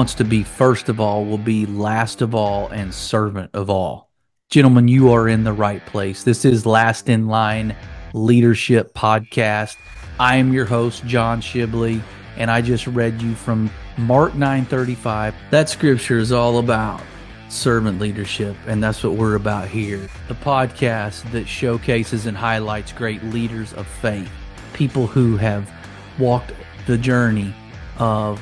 Wants 0.00 0.14
to 0.14 0.24
be 0.24 0.44
first 0.44 0.88
of 0.88 0.98
all 0.98 1.26
will 1.26 1.36
be 1.36 1.66
last 1.66 2.22
of 2.22 2.34
all 2.34 2.68
and 2.68 2.94
servant 2.94 3.50
of 3.52 3.68
all. 3.68 4.08
Gentlemen, 4.48 4.88
you 4.88 5.12
are 5.12 5.28
in 5.28 5.44
the 5.44 5.52
right 5.52 5.84
place. 5.84 6.22
This 6.22 6.46
is 6.46 6.64
Last 6.64 7.10
in 7.10 7.26
Line 7.26 7.76
Leadership 8.14 8.94
Podcast. 8.94 9.76
I 10.18 10.36
am 10.36 10.54
your 10.54 10.64
host, 10.64 11.04
John 11.04 11.42
Shibley, 11.42 12.00
and 12.38 12.50
I 12.50 12.62
just 12.62 12.86
read 12.86 13.20
you 13.20 13.34
from 13.34 13.70
Mark 13.98 14.34
9:35. 14.34 15.34
That 15.50 15.68
scripture 15.68 16.16
is 16.16 16.32
all 16.32 16.56
about 16.60 17.02
servant 17.50 18.00
leadership, 18.00 18.56
and 18.66 18.82
that's 18.82 19.04
what 19.04 19.16
we're 19.16 19.34
about 19.34 19.68
here. 19.68 20.08
The 20.28 20.34
podcast 20.34 21.30
that 21.32 21.46
showcases 21.46 22.24
and 22.24 22.38
highlights 22.38 22.92
great 22.92 23.22
leaders 23.24 23.74
of 23.74 23.86
faith, 23.86 24.30
people 24.72 25.06
who 25.06 25.36
have 25.36 25.70
walked 26.18 26.52
the 26.86 26.96
journey 26.96 27.52
of 27.98 28.40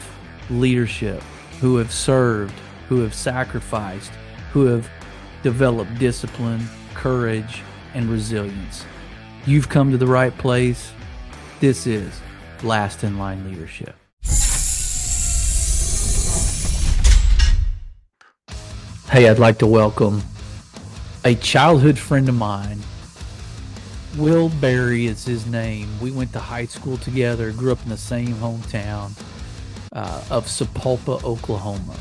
leadership, 0.50 1.20
who 1.60 1.76
have 1.76 1.92
served, 1.92 2.54
who 2.88 3.00
have 3.00 3.14
sacrificed, 3.14 4.12
who 4.52 4.66
have 4.66 4.88
developed 5.42 5.98
discipline, 5.98 6.64
courage, 6.94 7.62
and 7.94 8.08
resilience. 8.08 8.84
You've 9.44 9.68
come 9.68 9.90
to 9.90 9.96
the 9.96 10.06
right 10.06 10.36
place. 10.38 10.92
This 11.60 11.86
is 11.86 12.20
Last 12.62 13.02
in 13.02 13.18
Line 13.18 13.44
Leadership. 13.44 13.96
Hey, 19.10 19.28
I'd 19.28 19.38
like 19.38 19.58
to 19.58 19.66
welcome 19.66 20.22
a 21.24 21.34
childhood 21.34 21.98
friend 21.98 22.28
of 22.28 22.36
mine. 22.36 22.78
Will 24.16 24.48
Berry 24.48 25.06
is 25.06 25.24
his 25.24 25.46
name. 25.46 25.88
We 26.00 26.10
went 26.10 26.32
to 26.34 26.38
high 26.38 26.66
school 26.66 26.98
together, 26.98 27.50
grew 27.52 27.72
up 27.72 27.82
in 27.82 27.88
the 27.88 27.96
same 27.96 28.34
hometown 28.34 29.12
uh, 29.98 30.22
of 30.30 30.46
Sapulpa, 30.46 31.22
Oklahoma. 31.24 31.96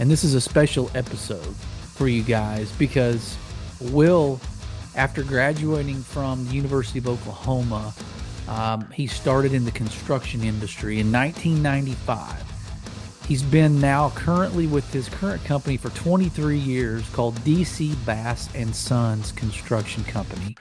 And 0.00 0.10
this 0.10 0.24
is 0.24 0.34
a 0.34 0.40
special 0.40 0.90
episode 0.96 1.54
for 1.94 2.08
you 2.08 2.24
guys 2.24 2.72
because 2.72 3.36
Will, 3.80 4.40
after 4.96 5.22
graduating 5.22 6.02
from 6.02 6.44
the 6.46 6.52
University 6.52 6.98
of 6.98 7.06
Oklahoma, 7.06 7.94
um, 8.48 8.90
he 8.90 9.06
started 9.06 9.54
in 9.54 9.64
the 9.64 9.70
construction 9.70 10.42
industry 10.42 10.98
in 10.98 11.12
1995. 11.12 12.42
He's 13.28 13.44
been 13.44 13.80
now 13.80 14.10
currently 14.16 14.66
with 14.66 14.92
his 14.92 15.08
current 15.08 15.44
company 15.44 15.76
for 15.76 15.90
23 15.90 16.58
years 16.58 17.08
called 17.10 17.36
DC 17.44 17.94
Bass 18.04 18.52
and 18.56 18.74
Sons 18.74 19.30
Construction 19.30 20.02
Company. 20.04 20.56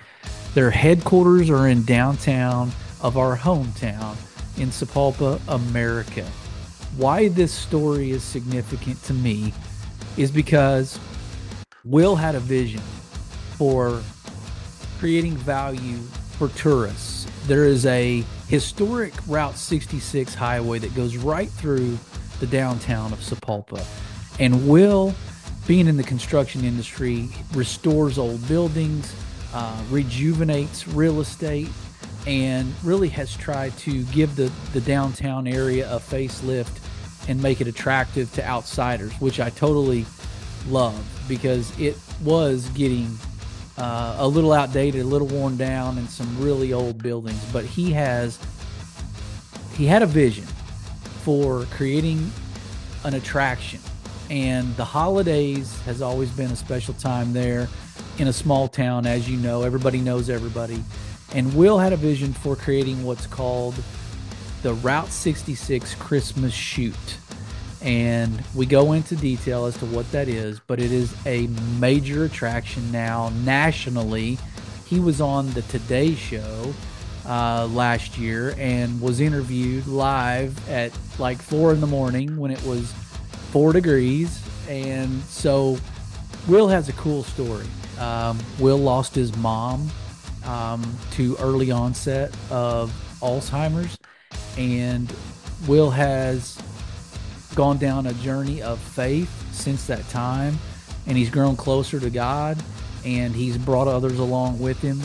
Their 0.53 0.69
headquarters 0.69 1.49
are 1.49 1.67
in 1.67 1.83
downtown 1.85 2.71
of 3.01 3.17
our 3.17 3.35
hometown 3.35 4.15
in 4.57 4.69
Sapulpa, 4.69 5.41
America. 5.47 6.29
Why 6.97 7.29
this 7.29 7.53
story 7.53 8.11
is 8.11 8.21
significant 8.21 9.01
to 9.03 9.13
me 9.13 9.53
is 10.17 10.29
because 10.29 10.99
Will 11.85 12.17
had 12.17 12.35
a 12.35 12.39
vision 12.39 12.81
for 13.55 14.01
creating 14.99 15.37
value 15.37 15.97
for 16.37 16.49
tourists. 16.49 17.27
There 17.47 17.65
is 17.65 17.85
a 17.85 18.25
historic 18.49 19.13
Route 19.25 19.55
66 19.55 20.35
highway 20.35 20.79
that 20.79 20.93
goes 20.93 21.15
right 21.15 21.49
through 21.49 21.97
the 22.41 22.47
downtown 22.47 23.13
of 23.13 23.19
Sapulpa. 23.19 23.85
And 24.39 24.67
Will, 24.67 25.15
being 25.67 25.87
in 25.87 25.95
the 25.95 26.03
construction 26.03 26.65
industry, 26.65 27.29
restores 27.53 28.17
old 28.17 28.45
buildings, 28.49 29.15
uh, 29.53 29.81
rejuvenates 29.89 30.87
real 30.89 31.21
estate, 31.21 31.69
and 32.27 32.73
really 32.83 33.09
has 33.09 33.35
tried 33.35 33.75
to 33.77 34.03
give 34.05 34.35
the, 34.35 34.51
the 34.73 34.81
downtown 34.81 35.47
area 35.47 35.91
a 35.93 35.99
facelift 35.99 36.80
and 37.27 37.41
make 37.41 37.61
it 37.61 37.67
attractive 37.67 38.33
to 38.33 38.45
outsiders, 38.45 39.13
which 39.21 39.39
I 39.39 39.49
totally 39.49 40.05
love 40.67 41.03
because 41.27 41.77
it 41.79 41.97
was 42.23 42.67
getting 42.69 43.17
uh, 43.77 44.15
a 44.19 44.27
little 44.27 44.53
outdated, 44.53 45.01
a 45.01 45.05
little 45.05 45.27
worn 45.27 45.57
down, 45.57 45.97
and 45.97 46.09
some 46.09 46.39
really 46.39 46.73
old 46.73 47.01
buildings. 47.01 47.43
But 47.51 47.65
he 47.65 47.91
has 47.93 48.39
he 49.75 49.85
had 49.85 50.01
a 50.01 50.05
vision 50.07 50.45
for 51.23 51.65
creating 51.71 52.31
an 53.03 53.15
attraction, 53.15 53.79
and 54.29 54.75
the 54.75 54.85
holidays 54.85 55.79
has 55.81 56.01
always 56.01 56.29
been 56.31 56.51
a 56.51 56.55
special 56.55 56.93
time 56.93 57.33
there 57.33 57.67
in 58.17 58.27
a 58.27 58.33
small 58.33 58.67
town, 58.67 59.05
as 59.05 59.29
you 59.29 59.37
know. 59.37 59.63
Everybody 59.63 59.99
knows 59.99 60.29
everybody, 60.29 60.83
and 61.33 61.53
Will 61.55 61.79
had 61.79 61.93
a 61.93 61.97
vision 61.97 62.33
for 62.33 62.55
creating 62.55 63.03
what's 63.03 63.25
called 63.25 63.75
the 64.61 64.73
Route 64.75 65.09
66 65.09 65.95
Christmas 65.95 66.53
Chute 66.53 67.17
and 67.81 68.43
we 68.53 68.65
go 68.65 68.91
into 68.93 69.15
detail 69.15 69.65
as 69.65 69.75
to 69.77 69.85
what 69.87 70.09
that 70.11 70.27
is, 70.27 70.59
but 70.67 70.79
it 70.79 70.91
is 70.91 71.15
a 71.25 71.47
major 71.79 72.25
attraction 72.25 72.91
now 72.91 73.29
nationally. 73.43 74.37
He 74.85 74.99
was 74.99 75.19
on 75.19 75.51
the 75.53 75.63
Today 75.63 76.13
Show 76.13 76.73
uh, 77.25 77.67
last 77.67 78.17
year 78.17 78.53
and 78.57 79.01
was 79.01 79.19
interviewed 79.19 79.87
live 79.87 80.69
at 80.69 80.91
like 81.17 81.41
four 81.41 81.73
in 81.73 81.81
the 81.81 81.87
morning 81.87 82.37
when 82.37 82.51
it 82.51 82.63
was 82.63 82.91
four 83.51 83.73
degrees. 83.73 84.43
And 84.69 85.21
so 85.23 85.77
Will 86.47 86.67
has 86.67 86.87
a 86.87 86.93
cool 86.93 87.23
story. 87.23 87.67
Um, 87.99 88.37
Will 88.59 88.77
lost 88.77 89.15
his 89.15 89.35
mom 89.37 89.89
um, 90.45 90.97
to 91.11 91.35
early 91.37 91.71
onset 91.71 92.35
of 92.51 92.91
Alzheimer's, 93.21 93.97
and 94.57 95.13
Will 95.67 95.89
has 95.91 96.57
gone 97.55 97.77
down 97.77 98.07
a 98.07 98.13
journey 98.15 98.61
of 98.61 98.79
faith 98.79 99.29
since 99.53 99.85
that 99.87 100.07
time, 100.09 100.57
and 101.07 101.17
he's 101.17 101.29
grown 101.29 101.55
closer 101.55 101.99
to 101.99 102.09
God, 102.09 102.57
and 103.05 103.35
he's 103.35 103.57
brought 103.57 103.87
others 103.87 104.19
along 104.19 104.59
with 104.59 104.79
him. 104.81 105.01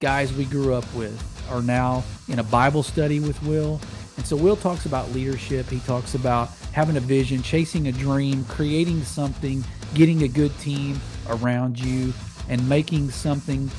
Guys 0.00 0.32
we 0.32 0.44
grew 0.44 0.74
up 0.74 0.84
with 0.94 1.20
are 1.50 1.62
now 1.62 2.04
in 2.28 2.38
a 2.38 2.44
Bible 2.44 2.82
study 2.82 3.20
with 3.20 3.42
Will. 3.42 3.80
And 4.16 4.26
so 4.26 4.36
Will 4.36 4.56
talks 4.56 4.86
about 4.86 5.10
leadership. 5.12 5.66
He 5.66 5.80
talks 5.80 6.14
about 6.14 6.50
having 6.72 6.96
a 6.96 7.00
vision, 7.00 7.42
chasing 7.42 7.88
a 7.88 7.92
dream, 7.92 8.44
creating 8.44 9.02
something, 9.02 9.64
getting 9.94 10.22
a 10.22 10.28
good 10.28 10.56
team 10.58 11.00
around 11.28 11.78
you, 11.78 12.12
and 12.48 12.66
making 12.68 13.10
something 13.10 13.70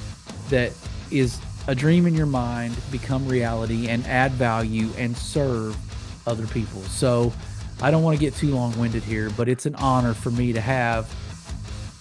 that 0.50 0.74
is 1.12 1.40
a 1.69 1.75
dream 1.75 2.07
in 2.07 2.16
your 2.16 2.25
mind 2.25 2.75
become 2.90 3.28
reality 3.28 3.90
and 3.90 4.03
add 4.07 4.31
value 4.31 4.90
and 4.97 5.16
serve 5.16 5.78
other 6.25 6.47
people. 6.47 6.81
So 6.81 7.31
I 7.80 7.91
don't 7.91 8.02
want 8.02 8.18
to 8.18 8.19
get 8.19 8.34
too 8.34 8.56
long 8.56 8.75
winded 8.80 9.03
here, 9.03 9.30
but 9.38 9.47
it's 9.47 9.68
an 9.68 9.75
honor 9.75 10.16
for 10.16 10.31
me 10.31 10.52
to 10.52 10.59
have 10.59 11.06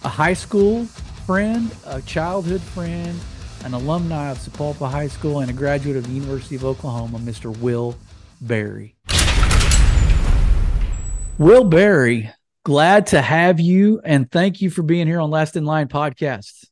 a 0.04 0.08
high 0.08 0.32
school 0.32 0.86
friend, 1.26 1.70
a 1.84 2.00
childhood 2.00 2.62
friend, 2.62 3.20
an 3.62 3.74
alumni 3.74 4.30
of 4.30 4.38
Sapulpa 4.38 4.90
High 4.90 5.08
School, 5.08 5.40
and 5.40 5.50
a 5.50 5.54
graduate 5.54 5.98
of 5.98 6.06
the 6.06 6.14
University 6.14 6.56
of 6.56 6.64
Oklahoma, 6.64 7.18
Mr. 7.18 7.54
Will 7.58 7.94
Berry. 8.40 8.96
Will 11.36 11.64
Berry, 11.64 12.30
glad 12.64 13.08
to 13.08 13.20
have 13.20 13.60
you 13.60 14.00
and 14.02 14.30
thank 14.30 14.62
you 14.62 14.70
for 14.70 14.82
being 14.82 15.06
here 15.06 15.20
on 15.20 15.30
Last 15.30 15.56
in 15.56 15.66
Line 15.66 15.88
podcast. 15.88 16.64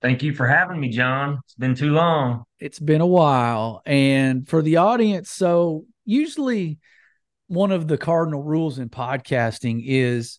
Thank 0.00 0.22
you 0.22 0.32
for 0.32 0.46
having 0.46 0.80
me, 0.80 0.90
John. 0.90 1.40
It's 1.44 1.54
been 1.54 1.74
too 1.74 1.90
long. 1.90 2.44
It's 2.60 2.78
been 2.78 3.00
a 3.00 3.06
while. 3.06 3.82
And 3.84 4.48
for 4.48 4.62
the 4.62 4.76
audience, 4.76 5.30
so 5.30 5.86
usually 6.04 6.78
one 7.48 7.72
of 7.72 7.88
the 7.88 7.98
cardinal 7.98 8.42
rules 8.42 8.78
in 8.78 8.90
podcasting 8.90 9.82
is 9.84 10.38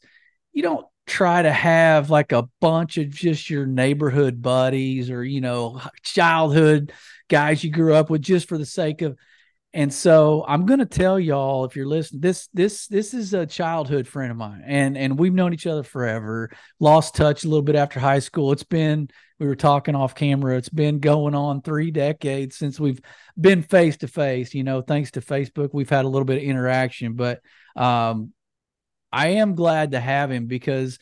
you 0.53 0.63
don't 0.63 0.85
try 1.07 1.41
to 1.41 1.51
have 1.51 2.09
like 2.09 2.31
a 2.31 2.47
bunch 2.61 2.97
of 2.97 3.09
just 3.09 3.49
your 3.49 3.65
neighborhood 3.65 4.41
buddies 4.41 5.09
or 5.09 5.23
you 5.23 5.41
know 5.41 5.81
childhood 6.03 6.93
guys 7.27 7.63
you 7.63 7.71
grew 7.71 7.95
up 7.95 8.11
with 8.11 8.21
just 8.21 8.47
for 8.47 8.59
the 8.59 8.65
sake 8.65 9.01
of 9.01 9.17
and 9.73 9.93
so 9.93 10.43
i'm 10.47 10.65
to 10.79 10.85
tell 10.85 11.19
y'all 11.19 11.65
if 11.65 11.75
you're 11.75 11.85
listening 11.85 12.21
this 12.21 12.47
this 12.53 12.87
this 12.87 13.13
is 13.13 13.33
a 13.33 13.45
childhood 13.45 14.07
friend 14.07 14.31
of 14.31 14.37
mine 14.37 14.63
and 14.65 14.97
and 14.97 15.17
we've 15.17 15.33
known 15.33 15.53
each 15.53 15.67
other 15.67 15.83
forever. 15.83 16.49
Lost 16.79 17.15
touch 17.15 17.43
a 17.43 17.47
little 17.47 17.63
bit 17.63 17.75
after 17.75 17.99
high 17.99 18.19
school. 18.19 18.51
It's 18.51 18.63
been 18.63 19.09
we 19.39 19.47
were 19.47 19.55
talking 19.55 19.95
off 19.95 20.15
camera. 20.15 20.57
It's 20.57 20.69
been 20.69 20.99
going 20.99 21.35
on 21.35 21.61
three 21.61 21.91
decades 21.91 22.57
since 22.57 22.79
we've 22.79 22.99
been 23.39 23.61
face 23.61 23.97
to 23.97 24.07
face 24.07 24.53
you 24.53 24.63
know 24.63 24.81
thanks 24.81 25.11
to 25.11 25.21
facebook 25.21 25.69
we've 25.73 25.89
had 25.89 26.05
a 26.05 26.09
little 26.09 26.25
bit 26.25 26.37
of 26.37 26.43
interaction. 26.43 27.13
But 27.13 27.41
um 27.75 28.33
i 29.11 29.27
am 29.27 29.55
glad 29.55 29.91
to 29.91 29.99
have 29.99 30.31
him 30.31 30.45
because 30.45 30.99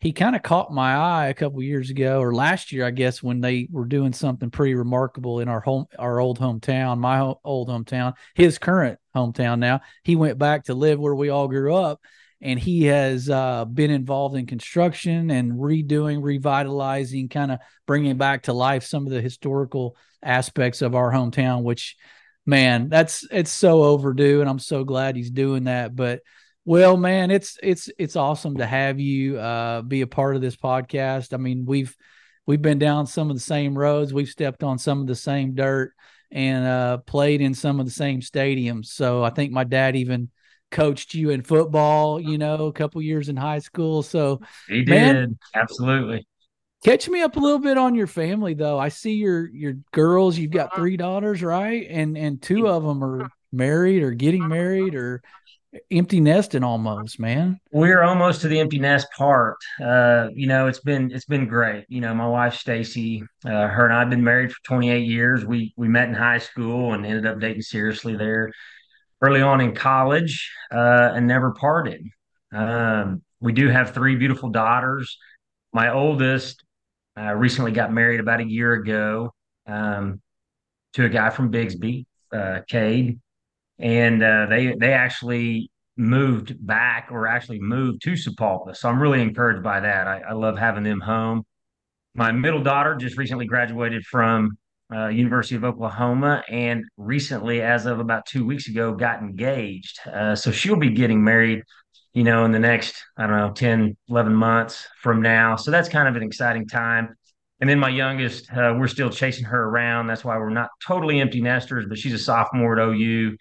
he 0.00 0.12
kind 0.12 0.34
of 0.34 0.42
caught 0.42 0.72
my 0.72 0.94
eye 0.94 1.26
a 1.26 1.34
couple 1.34 1.62
years 1.62 1.90
ago 1.90 2.20
or 2.20 2.34
last 2.34 2.72
year 2.72 2.86
i 2.86 2.90
guess 2.90 3.22
when 3.22 3.40
they 3.40 3.68
were 3.70 3.84
doing 3.84 4.12
something 4.12 4.50
pretty 4.50 4.74
remarkable 4.74 5.40
in 5.40 5.48
our 5.48 5.60
home 5.60 5.86
our 5.98 6.20
old 6.20 6.38
hometown 6.38 6.98
my 6.98 7.18
ho- 7.18 7.40
old 7.44 7.68
hometown 7.68 8.14
his 8.34 8.58
current 8.58 8.98
hometown 9.14 9.58
now 9.58 9.80
he 10.02 10.16
went 10.16 10.38
back 10.38 10.64
to 10.64 10.74
live 10.74 10.98
where 10.98 11.14
we 11.14 11.28
all 11.28 11.48
grew 11.48 11.74
up 11.74 12.00
and 12.42 12.58
he 12.58 12.84
has 12.84 13.28
uh, 13.28 13.64
been 13.64 13.90
involved 13.90 14.34
in 14.34 14.46
construction 14.46 15.30
and 15.30 15.52
redoing, 15.52 16.22
revitalizing, 16.22 17.28
kind 17.28 17.52
of 17.52 17.58
bringing 17.86 18.16
back 18.16 18.44
to 18.44 18.52
life 18.52 18.84
some 18.84 19.06
of 19.06 19.12
the 19.12 19.20
historical 19.20 19.96
aspects 20.22 20.80
of 20.80 20.94
our 20.94 21.12
hometown, 21.12 21.62
which 21.62 21.96
man, 22.46 22.88
that's 22.88 23.26
it's 23.30 23.50
so 23.50 23.82
overdue, 23.82 24.40
and 24.40 24.48
I'm 24.48 24.58
so 24.58 24.84
glad 24.84 25.16
he's 25.16 25.30
doing 25.30 25.64
that. 25.64 25.94
But 25.94 26.20
well, 26.64 26.96
man, 26.96 27.30
it's 27.30 27.58
it's 27.62 27.90
it's 27.98 28.16
awesome 28.16 28.58
to 28.58 28.66
have 28.66 29.00
you 29.00 29.38
uh, 29.38 29.82
be 29.82 30.02
a 30.02 30.06
part 30.06 30.36
of 30.36 30.42
this 30.42 30.56
podcast. 30.56 31.32
I 31.32 31.36
mean, 31.38 31.64
we've 31.64 31.96
we've 32.46 32.62
been 32.62 32.78
down 32.78 33.06
some 33.06 33.30
of 33.30 33.36
the 33.36 33.40
same 33.42 33.76
roads, 33.76 34.12
we've 34.12 34.28
stepped 34.28 34.62
on 34.62 34.78
some 34.78 35.00
of 35.00 35.06
the 35.06 35.14
same 35.14 35.54
dirt, 35.54 35.92
and 36.30 36.66
uh, 36.66 36.98
played 36.98 37.40
in 37.40 37.54
some 37.54 37.80
of 37.80 37.86
the 37.86 37.92
same 37.92 38.20
stadiums. 38.20 38.86
So 38.86 39.22
I 39.22 39.30
think 39.30 39.52
my 39.52 39.64
dad 39.64 39.96
even 39.96 40.30
coached 40.70 41.14
you 41.14 41.30
in 41.30 41.42
football, 41.42 42.20
you 42.20 42.38
know, 42.38 42.66
a 42.66 42.72
couple 42.72 43.02
years 43.02 43.28
in 43.28 43.36
high 43.36 43.58
school. 43.58 44.02
So 44.02 44.40
he 44.68 44.84
man, 44.84 45.14
did 45.14 45.38
absolutely. 45.54 46.26
Catch 46.84 47.08
me 47.08 47.20
up 47.20 47.36
a 47.36 47.40
little 47.40 47.58
bit 47.58 47.76
on 47.76 47.94
your 47.94 48.06
family, 48.06 48.54
though. 48.54 48.78
I 48.78 48.88
see 48.88 49.14
your 49.14 49.48
your 49.50 49.74
girls. 49.92 50.38
You've 50.38 50.50
got 50.50 50.74
three 50.74 50.96
daughters, 50.96 51.42
right? 51.42 51.86
And 51.88 52.16
and 52.16 52.40
two 52.40 52.68
of 52.68 52.82
them 52.84 53.04
are 53.04 53.30
married 53.52 54.02
or 54.02 54.12
getting 54.12 54.48
married 54.48 54.94
or 54.94 55.22
empty 55.90 56.20
nesting 56.20 56.64
almost, 56.64 57.20
man. 57.20 57.60
We're 57.72 58.02
almost 58.02 58.40
to 58.42 58.48
the 58.48 58.58
empty 58.58 58.78
nest 58.78 59.06
part. 59.16 59.56
Uh, 59.82 60.28
you 60.34 60.46
know, 60.46 60.66
it's 60.66 60.80
been 60.80 61.10
it's 61.12 61.24
been 61.24 61.46
great. 61.46 61.84
You 61.88 62.00
know, 62.00 62.14
my 62.14 62.26
wife 62.26 62.54
Stacy, 62.54 63.22
uh, 63.44 63.68
her 63.68 63.84
and 63.84 63.94
I've 63.94 64.10
been 64.10 64.24
married 64.24 64.52
for 64.52 64.62
28 64.64 65.06
years. 65.06 65.44
We 65.44 65.72
we 65.76 65.88
met 65.88 66.08
in 66.08 66.14
high 66.14 66.38
school 66.38 66.92
and 66.94 67.06
ended 67.06 67.26
up 67.26 67.40
dating 67.40 67.62
seriously 67.62 68.16
there 68.16 68.50
early 69.22 69.42
on 69.42 69.60
in 69.60 69.74
college, 69.74 70.50
uh, 70.72 71.12
and 71.14 71.26
never 71.26 71.52
parted. 71.52 72.02
Um, 72.52 73.22
we 73.40 73.52
do 73.52 73.68
have 73.68 73.94
three 73.94 74.16
beautiful 74.16 74.50
daughters. 74.50 75.18
My 75.72 75.92
oldest 75.92 76.64
uh, 77.18 77.34
recently 77.34 77.72
got 77.72 77.92
married 77.92 78.20
about 78.20 78.40
a 78.40 78.48
year 78.48 78.72
ago 78.72 79.32
um, 79.66 80.20
to 80.94 81.04
a 81.04 81.08
guy 81.08 81.30
from 81.30 81.50
Bixby, 81.50 82.06
uh, 82.32 82.60
Cade 82.66 83.20
and 83.80 84.22
uh, 84.22 84.46
they 84.46 84.74
they 84.78 84.92
actually 84.92 85.70
moved 85.96 86.54
back 86.66 87.08
or 87.10 87.26
actually 87.26 87.60
moved 87.60 88.02
to 88.02 88.12
Sapulpa. 88.12 88.76
So 88.76 88.88
I'm 88.88 89.00
really 89.00 89.20
encouraged 89.20 89.62
by 89.62 89.80
that. 89.80 90.06
I, 90.06 90.20
I 90.30 90.32
love 90.32 90.58
having 90.58 90.84
them 90.84 91.00
home. 91.00 91.44
My 92.14 92.32
middle 92.32 92.62
daughter 92.62 92.96
just 92.96 93.16
recently 93.16 93.46
graduated 93.46 94.04
from 94.04 94.58
uh, 94.92 95.08
University 95.08 95.54
of 95.54 95.64
Oklahoma, 95.64 96.42
and 96.48 96.84
recently, 96.96 97.62
as 97.62 97.86
of 97.86 98.00
about 98.00 98.26
two 98.26 98.44
weeks 98.44 98.68
ago, 98.68 98.92
got 98.92 99.20
engaged. 99.20 100.00
Uh, 100.06 100.34
so 100.34 100.50
she'll 100.50 100.76
be 100.76 100.90
getting 100.90 101.22
married, 101.22 101.62
you 102.12 102.24
know, 102.24 102.44
in 102.44 102.50
the 102.50 102.58
next 102.58 102.96
I 103.16 103.28
don't 103.28 103.36
know 103.36 103.52
10, 103.52 103.96
11 104.08 104.34
months 104.34 104.88
from 105.00 105.22
now. 105.22 105.54
So 105.54 105.70
that's 105.70 105.88
kind 105.88 106.08
of 106.08 106.16
an 106.16 106.24
exciting 106.24 106.66
time. 106.66 107.14
And 107.60 107.68
then 107.68 107.78
my 107.78 107.90
youngest, 107.90 108.50
uh, 108.52 108.74
we're 108.76 108.88
still 108.88 109.10
chasing 109.10 109.44
her 109.44 109.64
around. 109.64 110.06
That's 110.06 110.24
why 110.24 110.38
we're 110.38 110.50
not 110.50 110.70
totally 110.84 111.20
empty 111.20 111.42
nesters, 111.42 111.84
but 111.88 111.98
she's 111.98 112.14
a 112.14 112.18
sophomore 112.18 112.80
at 112.80 112.88
OU 112.88 113.36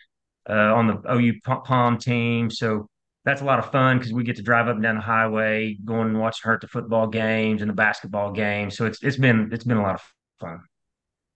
uh, 0.50 0.74
on 0.74 0.88
the 0.88 1.14
OU 1.14 1.34
Pom 1.44 1.98
team. 1.98 2.50
So 2.50 2.88
that's 3.26 3.42
a 3.42 3.46
lot 3.46 3.60
of 3.60 3.72
fun 3.72 3.98
because 3.98 4.14
we 4.14 4.24
get 4.24 4.38
to 4.38 4.42
drive 4.42 4.68
up 4.68 4.76
and 4.76 4.84
down 4.84 4.96
the 4.96 5.02
highway, 5.02 5.78
going 5.86 6.10
and 6.10 6.20
watching 6.20 6.48
her 6.48 6.56
at 6.56 6.62
the 6.62 6.68
football 6.68 7.08
games 7.08 7.62
and 7.62 7.70
the 7.70 7.76
basketball 7.76 8.32
games. 8.32 8.76
So 8.78 8.86
it's 8.86 9.04
it's 9.04 9.18
been 9.18 9.50
it's 9.52 9.64
been 9.64 9.78
a 9.78 9.84
lot 9.84 9.96
of 9.96 10.02
fun. 10.40 10.62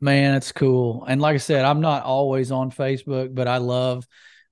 Man, 0.02 0.36
it's 0.36 0.52
cool. 0.52 1.06
And 1.08 1.22
like 1.22 1.36
I 1.36 1.38
said, 1.38 1.64
I'm 1.64 1.80
not 1.80 2.04
always 2.04 2.52
on 2.52 2.72
Facebook, 2.72 3.34
but 3.34 3.48
I 3.48 3.58
love 3.58 4.06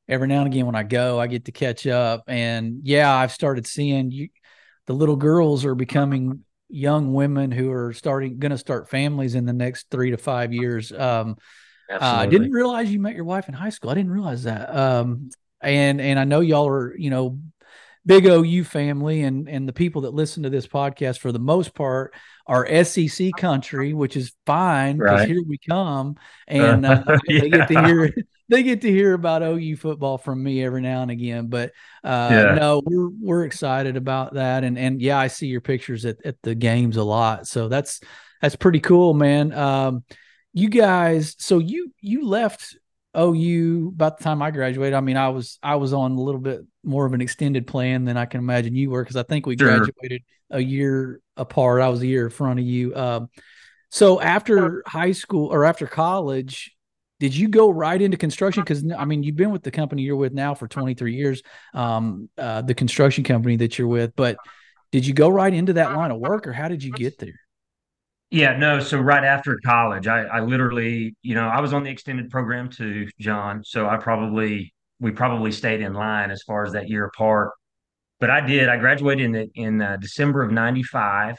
every 0.08 0.28
now 0.28 0.40
and 0.40 0.48
again 0.48 0.66
when 0.66 0.76
I 0.76 0.84
go, 0.84 1.20
I 1.20 1.28
get 1.28 1.46
to 1.46 1.52
catch 1.52 1.86
up. 1.88 2.24
And 2.28 2.80
yeah, 2.84 3.14
I've 3.14 3.32
started 3.32 3.68
seeing 3.68 4.12
you 4.12 4.30
the 4.88 4.94
little 4.94 5.16
girls 5.16 5.66
are 5.66 5.76
becoming 5.76 6.44
young 6.70 7.14
women 7.14 7.52
who 7.52 7.72
are 7.72 7.94
starting 7.94 8.40
going 8.40 8.52
to 8.52 8.58
start 8.58 8.90
families 8.90 9.36
in 9.36 9.46
the 9.46 9.54
next 9.54 9.88
three 9.92 10.12
to 10.12 10.18
five 10.18 10.54
years. 10.54 10.92
Um, 10.92 11.38
uh, 12.00 12.16
I 12.20 12.26
didn't 12.26 12.52
realize 12.52 12.92
you 12.92 13.00
met 13.00 13.16
your 13.16 13.26
wife 13.26 13.48
in 13.48 13.54
high 13.54 13.70
school. 13.70 13.90
I 13.90 13.96
didn't 13.96 14.12
realize 14.12 14.44
that. 14.44 14.74
Um, 14.76 15.30
and 15.62 16.02
and 16.02 16.20
I 16.20 16.24
know 16.24 16.40
y'all 16.40 16.68
are 16.68 16.96
you 16.98 17.10
know 17.10 17.40
big 18.06 18.26
OU 18.26 18.64
family 18.64 19.22
and 19.22 19.48
and 19.48 19.68
the 19.68 19.74
people 19.74 20.02
that 20.02 20.14
listen 20.14 20.44
to 20.44 20.50
this 20.50 20.68
podcast 20.68 21.20
for 21.20 21.32
the 21.32 21.40
most 21.40 21.76
part 21.76 22.14
are 22.48 22.84
SEC 22.84 23.32
country, 23.38 23.94
which 23.94 24.18
is 24.18 24.34
fine 24.46 24.98
because 24.98 25.20
right. 25.20 25.30
here 25.30 25.44
we 25.48 25.58
come 25.58 26.16
and 26.48 26.86
uh, 26.86 27.04
yeah. 27.28 27.40
they 27.42 27.50
get 27.50 27.68
to 27.68 27.84
hear 27.86 28.14
they 28.50 28.64
get 28.64 28.82
to 28.82 28.90
hear 28.90 29.14
about 29.14 29.44
OU 29.44 29.78
football 29.78 30.18
from 30.18 30.42
me 30.44 30.64
every 30.64 30.82
now 30.82 31.02
and 31.04 31.12
again. 31.12 31.48
But 31.48 31.72
uh, 32.04 32.30
yeah. 32.32 32.56
no, 32.56 32.82
we're 32.84 33.10
we're 33.22 33.46
excited 33.46 33.98
about 33.98 34.34
that 34.34 34.64
and 34.64 34.78
and 34.78 35.02
yeah, 35.02 35.20
I 35.20 35.28
see 35.28 35.48
your 35.48 35.62
pictures 35.62 36.06
at 36.06 36.18
at 36.26 36.42
the 36.42 36.56
games 36.56 36.98
a 36.98 37.04
lot, 37.04 37.48
so 37.48 37.68
that's 37.68 38.02
that's 38.42 38.56
pretty 38.56 38.80
cool, 38.80 39.14
man. 39.14 39.54
Um, 39.54 40.04
you 40.54 40.70
guys, 40.70 41.36
so 41.40 41.60
you 41.60 41.94
you 42.02 42.28
left 42.28 42.76
OU 43.18 43.92
about 43.94 44.18
the 44.18 44.24
time 44.24 44.42
I 44.42 44.52
graduated. 44.52 44.94
I 44.94 45.02
mean, 45.02 45.18
I 45.18 45.30
was 45.30 45.60
I 45.62 45.76
was 45.76 45.94
on 45.94 46.14
a 46.14 46.22
little 46.22 46.42
bit 46.42 46.62
more 46.84 47.06
of 47.06 47.14
an 47.14 47.22
extended 47.22 47.68
plan 47.68 48.06
than 48.06 48.18
I 48.18 48.26
can 48.26 48.40
imagine 48.40 48.76
you 48.76 48.90
were 48.90 49.04
because 49.04 49.16
I 49.16 49.24
think 49.24 49.46
we 49.46 49.58
sure. 49.58 49.68
graduated 49.68 50.24
a 50.50 50.60
year 50.60 51.22
apart. 51.38 51.82
I 51.82 51.90
was 51.90 52.02
a 52.02 52.08
year 52.08 52.26
in 52.26 52.32
front 52.32 52.60
of 52.60 52.66
you. 52.66 52.96
Um, 52.96 53.30
so 53.90 54.22
after 54.22 54.84
high 54.88 55.12
school 55.12 55.48
or 55.48 55.66
after 55.66 55.86
college, 55.88 56.74
did 57.20 57.36
you 57.36 57.50
go 57.50 57.70
right 57.70 58.02
into 58.02 58.18
construction? 58.18 58.64
Because 58.64 58.84
I 58.98 59.06
mean, 59.06 59.24
you've 59.24 59.36
been 59.36 59.52
with 59.52 59.64
the 59.64 59.72
company 59.72 60.04
you're 60.04 60.16
with 60.16 60.34
now 60.34 60.56
for 60.56 60.68
23 60.68 61.14
years, 61.14 61.44
um, 61.74 62.30
uh, 62.38 62.62
the 62.62 62.74
construction 62.74 63.24
company 63.24 63.58
that 63.58 63.78
you're 63.78 63.88
with. 63.88 64.16
But 64.16 64.38
did 64.92 65.06
you 65.06 65.14
go 65.14 65.30
right 65.30 65.54
into 65.54 65.74
that 65.74 65.94
line 65.94 66.12
of 66.12 66.20
work, 66.20 66.48
or 66.48 66.54
how 66.54 66.70
did 66.70 66.84
you 66.84 66.92
get 66.92 67.20
there? 67.20 67.41
Yeah, 68.32 68.56
no. 68.56 68.80
So 68.80 68.98
right 68.98 69.26
after 69.26 69.60
college, 69.66 70.08
I, 70.08 70.22
I 70.24 70.40
literally, 70.40 71.14
you 71.22 71.36
know, 71.36 71.50
I 71.50 71.60
was 71.60 71.74
on 71.74 71.84
the 71.84 71.90
extended 71.90 72.30
program 72.30 72.70
too, 72.70 73.10
John. 73.20 73.62
So 73.66 73.88
I 73.90 73.98
probably, 73.98 74.74
we 75.02 75.12
probably 75.12 75.52
stayed 75.52 75.82
in 75.82 75.94
line 75.94 76.32
as 76.32 76.42
far 76.44 76.66
as 76.66 76.72
that 76.72 76.88
year 76.90 77.06
apart. 77.06 77.52
But 78.22 78.30
I 78.30 78.40
did. 78.40 78.70
I 78.70 78.78
graduated 78.78 79.26
in 79.26 79.32
the, 79.34 79.50
in 79.56 79.82
uh, 79.82 79.98
December 79.98 80.44
of 80.44 80.52
'95. 80.52 81.36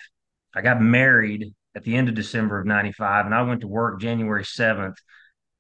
I 0.55 0.61
got 0.61 0.83
married 0.83 1.55
at 1.75 1.83
the 1.83 1.97
end 1.97 2.11
of 2.11 2.15
December 2.15 2.61
of 2.61 2.67
'95, 2.67 3.25
and 3.25 3.35
I 3.35 3.41
went 3.43 3.63
to 3.63 3.69
work 3.69 4.01
January 4.01 4.45
7th 4.45 4.97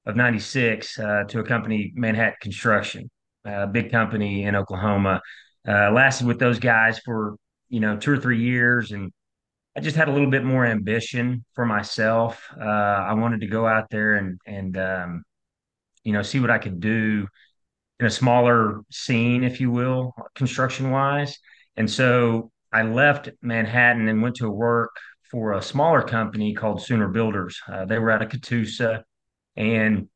of 0.04 0.16
'96 0.16 0.98
uh, 0.98 1.24
to 1.28 1.38
a 1.38 1.44
company, 1.44 1.92
Manhattan 1.94 2.34
Construction, 2.42 3.08
a 3.46 3.66
big 3.66 3.90
company 3.90 4.44
in 4.44 4.54
Oklahoma. 4.54 5.22
Uh, 5.66 5.92
lasted 5.92 6.26
with 6.26 6.40
those 6.40 6.58
guys 6.58 6.98
for 6.98 7.36
you 7.70 7.80
know 7.80 7.96
two 7.96 8.12
or 8.12 8.18
three 8.18 8.42
years, 8.42 8.92
and 8.92 9.12
I 9.74 9.80
just 9.80 9.96
had 9.96 10.08
a 10.08 10.12
little 10.12 10.30
bit 10.30 10.44
more 10.44 10.66
ambition 10.66 11.44
for 11.54 11.64
myself. 11.64 12.46
Uh, 12.60 12.64
I 12.64 13.14
wanted 13.14 13.40
to 13.40 13.46
go 13.46 13.66
out 13.66 13.88
there 13.90 14.14
and 14.14 14.38
and 14.46 14.76
um, 14.76 15.24
you 16.04 16.12
know 16.12 16.22
see 16.22 16.40
what 16.40 16.50
I 16.50 16.58
could 16.58 16.80
do 16.80 17.26
in 17.98 18.06
a 18.06 18.10
smaller 18.10 18.80
scene, 18.90 19.44
if 19.44 19.60
you 19.60 19.70
will, 19.70 20.14
construction 20.34 20.90
wise. 20.90 21.38
And 21.76 21.90
so 21.90 22.50
I 22.72 22.82
left 22.82 23.30
Manhattan 23.40 24.08
and 24.08 24.20
went 24.20 24.36
to 24.36 24.50
work 24.50 24.90
for 25.30 25.52
a 25.52 25.62
smaller 25.62 26.02
company 26.02 26.52
called 26.52 26.82
Sooner 26.82 27.08
Builders. 27.08 27.58
Uh, 27.66 27.86
they 27.86 27.98
were 27.98 28.10
out 28.10 28.22
of 28.22 28.28
Catoosa, 28.28 29.04
and 29.56 30.08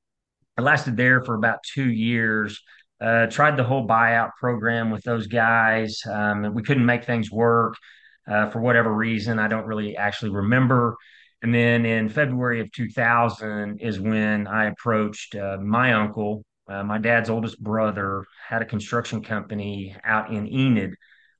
I 0.58 0.62
lasted 0.62 0.96
there 0.98 1.24
for 1.24 1.34
about 1.34 1.62
two 1.62 1.90
years. 1.90 2.60
Uh, 3.00 3.26
tried 3.26 3.56
the 3.56 3.64
whole 3.64 3.86
buyout 3.86 4.30
program 4.38 4.90
with 4.90 5.02
those 5.04 5.26
guys. 5.26 6.00
Um, 6.10 6.52
we 6.54 6.62
couldn't 6.62 6.84
make 6.84 7.04
things 7.04 7.30
work 7.30 7.76
uh, 8.28 8.50
for 8.50 8.60
whatever 8.60 8.92
reason. 8.92 9.38
I 9.38 9.48
don't 9.48 9.66
really 9.66 9.96
actually 9.96 10.30
remember. 10.30 10.96
And 11.42 11.54
then 11.54 11.84
in 11.84 12.08
February 12.08 12.60
of 12.60 12.72
2000 12.72 13.80
is 13.80 14.00
when 14.00 14.46
I 14.46 14.66
approached 14.66 15.34
uh, 15.34 15.58
my 15.60 15.92
uncle. 15.92 16.44
Uh, 16.68 16.82
my 16.82 16.98
dad's 16.98 17.30
oldest 17.30 17.62
brother 17.62 18.24
had 18.48 18.62
a 18.62 18.66
construction 18.66 19.22
company 19.22 19.94
out 20.02 20.32
in 20.32 20.52
Enid, 20.52 20.94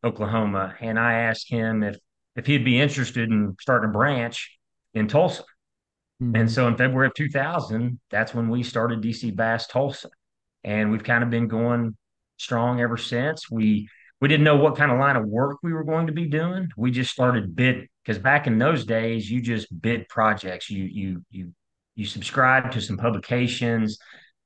Oklahoma, 0.05 0.75
and 0.81 0.99
I 0.99 1.15
asked 1.15 1.51
him 1.51 1.83
if 1.83 1.97
if 2.37 2.47
he'd 2.47 2.65
be 2.65 2.79
interested 2.81 3.31
in 3.31 3.57
starting 3.61 3.91
a 3.91 3.93
branch 3.93 4.57
in 4.95 5.09
Tulsa. 5.09 5.43
Mm-hmm. 6.23 6.37
And 6.37 6.51
so 6.51 6.69
in 6.69 6.77
February 6.77 7.09
of 7.09 7.15
2000, 7.15 7.99
that's 8.11 8.35
when 8.35 8.49
we 8.51 8.63
started 8.63 9.03
DC 9.03 9.35
Bass 9.35 9.67
Tulsa, 9.67 10.11
and 10.63 10.91
we've 10.91 11.03
kind 11.03 11.25
of 11.25 11.31
been 11.31 11.49
going 11.49 11.97
strong 12.37 12.81
ever 12.81 12.97
since. 12.97 13.51
We 13.51 13.89
we 14.21 14.29
didn't 14.29 14.45
know 14.45 14.57
what 14.57 14.77
kind 14.77 14.91
of 14.91 14.99
line 14.99 15.17
of 15.17 15.27
work 15.27 15.59
we 15.63 15.73
were 15.73 15.85
going 15.85 16.07
to 16.07 16.13
be 16.13 16.27
doing. 16.27 16.69
We 16.77 16.91
just 16.91 17.11
started 17.11 17.55
bid 17.55 17.89
because 18.05 18.19
back 18.19 18.47
in 18.47 18.59
those 18.59 18.85
days, 18.85 19.31
you 19.31 19.41
just 19.43 19.69
bid 19.81 20.09
projects. 20.09 20.71
You 20.71 20.85
you 20.85 21.25
you 21.31 21.53
you 21.95 22.07
subscribed 22.07 22.73
to 22.73 22.81
some 22.81 22.97
publications, 22.97 23.99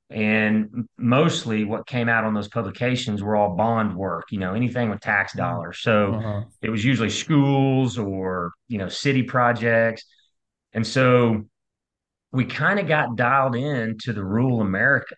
and 0.09 0.87
mostly 0.97 1.63
what 1.63 1.87
came 1.87 2.09
out 2.09 2.25
on 2.25 2.33
those 2.33 2.49
publications 2.49 3.23
were 3.23 3.35
all 3.35 3.55
bond 3.55 3.95
work. 3.95 4.25
You 4.31 4.39
know, 4.39 4.53
anything 4.53 4.89
with 4.89 4.99
tax 4.99 5.31
mm-hmm. 5.31 5.39
dollars. 5.39 5.79
So 5.79 6.15
uh-huh. 6.15 6.41
it 6.61 6.69
was 6.69 6.83
usually 6.83 7.09
schools 7.09 7.97
or 7.97 8.51
you 8.67 8.77
know 8.77 8.89
city 8.89 9.23
projects, 9.23 10.03
and 10.73 10.85
so 10.85 11.45
we 12.33 12.43
kind 12.45 12.79
of 12.79 12.87
got 12.87 13.15
dialed 13.15 13.55
in 13.55 13.97
to 13.99 14.13
the 14.13 14.23
rural 14.23 14.61
America 14.61 15.15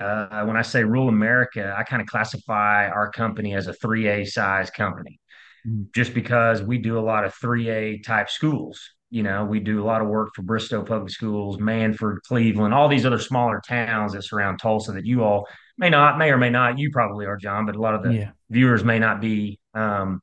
uh, 0.00 0.44
when 0.44 0.56
I 0.56 0.62
say 0.62 0.84
rural 0.84 1.08
America, 1.08 1.74
I 1.76 1.84
kind 1.84 2.02
of 2.02 2.08
classify 2.08 2.88
our 2.88 3.10
company 3.10 3.54
as 3.54 3.66
a 3.66 3.72
3A 3.72 4.26
size 4.28 4.70
company 4.70 5.20
mm. 5.66 5.86
just 5.94 6.14
because 6.14 6.62
we 6.62 6.78
do 6.78 6.98
a 6.98 7.00
lot 7.00 7.24
of 7.24 7.34
3A 7.34 8.02
type 8.02 8.28
schools. 8.30 8.80
you 9.10 9.22
know, 9.22 9.44
we 9.44 9.60
do 9.60 9.80
a 9.82 9.86
lot 9.86 10.00
of 10.00 10.08
work 10.08 10.30
for 10.34 10.42
Bristow 10.42 10.82
Public 10.82 11.10
Schools, 11.10 11.60
Mannford, 11.60 12.20
Cleveland, 12.26 12.74
all 12.74 12.88
these 12.88 13.06
other 13.06 13.20
smaller 13.20 13.62
towns 13.66 14.12
that 14.12 14.22
surround 14.22 14.58
Tulsa 14.58 14.92
that 14.92 15.06
you 15.06 15.22
all 15.22 15.46
may 15.78 15.90
not, 15.90 16.18
may 16.18 16.30
or 16.30 16.38
may 16.38 16.50
not, 16.50 16.78
you 16.78 16.90
probably 16.90 17.26
are, 17.26 17.36
John, 17.36 17.66
but 17.66 17.76
a 17.76 17.80
lot 17.80 17.94
of 17.94 18.02
the 18.02 18.14
Yeah. 18.14 18.30
viewers 18.50 18.82
may 18.82 18.98
not 18.98 19.20
be 19.20 19.60
um, 19.74 20.20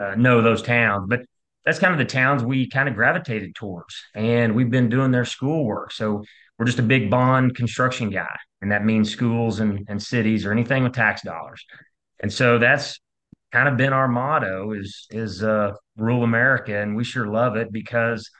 uh, 0.00 0.14
know 0.14 0.40
those 0.42 0.62
towns. 0.62 1.06
But 1.08 1.22
that's 1.64 1.78
kind 1.78 1.92
of 1.92 1.98
the 1.98 2.04
towns 2.04 2.42
we 2.42 2.68
kind 2.68 2.88
of 2.88 2.94
gravitated 2.94 3.54
towards, 3.54 3.94
and 4.14 4.54
we've 4.54 4.70
been 4.70 4.88
doing 4.88 5.10
their 5.10 5.24
schoolwork. 5.24 5.92
So 5.92 6.24
we're 6.62 6.66
just 6.66 6.78
a 6.78 6.82
big 6.84 7.10
bond 7.10 7.56
construction 7.56 8.08
guy, 8.08 8.38
and 8.60 8.70
that 8.70 8.84
means 8.84 9.10
schools 9.10 9.58
and, 9.58 9.84
and 9.88 10.00
cities 10.00 10.46
or 10.46 10.52
anything 10.52 10.84
with 10.84 10.92
tax 10.92 11.20
dollars. 11.22 11.66
And 12.20 12.32
so 12.32 12.56
that's 12.60 13.00
kind 13.50 13.68
of 13.68 13.76
been 13.76 13.92
our 13.92 14.06
motto 14.06 14.70
is 14.70 15.08
is 15.10 15.42
uh, 15.42 15.72
rule 15.96 16.22
America, 16.22 16.80
and 16.80 16.94
we 16.94 17.02
sure 17.02 17.26
love 17.26 17.56
it 17.56 17.72
because 17.72 18.30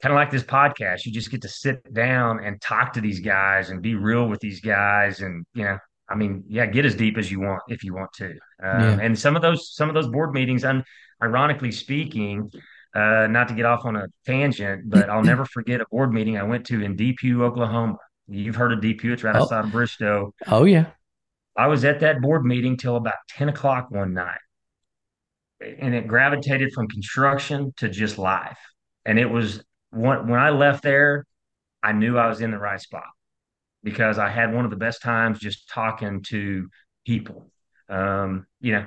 kind 0.00 0.14
of 0.14 0.16
like 0.16 0.30
this 0.30 0.42
podcast, 0.42 1.04
you 1.04 1.12
just 1.12 1.30
get 1.30 1.42
to 1.42 1.48
sit 1.48 1.92
down 1.92 2.42
and 2.42 2.58
talk 2.62 2.94
to 2.94 3.02
these 3.02 3.20
guys 3.20 3.68
and 3.68 3.82
be 3.82 3.96
real 3.96 4.26
with 4.26 4.40
these 4.40 4.62
guys, 4.62 5.20
and 5.20 5.44
you 5.52 5.64
know, 5.64 5.76
I 6.08 6.14
mean, 6.14 6.44
yeah, 6.48 6.64
get 6.64 6.86
as 6.86 6.94
deep 6.94 7.18
as 7.18 7.30
you 7.30 7.40
want 7.40 7.60
if 7.68 7.84
you 7.84 7.92
want 7.92 8.14
to. 8.14 8.30
Um, 8.30 8.80
Yeah. 8.80 8.98
and 8.98 9.18
some 9.18 9.36
of 9.36 9.42
those 9.42 9.74
some 9.74 9.90
of 9.90 9.94
those 9.94 10.08
board 10.08 10.32
meetings, 10.32 10.64
and 10.64 10.82
ironically 11.22 11.70
speaking. 11.70 12.50
Uh, 12.94 13.26
not 13.28 13.48
to 13.48 13.54
get 13.54 13.64
off 13.66 13.84
on 13.84 13.94
a 13.96 14.06
tangent, 14.26 14.90
but 14.90 15.08
I'll 15.08 15.22
never 15.22 15.44
forget 15.44 15.80
a 15.80 15.86
board 15.90 16.12
meeting 16.12 16.36
I 16.38 16.42
went 16.42 16.66
to 16.66 16.82
in 16.82 16.96
Depew, 16.96 17.44
Oklahoma. 17.44 17.96
You've 18.28 18.56
heard 18.56 18.72
of 18.72 18.80
Depew; 18.80 19.12
it's 19.12 19.22
right 19.22 19.36
Oh, 19.36 19.42
outside 19.42 19.64
of 19.64 19.70
Bristow. 19.72 20.34
oh 20.46 20.64
yeah. 20.64 20.86
I 21.56 21.66
was 21.68 21.84
at 21.84 22.00
that 22.00 22.20
board 22.20 22.44
meeting 22.44 22.76
till 22.76 22.96
about 22.96 23.14
10 23.28 23.48
o'clock 23.48 23.90
one 23.90 24.14
night, 24.14 24.38
and 25.60 25.94
it 25.94 26.06
gravitated 26.06 26.72
from 26.72 26.88
construction 26.88 27.72
to 27.76 27.88
just 27.88 28.18
life. 28.18 28.58
And 29.04 29.18
it 29.18 29.26
was 29.26 29.62
when, 29.90 30.28
when 30.28 30.40
I 30.40 30.50
left 30.50 30.82
there, 30.82 31.26
I 31.82 31.92
knew 31.92 32.18
I 32.18 32.28
was 32.28 32.40
in 32.40 32.50
the 32.50 32.58
right 32.58 32.80
spot 32.80 33.04
because 33.82 34.18
I 34.18 34.28
had 34.30 34.54
one 34.54 34.64
of 34.64 34.70
the 34.70 34.76
best 34.76 35.02
times 35.02 35.38
just 35.38 35.68
talking 35.68 36.22
to 36.28 36.68
people. 37.06 37.50
Um, 37.88 38.46
you 38.60 38.72
know, 38.72 38.86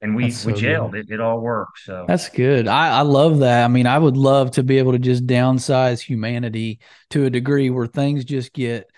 and 0.00 0.14
we 0.14 0.24
we 0.24 0.30
so 0.30 0.52
jailed 0.52 0.94
it. 0.94 1.10
It 1.10 1.20
all 1.20 1.40
worked. 1.40 1.80
So 1.80 2.04
That's 2.06 2.28
good. 2.28 2.68
I, 2.68 2.98
I 2.98 3.00
love 3.02 3.40
that. 3.40 3.64
I 3.64 3.68
mean, 3.68 3.86
I 3.86 3.98
would 3.98 4.16
love 4.16 4.52
to 4.52 4.62
be 4.62 4.78
able 4.78 4.92
to 4.92 4.98
just 4.98 5.26
downsize 5.26 6.00
humanity 6.00 6.80
to 7.10 7.24
a 7.24 7.30
degree 7.30 7.70
where 7.70 7.86
things 7.86 8.24
just 8.24 8.52
get 8.52 8.88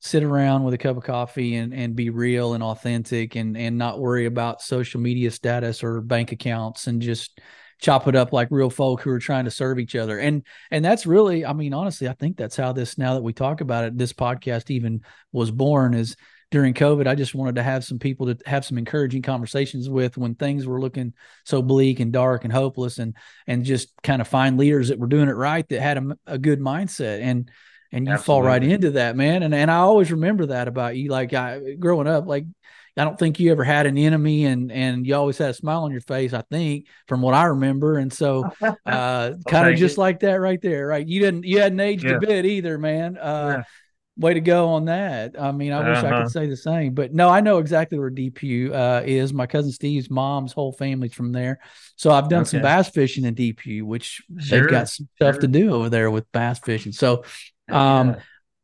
sit 0.00 0.24
around 0.24 0.64
with 0.64 0.74
a 0.74 0.78
cup 0.78 0.96
of 0.96 1.04
coffee 1.04 1.56
and, 1.56 1.74
and 1.74 1.94
be 1.94 2.10
real 2.10 2.54
and 2.54 2.62
authentic 2.62 3.36
and, 3.36 3.56
and 3.56 3.76
not 3.76 4.00
worry 4.00 4.24
about 4.24 4.62
social 4.62 5.00
media 5.00 5.30
status 5.30 5.84
or 5.84 6.00
bank 6.00 6.32
accounts 6.32 6.86
and 6.86 7.02
just 7.02 7.38
chop 7.80 8.08
it 8.08 8.16
up 8.16 8.32
like 8.32 8.48
real 8.50 8.70
folk 8.70 9.02
who 9.02 9.10
are 9.10 9.18
trying 9.18 9.44
to 9.44 9.50
serve 9.50 9.78
each 9.78 9.94
other. 9.94 10.18
And 10.18 10.42
and 10.70 10.84
that's 10.84 11.06
really, 11.06 11.44
I 11.44 11.52
mean, 11.52 11.74
honestly, 11.74 12.08
I 12.08 12.14
think 12.14 12.36
that's 12.36 12.56
how 12.56 12.72
this 12.72 12.98
now 12.98 13.14
that 13.14 13.22
we 13.22 13.32
talk 13.32 13.60
about 13.60 13.84
it, 13.84 13.96
this 13.96 14.12
podcast 14.12 14.70
even 14.70 15.02
was 15.32 15.50
born 15.50 15.94
is 15.94 16.16
during 16.50 16.74
COVID. 16.74 17.06
I 17.06 17.14
just 17.14 17.34
wanted 17.34 17.56
to 17.56 17.62
have 17.62 17.84
some 17.84 17.98
people 17.98 18.26
to 18.26 18.38
have 18.46 18.64
some 18.64 18.78
encouraging 18.78 19.22
conversations 19.22 19.88
with 19.88 20.16
when 20.16 20.34
things 20.34 20.66
were 20.66 20.80
looking 20.80 21.14
so 21.44 21.62
bleak 21.62 22.00
and 22.00 22.12
dark 22.12 22.44
and 22.44 22.52
hopeless 22.52 22.98
and 22.98 23.14
and 23.46 23.64
just 23.64 23.90
kind 24.02 24.20
of 24.20 24.28
find 24.28 24.58
leaders 24.58 24.88
that 24.88 24.98
were 24.98 25.06
doing 25.06 25.28
it 25.28 25.36
right 25.36 25.68
that 25.68 25.80
had 25.80 25.98
a, 25.98 26.18
a 26.26 26.38
good 26.38 26.60
mindset. 26.60 27.20
And 27.20 27.50
and 27.92 28.06
you 28.06 28.18
fall 28.18 28.42
right 28.42 28.62
into 28.62 28.92
that, 28.92 29.16
man. 29.16 29.42
And 29.42 29.54
and 29.54 29.70
I 29.70 29.78
always 29.78 30.12
remember 30.12 30.46
that 30.46 30.68
about 30.68 30.96
you. 30.96 31.10
Like 31.10 31.32
I 31.34 31.74
growing 31.78 32.06
up, 32.06 32.26
like 32.26 32.46
I 32.96 33.04
don't 33.04 33.18
think 33.18 33.40
you 33.40 33.50
ever 33.52 33.64
had 33.64 33.86
an 33.86 33.96
enemy 33.96 34.44
and 34.44 34.70
and 34.70 35.06
you 35.06 35.14
always 35.14 35.38
had 35.38 35.50
a 35.50 35.54
smile 35.54 35.84
on 35.84 35.92
your 35.92 36.00
face, 36.00 36.32
I 36.32 36.42
think, 36.50 36.86
from 37.06 37.22
what 37.22 37.34
I 37.34 37.44
remember. 37.44 37.98
And 37.98 38.12
so 38.12 38.44
uh 38.60 38.76
I'll 38.86 39.38
kind 39.48 39.68
of 39.68 39.76
just 39.76 39.96
it. 39.96 40.00
like 40.00 40.20
that 40.20 40.34
right 40.40 40.60
there, 40.60 40.86
right? 40.86 41.06
You 41.06 41.20
didn't 41.20 41.44
you 41.44 41.60
hadn't 41.60 41.80
aged 41.80 42.10
a 42.10 42.18
bit 42.18 42.44
either, 42.46 42.78
man. 42.78 43.16
Uh 43.16 43.58
Yeah. 43.58 43.62
Way 44.16 44.34
to 44.34 44.40
go 44.40 44.68
on 44.70 44.84
that. 44.86 45.34
I 45.40 45.50
mean, 45.52 45.72
I 45.72 45.88
wish 45.88 45.98
I 45.98 46.02
could 46.02 46.12
Uh-huh. 46.12 46.28
say 46.28 46.46
the 46.46 46.56
same, 46.56 46.92
but 46.94 47.14
no, 47.14 47.28
I 47.30 47.40
know 47.40 47.58
exactly 47.58 47.98
where 47.98 48.10
Depew 48.10 48.72
uh 48.74 49.02
is. 49.06 49.32
My 49.32 49.46
cousin 49.46 49.72
Steve's 49.72 50.10
mom's 50.10 50.52
whole 50.52 50.72
family's 50.72 51.14
from 51.14 51.32
there. 51.32 51.60
So 51.96 52.10
I've 52.10 52.28
done 52.28 52.44
some 52.44 52.60
bass 52.60 52.90
fishing 52.90 53.24
in 53.24 53.34
Depew, 53.34 53.86
which 53.86 54.20
they've 54.28 54.68
got 54.68 54.80
Sure. 54.80 54.86
some 54.86 55.08
stuff 55.16 55.38
to 55.40 55.48
do 55.48 55.72
over 55.72 55.88
there 55.88 56.10
with 56.10 56.30
bass 56.32 56.58
fishing. 56.58 56.92
So 56.92 57.24
um 57.70 58.08
yeah. 58.10 58.16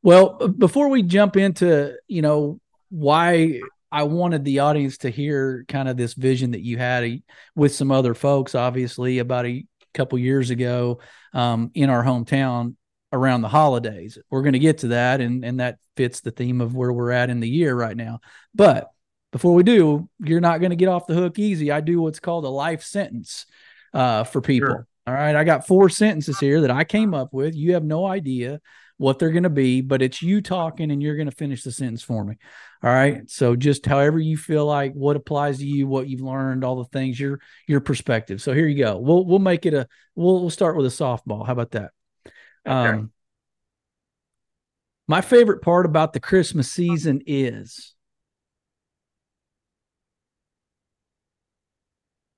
well, 0.03 0.49
before 0.49 0.89
we 0.89 1.03
jump 1.03 1.37
into, 1.37 1.95
you 2.07 2.21
know, 2.23 2.61
why 2.91 3.61
I 3.91 4.03
wanted 4.03 4.45
the 4.45 4.59
audience 4.59 4.99
to 4.99 5.11
hear 5.11 5.65
kind 5.69 5.89
of 5.89 5.97
this 5.97 6.15
vision 6.15 6.51
that 6.51 6.61
you 6.63 6.77
had 6.77 7.05
uh, 7.05 7.17
with 7.55 7.75
some 7.75 7.91
other 7.93 8.15
folks, 8.15 8.55
obviously, 8.55 9.21
about 9.21 9.47
a 9.47 9.65
couple 9.95 10.19
years 10.19 10.51
ago 10.51 10.99
um, 11.33 11.71
in 11.73 11.89
our 11.89 12.05
hometown 12.05 12.75
around 13.17 13.43
the 13.43 13.49
holidays. 13.49 14.19
We're 14.31 14.43
going 14.43 14.53
to 14.53 14.59
get 14.59 14.79
to 14.79 14.89
that, 14.89 15.21
and 15.21 15.45
and 15.45 15.61
that 15.61 15.79
fits 15.97 16.21
the 16.21 16.31
theme 16.31 16.61
of 16.61 16.75
where 16.75 16.93
we're 16.93 17.11
at 17.11 17.31
in 17.31 17.41
the 17.41 17.49
year 17.49 17.75
right 17.75 17.97
now. 17.97 18.21
But 18.55 18.89
before 19.33 19.55
we 19.55 19.63
do, 19.63 20.09
you're 20.21 20.41
not 20.41 20.61
going 20.61 20.71
to 20.71 20.77
get 20.77 20.89
off 20.89 21.07
the 21.07 21.15
hook 21.15 21.39
easy. 21.39 21.71
I 21.71 21.81
do 21.81 22.01
what's 22.01 22.21
called 22.21 22.45
a 22.45 22.49
life 22.49 22.83
sentence 22.83 23.47
uh, 23.93 24.25
for 24.25 24.41
people. 24.41 24.69
Sure. 24.69 24.87
All 25.07 25.15
right, 25.15 25.37
I 25.37 25.45
got 25.45 25.67
four 25.67 25.89
sentences 25.89 26.39
here 26.39 26.63
that 26.63 26.71
I 26.71 26.85
came 26.85 27.15
up 27.15 27.33
with. 27.33 27.55
You 27.55 27.75
have 27.75 27.85
no 27.85 28.07
idea 28.07 28.61
what 28.99 29.19
they're 29.19 29.31
going 29.31 29.43
to 29.43 29.51
be, 29.51 29.81
but 29.81 30.03
it's 30.03 30.23
you 30.23 30.41
talking 30.41 30.91
and 30.91 31.03
you're 31.03 31.17
going 31.17 31.31
to 31.31 31.37
finish 31.37 31.63
the 31.63 31.71
sentence 31.71 32.03
for 32.03 32.25
me. 32.25 32.37
All 32.83 32.91
right. 32.91 33.29
So 33.31 33.57
just 33.57 33.87
however 33.87 34.19
you 34.19 34.37
feel 34.37 34.67
like 34.67 34.95
what 34.95 35.17
applies 35.17 35.59
to 35.59 35.67
you, 35.67 35.87
what 35.87 36.09
you've 36.09 36.23
learned, 36.23 36.65
all 36.65 36.77
the 36.77 36.85
things, 36.87 37.19
your 37.19 37.41
your 37.67 37.81
perspective. 37.81 38.41
So 38.41 38.53
here 38.53 38.67
you 38.67 38.83
go. 38.83 38.99
We'll 38.99 39.25
we'll 39.25 39.39
make 39.39 39.67
it 39.67 39.75
a 39.75 39.87
we'll 40.15 40.41
we'll 40.41 40.51
start 40.51 40.77
with 40.77 40.87
a 40.87 40.89
softball. 40.89 41.47
How 41.47 41.53
about 41.53 41.73
that? 41.73 41.91
Okay. 42.67 42.99
Um 42.99 43.13
my 45.09 45.21
favorite 45.21 45.63
part 45.63 45.87
about 45.87 46.13
the 46.13 46.21
Christmas 46.21 46.71
season 46.71 47.23
is 47.27 47.95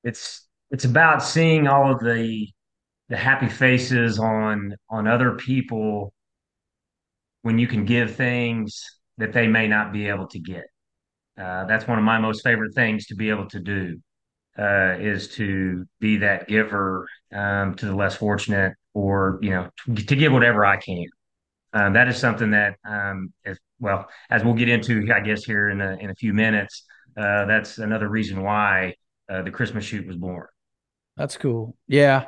It's 0.05 0.47
it's 0.71 0.85
about 0.85 1.23
seeing 1.23 1.67
all 1.67 1.93
of 1.93 2.01
the 2.01 2.49
the 3.09 3.17
happy 3.17 3.49
faces 3.49 4.19
on 4.19 4.75
on 4.91 5.07
other 5.07 5.35
people 5.37 6.13
when 7.43 7.59
you 7.59 7.67
can 7.67 7.85
give 7.85 8.15
things 8.15 8.85
that 9.19 9.33
they 9.33 9.47
may 9.47 9.67
not 9.67 9.93
be 9.93 10.09
able 10.09 10.27
to 10.29 10.39
get. 10.39 10.65
Uh, 11.41 11.67
that's 11.67 11.87
one 11.89 11.99
of 11.99 12.05
my 12.05 12.19
most 12.19 12.43
favorite 12.45 12.75
things 12.75 13.07
to 13.07 13.17
be 13.17 13.31
able 13.31 13.49
to 13.49 13.61
do 13.61 13.99
uh, 14.59 14.97
is 14.99 15.29
to 15.37 15.87
be 16.01 16.19
that 16.19 16.49
giver 16.49 17.07
um, 17.35 17.75
to 17.77 17.87
the 17.87 17.95
less 17.95 18.17
fortunate, 18.17 18.75
or 18.95 19.39
you 19.43 19.51
know, 19.51 19.71
to, 19.87 20.07
to 20.07 20.17
give 20.17 20.33
whatever 20.33 20.65
I 20.67 20.77
can. 20.77 21.07
Um, 21.73 21.93
that 21.93 22.09
is 22.09 22.17
something 22.17 22.51
that, 22.53 22.77
um, 22.85 23.33
as 23.45 23.59
well 23.79 24.09
as 24.31 24.43
we'll 24.45 24.55
get 24.55 24.69
into, 24.69 25.07
I 25.15 25.21
guess, 25.21 25.45
here 25.45 25.69
in 25.69 25.81
a, 25.81 25.97
in 26.01 26.11
a 26.11 26.15
few 26.15 26.33
minutes. 26.33 26.85
Uh, 27.17 27.45
that's 27.45 27.79
another 27.79 28.09
reason 28.09 28.43
why 28.43 28.95
uh, 29.31 29.43
the 29.43 29.51
Christmas 29.51 29.85
chute 29.85 30.07
was 30.07 30.17
born. 30.17 30.47
that's 31.17 31.37
cool. 31.37 31.77
Yeah. 31.87 32.27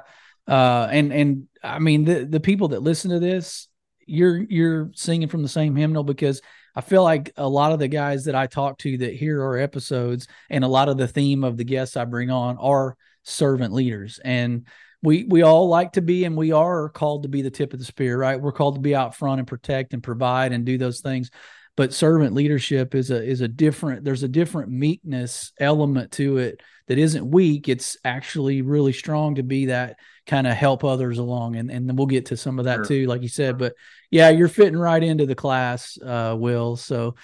Uh 0.49 0.89
and 0.91 1.13
and 1.13 1.49
I 1.63 1.79
mean 1.79 2.05
the 2.05 2.25
the 2.25 2.41
people 2.41 2.69
that 2.69 2.83
listen 2.83 3.11
to 3.11 3.21
this, 3.21 3.69
you're 4.07 4.39
you're 4.39 4.91
singing 4.95 5.29
from 5.29 5.43
the 5.43 5.49
same 5.49 5.77
hymnal 5.77 6.03
because 6.03 6.41
I 6.75 6.81
feel 6.81 7.03
like 7.03 7.33
a 7.37 7.49
lot 7.49 7.73
of 7.73 7.79
the 7.79 7.89
guys 7.89 8.25
that 8.25 8.35
I 8.35 8.47
talk 8.47 8.79
to 8.79 8.99
that 8.99 9.15
hear 9.15 9.43
our 9.43 9.59
episodes 9.59 10.29
and 10.49 10.65
a 10.65 10.69
lot 10.69 10.89
of 10.89 10.97
the 10.97 11.09
theme 11.09 11.45
of 11.45 11.57
the 11.57 11.65
guests 11.65 11.97
I 11.97 12.05
bring 12.05 12.31
on 12.31 12.57
are 12.59 12.97
servant 13.23 13.73
leaders. 13.73 14.21
And 14.25 14.67
we 15.03 15.25
we 15.25 15.43
all 15.43 15.69
like 15.69 15.93
to 15.93 16.03
be 16.03 16.25
and 16.25 16.37
we 16.37 16.53
are 16.53 16.89
called 16.89 17.23
to 17.23 17.29
be 17.29 17.43
the 17.43 17.51
tip 17.51 17.73
of 17.73 17.79
the 17.79 17.85
spear, 17.85 18.19
right? 18.19 18.41
We're 18.41 18.53
called 18.53 18.77
to 18.77 18.81
be 18.81 18.95
out 18.95 19.15
front 19.15 19.39
and 19.39 19.49
protect 19.49 19.95
and 19.95 20.03
provide 20.03 20.53
and 20.53 20.65
do 20.65 20.79
those 20.79 21.01
things. 21.01 21.31
But 21.77 21.95
servant 21.95 22.35
leadership 22.35 22.95
is 22.95 23.11
a 23.11 23.23
is 23.23 23.41
a 23.41 23.49
different 23.49 24.05
there's 24.05 24.23
a 24.23 24.29
different 24.29 24.71
meekness 24.71 25.53
element 25.59 26.13
to 26.13 26.39
it 26.39 26.61
that 26.89 26.99
isn't 26.99 27.31
weak. 27.31 27.69
It's 27.69 27.97
actually 28.05 28.63
really 28.63 28.93
strong 28.93 29.37
to 29.37 29.43
be 29.43 29.67
that 29.67 29.97
kind 30.31 30.47
of 30.47 30.55
help 30.55 30.85
others 30.85 31.19
along. 31.19 31.57
And 31.57 31.71
and 31.71 31.89
then 31.89 31.97
we'll 31.97 32.07
get 32.07 32.27
to 32.27 32.37
some 32.37 32.59
of 32.61 32.67
that 32.67 32.77
Sure. 32.77 32.85
too, 32.87 33.07
like 33.07 33.23
you 33.23 33.29
said. 33.29 33.59
But 33.59 33.75
yeah, 34.11 34.31
you're 34.31 34.49
fitting 34.49 34.79
right 34.79 35.03
into 35.03 35.27
the 35.27 35.35
class, 35.35 35.99
uh, 36.01 36.37
Will. 36.39 36.77
So 36.77 37.17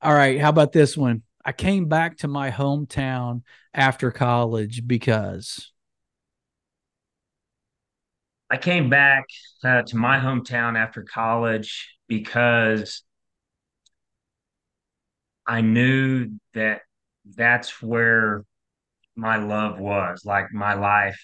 all 0.00 0.14
right, 0.14 0.40
how 0.40 0.48
about 0.48 0.72
this 0.72 0.96
one? 0.96 1.22
I 1.44 1.52
came 1.52 1.88
back 1.88 2.18
to 2.18 2.28
my 2.28 2.50
hometown 2.50 3.42
after 3.74 4.12
college 4.12 4.86
because 4.86 5.72
I 8.48 8.58
came 8.58 8.88
back 8.90 9.24
uh, 9.64 9.82
to 9.82 9.96
my 9.96 10.18
hometown 10.18 10.76
after 10.76 11.02
college 11.02 11.96
because 12.06 13.02
I 15.46 15.62
knew 15.62 16.38
that 16.54 16.82
that's 17.34 17.82
where 17.82 18.44
my 19.16 19.36
love 19.36 19.80
was. 19.80 20.24
Like 20.24 20.52
my 20.52 20.74
life 20.74 21.20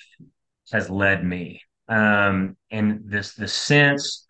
has 0.73 0.91
led 0.91 1.25
me. 1.25 1.63
Um, 1.89 2.57
and 2.71 3.03
this 3.05 3.35
the 3.35 3.49
sense 3.49 4.27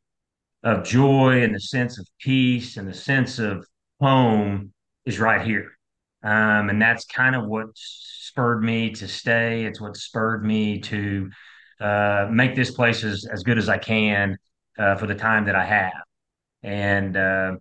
of 0.62 0.84
joy 0.84 1.42
and 1.42 1.54
the 1.54 1.60
sense 1.60 1.98
of 1.98 2.06
peace 2.20 2.76
and 2.76 2.88
the 2.88 2.94
sense 2.94 3.38
of 3.38 3.66
home 4.00 4.72
is 5.04 5.18
right 5.18 5.44
here. 5.44 5.72
Um, 6.22 6.68
and 6.68 6.80
that's 6.80 7.04
kind 7.04 7.36
of 7.36 7.46
what 7.46 7.68
spurred 7.74 8.62
me 8.62 8.90
to 8.90 9.08
stay. 9.08 9.64
It's 9.64 9.80
what 9.80 9.96
spurred 9.96 10.44
me 10.44 10.80
to 10.80 11.30
uh, 11.80 12.28
make 12.30 12.54
this 12.54 12.70
place 12.70 13.04
as, 13.04 13.26
as 13.32 13.42
good 13.42 13.58
as 13.58 13.68
I 13.68 13.78
can 13.78 14.36
uh, 14.78 14.96
for 14.96 15.06
the 15.06 15.14
time 15.14 15.44
that 15.46 15.54
I 15.54 15.64
have. 15.64 16.02
And 16.62 17.16
uh, 17.16 17.56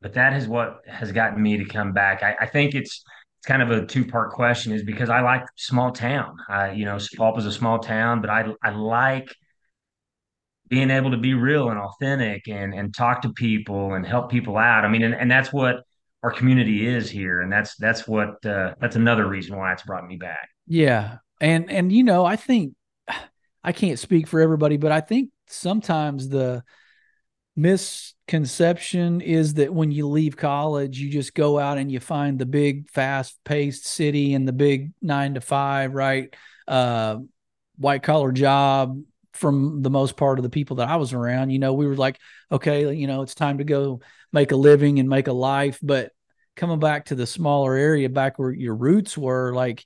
but 0.00 0.12
that 0.14 0.34
is 0.34 0.46
what 0.46 0.80
has 0.86 1.12
gotten 1.12 1.42
me 1.42 1.56
to 1.56 1.64
come 1.64 1.92
back. 1.92 2.22
I, 2.22 2.36
I 2.40 2.46
think 2.46 2.74
it's 2.74 3.02
it's 3.44 3.50
kind 3.50 3.60
of 3.60 3.70
a 3.70 3.84
two 3.84 4.06
part 4.06 4.32
question, 4.32 4.72
is 4.72 4.82
because 4.84 5.10
I 5.10 5.20
like 5.20 5.44
small 5.56 5.92
town. 5.92 6.38
I, 6.48 6.72
you 6.72 6.86
know, 6.86 6.96
Paulp 7.14 7.36
is 7.38 7.44
a 7.44 7.52
small 7.52 7.78
town, 7.78 8.22
but 8.22 8.30
I 8.30 8.46
I 8.62 8.70
like 8.70 9.34
being 10.68 10.88
able 10.88 11.10
to 11.10 11.18
be 11.18 11.34
real 11.34 11.68
and 11.68 11.78
authentic 11.78 12.48
and 12.48 12.72
and 12.72 12.94
talk 12.94 13.20
to 13.20 13.34
people 13.34 13.92
and 13.92 14.06
help 14.06 14.30
people 14.30 14.56
out. 14.56 14.86
I 14.86 14.88
mean, 14.88 15.02
and, 15.02 15.14
and 15.14 15.30
that's 15.30 15.52
what 15.52 15.82
our 16.22 16.30
community 16.30 16.86
is 16.86 17.10
here, 17.10 17.42
and 17.42 17.52
that's 17.52 17.76
that's 17.76 18.08
what 18.08 18.46
uh, 18.46 18.76
that's 18.80 18.96
another 18.96 19.28
reason 19.28 19.58
why 19.58 19.74
it's 19.74 19.82
brought 19.82 20.06
me 20.06 20.16
back. 20.16 20.48
Yeah, 20.66 21.18
and 21.38 21.70
and 21.70 21.92
you 21.92 22.02
know, 22.02 22.24
I 22.24 22.36
think 22.36 22.72
I 23.62 23.72
can't 23.72 23.98
speak 23.98 24.26
for 24.26 24.40
everybody, 24.40 24.78
but 24.78 24.90
I 24.90 25.02
think 25.02 25.28
sometimes 25.48 26.30
the 26.30 26.64
misconception 27.56 29.20
is 29.20 29.54
that 29.54 29.72
when 29.72 29.92
you 29.92 30.08
leave 30.08 30.36
college, 30.36 30.98
you 30.98 31.10
just 31.10 31.34
go 31.34 31.58
out 31.58 31.78
and 31.78 31.90
you 31.90 32.00
find 32.00 32.38
the 32.38 32.46
big, 32.46 32.90
fast 32.90 33.38
paced 33.44 33.86
city 33.86 34.34
and 34.34 34.46
the 34.46 34.52
big 34.52 34.92
nine 35.00 35.34
to 35.34 35.40
five, 35.40 35.94
right? 35.94 36.34
Uh, 36.66 37.18
white 37.76 38.02
collar 38.02 38.32
job 38.32 39.00
from 39.32 39.82
the 39.82 39.90
most 39.90 40.16
part 40.16 40.38
of 40.38 40.42
the 40.42 40.50
people 40.50 40.76
that 40.76 40.88
I 40.88 40.96
was 40.96 41.12
around. 41.12 41.50
You 41.50 41.58
know, 41.58 41.74
we 41.74 41.86
were 41.86 41.96
like, 41.96 42.18
okay, 42.50 42.92
you 42.94 43.06
know, 43.06 43.22
it's 43.22 43.34
time 43.34 43.58
to 43.58 43.64
go 43.64 44.00
make 44.32 44.52
a 44.52 44.56
living 44.56 44.98
and 44.98 45.08
make 45.08 45.28
a 45.28 45.32
life. 45.32 45.78
But 45.82 46.12
coming 46.56 46.78
back 46.78 47.06
to 47.06 47.14
the 47.14 47.26
smaller 47.26 47.74
area, 47.74 48.08
back 48.08 48.38
where 48.38 48.52
your 48.52 48.76
roots 48.76 49.18
were, 49.18 49.52
like, 49.52 49.84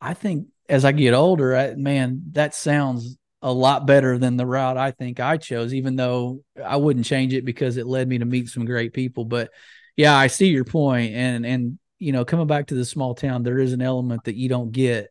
I 0.00 0.14
think 0.14 0.48
as 0.68 0.84
I 0.84 0.92
get 0.92 1.14
older, 1.14 1.56
I, 1.56 1.74
man, 1.74 2.22
that 2.32 2.54
sounds 2.54 3.16
a 3.42 3.52
lot 3.52 3.86
better 3.86 4.18
than 4.18 4.36
the 4.36 4.46
route 4.46 4.76
I 4.76 4.90
think 4.90 5.20
I 5.20 5.36
chose, 5.36 5.72
even 5.72 5.96
though 5.96 6.42
I 6.62 6.76
wouldn't 6.76 7.06
change 7.06 7.32
it 7.32 7.44
because 7.44 7.76
it 7.76 7.86
led 7.86 8.08
me 8.08 8.18
to 8.18 8.24
meet 8.24 8.48
some 8.48 8.64
great 8.64 8.92
people. 8.92 9.24
But 9.24 9.50
yeah, 9.96 10.16
I 10.16 10.26
see 10.26 10.48
your 10.48 10.64
point. 10.64 11.14
And, 11.14 11.46
and, 11.46 11.78
you 11.98 12.12
know, 12.12 12.24
coming 12.24 12.46
back 12.46 12.66
to 12.68 12.74
the 12.74 12.84
small 12.84 13.14
town, 13.14 13.42
there 13.42 13.58
is 13.58 13.72
an 13.72 13.82
element 13.82 14.24
that 14.24 14.36
you 14.36 14.48
don't 14.48 14.72
get 14.72 15.08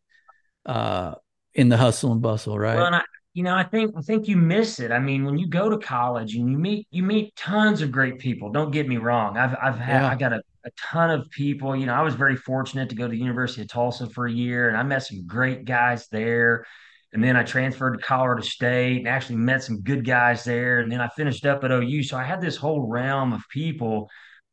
uh, 0.66 1.16
in 1.54 1.70
the 1.70 1.78
hustle 1.78 2.12
and 2.12 2.22
bustle, 2.22 2.58
right? 2.58 2.76
Well, 2.76 2.86
and 2.86 2.96
I, 2.98 3.02
you 3.34 3.44
know, 3.44 3.56
I 3.56 3.64
think 3.64 3.94
I 3.96 4.02
think 4.02 4.28
you 4.28 4.36
miss 4.36 4.80
it. 4.80 4.92
I 4.92 5.00
mean, 5.00 5.24
when 5.24 5.38
you 5.38 5.48
go 5.48 5.70
to 5.70 5.78
college 5.78 6.36
and 6.36 6.52
you 6.52 6.58
meet 6.58 6.88
you 6.92 7.04
meet 7.04 7.36
tons 7.36 7.82
of 7.82 7.92
great 7.92 8.20
people. 8.20 8.52
Don't 8.52 8.72
get 8.72 8.88
me 8.88 8.98
wrong. 8.98 9.38
I've 9.38 9.56
I've 9.62 9.80
had 9.80 10.02
yeah. 10.02 10.10
I 10.10 10.16
got 10.16 10.34
a, 10.34 10.42
a 10.66 10.72
ton 10.78 11.12
of 11.12 11.30
people. 11.30 11.76
You 11.76 11.86
know, 11.86 11.94
I 11.94 12.02
was 12.02 12.16
very 12.16 12.36
fortunate 12.36 12.90
to 12.90 12.96
go 12.96 13.06
to 13.06 13.12
the 13.12 13.18
University 13.18 13.62
of 13.62 13.68
Tulsa 13.68 14.10
for 14.10 14.26
a 14.26 14.32
year, 14.32 14.68
and 14.68 14.76
I 14.76 14.84
met 14.84 15.04
some 15.04 15.26
great 15.28 15.66
guys 15.66 16.08
there. 16.08 16.66
And 17.12 17.24
then 17.24 17.36
I 17.36 17.44
transferred 17.44 17.98
to 17.98 18.06
Colorado 18.06 18.42
State 18.44 18.98
and 19.00 19.08
actually 19.08 19.38
met 19.38 19.64
some 19.64 19.82
good 19.82 20.06
guys 20.06 20.44
there. 20.44 20.80
And 20.80 20.92
then 20.92 21.02
I 21.02 21.08
finished 21.10 21.46
up 21.46 21.64
at 21.64 21.72
OU. 21.72 22.04
So 22.04 22.18
I 22.18 22.24
had 22.24 22.40
this 22.40 22.56
whole 22.56 22.88
realm 22.88 23.34
of 23.34 23.42
people. 23.50 24.10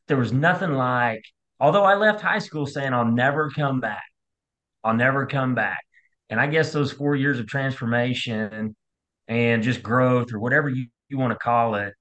There 0.08 0.16
was 0.16 0.32
nothing 0.32 0.72
like, 0.72 1.22
although 1.60 1.84
I 1.84 1.96
left 1.96 2.22
high 2.22 2.38
school 2.38 2.66
saying 2.66 2.94
I'll 2.94 3.04
never 3.04 3.50
come 3.50 3.80
back. 3.80 4.04
I'll 4.82 4.94
never 4.94 5.26
come 5.26 5.54
back. 5.54 5.80
And 6.30 6.40
I 6.40 6.46
guess 6.46 6.72
those 6.72 6.92
four 6.92 7.14
years 7.14 7.38
of 7.38 7.46
transformation 7.46 8.74
and 9.28 9.62
just 9.62 9.82
growth 9.82 10.32
or 10.32 10.38
whatever 10.38 10.68
you, 10.68 10.86
you 11.08 11.18
want 11.18 11.32
to 11.32 11.38
call 11.38 11.74
it 11.74 11.92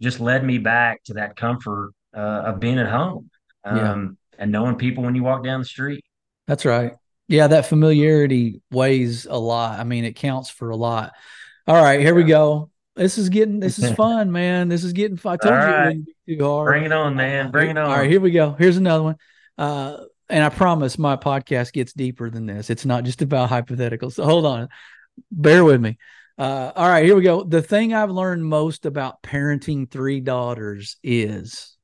just 0.00 0.20
led 0.20 0.44
me 0.44 0.58
back 0.58 1.02
to 1.04 1.14
that 1.14 1.34
comfort 1.36 1.90
uh, 2.16 2.20
of 2.46 2.60
being 2.60 2.78
at 2.78 2.88
home 2.88 3.30
Yeah. 3.66 3.92
um, 3.92 4.18
and 4.38 4.52
knowing 4.52 4.76
people 4.76 5.02
when 5.02 5.14
you 5.16 5.24
walk 5.24 5.42
down 5.42 5.60
the 5.60 5.66
street. 5.66 6.04
That's 6.46 6.64
right. 6.64 6.92
Yeah, 7.28 7.46
that 7.48 7.66
familiarity 7.66 8.62
weighs 8.70 9.26
a 9.26 9.36
lot. 9.36 9.78
I 9.78 9.84
mean, 9.84 10.04
it 10.04 10.16
counts 10.16 10.48
for 10.48 10.70
a 10.70 10.76
lot. 10.76 11.12
All 11.66 11.80
right, 11.80 12.00
here 12.00 12.14
we 12.14 12.24
go. 12.24 12.70
This 12.96 13.18
is 13.18 13.28
getting 13.28 13.60
this 13.60 13.78
is 13.78 13.90
fun, 13.96 14.32
man. 14.32 14.68
This 14.68 14.82
is 14.82 14.94
getting 14.94 15.18
fun. 15.18 15.34
I 15.34 15.36
told 15.36 15.54
All 15.54 15.60
you 15.60 15.74
right. 15.74 15.96
it 16.26 16.38
too 16.38 16.44
hard. 16.44 16.66
Bring 16.68 16.84
it 16.84 16.92
on, 16.92 17.14
man. 17.14 17.50
Bring 17.50 17.70
it 17.70 17.78
on. 17.78 17.90
All 17.90 17.96
right, 17.96 18.10
here 18.10 18.20
we 18.20 18.30
go. 18.30 18.52
Here's 18.52 18.78
another 18.78 19.04
one. 19.04 19.16
Uh, 19.58 19.98
and 20.30 20.42
I 20.42 20.48
promise 20.48 20.98
my 20.98 21.16
podcast 21.16 21.72
gets 21.72 21.92
deeper 21.92 22.30
than 22.30 22.46
this. 22.46 22.70
It's 22.70 22.86
not 22.86 23.04
just 23.04 23.22
about 23.22 23.50
hypotheticals. 23.50 24.14
So 24.14 24.24
hold 24.24 24.46
on. 24.46 24.68
Bear 25.30 25.64
with 25.64 25.80
me. 25.80 25.98
Uh, 26.38 26.72
all 26.76 26.88
right, 26.88 27.04
here 27.04 27.16
we 27.16 27.22
go. 27.22 27.42
The 27.42 27.62
thing 27.62 27.92
I've 27.92 28.10
learned 28.10 28.44
most 28.44 28.86
about 28.86 29.22
parenting 29.22 29.90
three 29.90 30.20
daughters 30.20 30.96
is 31.02 31.76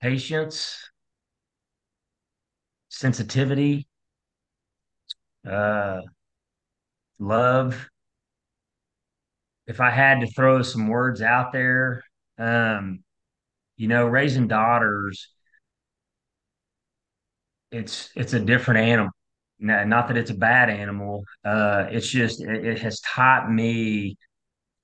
Patience, 0.00 0.90
sensitivity, 2.98 3.86
uh, 5.46 6.00
love. 7.18 7.90
If 9.66 9.80
I 9.80 9.90
had 9.90 10.20
to 10.20 10.26
throw 10.26 10.62
some 10.62 10.88
words 10.88 11.22
out 11.22 11.52
there, 11.52 12.02
um, 12.38 13.02
you 13.76 13.88
know, 13.88 14.06
raising 14.06 14.48
daughters, 14.48 15.28
it's 17.70 18.10
it's 18.16 18.32
a 18.32 18.40
different 18.40 18.80
animal. 18.80 19.10
Not 19.58 20.08
that 20.08 20.16
it's 20.16 20.30
a 20.30 20.34
bad 20.34 20.68
animal. 20.68 21.24
Uh, 21.44 21.86
it's 21.90 22.08
just 22.08 22.42
it, 22.42 22.64
it 22.66 22.78
has 22.80 23.00
taught 23.00 23.50
me 23.50 24.16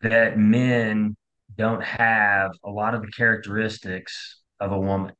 that 0.03 0.38
men 0.38 1.16
don't 1.57 1.83
have 1.85 2.53
a 2.64 2.70
lot 2.70 2.94
of 2.94 3.03
the 3.03 3.12
characteristics 3.12 4.40
of 4.61 4.73
a 4.73 4.81
woman, 4.81 5.14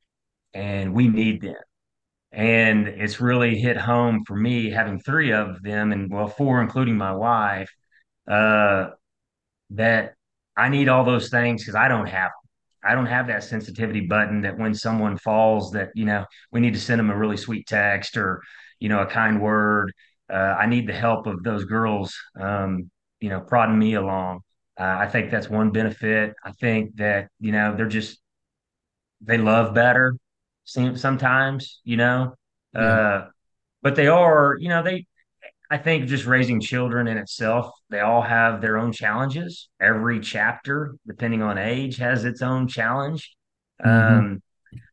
and 0.55 0.94
we 0.94 1.09
need 1.09 1.42
them. 1.42 1.57
And 2.33 2.87
it's 2.87 3.21
really 3.21 3.59
hit 3.59 3.77
home 3.77 4.25
for 4.25 4.37
me 4.37 4.71
having 4.71 5.01
three 5.01 5.33
of 5.33 5.62
them, 5.62 5.93
and 5.93 6.11
well, 6.11 6.29
four, 6.29 6.62
including 6.62 6.97
my 6.97 7.12
wife, 7.12 7.71
uh, 8.31 8.90
that 9.71 10.14
I 10.57 10.69
need 10.69 10.88
all 10.88 11.05
those 11.05 11.29
things 11.31 11.62
because 11.62 11.75
I 11.75 11.88
don't 11.88 12.07
have. 12.07 12.31
I 12.85 12.95
don't 12.95 13.07
have 13.07 13.27
that 13.27 13.45
sensitivity 13.45 14.03
button 14.03 14.43
that 14.43 14.59
when 14.59 14.75
someone 14.75 15.19
falls, 15.19 15.73
that, 15.73 15.90
you 15.95 16.05
know, 16.07 16.25
we 16.51 16.61
need 16.61 16.75
to 16.75 16.81
send 16.81 16.99
them 16.99 17.11
a 17.11 17.16
really 17.16 17.37
sweet 17.37 17.66
text 17.66 18.16
or, 18.16 18.43
you 18.79 18.88
know, 18.88 19.01
a 19.01 19.07
kind 19.07 19.40
word. 19.43 19.93
Uh, 20.33 20.57
I 20.59 20.66
need 20.66 20.88
the 20.88 20.95
help 20.95 21.27
of 21.27 21.43
those 21.43 21.64
girls, 21.64 22.16
um, 22.40 22.90
you 23.21 23.29
know, 23.29 23.40
prodding 23.40 23.79
me 23.79 23.95
along. 23.95 24.40
Uh, 24.79 24.97
I 24.99 25.09
think 25.09 25.31
that's 25.31 25.51
one 25.51 25.73
benefit. 25.73 26.35
I 26.43 26.53
think 26.53 26.97
that, 26.97 27.29
you 27.38 27.53
know, 27.53 27.77
they're 27.77 27.87
just, 27.87 28.19
they 29.21 29.37
love 29.37 29.75
better 29.75 30.14
sometimes, 30.70 31.80
you 31.85 31.96
know, 31.96 32.35
yeah, 32.74 32.80
uh, 32.80 33.28
but 33.83 33.96
they 33.96 34.06
are, 34.06 34.56
you 34.59 34.68
know, 34.68 34.83
they, 34.83 35.06
I 35.70 35.78
think 35.78 36.09
just 36.09 36.26
raising 36.26 36.61
children 36.61 37.06
in 37.06 37.16
itself, 37.16 37.70
they 37.90 38.00
all 38.00 38.22
have 38.22 38.61
their 38.61 38.76
own 38.76 38.92
challenges. 38.92 39.68
Every 39.80 40.20
chapter, 40.20 40.96
depending 41.06 41.42
on 41.42 41.59
age, 41.59 41.96
has 41.98 42.24
its 42.24 42.42
own 42.42 42.68
challenge. 42.68 43.35
mm-hmm. 43.85 44.18
Um, 44.18 44.42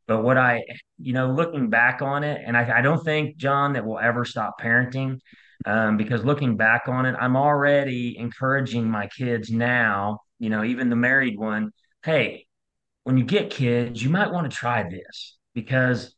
but 0.08 0.24
what 0.24 0.38
I, 0.38 0.64
you 0.98 1.14
know, 1.14 1.32
looking 1.32 1.70
back 1.70 2.02
on 2.02 2.24
it, 2.24 2.42
and 2.46 2.56
I, 2.56 2.80
I 2.80 2.82
don't 2.82 3.04
think, 3.04 3.38
John, 3.38 3.74
that 3.74 3.86
we'll 3.86 4.00
ever 4.00 4.24
stop 4.24 4.60
parenting 4.62 5.20
um, 5.66 5.98
because 5.98 6.24
looking 6.24 6.56
back 6.56 6.84
on 6.88 7.06
it, 7.06 7.16
I'm 7.20 7.36
already 7.36 8.18
encouraging 8.18 8.90
my 8.90 9.08
kids 9.08 9.52
now, 9.52 10.20
you 10.40 10.50
know, 10.50 10.64
even 10.64 10.90
the 10.90 10.96
married 10.96 11.38
one, 11.38 11.72
hey, 12.04 12.46
when 13.04 13.18
you 13.18 13.26
get 13.26 13.50
kids, 13.50 14.02
you 14.02 14.10
might 14.10 14.32
want 14.32 14.50
to 14.50 14.56
try 14.56 14.84
this 14.84 15.37
because, 15.58 16.16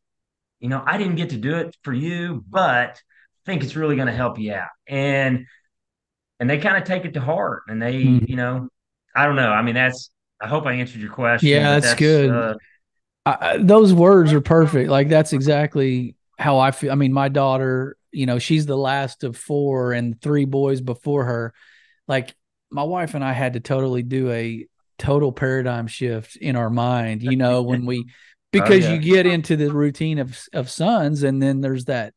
you 0.59 0.69
know, 0.69 0.83
I 0.85 0.97
didn't 0.97 1.15
get 1.15 1.31
to 1.31 1.37
do 1.37 1.57
it 1.57 1.75
for 1.83 1.93
you, 1.93 2.43
but 2.49 2.91
I 2.97 3.41
think 3.45 3.63
it's 3.63 3.75
really 3.77 3.95
going 3.97 4.07
to 4.07 4.13
help 4.15 4.39
you 4.39 4.53
out. 4.53 4.69
And 4.87 5.47
and 6.39 6.49
they 6.49 6.57
kind 6.59 6.77
of 6.77 6.83
take 6.85 7.05
it 7.05 7.13
to 7.15 7.21
heart 7.21 7.63
and 7.67 7.81
they, 7.81 7.97
Mm-hmm. 8.03 8.25
you 8.25 8.35
know, 8.35 8.69
I 9.15 9.25
don't 9.25 9.35
know. 9.35 9.51
I 9.51 9.61
mean, 9.63 9.75
that's 9.75 10.11
I 10.41 10.47
hope 10.47 10.65
I 10.65 10.73
answered 10.73 11.01
your 11.01 11.11
question, 11.13 11.67
yeah, 11.67 11.79
that's 11.79 11.79
that's 11.79 11.95
good. 11.95 12.27
uh 12.27 12.55
I, 13.25 13.57
those 13.59 13.93
words 13.93 14.33
are 14.33 14.41
perfect. 14.41 14.89
Like 14.89 15.09
that's 15.09 15.33
exactly 15.33 16.15
how 16.39 16.59
I 16.59 16.71
feel. 16.71 16.91
I 16.91 16.95
mean, 16.95 17.13
my 17.13 17.29
daughter, 17.29 17.97
you 18.11 18.25
know, 18.25 18.39
she's 18.39 18.65
the 18.65 18.77
last 18.77 19.23
of 19.23 19.37
four 19.37 19.93
and 19.93 20.19
three 20.21 20.45
boys 20.45 20.81
before 20.81 21.25
her. 21.25 21.53
Like 22.07 22.35
my 22.71 22.83
wife 22.83 23.13
and 23.15 23.23
I 23.23 23.33
had 23.33 23.53
to 23.53 23.59
totally 23.59 24.03
do 24.03 24.31
a 24.31 24.67
total 24.97 25.31
paradigm 25.31 25.87
shift 25.87 26.35
in 26.37 26.55
our 26.55 26.69
mind, 26.69 27.23
you 27.23 27.35
know, 27.37 27.63
when 27.63 27.85
we 27.85 28.07
oh 28.57 28.73
because 28.73 28.89
you 28.89 28.97
get 28.99 29.25
into 29.25 29.55
the 29.55 29.71
routine 29.71 30.19
of 30.19 30.37
of 30.53 30.69
sons 30.69 31.23
and 31.23 31.41
then 31.41 31.61
there's 31.61 31.85
that 31.85 32.13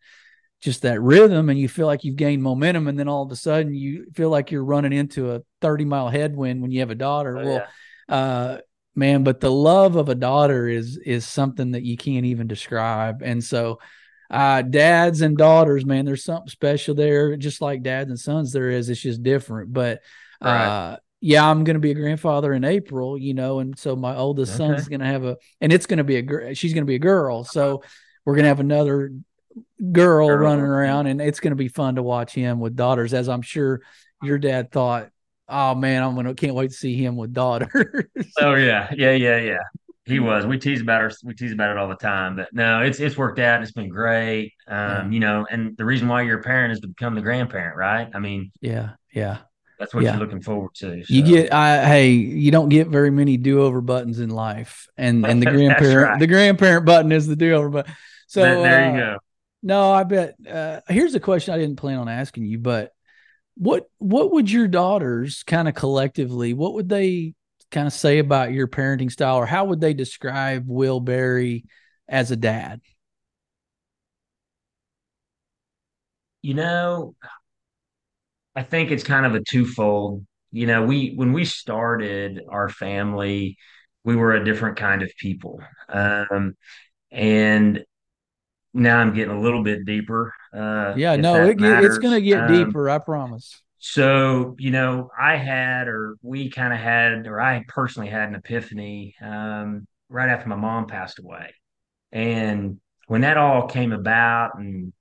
just 0.60 0.82
that 0.82 1.00
rhythm 1.00 1.48
and 1.48 1.58
you 1.58 1.68
feel 1.68 1.86
like 1.86 2.04
you've 2.04 2.16
gained 2.16 2.42
momentum 2.42 2.86
and 2.86 2.98
then 2.98 3.08
all 3.08 3.22
of 3.22 3.32
a 3.32 3.36
sudden 3.36 3.74
you 3.74 4.06
feel 4.14 4.30
like 4.30 4.50
you're 4.50 4.64
running 4.64 4.92
into 4.92 5.32
a 5.32 5.42
30 5.60 5.84
mile 5.84 6.08
headwind 6.08 6.62
when 6.62 6.70
you 6.70 6.80
have 6.80 6.90
a 6.90 6.94
daughter. 6.94 7.36
Oh 7.36 7.42
Well, 7.42 7.66
yeah. 8.08 8.16
uh 8.16 8.58
man, 8.94 9.24
but 9.24 9.40
the 9.40 9.50
love 9.50 9.96
of 9.96 10.08
a 10.08 10.14
daughter 10.14 10.68
is 10.68 10.96
is 10.98 11.26
something 11.26 11.72
that 11.72 11.82
you 11.82 11.96
can't 11.96 12.26
even 12.26 12.46
describe. 12.46 13.22
And 13.22 13.42
so 13.42 13.80
uh 14.30 14.62
dads 14.62 15.20
and 15.20 15.36
daughters, 15.36 15.84
man, 15.84 16.04
there's 16.04 16.24
something 16.24 16.48
special 16.48 16.94
there, 16.94 17.36
just 17.36 17.60
like 17.60 17.82
dads 17.82 18.10
and 18.10 18.18
sons 18.18 18.52
there 18.52 18.70
is. 18.70 18.88
It's 18.88 19.00
just 19.00 19.22
different. 19.22 19.72
But 19.72 20.00
Right. 20.40 20.78
Yeah, 21.22 21.48
I'm 21.48 21.62
going 21.62 21.74
to 21.74 21.80
be 21.80 21.92
a 21.92 21.94
grandfather 21.94 22.52
in 22.52 22.64
April, 22.64 23.16
you 23.16 23.32
know, 23.32 23.60
and 23.60 23.78
so 23.78 23.94
my 23.94 24.16
oldest 24.16 24.56
son's 24.56 24.82
Okay. 24.82 24.90
going 24.90 25.00
to 25.00 25.06
have 25.06 25.24
a, 25.24 25.36
and 25.60 25.72
it's 25.72 25.86
going 25.86 25.98
to 25.98 26.04
be 26.04 26.16
a 26.16 26.22
girl. 26.22 26.52
She's 26.52 26.74
going 26.74 26.82
to 26.82 26.86
be 26.86 26.96
a 26.96 26.98
girl, 26.98 27.44
so 27.44 27.84
we're 28.24 28.34
going 28.34 28.42
to 28.42 28.48
have 28.48 28.60
another 28.60 29.12
girl, 29.92 30.26
girl. 30.26 30.36
running 30.36 30.64
around, 30.64 31.06
and 31.06 31.20
it's 31.20 31.38
going 31.38 31.52
to 31.52 31.56
be 31.56 31.68
fun 31.68 31.94
to 31.94 32.02
watch 32.02 32.34
him 32.34 32.58
with 32.58 32.74
daughters, 32.74 33.14
as 33.14 33.28
I'm 33.28 33.42
sure 33.42 33.82
your 34.20 34.36
dad 34.38 34.72
thought. 34.72 35.10
Oh 35.48 35.74
man, 35.74 36.02
I'm 36.02 36.14
gonna 36.16 36.34
can't 36.34 36.54
wait 36.54 36.70
to 36.70 36.76
see 36.76 36.96
him 36.96 37.16
with 37.16 37.32
daughters. 37.32 38.06
oh 38.40 38.54
yeah, 38.54 38.90
yeah, 38.96 39.12
yeah, 39.12 39.38
yeah. 39.38 39.58
He 40.04 40.18
was. 40.18 40.44
We 40.46 40.58
tease 40.58 40.80
about 40.80 41.02
her. 41.02 41.12
We 41.24 41.34
tease 41.34 41.52
about 41.52 41.70
it 41.70 41.76
all 41.78 41.88
the 41.88 41.94
time. 41.96 42.36
But 42.36 42.52
no, 42.52 42.80
it's 42.80 42.98
it's 42.98 43.16
worked 43.16 43.38
out 43.38 43.62
it's 43.62 43.70
been 43.70 43.88
great. 43.88 44.54
Um, 44.66 44.76
yeah. 44.76 45.08
you 45.10 45.20
know, 45.20 45.46
and 45.50 45.76
the 45.76 45.84
reason 45.84 46.08
why 46.08 46.22
you're 46.22 46.40
a 46.40 46.42
parent 46.42 46.72
is 46.72 46.80
to 46.80 46.88
become 46.88 47.14
the 47.14 47.20
grandparent, 47.20 47.76
right? 47.76 48.08
I 48.14 48.18
mean, 48.18 48.50
yeah, 48.60 48.90
yeah. 49.12 49.38
That's 49.82 49.92
what 49.92 50.04
yeah. 50.04 50.12
you're 50.12 50.20
looking 50.20 50.42
forward 50.42 50.76
to. 50.76 51.04
So. 51.04 51.12
You 51.12 51.22
get, 51.24 51.52
I, 51.52 51.84
hey, 51.84 52.10
you 52.10 52.52
don't 52.52 52.68
get 52.68 52.86
very 52.86 53.10
many 53.10 53.36
do-over 53.36 53.80
buttons 53.80 54.20
in 54.20 54.30
life, 54.30 54.86
and 54.96 55.26
and 55.26 55.42
the 55.42 55.46
grandparent, 55.50 56.08
right. 56.08 56.20
the 56.20 56.28
grandparent 56.28 56.86
button 56.86 57.10
is 57.10 57.26
the 57.26 57.34
do-over 57.34 57.68
button. 57.68 57.92
So 58.28 58.42
there, 58.42 58.62
there 58.62 58.84
you 58.84 59.02
uh, 59.02 59.14
go. 59.14 59.18
No, 59.64 59.90
I 59.92 60.04
bet. 60.04 60.36
Uh, 60.48 60.82
here's 60.86 61.16
a 61.16 61.20
question 61.20 61.52
I 61.52 61.58
didn't 61.58 61.78
plan 61.78 61.98
on 61.98 62.08
asking 62.08 62.44
you, 62.44 62.60
but 62.60 62.92
what 63.56 63.90
what 63.98 64.30
would 64.30 64.48
your 64.48 64.68
daughters 64.68 65.42
kind 65.42 65.66
of 65.66 65.74
collectively? 65.74 66.54
What 66.54 66.74
would 66.74 66.88
they 66.88 67.34
kind 67.72 67.88
of 67.88 67.92
say 67.92 68.20
about 68.20 68.52
your 68.52 68.68
parenting 68.68 69.10
style, 69.10 69.38
or 69.38 69.46
how 69.46 69.64
would 69.64 69.80
they 69.80 69.94
describe 69.94 70.62
Will 70.68 71.00
Berry 71.00 71.64
as 72.06 72.30
a 72.30 72.36
dad? 72.36 72.80
You 76.40 76.54
know, 76.54 77.16
I 78.54 78.62
think 78.62 78.90
it's 78.90 79.04
kind 79.04 79.26
of 79.26 79.34
a 79.34 79.40
twofold. 79.42 80.26
You 80.50 80.66
know, 80.66 80.84
we 80.84 81.14
when 81.14 81.32
we 81.32 81.44
started 81.44 82.42
our 82.48 82.68
family, 82.68 83.56
we 84.04 84.16
were 84.16 84.34
a 84.34 84.44
different 84.44 84.76
kind 84.76 85.02
of 85.02 85.10
people, 85.18 85.60
um, 85.88 86.56
and 87.10 87.84
now 88.74 88.98
I'm 88.98 89.14
getting 89.14 89.34
a 89.34 89.40
little 89.40 89.62
bit 89.62 89.84
deeper. 89.84 90.34
Uh, 90.54 90.94
yeah, 90.96 91.16
no, 91.16 91.46
it, 91.46 91.60
it's 91.60 91.98
going 91.98 92.14
to 92.14 92.20
get 92.20 92.40
um, 92.40 92.52
deeper. 92.52 92.88
I 92.88 92.98
promise. 92.98 93.62
So, 93.78 94.54
you 94.58 94.70
know, 94.70 95.10
I 95.18 95.36
had, 95.36 95.88
or 95.88 96.16
we 96.22 96.50
kind 96.50 96.72
of 96.72 96.78
had, 96.78 97.26
or 97.26 97.40
I 97.40 97.64
personally 97.66 98.08
had 98.08 98.28
an 98.28 98.36
epiphany 98.36 99.16
um, 99.20 99.86
right 100.08 100.28
after 100.28 100.48
my 100.48 100.56
mom 100.56 100.86
passed 100.86 101.18
away. 101.18 101.52
And 102.12 102.80
when 103.08 103.22
that 103.22 103.36
all 103.36 103.66
came 103.66 103.92
about, 103.92 104.58
and 104.58 104.92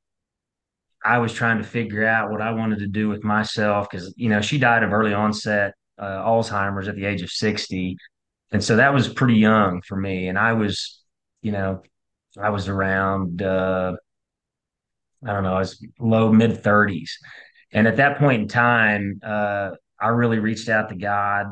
I 1.03 1.17
was 1.17 1.33
trying 1.33 1.57
to 1.57 1.63
figure 1.63 2.05
out 2.05 2.31
what 2.31 2.41
I 2.41 2.51
wanted 2.51 2.79
to 2.79 2.87
do 2.87 3.09
with 3.09 3.23
myself, 3.23 3.89
because, 3.89 4.13
you 4.17 4.29
know, 4.29 4.41
she 4.41 4.57
died 4.57 4.83
of 4.83 4.93
early 4.93 5.13
onset 5.13 5.73
uh, 5.97 6.23
Alzheimer's 6.25 6.87
at 6.87 6.95
the 6.95 7.05
age 7.05 7.21
of 7.21 7.31
60. 7.31 7.95
And 8.51 8.63
so 8.63 8.75
that 8.75 8.93
was 8.93 9.07
pretty 9.07 9.35
young 9.35 9.81
for 9.87 9.95
me. 9.95 10.27
And 10.27 10.37
I 10.37 10.53
was, 10.53 11.01
you 11.41 11.51
know, 11.51 11.81
I 12.39 12.49
was 12.49 12.67
around, 12.67 13.41
uh, 13.41 13.93
I 15.25 15.33
don't 15.33 15.43
know, 15.43 15.55
I 15.55 15.59
was 15.59 15.85
low 15.99 16.31
mid 16.31 16.63
30s. 16.63 17.11
And 17.71 17.87
at 17.87 17.97
that 17.97 18.17
point 18.17 18.43
in 18.43 18.47
time, 18.47 19.19
uh, 19.23 19.71
I 19.99 20.07
really 20.07 20.39
reached 20.39 20.67
out 20.67 20.89
to 20.89 20.95
God, 20.95 21.47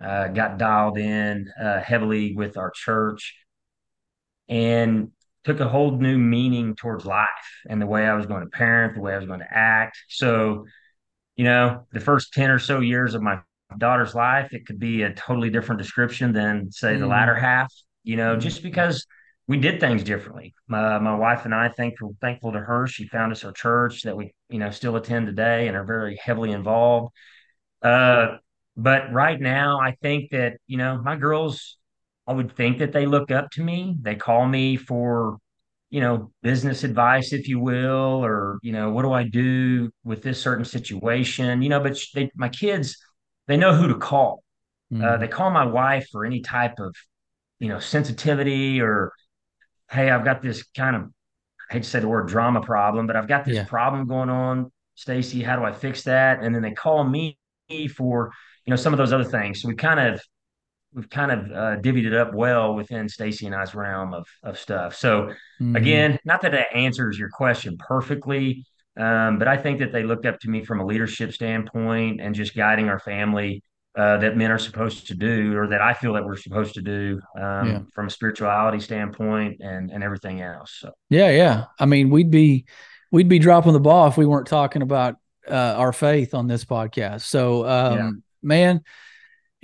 uh, 0.00 0.28
got 0.28 0.58
dialed 0.58 0.98
in 0.98 1.50
uh, 1.60 1.80
heavily 1.80 2.34
with 2.36 2.56
our 2.56 2.70
church, 2.70 3.34
and 4.48 5.10
took 5.44 5.60
a 5.60 5.68
whole 5.68 5.92
new 5.98 6.18
meaning 6.18 6.74
towards 6.74 7.04
life 7.04 7.28
and 7.68 7.80
the 7.80 7.86
way 7.86 8.06
I 8.06 8.14
was 8.14 8.26
going 8.26 8.42
to 8.42 8.50
parent, 8.50 8.94
the 8.94 9.00
way 9.00 9.14
I 9.14 9.18
was 9.18 9.26
going 9.26 9.40
to 9.40 9.48
act. 9.50 9.98
So, 10.08 10.66
you 11.36 11.44
know, 11.44 11.86
the 11.92 12.00
first 12.00 12.32
10 12.32 12.50
or 12.50 12.58
so 12.58 12.80
years 12.80 13.14
of 13.14 13.22
my 13.22 13.40
daughter's 13.78 14.14
life, 14.14 14.52
it 14.52 14.66
could 14.66 14.78
be 14.78 15.02
a 15.02 15.12
totally 15.12 15.50
different 15.50 15.80
description 15.80 16.32
than, 16.32 16.70
say, 16.72 16.94
mm. 16.94 17.00
the 17.00 17.06
latter 17.06 17.34
half, 17.34 17.72
you 18.02 18.16
know, 18.16 18.36
mm. 18.36 18.40
just 18.40 18.62
because 18.62 19.06
we 19.46 19.58
did 19.58 19.80
things 19.80 20.02
differently. 20.02 20.54
My, 20.68 20.98
my 20.98 21.14
wife 21.14 21.44
and 21.44 21.54
I, 21.54 21.68
thankful 21.68 22.16
thankful 22.20 22.52
to 22.52 22.60
her, 22.60 22.86
she 22.86 23.06
found 23.06 23.32
us 23.32 23.44
a 23.44 23.52
church 23.52 24.02
that 24.02 24.16
we 24.16 24.32
you 24.48 24.58
know 24.58 24.70
still 24.70 24.96
attend 24.96 25.26
today 25.26 25.68
and 25.68 25.76
are 25.76 25.84
very 25.84 26.18
heavily 26.22 26.52
involved. 26.52 27.12
Uh, 27.82 28.38
but 28.76 29.12
right 29.12 29.40
now, 29.40 29.80
I 29.80 29.92
think 30.02 30.30
that 30.30 30.54
you 30.66 30.78
know 30.78 31.00
my 31.02 31.16
girls, 31.16 31.76
I 32.26 32.32
would 32.32 32.56
think 32.56 32.78
that 32.78 32.92
they 32.92 33.06
look 33.06 33.30
up 33.30 33.50
to 33.52 33.62
me. 33.62 33.96
They 34.00 34.14
call 34.14 34.46
me 34.46 34.76
for 34.76 35.38
you 35.90 36.00
know 36.00 36.32
business 36.42 36.84
advice, 36.84 37.32
if 37.32 37.48
you 37.48 37.60
will, 37.60 38.24
or 38.24 38.58
you 38.62 38.72
know 38.72 38.90
what 38.90 39.02
do 39.02 39.12
I 39.12 39.24
do 39.24 39.90
with 40.04 40.22
this 40.22 40.40
certain 40.40 40.64
situation, 40.64 41.62
you 41.62 41.68
know. 41.68 41.80
But 41.80 41.98
they, 42.14 42.30
my 42.34 42.48
kids, 42.48 42.96
they 43.46 43.56
know 43.56 43.74
who 43.74 43.88
to 43.88 43.96
call. 43.96 44.42
Mm. 44.92 45.04
Uh, 45.04 45.16
they 45.18 45.28
call 45.28 45.50
my 45.50 45.66
wife 45.66 46.06
for 46.10 46.24
any 46.24 46.40
type 46.40 46.78
of 46.78 46.94
you 47.58 47.68
know 47.68 47.78
sensitivity 47.78 48.80
or 48.80 49.12
hey, 49.90 50.10
I've 50.10 50.24
got 50.24 50.42
this 50.42 50.64
kind 50.76 50.96
of, 50.96 51.02
I 51.70 51.74
hate 51.74 51.82
to 51.84 51.88
say 51.88 52.00
the 52.00 52.08
word 52.08 52.28
drama 52.28 52.60
problem, 52.60 53.06
but 53.06 53.16
I've 53.16 53.28
got 53.28 53.44
this 53.44 53.56
yeah. 53.56 53.64
problem 53.64 54.06
going 54.06 54.28
on. 54.28 54.70
Stacy, 54.96 55.42
how 55.42 55.56
do 55.56 55.64
I 55.64 55.72
fix 55.72 56.02
that? 56.04 56.42
And 56.42 56.54
then 56.54 56.62
they 56.62 56.72
call 56.72 57.02
me 57.04 57.38
for, 57.96 58.32
you 58.64 58.70
know, 58.70 58.76
some 58.76 58.92
of 58.92 58.98
those 58.98 59.12
other 59.12 59.24
things. 59.24 59.62
So 59.62 59.68
we 59.68 59.74
kind 59.74 60.00
of, 60.00 60.20
we've 60.94 61.10
kind 61.10 61.30
of 61.30 61.38
uh, 61.50 61.80
divvied 61.80 62.06
it 62.06 62.14
up 62.14 62.34
well 62.34 62.74
within 62.74 63.08
Stacy 63.08 63.46
and 63.46 63.54
I's 63.54 63.74
realm 63.74 64.14
of, 64.14 64.26
of 64.42 64.58
stuff. 64.58 64.94
So 64.94 65.32
mm-hmm. 65.60 65.76
again, 65.76 66.18
not 66.24 66.40
that 66.42 66.52
that 66.52 66.74
answers 66.74 67.18
your 67.18 67.30
question 67.30 67.76
perfectly, 67.78 68.64
um, 68.96 69.38
but 69.38 69.48
I 69.48 69.56
think 69.56 69.80
that 69.80 69.92
they 69.92 70.04
looked 70.04 70.24
up 70.24 70.38
to 70.40 70.48
me 70.48 70.64
from 70.64 70.80
a 70.80 70.86
leadership 70.86 71.32
standpoint 71.32 72.20
and 72.20 72.34
just 72.34 72.54
guiding 72.54 72.88
our 72.88 73.00
family 73.00 73.62
uh, 73.96 74.18
that 74.18 74.36
men 74.36 74.50
are 74.50 74.58
supposed 74.58 75.06
to 75.06 75.14
do, 75.14 75.56
or 75.56 75.68
that 75.68 75.80
I 75.80 75.94
feel 75.94 76.14
that 76.14 76.24
we're 76.24 76.36
supposed 76.36 76.74
to 76.74 76.82
do 76.82 77.20
um, 77.36 77.68
yeah. 77.68 77.78
from 77.94 78.08
a 78.08 78.10
spirituality 78.10 78.80
standpoint 78.80 79.60
and 79.60 79.90
and 79.92 80.02
everything 80.02 80.40
else. 80.40 80.78
So 80.80 80.90
yeah, 81.10 81.30
yeah. 81.30 81.64
I 81.78 81.86
mean, 81.86 82.10
we'd 82.10 82.30
be 82.30 82.66
we'd 83.12 83.28
be 83.28 83.38
dropping 83.38 83.72
the 83.72 83.80
ball 83.80 84.08
if 84.08 84.16
we 84.16 84.26
weren't 84.26 84.48
talking 84.48 84.82
about 84.82 85.14
uh, 85.48 85.74
our 85.76 85.92
faith 85.92 86.34
on 86.34 86.48
this 86.48 86.64
podcast. 86.64 87.22
So, 87.22 87.64
um, 87.66 87.96
yeah. 87.96 88.10
man, 88.42 88.82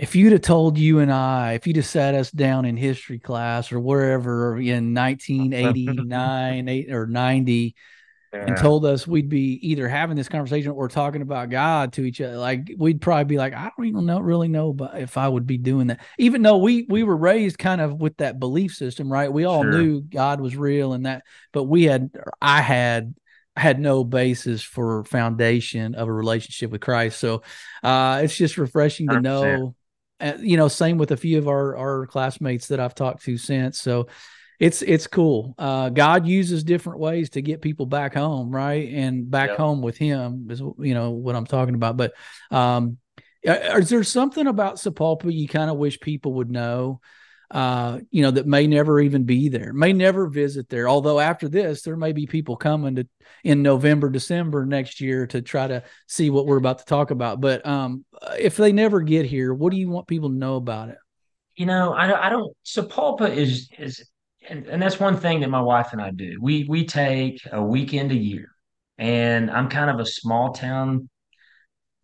if 0.00 0.16
you'd 0.16 0.32
have 0.32 0.40
told 0.40 0.78
you 0.78 1.00
and 1.00 1.12
I, 1.12 1.52
if 1.52 1.66
you'd 1.66 1.76
have 1.76 1.84
sat 1.84 2.14
us 2.14 2.30
down 2.30 2.64
in 2.64 2.78
history 2.78 3.18
class 3.18 3.70
or 3.70 3.78
wherever 3.78 4.56
in 4.56 4.94
1989 4.94 6.68
eight, 6.68 6.90
or 6.90 7.06
90 7.06 7.74
yeah. 8.32 8.46
and 8.46 8.56
told 8.56 8.86
us 8.86 9.06
we'd 9.06 9.28
be 9.28 9.58
either 9.60 9.86
having 9.88 10.16
this 10.16 10.30
conversation 10.30 10.70
or 10.70 10.88
talking 10.88 11.20
about 11.20 11.50
God 11.50 11.92
to 11.94 12.04
each 12.04 12.18
other, 12.22 12.38
like 12.38 12.72
we'd 12.78 13.02
probably 13.02 13.24
be 13.24 13.36
like, 13.36 13.52
I 13.52 13.70
don't 13.76 13.88
even 13.88 14.06
know 14.06 14.20
really 14.20 14.48
know 14.48 14.72
but 14.72 14.98
if 14.98 15.18
I 15.18 15.28
would 15.28 15.46
be 15.46 15.58
doing 15.58 15.88
that. 15.88 16.00
Even 16.16 16.40
though 16.40 16.56
we 16.56 16.86
we 16.88 17.02
were 17.02 17.16
raised 17.16 17.58
kind 17.58 17.82
of 17.82 18.00
with 18.00 18.16
that 18.16 18.40
belief 18.40 18.72
system, 18.72 19.12
right? 19.12 19.30
We 19.30 19.44
all 19.44 19.64
sure. 19.64 19.72
knew 19.72 20.00
God 20.00 20.40
was 20.40 20.56
real 20.56 20.94
and 20.94 21.04
that, 21.04 21.24
but 21.52 21.64
we 21.64 21.84
had 21.84 22.08
I 22.40 22.62
had 22.62 23.14
had 23.54 23.78
no 23.78 24.04
basis 24.04 24.62
for 24.62 25.04
foundation 25.04 25.94
of 25.94 26.08
a 26.08 26.12
relationship 26.12 26.70
with 26.70 26.80
Christ. 26.80 27.20
So 27.20 27.42
uh 27.82 28.22
it's 28.24 28.34
just 28.34 28.56
refreshing 28.56 29.08
to 29.08 29.16
100%. 29.16 29.22
know. 29.22 29.74
Uh, 30.20 30.34
you 30.38 30.56
know, 30.56 30.68
same 30.68 30.98
with 30.98 31.10
a 31.12 31.16
few 31.16 31.38
of 31.38 31.48
our 31.48 31.76
our 31.76 32.06
classmates 32.06 32.68
that 32.68 32.80
I've 32.80 32.94
talked 32.94 33.24
to 33.24 33.36
since. 33.36 33.80
So 33.80 34.08
it's 34.58 34.82
it's 34.82 35.06
cool. 35.06 35.54
Uh, 35.58 35.88
God 35.88 36.26
uses 36.26 36.62
different 36.62 37.00
ways 37.00 37.30
to 37.30 37.42
get 37.42 37.62
people 37.62 37.86
back 37.86 38.14
home, 38.14 38.50
right? 38.50 38.88
And 38.92 39.30
back 39.30 39.50
home 39.52 39.80
with 39.80 39.96
Him 39.96 40.48
is 40.50 40.60
you 40.60 40.94
know 40.94 41.12
what 41.12 41.34
I'm 41.34 41.46
talking 41.46 41.74
about. 41.74 41.96
But 41.96 42.12
um, 42.50 42.98
is 43.42 43.88
there 43.88 44.04
something 44.04 44.46
about 44.46 44.76
Sapulpa 44.76 45.32
you 45.32 45.48
kind 45.48 45.70
of 45.70 45.78
wish 45.78 45.98
people 45.98 46.34
would 46.34 46.50
know? 46.50 47.00
Uh, 47.50 47.98
you 48.12 48.22
know 48.22 48.30
that 48.30 48.46
may 48.46 48.66
never 48.66 49.00
even 49.00 49.24
be 49.24 49.48
there, 49.48 49.72
may 49.72 49.92
never 49.92 50.28
visit 50.28 50.68
there. 50.68 50.88
Although 50.88 51.18
after 51.18 51.48
this, 51.48 51.82
there 51.82 51.96
may 51.96 52.12
be 52.12 52.26
people 52.26 52.56
coming 52.56 52.94
to 52.94 53.08
in 53.42 53.62
November, 53.62 54.08
December 54.08 54.64
next 54.64 55.00
year 55.00 55.26
to 55.28 55.42
try 55.42 55.66
to 55.66 55.82
see 56.06 56.30
what 56.30 56.46
we're 56.46 56.58
about 56.58 56.78
to 56.78 56.84
talk 56.84 57.10
about. 57.10 57.40
But 57.40 57.66
um, 57.66 58.04
if 58.38 58.56
they 58.56 58.70
never 58.70 59.00
get 59.00 59.26
here, 59.26 59.52
what 59.52 59.72
do 59.72 59.78
you 59.78 59.88
want 59.88 60.06
people 60.06 60.28
to 60.28 60.34
know 60.34 60.56
about 60.56 60.90
it? 60.90 60.98
You 61.56 61.66
know, 61.66 61.92
I, 61.92 62.26
I 62.26 62.28
don't. 62.28 62.56
Sapulpa 62.64 63.34
is 63.34 63.68
is 63.78 64.08
and, 64.48 64.66
and 64.66 64.80
that's 64.80 65.00
one 65.00 65.16
thing 65.16 65.40
that 65.40 65.50
my 65.50 65.60
wife 65.60 65.92
and 65.92 66.00
I 66.00 66.10
do. 66.10 66.38
We 66.40 66.64
we 66.68 66.86
take 66.86 67.40
a 67.50 67.62
weekend 67.62 68.12
a 68.12 68.16
year, 68.16 68.50
and 68.98 69.50
I'm 69.50 69.68
kind 69.68 69.90
of 69.90 70.00
a 70.00 70.06
small 70.06 70.52
town 70.52 71.08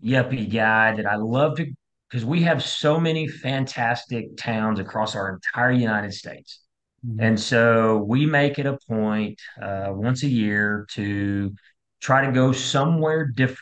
yuppie 0.02 0.52
guy 0.52 0.94
that 0.96 1.06
I 1.06 1.16
love 1.16 1.56
to 1.56 1.66
because 2.09 2.25
we 2.25 2.42
have 2.42 2.62
so 2.62 3.01
many 3.01 3.27
fantastic 3.27 4.37
towns 4.37 4.79
across 4.79 5.14
our 5.14 5.35
entire 5.35 5.73
United 5.73 6.14
States. 6.14 6.61
Mm-hmm. 7.07 7.21
And 7.21 7.40
so 7.40 7.99
we 7.99 8.27
make 8.27 8.59
it 8.59 8.66
a 8.66 8.79
point 8.88 9.40
uh, 9.61 9.88
once 9.90 10.23
a 10.23 10.29
year 10.29 10.87
to 10.92 11.55
try 12.01 12.25
to 12.25 12.33
go 12.33 12.53
somewhere 12.53 13.27
different. 13.27 13.59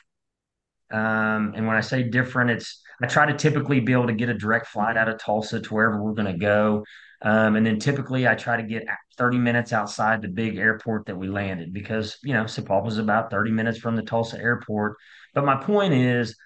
Um, 0.91 1.55
and 1.57 1.67
when 1.67 1.77
I 1.77 1.81
say 1.81 2.03
different, 2.05 2.51
it's 2.51 2.83
I 3.03 3.07
try 3.07 3.27
to 3.27 3.37
typically 3.37 3.81
be 3.81 3.93
able 3.93 4.07
to 4.07 4.13
get 4.13 4.29
a 4.29 4.35
direct 4.35 4.69
flight 4.69 4.97
out 4.97 5.09
of 5.09 5.19
Tulsa 5.19 5.61
to 5.61 5.75
wherever 5.75 6.03
we're 6.03 6.13
going 6.13 6.33
to 6.33 6.39
go. 6.39 6.85
Um, 7.23 7.57
and 7.57 7.67
then 7.67 7.79
typically 7.79 8.29
I 8.29 8.35
try 8.35 8.57
to 8.57 8.63
get 8.63 8.85
30 9.17 9.39
minutes 9.39 9.73
outside 9.73 10.21
the 10.21 10.29
big 10.29 10.59
airport 10.59 11.07
that 11.07 11.17
we 11.17 11.27
landed 11.27 11.73
because, 11.73 12.19
you 12.23 12.35
know, 12.35 12.45
Sapulpa 12.45 12.89
is 12.89 12.99
about 12.99 13.31
30 13.31 13.51
minutes 13.51 13.79
from 13.79 13.97
the 13.97 14.03
Tulsa 14.03 14.39
airport. 14.39 14.97
But 15.33 15.45
my 15.45 15.57
point 15.57 15.95
is, 15.95 16.37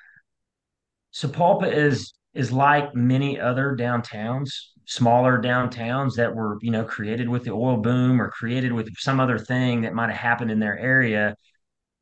Sapulpa 1.19 1.73
is 1.73 2.15
is 2.35 2.53
like 2.53 2.95
many 2.95 3.41
other 3.41 3.77
downtowns 3.79 4.51
smaller 4.89 5.39
downtowns 5.39 6.15
that 6.15 6.35
were, 6.35 6.59
you 6.63 6.71
know, 6.71 6.83
created 6.83 7.29
with 7.29 7.45
the 7.45 7.51
oil 7.51 7.77
boom 7.77 8.23
or 8.23 8.31
created 8.31 8.73
with 8.73 8.89
some 8.97 9.21
other 9.21 9.39
thing 9.39 9.83
that 9.83 9.93
might 9.93 10.09
have 10.09 10.19
happened 10.19 10.51
in 10.51 10.59
their 10.59 10.79
area 10.79 11.37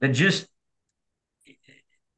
that 0.01 0.13
just 0.13 0.47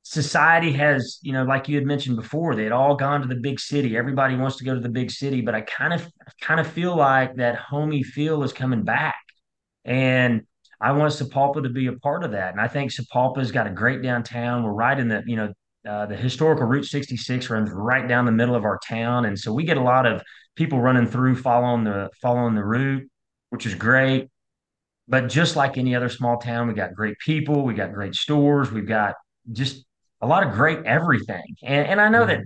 society 0.02 0.72
has, 0.72 1.18
you 1.22 1.32
know, 1.32 1.44
like 1.44 1.68
you 1.70 1.76
had 1.76 1.86
mentioned 1.86 2.16
before, 2.16 2.54
they 2.54 2.64
had 2.64 2.72
all 2.72 2.94
gone 2.94 3.22
to 3.22 3.26
the 3.26 3.34
big 3.34 3.58
city. 3.58 3.96
Everybody 3.96 4.36
wants 4.36 4.56
to 4.56 4.64
go 4.64 4.74
to 4.74 4.80
the 4.80 4.90
big 4.90 5.10
city, 5.10 5.40
but 5.40 5.54
I 5.54 5.62
kind 5.62 5.94
of 5.94 6.06
kind 6.42 6.60
of 6.60 6.66
feel 6.66 6.94
like 6.94 7.36
that 7.36 7.56
homey 7.56 8.02
feel 8.02 8.42
is 8.42 8.52
coming 8.52 8.82
back. 8.82 9.16
And 9.86 10.42
I 10.82 10.92
want 10.92 11.14
Sapulpa 11.14 11.62
to 11.62 11.70
be 11.70 11.86
a 11.86 11.94
part 11.94 12.24
of 12.24 12.32
that. 12.32 12.52
And 12.52 12.60
I 12.60 12.68
think 12.68 12.92
Sapulpa's 12.92 13.52
got 13.52 13.66
a 13.66 13.70
great 13.70 14.02
downtown. 14.02 14.64
We're 14.64 14.72
right 14.72 14.98
in 14.98 15.08
the, 15.08 15.22
you 15.26 15.36
know, 15.36 15.54
uh, 15.88 16.06
the 16.06 16.16
historical 16.16 16.66
Route 16.66 16.84
66 16.84 17.48
runs 17.48 17.70
right 17.70 18.06
down 18.06 18.26
the 18.26 18.32
middle 18.32 18.54
of 18.54 18.64
our 18.64 18.78
town. 18.86 19.24
And 19.24 19.38
so 19.38 19.52
we 19.52 19.64
get 19.64 19.78
a 19.78 19.82
lot 19.82 20.04
of 20.04 20.22
people 20.54 20.80
running 20.80 21.06
through 21.06 21.36
following 21.36 21.84
the 21.84 22.10
following 22.20 22.54
the 22.54 22.64
route, 22.64 23.08
which 23.50 23.64
is 23.64 23.74
great. 23.74 24.28
But 25.08 25.28
just 25.28 25.56
like 25.56 25.78
any 25.78 25.94
other 25.94 26.10
small 26.10 26.36
town, 26.36 26.68
we 26.68 26.74
got 26.74 26.94
great 26.94 27.18
people, 27.18 27.64
we 27.64 27.72
got 27.72 27.94
great 27.94 28.14
stores, 28.14 28.70
we've 28.70 28.86
got 28.86 29.14
just 29.50 29.86
a 30.20 30.26
lot 30.26 30.46
of 30.46 30.52
great 30.52 30.84
everything. 30.84 31.56
And, 31.62 31.86
and 31.86 32.00
I 32.00 32.10
know 32.10 32.26
that 32.26 32.40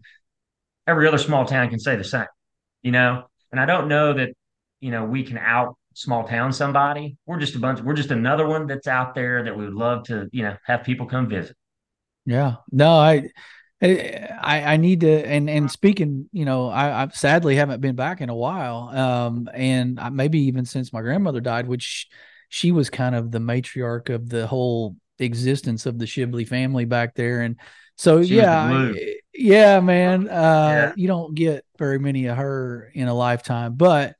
every 0.86 1.08
other 1.08 1.18
small 1.18 1.44
town 1.44 1.68
can 1.68 1.80
say 1.80 1.96
the 1.96 2.04
same, 2.04 2.26
you 2.82 2.92
know, 2.92 3.24
and 3.50 3.60
I 3.60 3.66
don't 3.66 3.88
know 3.88 4.12
that, 4.12 4.30
you 4.80 4.92
know, 4.92 5.04
we 5.04 5.24
can 5.24 5.38
out 5.38 5.76
small 5.94 6.22
town 6.22 6.52
somebody. 6.52 7.16
We're 7.26 7.40
just 7.40 7.56
a 7.56 7.58
bunch, 7.58 7.80
we're 7.80 7.94
just 7.94 8.12
another 8.12 8.46
one 8.46 8.68
that's 8.68 8.86
out 8.86 9.16
there 9.16 9.42
that 9.42 9.56
we 9.56 9.64
would 9.64 9.74
love 9.74 10.04
to, 10.04 10.28
you 10.30 10.44
know, 10.44 10.56
have 10.64 10.84
people 10.84 11.06
come 11.06 11.28
visit. 11.28 11.56
Yeah. 12.24 12.56
No, 12.70 12.90
I, 12.90 13.28
I, 13.82 14.62
I 14.74 14.76
need 14.76 15.00
to, 15.00 15.10
and, 15.10 15.50
and 15.50 15.70
speaking, 15.70 16.28
you 16.32 16.44
know, 16.44 16.68
I, 16.68 17.02
I 17.02 17.08
sadly 17.08 17.56
haven't 17.56 17.80
been 17.80 17.96
back 17.96 18.20
in 18.20 18.28
a 18.28 18.34
while. 18.34 18.88
Um, 18.90 19.48
and 19.52 19.98
maybe 20.12 20.40
even 20.42 20.64
since 20.64 20.92
my 20.92 21.00
grandmother 21.00 21.40
died, 21.40 21.66
which 21.66 22.08
she 22.48 22.70
was 22.70 22.90
kind 22.90 23.14
of 23.14 23.30
the 23.30 23.40
matriarch 23.40 24.08
of 24.08 24.28
the 24.28 24.46
whole 24.46 24.96
existence 25.18 25.86
of 25.86 25.98
the 25.98 26.04
Shibley 26.04 26.46
family 26.46 26.84
back 26.84 27.14
there. 27.14 27.40
And 27.40 27.56
so, 27.96 28.22
she 28.22 28.36
yeah, 28.36 28.92
yeah, 29.34 29.80
man, 29.80 30.28
uh, 30.28 30.32
yeah. 30.32 30.92
you 30.96 31.08
don't 31.08 31.34
get 31.34 31.64
very 31.78 31.98
many 31.98 32.26
of 32.26 32.36
her 32.36 32.90
in 32.94 33.08
a 33.08 33.14
lifetime, 33.14 33.74
but 33.74 34.14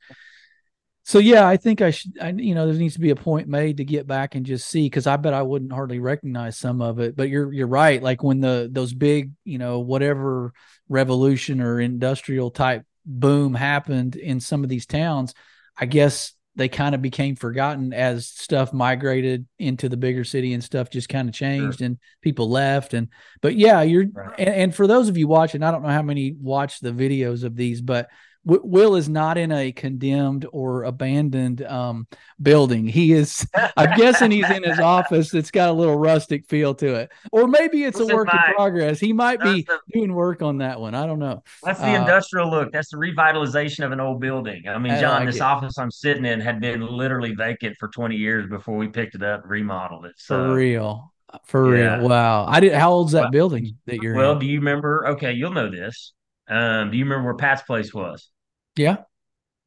so 1.04 1.18
yeah, 1.18 1.46
I 1.46 1.56
think 1.56 1.80
I 1.80 1.90
should. 1.90 2.16
I, 2.20 2.30
you 2.30 2.54
know, 2.54 2.66
there 2.66 2.76
needs 2.76 2.94
to 2.94 3.00
be 3.00 3.10
a 3.10 3.16
point 3.16 3.48
made 3.48 3.78
to 3.78 3.84
get 3.84 4.06
back 4.06 4.34
and 4.34 4.46
just 4.46 4.68
see 4.68 4.86
because 4.86 5.06
I 5.06 5.16
bet 5.16 5.34
I 5.34 5.42
wouldn't 5.42 5.72
hardly 5.72 5.98
recognize 5.98 6.56
some 6.56 6.80
of 6.80 7.00
it. 7.00 7.16
But 7.16 7.28
you're 7.28 7.52
you're 7.52 7.66
right. 7.66 8.00
Like 8.00 8.22
when 8.22 8.40
the 8.40 8.68
those 8.70 8.94
big, 8.94 9.32
you 9.44 9.58
know, 9.58 9.80
whatever 9.80 10.52
revolution 10.88 11.60
or 11.60 11.80
industrial 11.80 12.50
type 12.50 12.84
boom 13.04 13.54
happened 13.54 14.14
in 14.14 14.38
some 14.38 14.62
of 14.62 14.70
these 14.70 14.86
towns, 14.86 15.34
I 15.76 15.86
guess 15.86 16.34
they 16.54 16.68
kind 16.68 16.94
of 16.94 17.02
became 17.02 17.34
forgotten 17.34 17.92
as 17.92 18.26
stuff 18.26 18.72
migrated 18.72 19.46
into 19.58 19.88
the 19.88 19.96
bigger 19.96 20.22
city 20.22 20.52
and 20.52 20.62
stuff 20.62 20.90
just 20.90 21.08
kind 21.08 21.28
of 21.28 21.34
changed 21.34 21.78
sure. 21.78 21.86
and 21.86 21.98
people 22.20 22.50
left 22.50 22.92
and 22.92 23.08
but 23.40 23.56
yeah 23.56 23.80
you're 23.80 24.04
right. 24.12 24.34
and, 24.38 24.48
and, 24.48 24.74
for 24.74 24.86
those 24.86 25.08
of 25.08 25.16
you 25.16 25.26
watching 25.26 25.62
i 25.62 25.70
don't 25.70 25.82
know 25.82 25.88
how 25.88 26.02
many 26.02 26.36
watch 26.38 26.80
the 26.80 26.92
videos 26.92 27.42
of 27.42 27.56
these 27.56 27.80
but 27.80 28.08
Will 28.44 28.96
is 28.96 29.08
not 29.08 29.38
in 29.38 29.52
a 29.52 29.70
condemned 29.70 30.46
or 30.52 30.82
abandoned 30.82 31.62
um, 31.62 32.08
building. 32.40 32.88
He 32.88 33.12
is, 33.12 33.46
I'm 33.76 33.96
guessing 33.96 34.32
he's 34.32 34.50
in 34.50 34.64
his 34.64 34.80
office 34.80 35.30
that's 35.30 35.52
got 35.52 35.68
a 35.68 35.72
little 35.72 35.96
rustic 35.96 36.46
feel 36.48 36.74
to 36.76 36.94
it. 36.94 37.12
Or 37.30 37.46
maybe 37.46 37.84
it's 37.84 38.00
a 38.00 38.06
work 38.06 38.28
in 38.32 38.54
progress. 38.54 38.98
He 38.98 39.12
might 39.12 39.40
be 39.40 39.62
the, 39.62 39.78
doing 39.92 40.12
work 40.12 40.42
on 40.42 40.58
that 40.58 40.80
one. 40.80 40.94
I 40.94 41.06
don't 41.06 41.20
know. 41.20 41.44
That's 41.62 41.78
the 41.78 41.92
uh, 41.92 42.00
industrial 42.00 42.50
look. 42.50 42.72
That's 42.72 42.90
the 42.90 42.96
revitalization 42.96 43.84
of 43.84 43.92
an 43.92 44.00
old 44.00 44.20
building. 44.20 44.64
I 44.66 44.78
mean, 44.78 44.98
John, 44.98 45.12
I 45.12 45.18
like 45.18 45.26
this 45.26 45.36
it. 45.36 45.42
office 45.42 45.78
I'm 45.78 45.92
sitting 45.92 46.24
in 46.24 46.40
had 46.40 46.60
been 46.60 46.80
literally 46.80 47.34
vacant 47.34 47.76
for 47.78 47.88
20 47.88 48.16
years 48.16 48.48
before 48.48 48.76
we 48.76 48.88
picked 48.88 49.14
it 49.14 49.22
up, 49.22 49.42
remodeled 49.46 50.06
it. 50.06 50.14
So, 50.16 50.34
for 50.34 50.54
real. 50.54 51.12
For 51.44 51.76
yeah. 51.76 51.98
real. 51.98 52.08
Wow. 52.08 52.46
I 52.46 52.58
did. 52.58 52.72
How 52.72 52.90
old's 52.90 53.12
that 53.12 53.22
well, 53.22 53.30
building 53.30 53.78
that 53.86 54.02
you're 54.02 54.16
well, 54.16 54.32
in? 54.32 54.40
do 54.40 54.46
you 54.46 54.58
remember? 54.58 55.06
Okay, 55.10 55.32
you'll 55.32 55.52
know 55.52 55.70
this. 55.70 56.12
Um, 56.48 56.90
do 56.90 56.98
you 56.98 57.04
remember 57.04 57.26
where 57.26 57.36
Pat's 57.36 57.62
place 57.62 57.94
was? 57.94 58.28
Yeah. 58.76 58.96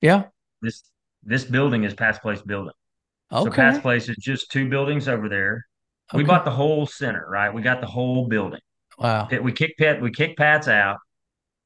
Yeah. 0.02 0.26
This 0.62 0.84
this 1.24 1.44
building 1.44 1.84
is 1.84 1.94
Pat's 1.94 2.20
Place 2.20 2.42
building. 2.42 2.74
Okay. 3.32 3.50
So 3.50 3.56
Pat's 3.56 3.80
Place 3.80 4.10
is 4.10 4.18
just 4.18 4.52
two 4.52 4.70
buildings 4.70 5.08
over 5.08 5.30
there. 5.30 5.66
Okay. 6.14 6.22
We 6.22 6.24
bought 6.24 6.46
the 6.46 6.52
whole 6.52 6.86
center, 6.86 7.26
right? 7.28 7.54
We 7.54 7.62
got 7.62 7.82
the 7.82 7.88
whole 7.88 8.28
building. 8.28 8.60
Wow. 8.98 9.28
We 9.42 9.52
kicked 9.52 9.80
Pat. 9.80 10.02
We 10.02 10.12
kicked 10.12 10.38
Pat's 10.38 10.68
out. 10.68 10.98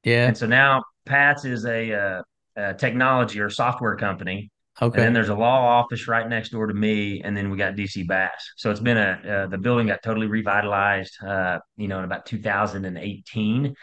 Yeah. 0.04 0.28
And 0.28 0.38
so 0.38 0.48
now 0.48 0.84
Pat's 1.06 1.46
is 1.46 1.66
a, 1.66 1.94
uh, 1.94 2.22
a 2.56 2.74
technology 2.74 3.40
or 3.40 3.50
software 3.50 3.98
company. 3.98 4.50
Okay. 4.82 4.98
And 4.98 5.08
then 5.08 5.14
there's 5.14 5.30
a 5.30 5.36
law 5.36 5.60
office 5.60 6.08
right 6.08 6.28
next 6.28 6.50
door 6.50 6.68
to 6.68 6.74
me, 6.74 7.22
and 7.22 7.36
then 7.36 7.50
we 7.50 7.58
got 7.58 7.76
DC 7.76 8.08
Bass. 8.08 8.54
So 8.56 8.72
it's 8.72 8.80
been 8.80 8.98
a 8.98 9.44
uh, 9.44 9.48
the 9.48 9.58
building 9.58 9.88
got 9.88 10.02
totally 10.02 10.28
revitalized, 10.28 11.22
uh, 11.22 11.60
you 11.76 11.90
know, 11.90 12.00
in 12.00 12.06
about 12.06 12.26
2018, 12.26 13.76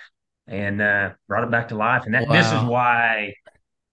and 0.46 0.80
uh, 0.80 1.10
brought 1.28 1.44
it 1.44 1.50
back 1.50 1.68
to 1.68 1.76
life. 1.76 2.04
And 2.06 2.14
that 2.14 2.28
wow. 2.28 2.34
this 2.34 2.46
is 2.46 2.62
why 2.62 3.34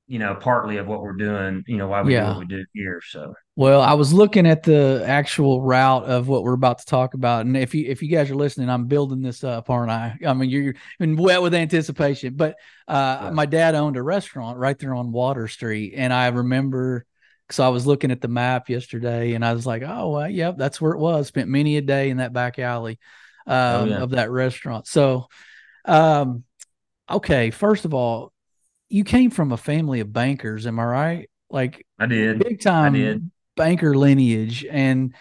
you 0.07 0.19
know, 0.19 0.35
partly 0.35 0.77
of 0.77 0.85
what 0.85 1.01
we're 1.01 1.13
doing, 1.13 1.63
you 1.65 1.77
know, 1.77 1.87
why 1.87 2.01
we 2.01 2.13
yeah. 2.13 2.25
do 2.25 2.27
what 2.27 2.39
we 2.39 2.45
do 2.45 2.65
here. 2.73 3.01
So, 3.03 3.33
well, 3.55 3.81
I 3.81 3.93
was 3.93 4.13
looking 4.13 4.45
at 4.45 4.63
the 4.63 5.03
actual 5.07 5.61
route 5.61 6.03
of 6.03 6.27
what 6.27 6.43
we're 6.43 6.53
about 6.53 6.79
to 6.79 6.85
talk 6.85 7.13
about, 7.13 7.45
and 7.45 7.55
if 7.55 7.73
you 7.73 7.85
if 7.89 8.03
you 8.03 8.09
guys 8.09 8.29
are 8.29 8.35
listening, 8.35 8.69
I'm 8.69 8.87
building 8.87 9.21
this 9.21 9.43
up, 9.43 9.69
aren't 9.69 9.91
I? 9.91 10.17
I 10.25 10.33
mean, 10.33 10.49
you're, 10.49 10.75
you're 10.99 11.15
wet 11.15 11.41
with 11.41 11.53
anticipation. 11.53 12.35
But 12.35 12.57
uh, 12.87 13.19
yeah. 13.23 13.29
my 13.31 13.45
dad 13.45 13.75
owned 13.75 13.95
a 13.95 14.03
restaurant 14.03 14.57
right 14.57 14.77
there 14.77 14.93
on 14.93 15.13
Water 15.13 15.47
Street, 15.47 15.93
and 15.95 16.11
I 16.11 16.27
remember 16.27 17.05
because 17.47 17.59
I 17.59 17.69
was 17.69 17.87
looking 17.87 18.11
at 18.11 18.21
the 18.21 18.27
map 18.27 18.69
yesterday, 18.69 19.33
and 19.33 19.45
I 19.45 19.53
was 19.53 19.65
like, 19.65 19.83
oh, 19.83 20.09
well, 20.09 20.29
yep, 20.29 20.57
that's 20.57 20.81
where 20.81 20.91
it 20.91 20.99
was. 20.99 21.27
Spent 21.27 21.49
many 21.49 21.77
a 21.77 21.81
day 21.81 22.09
in 22.09 22.17
that 22.17 22.33
back 22.33 22.59
alley 22.59 22.99
um, 23.47 23.55
oh, 23.55 23.85
yeah. 23.85 23.97
of 23.97 24.11
that 24.11 24.29
restaurant. 24.29 24.85
So, 24.85 25.27
um, 25.85 26.43
okay, 27.09 27.51
first 27.51 27.85
of 27.85 27.93
all, 27.93 28.31
you 28.89 29.03
came 29.03 29.31
from 29.31 29.51
a 29.51 29.57
family 29.57 29.99
of 29.99 30.13
bankers, 30.13 30.67
am 30.67 30.79
I 30.79 30.85
right? 30.85 31.29
Like 31.49 31.85
I 31.99 32.05
did, 32.05 32.39
big 32.39 32.61
time 32.61 32.95
I 32.95 32.97
did. 32.97 33.31
banker 33.55 33.95
lineage, 33.95 34.65
and 34.69 35.15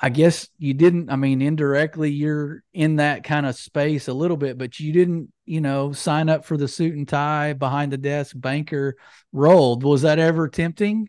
I 0.00 0.10
guess 0.10 0.48
you 0.58 0.74
didn't. 0.74 1.10
I 1.10 1.16
mean, 1.16 1.42
indirectly, 1.42 2.10
you're 2.10 2.62
in 2.72 2.96
that 2.96 3.24
kind 3.24 3.46
of 3.46 3.56
space 3.56 4.08
a 4.08 4.12
little 4.14 4.36
bit, 4.36 4.58
but 4.58 4.78
you 4.78 4.92
didn't, 4.92 5.32
you 5.44 5.60
know, 5.60 5.92
sign 5.92 6.28
up 6.28 6.44
for 6.44 6.56
the 6.56 6.68
suit 6.68 6.94
and 6.94 7.08
tie 7.08 7.52
behind 7.52 7.92
the 7.92 7.98
desk 7.98 8.34
banker 8.38 8.96
role. 9.32 9.78
Was 9.78 10.02
that 10.02 10.18
ever 10.18 10.48
tempting? 10.48 11.08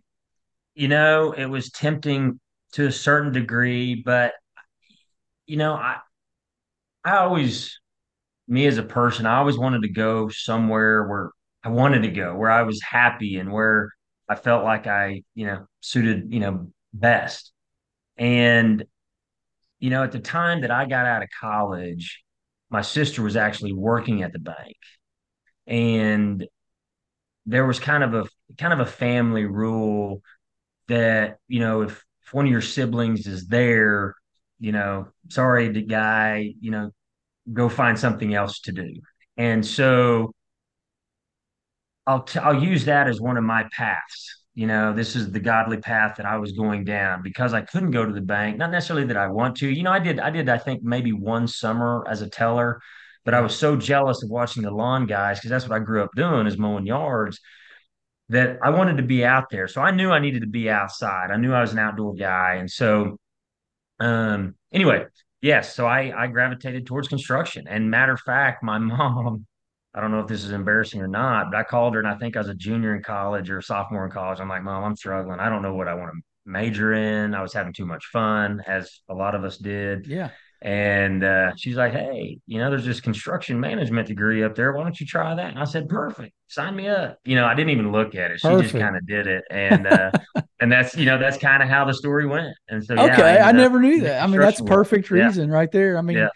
You 0.75 0.87
know, 0.87 1.33
it 1.33 1.45
was 1.45 1.71
tempting 1.71 2.39
to 2.73 2.87
a 2.87 2.91
certain 2.91 3.31
degree, 3.31 3.95
but 3.95 4.33
you 5.45 5.57
know, 5.57 5.73
I 5.73 5.97
I 7.03 7.17
always 7.17 7.79
me 8.49 8.65
as 8.67 8.77
a 8.77 8.83
person, 8.83 9.25
I 9.25 9.37
always 9.37 9.57
wanted 9.57 9.83
to 9.83 9.89
go 9.89 10.29
somewhere 10.29 11.07
where 11.07 11.31
I 11.63 11.69
wanted 11.69 12.01
to 12.03 12.09
go, 12.09 12.35
where 12.35 12.51
I 12.51 12.63
was 12.63 12.81
happy 12.81 13.37
and 13.37 13.51
where 13.51 13.91
I 14.27 14.35
felt 14.35 14.63
like 14.63 14.87
I, 14.87 15.23
you 15.35 15.45
know, 15.45 15.67
suited, 15.81 16.33
you 16.33 16.39
know, 16.39 16.71
best. 16.93 17.51
And, 18.17 18.83
you 19.79 19.89
know, 19.89 20.03
at 20.03 20.11
the 20.11 20.19
time 20.19 20.61
that 20.61 20.71
I 20.71 20.85
got 20.85 21.05
out 21.05 21.23
of 21.23 21.29
college, 21.39 22.23
my 22.69 22.81
sister 22.81 23.21
was 23.23 23.35
actually 23.35 23.73
working 23.73 24.23
at 24.23 24.33
the 24.33 24.39
bank. 24.39 24.77
And 25.67 26.45
there 27.45 27.65
was 27.65 27.79
kind 27.79 28.03
of 28.03 28.13
a 28.13 28.25
kind 28.57 28.73
of 28.73 28.79
a 28.79 28.85
family 28.91 29.45
rule 29.45 30.21
that, 30.87 31.37
you 31.47 31.59
know, 31.59 31.83
if, 31.83 32.03
if 32.23 32.33
one 32.33 32.45
of 32.45 32.51
your 32.51 32.61
siblings 32.61 33.27
is 33.27 33.47
there, 33.47 34.15
you 34.59 34.71
know, 34.71 35.07
sorry, 35.29 35.69
the 35.69 35.81
guy, 35.81 36.53
you 36.59 36.71
know, 36.71 36.91
go 37.51 37.69
find 37.69 37.97
something 37.97 38.33
else 38.33 38.59
to 38.61 38.71
do. 38.71 38.93
And 39.37 39.65
so 39.65 40.31
I'll 42.05 42.23
t- 42.23 42.39
I'll 42.39 42.63
use 42.63 42.85
that 42.85 43.07
as 43.07 43.21
one 43.21 43.37
of 43.37 43.43
my 43.43 43.65
paths. 43.71 44.43
You 44.55 44.67
know, 44.67 44.93
this 44.93 45.15
is 45.15 45.31
the 45.31 45.39
godly 45.39 45.77
path 45.77 46.15
that 46.17 46.25
I 46.25 46.37
was 46.37 46.51
going 46.53 46.83
down 46.83 47.21
because 47.21 47.53
I 47.53 47.61
couldn't 47.61 47.91
go 47.91 48.05
to 48.05 48.11
the 48.11 48.21
bank. 48.21 48.57
Not 48.57 48.71
necessarily 48.71 49.05
that 49.07 49.17
I 49.17 49.27
want 49.27 49.57
to. 49.57 49.69
You 49.69 49.83
know, 49.83 49.91
I 49.91 49.99
did 49.99 50.19
I 50.19 50.31
did 50.31 50.49
I 50.49 50.57
think 50.57 50.83
maybe 50.83 51.13
one 51.13 51.47
summer 51.47 52.03
as 52.09 52.21
a 52.21 52.29
teller, 52.29 52.81
but 53.25 53.33
I 53.33 53.41
was 53.41 53.55
so 53.55 53.75
jealous 53.75 54.23
of 54.23 54.29
watching 54.29 54.63
the 54.63 54.71
lawn 54.71 55.05
guys 55.05 55.39
because 55.39 55.51
that's 55.51 55.67
what 55.69 55.79
I 55.79 55.83
grew 55.83 56.03
up 56.03 56.09
doing 56.15 56.47
is 56.47 56.57
mowing 56.57 56.85
yards 56.87 57.39
that 58.29 58.57
I 58.63 58.71
wanted 58.71 58.97
to 58.97 59.03
be 59.03 59.23
out 59.23 59.49
there. 59.49 59.67
So 59.67 59.81
I 59.81 59.91
knew 59.91 60.11
I 60.11 60.19
needed 60.19 60.41
to 60.41 60.47
be 60.47 60.69
outside. 60.69 61.31
I 61.31 61.37
knew 61.37 61.53
I 61.53 61.61
was 61.61 61.73
an 61.73 61.79
outdoor 61.79 62.15
guy, 62.15 62.55
and 62.55 62.69
so 62.69 63.19
um 63.99 64.55
anyway, 64.73 65.05
yes, 65.41 65.75
so 65.75 65.85
I 65.85 66.13
I 66.15 66.27
gravitated 66.27 66.85
towards 66.85 67.07
construction. 67.07 67.67
And 67.67 67.89
matter 67.89 68.13
of 68.13 68.21
fact, 68.21 68.63
my 68.63 68.77
mom 68.79 69.45
I 69.93 70.01
don't 70.01 70.11
know 70.11 70.19
if 70.19 70.27
this 70.27 70.43
is 70.43 70.51
embarrassing 70.51 71.01
or 71.01 71.07
not, 71.07 71.49
but 71.51 71.57
I 71.57 71.63
called 71.63 71.95
her 71.95 71.99
and 71.99 72.07
I 72.07 72.15
think 72.15 72.35
I 72.37 72.39
was 72.39 72.49
a 72.49 72.53
junior 72.53 72.95
in 72.95 73.01
college 73.01 73.49
or 73.49 73.57
a 73.57 73.63
sophomore 73.63 74.05
in 74.05 74.11
college. 74.11 74.39
I'm 74.39 74.47
like, 74.47 74.61
Mom, 74.61 74.83
I'm 74.83 74.95
struggling. 74.95 75.39
I 75.39 75.49
don't 75.49 75.63
know 75.63 75.73
what 75.73 75.87
I 75.87 75.95
want 75.95 76.11
to 76.11 76.21
major 76.45 76.93
in. 76.93 77.33
I 77.33 77.41
was 77.41 77.53
having 77.53 77.73
too 77.73 77.87
much 77.87 78.05
fun, 78.05 78.61
as 78.67 78.99
a 79.09 79.15
lot 79.15 79.33
of 79.33 79.43
us 79.43 79.57
did. 79.57 80.05
Yeah. 80.05 80.29
And 80.61 81.23
uh, 81.23 81.53
she's 81.57 81.75
like, 81.77 81.93
"Hey, 81.93 82.39
you 82.45 82.59
know, 82.59 82.69
there's 82.69 82.85
this 82.85 82.99
construction 83.01 83.59
management 83.59 84.07
degree 84.09 84.43
up 84.43 84.55
there. 84.55 84.73
Why 84.73 84.83
don't 84.83 84.99
you 84.99 85.05
try 85.05 85.33
that?" 85.35 85.51
And 85.51 85.59
I 85.59 85.63
said, 85.63 85.87
"Perfect, 85.87 86.33
sign 86.47 86.75
me 86.75 86.87
up." 86.89 87.17
You 87.23 87.35
know, 87.35 87.45
I 87.45 87.55
didn't 87.55 87.69
even 87.71 87.91
look 87.93 88.13
at 88.15 88.31
it. 88.31 88.39
She 88.41 88.55
just 88.55 88.75
kind 88.75 88.97
of 88.97 89.07
did 89.07 89.27
it, 89.27 89.43
and 89.49 89.87
uh, 89.87 90.11
and 90.59 90.71
that's 90.71 90.95
you 90.97 91.05
know 91.05 91.17
that's 91.17 91.37
kind 91.37 91.63
of 91.63 91.69
how 91.69 91.85
the 91.85 91.93
story 91.93 92.27
went. 92.27 92.53
And 92.67 92.83
so 92.83 92.95
yeah, 92.95 93.21
I 93.23 93.31
Okay, 93.31 93.39
I 93.39 93.51
ended 93.51 93.53
never 93.53 93.79
knew 93.79 94.01
that. 94.01 94.21
I 94.21 94.27
mean, 94.27 94.41
that's 94.41 94.61
perfect 94.61 95.09
Yeah, 95.11 95.31
reason 95.31 95.49
right 95.49 95.71
there. 95.71 95.97
I 95.97 96.01
yeah, 96.11 96.27
mean, 96.27 96.29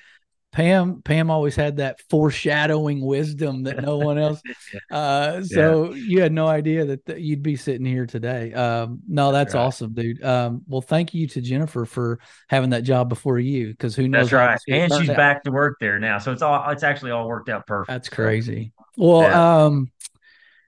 Pam 0.53 1.01
Pam 1.01 1.31
always 1.31 1.55
had 1.55 1.77
that 1.77 1.99
foreshadowing 2.09 3.01
wisdom 3.01 3.63
that 3.63 3.81
no 3.81 3.97
one 3.97 4.17
else. 4.17 4.41
Uh, 4.91 5.37
yeah. 5.37 5.41
so 5.55 5.93
you 5.93 6.21
had 6.21 6.31
no 6.31 6.47
idea 6.47 6.85
that, 6.85 7.03
that 7.05 7.19
you'd 7.19 7.41
be 7.41 7.55
sitting 7.55 7.85
here 7.85 8.05
today. 8.05 8.53
Um, 8.53 8.99
no, 9.07 9.31
That's 9.31 9.53
right. 9.55 9.61
awesome, 9.61 9.93
dude. 9.93 10.23
Um, 10.23 10.61
well, 10.67 10.81
thank 10.81 11.13
you 11.13 11.27
to 11.27 11.41
Jennifer 11.41 11.85
for 11.85 12.19
having 12.47 12.71
that 12.71 12.83
job 12.83 13.09
before 13.09 13.39
you, 13.39 13.69
because 13.69 13.95
who 13.95 14.07
knows 14.07 14.29
That's 14.29 14.33
right. 14.33 14.53
this 14.53 14.63
would 14.67 14.75
have 14.81 14.91
And 14.91 15.01
she's 15.01 15.09
out. 15.09 15.17
back 15.17 15.43
to 15.43 15.51
work 15.51 15.77
there 15.79 15.97
now, 15.99 16.19
so 16.19 16.31
it's 16.31 16.41
all 16.43 16.69
it's 16.69 16.83
actually 16.83 17.11
all 17.11 17.27
worked 17.27 17.49
out 17.49 17.65
perfect. 17.65 17.89
That's 17.89 18.09
crazy. 18.09 18.71
Well, 18.97 19.21
yeah. 19.23 19.63
um, 19.65 19.91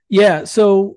yeah. 0.08 0.44
So 0.44 0.96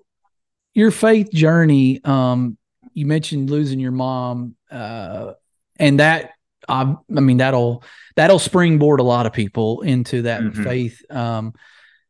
your 0.73 0.91
faith 0.91 1.32
journey, 1.32 2.02
um, 2.04 2.58
you 2.93 3.06
mentioned 3.06 3.49
losing 3.49 3.80
your 3.80 3.91
mom, 3.91 4.56
uh, 4.71 5.34
and 5.78 5.99
that 5.99 6.32
I, 6.70 6.96
I 7.16 7.20
mean 7.20 7.38
that'll 7.38 7.84
that'll 8.16 8.40
springboard 8.40 9.00
a 9.00 9.04
lot 9.04 9.26
of 9.26 9.34
people 9.34 9.82
into 9.82 10.24
that 10.24 10.42
hmm 10.42 10.64
faith. 10.64 11.02
Um, 11.10 11.54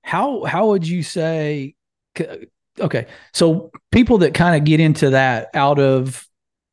how 0.02 0.44
how 0.44 0.68
would 0.68 0.88
you 0.88 1.04
say? 1.04 1.76
Okay, 2.80 3.08
so 3.34 3.72
people 3.92 4.20
that 4.20 4.34
kind 4.34 4.56
of 4.56 4.64
get 4.64 4.80
into 4.80 5.12
that 5.12 5.50
out 5.54 5.80
of 5.80 6.26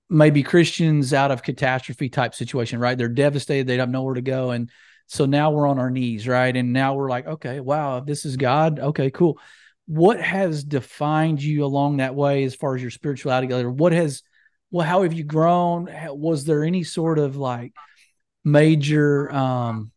maybe 0.09 0.43
Christians 0.43 1.13
out 1.13 1.33
of 1.33 1.43
catastrophe 1.43 2.09
type 2.09 2.35
situation, 2.35 2.79
right? 2.79 2.97
They're 2.97 3.09
devastated, 3.09 3.67
they 3.67 3.77
don't 3.77 3.91
know 3.91 4.03
where 4.03 4.15
to 4.15 4.23
go, 4.23 4.51
and 4.51 4.71
so 5.09 5.27
now 5.27 5.51
we're 5.51 5.67
on 5.67 5.79
our 5.79 5.91
knees, 5.91 6.27
right? 6.29 6.57
And 6.57 6.73
now 6.73 6.95
we're 6.95 7.11
like, 7.11 7.27
okay, 7.27 7.61
wow, 7.61 8.01
this 8.01 8.25
is 8.25 8.37
God. 8.37 8.79
Okay, 8.79 9.11
cool. 9.11 9.39
What 9.87 10.21
has 10.21 10.65
defined 10.65 11.43
you 11.43 11.65
along 11.65 11.99
that 11.99 12.15
way 12.15 12.45
as 12.45 12.55
far 12.55 12.75
as 12.75 12.83
your 12.83 12.91
spirituality? 12.91 13.53
What 13.65 13.93
has, 13.93 14.23
well, 14.77 14.87
how 14.87 15.03
have 15.03 15.15
you 15.15 15.25
grown? 15.25 15.89
Was 16.11 16.45
there 16.45 16.63
any 16.63 16.83
sort 16.83 17.19
of 17.19 17.37
like 17.37 17.73
major 18.45 19.33
um 19.33 19.91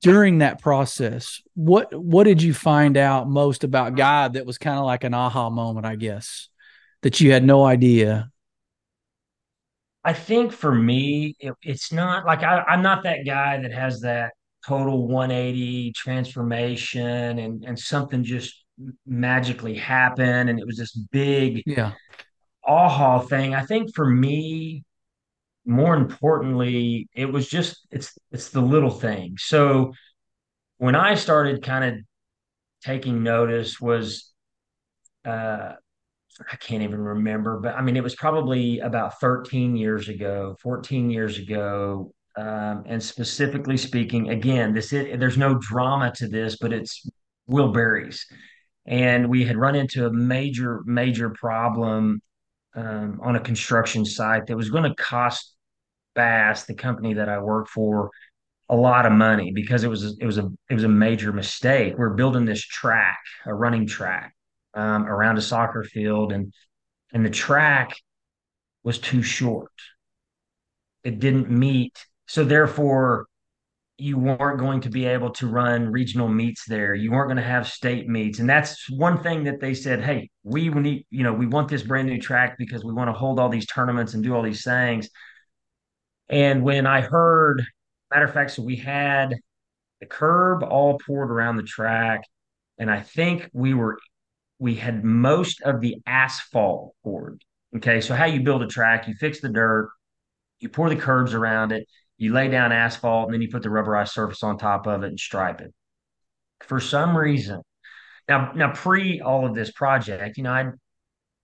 during 0.00 0.38
that 0.38 0.62
process? 0.62 1.42
What 1.54 1.92
what 1.94 2.24
did 2.24 2.42
you 2.42 2.54
find 2.54 2.96
out 2.96 3.28
most 3.28 3.62
about 3.62 3.94
God 3.94 4.34
that 4.34 4.46
was 4.46 4.56
kind 4.56 4.78
of 4.78 4.86
like 4.86 5.04
an 5.04 5.12
aha 5.12 5.50
moment, 5.50 5.84
I 5.84 5.96
guess, 5.96 6.48
that 7.02 7.20
you 7.20 7.32
had 7.32 7.44
no 7.44 7.62
idea? 7.62 8.30
I 10.02 10.14
think 10.14 10.52
for 10.52 10.74
me, 10.74 11.36
it, 11.38 11.52
it's 11.62 11.92
not 11.92 12.24
like 12.24 12.42
I, 12.42 12.62
I'm 12.62 12.82
not 12.82 13.02
that 13.04 13.26
guy 13.26 13.60
that 13.60 13.72
has 13.72 14.00
that 14.00 14.32
total 14.66 15.06
180 15.08 15.92
transformation 15.92 17.38
and 17.38 17.64
and 17.64 17.78
something 17.78 18.24
just 18.24 18.64
magically 19.06 19.74
happened 19.74 20.48
and 20.48 20.58
it 20.58 20.66
was 20.66 20.78
this 20.78 20.92
big 20.92 21.62
Yeah. 21.66 21.92
Aha 22.66 23.20
thing. 23.20 23.54
I 23.54 23.64
think 23.64 23.94
for 23.94 24.06
me, 24.06 24.84
more 25.64 25.94
importantly, 25.94 27.08
it 27.14 27.26
was 27.26 27.48
just 27.48 27.86
it's 27.90 28.16
it's 28.30 28.50
the 28.50 28.60
little 28.60 28.90
thing. 28.90 29.36
So 29.38 29.92
when 30.78 30.94
I 30.94 31.14
started 31.14 31.62
kind 31.62 31.84
of 31.84 32.04
taking 32.82 33.22
notice 33.22 33.80
was 33.80 34.32
uh 35.24 35.72
I 36.50 36.56
can't 36.56 36.82
even 36.82 37.00
remember, 37.00 37.60
but 37.60 37.74
I 37.74 37.82
mean, 37.82 37.96
it 37.96 38.02
was 38.02 38.14
probably 38.14 38.78
about 38.80 39.20
13 39.20 39.76
years 39.76 40.08
ago, 40.08 40.56
14 40.60 41.10
years 41.10 41.38
ago. 41.38 42.12
Um, 42.36 42.84
and 42.86 43.02
specifically 43.02 43.76
speaking, 43.76 44.30
again, 44.30 44.72
this 44.72 44.92
is, 44.94 45.18
there's 45.18 45.36
no 45.36 45.58
drama 45.60 46.10
to 46.16 46.28
this, 46.28 46.56
but 46.58 46.72
it's 46.72 47.06
Will 47.46 47.72
Berries. 47.72 48.26
And 48.86 49.28
we 49.28 49.44
had 49.44 49.56
run 49.56 49.74
into 49.74 50.06
a 50.06 50.12
major, 50.12 50.82
major 50.86 51.30
problem 51.30 52.22
um, 52.74 53.20
on 53.22 53.36
a 53.36 53.40
construction 53.40 54.04
site 54.04 54.46
that 54.46 54.56
was 54.56 54.70
going 54.70 54.84
to 54.84 54.94
cost 54.94 55.54
Bass, 56.14 56.64
the 56.64 56.74
company 56.74 57.14
that 57.14 57.28
I 57.28 57.38
work 57.38 57.68
for, 57.68 58.10
a 58.68 58.76
lot 58.76 59.06
of 59.06 59.12
money 59.12 59.52
because 59.52 59.84
it 59.84 59.88
was 59.88 60.16
it 60.18 60.24
was 60.24 60.38
a 60.38 60.50
it 60.70 60.74
was 60.74 60.84
a 60.84 60.88
major 60.88 61.32
mistake. 61.32 61.94
We're 61.96 62.14
building 62.14 62.44
this 62.44 62.62
track, 62.62 63.18
a 63.44 63.52
running 63.54 63.86
track, 63.86 64.34
um, 64.74 65.06
around 65.06 65.36
a 65.36 65.42
soccer 65.42 65.84
field, 65.84 66.32
and 66.32 66.52
and 67.12 67.24
the 67.24 67.30
track 67.30 67.94
was 68.82 68.98
too 68.98 69.22
short. 69.22 69.72
It 71.04 71.18
didn't 71.18 71.50
meet. 71.50 72.06
So 72.26 72.44
therefore, 72.44 73.26
you 74.02 74.18
weren't 74.18 74.58
going 74.58 74.80
to 74.80 74.90
be 74.90 75.06
able 75.06 75.30
to 75.30 75.46
run 75.46 75.90
regional 75.90 76.28
meets 76.28 76.64
there. 76.66 76.92
You 76.92 77.12
weren't 77.12 77.28
going 77.28 77.36
to 77.36 77.42
have 77.42 77.68
state 77.68 78.08
meets. 78.08 78.40
And 78.40 78.50
that's 78.50 78.90
one 78.90 79.22
thing 79.22 79.44
that 79.44 79.60
they 79.60 79.74
said, 79.74 80.02
hey, 80.02 80.28
we 80.42 80.68
need, 80.70 81.06
you 81.10 81.22
know, 81.22 81.32
we 81.32 81.46
want 81.46 81.68
this 81.68 81.82
brand 81.82 82.08
new 82.08 82.20
track 82.20 82.56
because 82.58 82.84
we 82.84 82.92
want 82.92 83.08
to 83.08 83.12
hold 83.12 83.38
all 83.38 83.48
these 83.48 83.66
tournaments 83.66 84.14
and 84.14 84.24
do 84.24 84.34
all 84.34 84.42
these 84.42 84.64
things. 84.64 85.08
And 86.28 86.64
when 86.64 86.84
I 86.84 87.00
heard, 87.00 87.64
matter 88.12 88.24
of 88.24 88.34
fact, 88.34 88.50
so 88.50 88.62
we 88.62 88.74
had 88.74 89.36
the 90.00 90.06
curb 90.06 90.64
all 90.64 90.98
poured 91.06 91.30
around 91.30 91.56
the 91.56 91.62
track. 91.62 92.22
And 92.78 92.90
I 92.90 93.00
think 93.00 93.48
we 93.52 93.72
were 93.72 93.98
we 94.58 94.74
had 94.74 95.04
most 95.04 95.60
of 95.62 95.80
the 95.80 95.96
asphalt 96.06 96.94
poured. 97.04 97.42
Okay, 97.76 98.00
so 98.00 98.14
how 98.14 98.26
you 98.26 98.42
build 98.42 98.62
a 98.62 98.66
track, 98.66 99.06
you 99.06 99.14
fix 99.14 99.40
the 99.40 99.48
dirt, 99.48 99.90
you 100.58 100.68
pour 100.68 100.88
the 100.88 100.96
curbs 100.96 101.34
around 101.34 101.72
it, 101.72 101.86
you 102.22 102.32
lay 102.32 102.48
down 102.48 102.72
asphalt, 102.72 103.26
and 103.26 103.34
then 103.34 103.42
you 103.42 103.48
put 103.48 103.62
the 103.62 103.68
rubberized 103.68 104.10
surface 104.10 104.42
on 104.42 104.56
top 104.56 104.86
of 104.86 105.02
it 105.02 105.08
and 105.08 105.18
stripe 105.18 105.60
it. 105.60 105.72
For 106.60 106.78
some 106.78 107.16
reason, 107.16 107.62
now 108.28 108.52
now 108.54 108.72
pre 108.72 109.20
all 109.20 109.46
of 109.46 109.54
this 109.54 109.72
project, 109.72 110.36
you 110.36 110.44
know, 110.44 110.52
I 110.52 110.70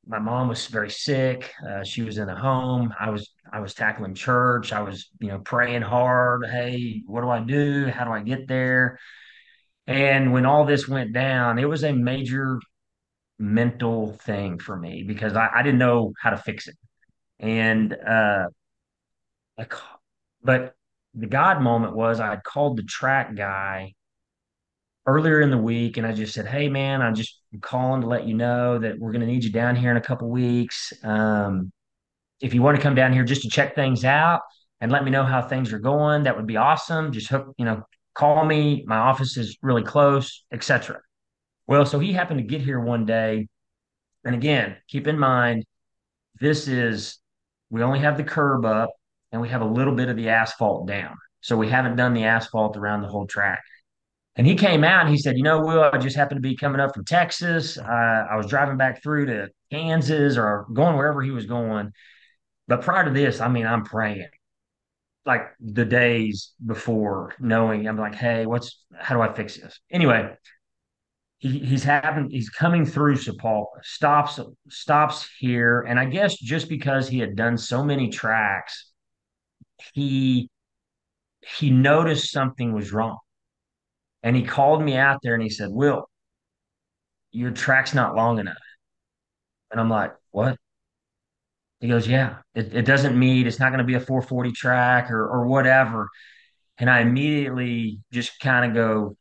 my 0.07 0.21
mom 0.21 0.49
was 0.49 0.67
very 0.69 0.91
sick. 0.91 1.53
Uh, 1.69 1.83
she 1.85 2.03
was 2.03 2.19
in 2.19 2.29
a 2.29 2.37
home. 2.37 2.95
I 2.99 3.11
was 3.11 3.31
I 3.53 3.61
was 3.61 3.75
tackling 3.75 4.15
church. 4.15 4.73
I 4.73 4.83
was 4.83 5.11
you 5.21 5.29
know 5.29 5.41
praying 5.41 5.83
hard. 5.83 6.47
Hey, 6.47 7.03
what 7.07 7.23
do 7.23 7.29
I 7.29 7.41
do? 7.41 7.87
How 7.87 8.05
do 8.05 8.13
I 8.13 8.23
get 8.23 8.47
there? 8.47 8.99
And 9.89 10.33
when 10.33 10.47
all 10.47 10.65
this 10.65 10.87
went 10.87 11.13
down, 11.13 11.59
it 11.59 11.69
was 11.69 11.83
a 11.83 11.93
major 11.93 12.61
mental 13.39 14.13
thing 14.13 14.59
for 14.59 14.77
me 14.77 15.03
because 15.03 15.35
I, 15.35 15.49
I 15.57 15.63
didn't 15.63 15.79
know 15.79 16.13
how 16.21 16.31
to 16.31 16.37
fix 16.37 16.69
it. 16.69 16.77
And 17.41 17.95
uh, 17.95 18.49
like, 19.57 19.75
but 20.49 20.75
the 21.13 21.27
God 21.27 21.61
moment 21.61 21.95
was 21.95 22.21
I 22.21 22.31
had 22.31 22.43
called 22.43 22.79
the 22.79 22.83
track 22.83 23.37
guy 23.37 23.93
earlier 25.05 25.43
in 25.43 25.51
the 25.51 25.59
week 25.59 25.99
and 25.99 26.07
I 26.07 26.13
just 26.13 26.33
said, 26.33 26.47
Hey 26.47 26.71
man, 26.71 27.03
I'm 27.03 27.15
just 27.15 27.39
calling 27.61 28.01
to 28.01 28.07
let 28.07 28.27
you 28.27 28.33
know 28.33 28.79
that 28.79 28.99
we're 28.99 29.13
going 29.13 29.21
to 29.21 29.27
need 29.27 29.45
you 29.45 29.53
down 29.53 29.77
here 29.77 29.91
in 29.91 29.99
a 29.99 30.01
couple 30.01 30.31
weeks. 30.31 30.91
Um, 31.05 31.71
if 32.41 32.55
you 32.55 32.63
want 32.63 32.77
to 32.77 32.83
come 32.83 32.95
down 32.95 33.13
here 33.13 33.25
just 33.25 33.43
to 33.43 33.51
check 33.51 33.75
things 33.75 34.07
out 34.07 34.41
and 34.81 34.91
let 34.91 35.05
me 35.05 35.11
know 35.11 35.23
how 35.23 35.43
things 35.43 35.71
are 35.75 35.79
going, 35.79 36.23
that 36.23 36.35
would 36.35 36.47
be 36.47 36.57
awesome. 36.57 37.13
Just 37.13 37.29
hook, 37.29 37.53
you 37.59 37.67
know, 37.67 37.83
call 38.15 38.47
me. 38.47 38.85
My 38.87 38.97
office 38.97 39.37
is 39.37 39.59
really 39.61 39.83
close, 39.83 40.45
etc. 40.51 40.99
Well, 41.67 41.85
so 41.85 41.99
he 41.99 42.15
happened 42.15 42.39
to 42.39 42.47
get 42.47 42.63
here 42.63 42.81
one 42.81 43.05
day. 43.05 43.49
And 44.25 44.35
again, 44.35 44.79
keep 44.89 45.09
in 45.09 45.19
mind, 45.19 45.67
this 46.41 46.69
is, 46.69 47.19
we 47.69 47.83
only 47.83 47.99
have 47.99 48.17
the 48.17 48.25
curb 48.25 48.65
up 48.65 48.89
and 49.33 49.41
we 49.41 49.49
have 49.49 49.61
a 49.61 49.67
little 49.67 49.95
bit 49.95 50.09
of 50.09 50.17
the 50.17 50.29
asphalt 50.29 50.87
down. 50.87 51.17
So 51.41 51.57
we 51.57 51.69
haven't 51.69 51.97
done 51.97 52.15
the 52.15 52.25
asphalt 52.25 52.77
around 52.77 53.03
the 53.03 53.09
whole 53.09 53.27
track. 53.27 53.63
And 54.37 54.47
he 54.47 54.55
came 54.55 54.85
out 54.85 55.03
and 55.03 55.11
he 55.11 55.19
said, 55.19 55.37
You 55.37 55.43
know, 55.43 55.61
Will, 55.61 55.83
I 55.93 55.99
just 55.99 56.17
happened 56.17 56.39
to 56.43 56.49
be 56.49 56.57
coming 56.57 56.81
up 56.81 56.95
from 56.95 57.05
Texas. 57.05 57.77
Uh, 57.77 58.27
I 58.31 58.37
was 58.37 58.47
driving 58.47 58.77
back 58.77 59.03
through 59.03 59.27
to 59.27 59.49
Kansas 59.71 60.37
or 60.37 60.67
going 60.73 60.97
wherever 60.97 61.23
he 61.23 61.33
was 61.33 61.47
going. 61.47 61.93
But 62.69 62.83
prior 62.83 63.05
to 63.05 63.11
this, 63.11 63.41
I 63.41 63.49
mean, 63.49 63.67
I'm 63.67 63.85
praying 63.85 64.29
like 65.27 65.43
the 65.61 65.85
days 65.85 66.53
before 66.65 67.35
knowing, 67.39 67.87
I'm 67.87 67.99
like, 67.99 68.15
Hey, 68.15 68.47
what's, 68.47 68.83
how 68.97 69.17
do 69.17 69.21
I 69.21 69.33
fix 69.33 69.59
this? 69.59 69.79
Anyway, 69.91 70.33
he, 71.39 71.59
he's 71.59 71.85
having, 71.85 72.31
he's 72.31 72.49
coming 72.49 72.87
through 72.87 73.17
Sapulpa, 73.17 73.67
stops, 73.83 74.39
stops 74.69 75.29
here. 75.39 75.83
And 75.83 75.99
I 75.99 76.05
guess 76.05 76.37
just 76.39 76.69
because 76.69 77.09
he 77.09 77.19
had 77.19 77.37
done 77.37 77.59
so 77.59 77.85
many 77.85 78.09
tracks, 78.09 78.93
he, 79.95 80.51
he 81.41 81.71
noticed 81.71 82.31
something 82.31 82.73
was 82.73 82.93
wrong. 82.93 83.19
And 84.23 84.35
he 84.35 84.43
called 84.43 84.83
me 84.83 84.97
out 84.97 85.21
there 85.23 85.35
and 85.35 85.43
he 85.43 85.51
said, 85.51 85.71
Will, 85.71 86.09
your 87.31 87.51
track's 87.51 87.95
not 87.95 88.15
long 88.17 88.39
enough. 88.39 88.57
And 89.71 89.81
I'm 89.81 89.91
like, 89.91 90.15
what? 90.31 90.57
He 91.81 91.89
goes, 91.89 92.09
yeah, 92.09 92.39
it, 92.55 92.75
it 92.75 92.85
doesn't 92.85 93.17
meet. 93.17 93.47
It's 93.47 93.61
not 93.61 93.69
going 93.69 93.79
to 93.79 93.85
be 93.85 93.95
a 93.95 94.01
440 94.01 94.53
track 94.53 95.11
or, 95.11 95.25
or 95.29 95.47
whatever. 95.47 96.09
And 96.79 96.91
I 96.91 97.01
immediately 97.01 98.01
just 98.13 98.41
kind 98.41 98.65
of 98.65 98.75
go, 98.75 99.17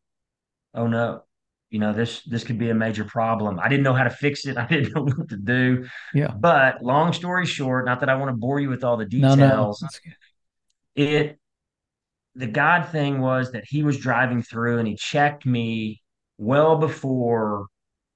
oh 0.74 0.88
no, 0.88 1.24
you 1.70 1.80
know, 1.80 1.93
this, 1.93 2.24
this 2.24 2.43
could 2.43 2.58
be 2.58 2.70
a 2.70 2.76
major 2.76 3.03
problem. 3.03 3.60
I 3.60 3.68
didn't 3.68 3.84
know 3.84 3.93
how 3.93 4.05
to 4.05 4.10
fix 4.10 4.45
it. 4.45 4.58
I 4.58 4.66
didn't 4.66 4.95
know 4.95 5.03
what 5.03 5.30
to 5.30 5.38
do. 5.38 5.86
Yeah. 6.14 6.32
But 6.32 6.82
long 6.82 7.14
story 7.14 7.45
short, 7.45 7.86
not 7.86 7.99
that 7.99 8.10
I 8.10 8.16
want 8.16 8.30
to 8.30 8.38
bore 8.38 8.60
you 8.60 8.70
with 8.70 8.84
all 8.84 8.97
the 8.97 9.05
details, 9.05 9.38
No, 9.38 9.47
no. 9.47 9.76
Details, 10.98 11.10
That's 11.10 11.22
good. 11.22 11.32
it 11.32 11.39
the 12.36 12.48
God 12.48 12.89
thing 12.89 13.20
was 13.20 13.52
that 13.54 13.64
he 13.68 13.82
was 13.82 13.98
driving 13.98 14.43
through 14.43 14.78
and 14.78 14.88
he 14.88 14.95
checked 14.95 15.45
me 15.45 16.02
well 16.38 16.78
before 16.78 17.66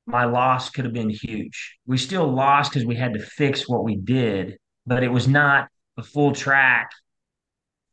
my 0.06 0.26
loss 0.26 0.70
could 0.70 0.86
have 0.86 0.94
been 0.94 1.10
huge. 1.10 1.78
We 1.88 1.98
still 1.98 2.28
lost 2.28 2.72
because 2.72 2.86
we 2.86 2.96
had 2.96 3.14
to 3.14 3.20
fix 3.20 3.68
what 3.68 3.84
we 3.84 3.96
did, 3.96 4.58
but 4.86 5.02
it 5.04 5.08
was 5.08 5.28
not 5.28 5.70
the 5.98 6.04
full 6.04 6.34
track 6.34 6.92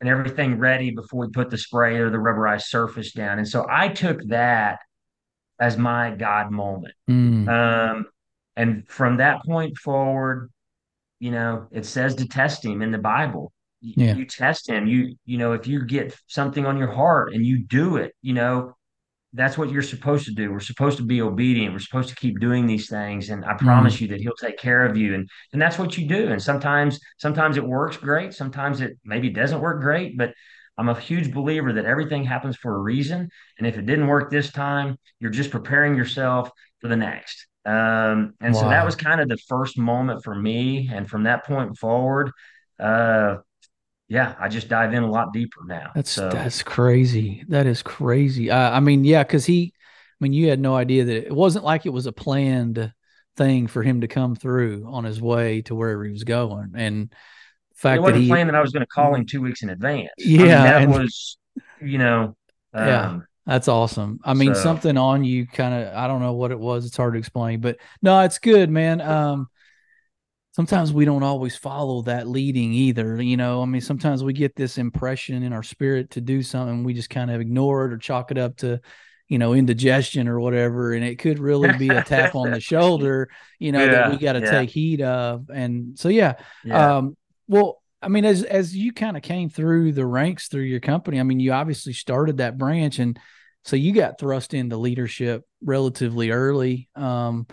and 0.01 0.09
everything 0.09 0.59
ready 0.59 0.91
before 0.91 1.21
we 1.27 1.33
put 1.33 1.49
the 1.49 1.57
spray 1.57 1.97
or 1.97 2.11
the 2.11 2.19
rubberized 2.19 2.65
surface 2.65 3.13
down. 3.13 3.39
And 3.39 3.49
so 3.49 3.67
I 3.69 3.89
took 3.89 4.21
that 4.29 4.81
as 5.59 5.79
my 5.79 6.11
God 6.11 6.51
moment. 6.51 6.95
Mm, 7.09 7.49
Um, 7.49 8.07
and 8.57 8.87
from 8.87 9.17
that 9.17 9.43
point 9.45 9.79
forward, 9.79 10.51
you 11.21 11.31
know, 11.31 11.69
it 11.71 11.87
says 11.87 12.15
to 12.17 12.29
test 12.29 12.65
him 12.67 12.83
in 12.83 12.91
the 12.93 12.99
Bible. 12.99 13.51
You, 13.81 13.95
yeah. 13.97 14.13
you 14.13 14.25
test 14.27 14.69
him. 14.69 14.87
You, 14.87 15.15
you 15.25 15.39
know, 15.39 15.53
if 15.53 15.67
you 15.67 15.85
get 15.85 16.15
something 16.27 16.67
on 16.67 16.77
your 16.79 16.93
heart 16.93 17.33
and 17.33 17.45
you 17.45 17.65
do 17.65 17.97
it, 17.97 18.15
you 18.23 18.35
know, 18.35 18.75
that's 19.35 19.59
what 19.59 19.71
you're 19.71 19.83
supposed 19.83 20.25
to 20.25 20.33
do. 20.33 20.51
We're 20.51 20.61
supposed 20.61 20.97
to 20.99 21.03
be 21.05 21.21
obedient. 21.21 21.73
We're 21.75 21.81
supposed 21.81 22.09
to 22.09 22.15
keep 22.17 22.41
doing 22.41 22.67
these 22.67 22.89
things. 22.89 23.29
And 23.29 23.45
I 23.45 23.55
Mm, 23.61 23.63
promise 23.63 24.01
you 24.01 24.09
that 24.09 24.21
he'll 24.21 24.35
take 24.41 24.59
care 24.59 24.87
of 24.87 24.97
you. 24.97 25.15
And 25.15 25.29
and 25.53 25.61
that's 25.61 25.79
what 25.79 25.99
you 25.99 26.09
do. 26.09 26.29
And 26.29 26.43
sometimes, 26.43 26.99
sometimes 27.19 27.57
it 27.59 27.65
works 27.67 27.99
great. 27.99 28.33
Sometimes 28.33 28.81
it 28.81 28.99
maybe 29.05 29.29
doesn't 29.31 29.61
work 29.61 29.83
great. 29.83 30.17
But 30.17 30.33
I'm 30.79 30.89
a 30.89 30.99
huge 30.99 31.33
believer 31.33 31.73
that 31.75 31.85
everything 31.85 32.25
happens 32.25 32.57
for 32.57 32.75
a 32.75 32.79
reason. 32.81 33.29
And 33.59 33.67
if 33.67 33.77
it 33.77 33.85
didn't 33.87 34.07
work 34.07 34.31
this 34.31 34.51
time, 34.51 34.97
you're 35.21 35.31
just 35.31 35.51
preparing 35.51 35.95
yourself 35.95 36.51
for 36.81 36.89
the 36.89 36.97
next. 36.97 37.47
Um, 37.67 38.35
and 38.41 38.57
so 38.57 38.69
that 38.69 38.85
was 38.85 38.97
kind 38.97 39.21
of 39.21 39.29
the 39.29 39.39
first 39.49 39.77
moment 39.79 40.25
for 40.25 40.35
me. 40.35 40.89
And 40.93 41.09
from 41.09 41.25
that 41.25 41.45
point 41.45 41.77
forward, 41.77 42.31
uh, 42.81 43.37
yeah, 44.09 44.35
I 44.41 44.49
just 44.49 44.69
dive 44.69 44.95
in 44.95 45.03
a 45.03 45.11
lot 45.11 45.33
deeper 45.33 45.61
now. 45.67 45.91
That's 45.95 46.11
So 46.11 46.31
that's 46.31 46.63
crazy. 46.63 47.45
That 47.49 47.67
is 47.67 47.83
crazy. 47.83 48.51
Uh, 48.51 48.71
I 48.71 48.81
mean, 48.81 49.05
yeah, 49.05 49.23
because 49.23 49.45
he, 49.45 49.75
I 49.77 50.17
mean, 50.21 50.33
you 50.33 50.49
had 50.49 50.61
no 50.61 50.75
idea 50.75 51.05
that 51.05 51.27
it 51.27 51.33
wasn't 51.33 51.65
like 51.65 51.85
it 51.85 51.93
was 51.93 52.07
a 52.07 52.13
planned 52.13 52.93
thing 53.37 53.67
for 53.67 53.83
him 53.83 54.01
to 54.01 54.09
come 54.09 54.35
through 54.35 54.87
on 54.87 55.05
his 55.05 55.21
way 55.21 55.63
to 55.63 55.75
wherever 55.75 56.05
he 56.05 56.11
was 56.11 56.25
going, 56.25 56.73
and 56.75 57.11
the 57.11 57.15
it 57.15 57.77
fact 57.77 57.97
that 57.99 58.03
wasn't 58.03 58.23
he, 58.23 58.29
planned 58.29 58.49
that 58.49 58.57
I 58.57 58.63
was 58.63 58.73
going 58.73 58.85
to 58.85 58.87
call 58.87 59.15
him 59.15 59.27
two 59.27 59.43
weeks 59.43 59.63
in 59.63 59.69
advance. 59.69 60.09
I 60.19 60.27
mean, 60.27 60.41
yeah, 60.41 60.63
that 60.63 60.83
and 60.83 60.93
was, 60.93 61.37
you 61.81 61.99
know, 61.99 62.35
yeah, 62.75 63.11
um, 63.11 63.27
that's 63.47 63.69
awesome. 63.69 64.21
I 64.25 64.33
mean, 64.33 64.55
so 64.55 64.63
something 64.63 64.97
on 64.97 65.23
you, 65.23 65.47
kind 65.47 65.75
of. 65.75 65.95
I 65.95 66.07
don't 66.07 66.23
know 66.23 66.33
what 66.33 66.51
it 66.51 66.59
was. 66.59 66.87
It's 66.87 66.97
hard 66.97 67.13
to 67.13 67.19
explain, 67.19 67.61
but 67.61 67.77
no, 68.01 68.21
it's 68.21 68.39
good, 68.39 68.71
man. 68.71 69.03
Um, 69.03 69.49
sometimes 70.59 70.93
we 70.93 71.05
don't 71.05 71.23
always 71.23 71.55
follow 71.55 72.03
that 72.03 72.27
leading 72.27 72.73
either. 72.73 73.23
You 73.23 73.37
know, 73.37 73.63
I 73.63 73.65
mean, 73.67 73.81
sometimes 73.81 74.25
we 74.25 74.33
get 74.33 74.57
this 74.57 74.77
impression 74.77 75.45
in 75.45 75.53
our 75.53 75.63
spirit 75.63 76.11
to 76.11 76.21
do 76.21 76.43
something, 76.43 76.83
we 76.83 76.95
just 76.95 77.11
kind 77.11 77.31
of 77.31 77.41
ignore 77.41 77.85
it 77.85 77.93
or 77.93 77.97
chalk 77.97 78.33
it 78.33 78.39
up 78.39 78.57
to, 78.57 78.81
you 79.29 79.39
know, 79.39 79.55
indigestion 79.55 80.27
or 80.27 80.41
whatever. 80.41 80.95
And 80.95 81.05
it 81.05 81.21
could 81.21 81.39
really 81.39 81.79
be 81.79 81.91
a 81.91 82.03
tap 82.03 82.35
on 82.35 82.51
the 82.51 82.59
shoulder, 82.73 83.29
you 83.61 83.71
know, 83.71 83.87
that 83.87 84.11
we 84.11 84.17
got 84.17 84.33
to 84.33 84.41
yeah, 84.41 84.51
take 84.51 84.71
heed 84.71 85.01
of. 85.01 85.49
And 85.49 85.97
so, 85.97 86.09
yeah. 86.09 86.35
yeah. 86.65 86.97
Um, 86.97 87.17
well, 87.47 87.81
I 88.03 88.09
mean, 88.09 88.25
as 88.25 88.43
as 88.43 88.75
you 88.75 88.93
kind 88.93 89.17
of 89.17 89.23
came 89.23 89.51
through 89.51 89.93
the 89.93 90.07
ranks 90.07 90.49
through 90.49 90.63
your 90.63 90.81
company, 90.81 91.21
I 91.21 91.23
mean, 91.23 91.39
you 91.39 91.53
obviously 91.53 91.93
started 91.93 92.39
that 92.39 92.59
branch, 92.59 92.99
and 92.99 93.17
so 93.63 93.77
you 93.77 93.93
got 93.93 94.19
thrust 94.19 94.55
into 94.55 94.77
leadership 94.77 95.45
relatively 95.63 96.33
early. 96.33 96.89
Um, 96.97 97.47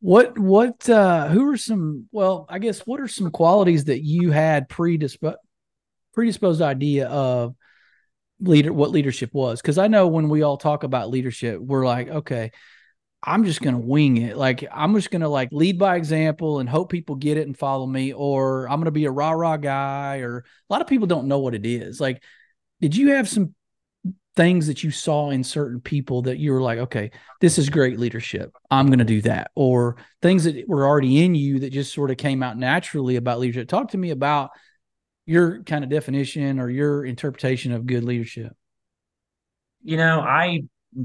what 0.00 0.38
what 0.38 0.88
uh 0.88 1.28
who 1.28 1.50
are 1.50 1.56
some 1.56 2.08
well, 2.10 2.46
I 2.48 2.58
guess 2.58 2.80
what 2.80 3.00
are 3.00 3.08
some 3.08 3.30
qualities 3.30 3.84
that 3.84 4.02
you 4.02 4.30
had 4.30 4.68
predisposed 4.68 5.36
predisposed 6.12 6.62
idea 6.62 7.08
of 7.08 7.54
leader 8.40 8.72
what 8.72 8.90
leadership 8.90 9.32
was? 9.32 9.60
Because 9.60 9.78
I 9.78 9.88
know 9.88 10.08
when 10.08 10.28
we 10.28 10.42
all 10.42 10.56
talk 10.56 10.82
about 10.84 11.10
leadership, 11.10 11.60
we're 11.60 11.86
like, 11.86 12.08
okay, 12.08 12.50
I'm 13.22 13.44
just 13.44 13.60
gonna 13.60 13.78
wing 13.78 14.16
it. 14.16 14.36
Like 14.36 14.66
I'm 14.72 14.94
just 14.94 15.10
gonna 15.10 15.28
like 15.28 15.50
lead 15.52 15.78
by 15.78 15.96
example 15.96 16.58
and 16.58 16.68
hope 16.68 16.90
people 16.90 17.16
get 17.16 17.36
it 17.36 17.46
and 17.46 17.56
follow 17.56 17.86
me, 17.86 18.14
or 18.14 18.68
I'm 18.68 18.80
gonna 18.80 18.90
be 18.90 19.04
a 19.04 19.10
rah 19.10 19.32
rah 19.32 19.58
guy, 19.58 20.18
or 20.18 20.38
a 20.38 20.72
lot 20.72 20.80
of 20.80 20.86
people 20.86 21.06
don't 21.06 21.28
know 21.28 21.40
what 21.40 21.54
it 21.54 21.66
is. 21.66 22.00
Like, 22.00 22.22
did 22.80 22.96
you 22.96 23.10
have 23.10 23.28
some 23.28 23.54
things 24.40 24.68
that 24.68 24.82
you 24.82 24.90
saw 24.90 25.28
in 25.28 25.44
certain 25.44 25.78
people 25.82 26.22
that 26.22 26.38
you 26.38 26.50
were 26.50 26.62
like, 26.62 26.78
okay, 26.78 27.10
this 27.42 27.58
is 27.58 27.68
great 27.68 27.98
leadership. 28.00 28.50
I'm 28.70 28.86
going 28.86 29.00
to 29.00 29.04
do 29.04 29.20
that. 29.20 29.50
Or 29.54 29.96
things 30.22 30.44
that 30.44 30.66
were 30.66 30.86
already 30.86 31.22
in 31.22 31.34
you 31.34 31.58
that 31.58 31.74
just 31.74 31.92
sort 31.92 32.10
of 32.10 32.16
came 32.16 32.42
out 32.42 32.56
naturally 32.56 33.16
about 33.16 33.38
leadership. 33.38 33.68
Talk 33.68 33.90
to 33.90 33.98
me 33.98 34.12
about 34.12 34.48
your 35.26 35.62
kind 35.64 35.84
of 35.84 35.90
definition 35.90 36.58
or 36.58 36.70
your 36.70 37.04
interpretation 37.04 37.72
of 37.72 37.84
good 37.84 38.02
leadership. 38.02 38.56
You 39.82 39.98
know, 39.98 40.20
I, 40.20 40.62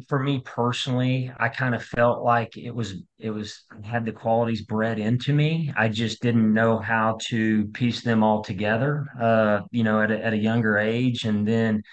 for 0.07 0.17
me 0.17 0.41
personally, 0.45 1.29
I 1.37 1.49
kind 1.49 1.75
of 1.75 1.83
felt 1.83 2.23
like 2.23 2.55
it 2.55 2.73
was, 2.73 3.03
it 3.19 3.31
was, 3.31 3.65
had 3.83 4.05
the 4.05 4.13
qualities 4.13 4.61
bred 4.61 4.97
into 4.97 5.33
me. 5.33 5.73
I 5.75 5.89
just 5.89 6.21
didn't 6.21 6.53
know 6.53 6.77
how 6.79 7.17
to 7.27 7.65
piece 7.65 8.01
them 8.01 8.23
all 8.23 8.45
together, 8.45 9.07
uh, 9.21 9.59
you 9.71 9.83
know, 9.83 10.01
at 10.01 10.09
a, 10.09 10.23
at 10.23 10.31
a 10.31 10.37
younger 10.37 10.77
age. 10.77 11.25
And 11.25 11.45
then, 11.45 11.83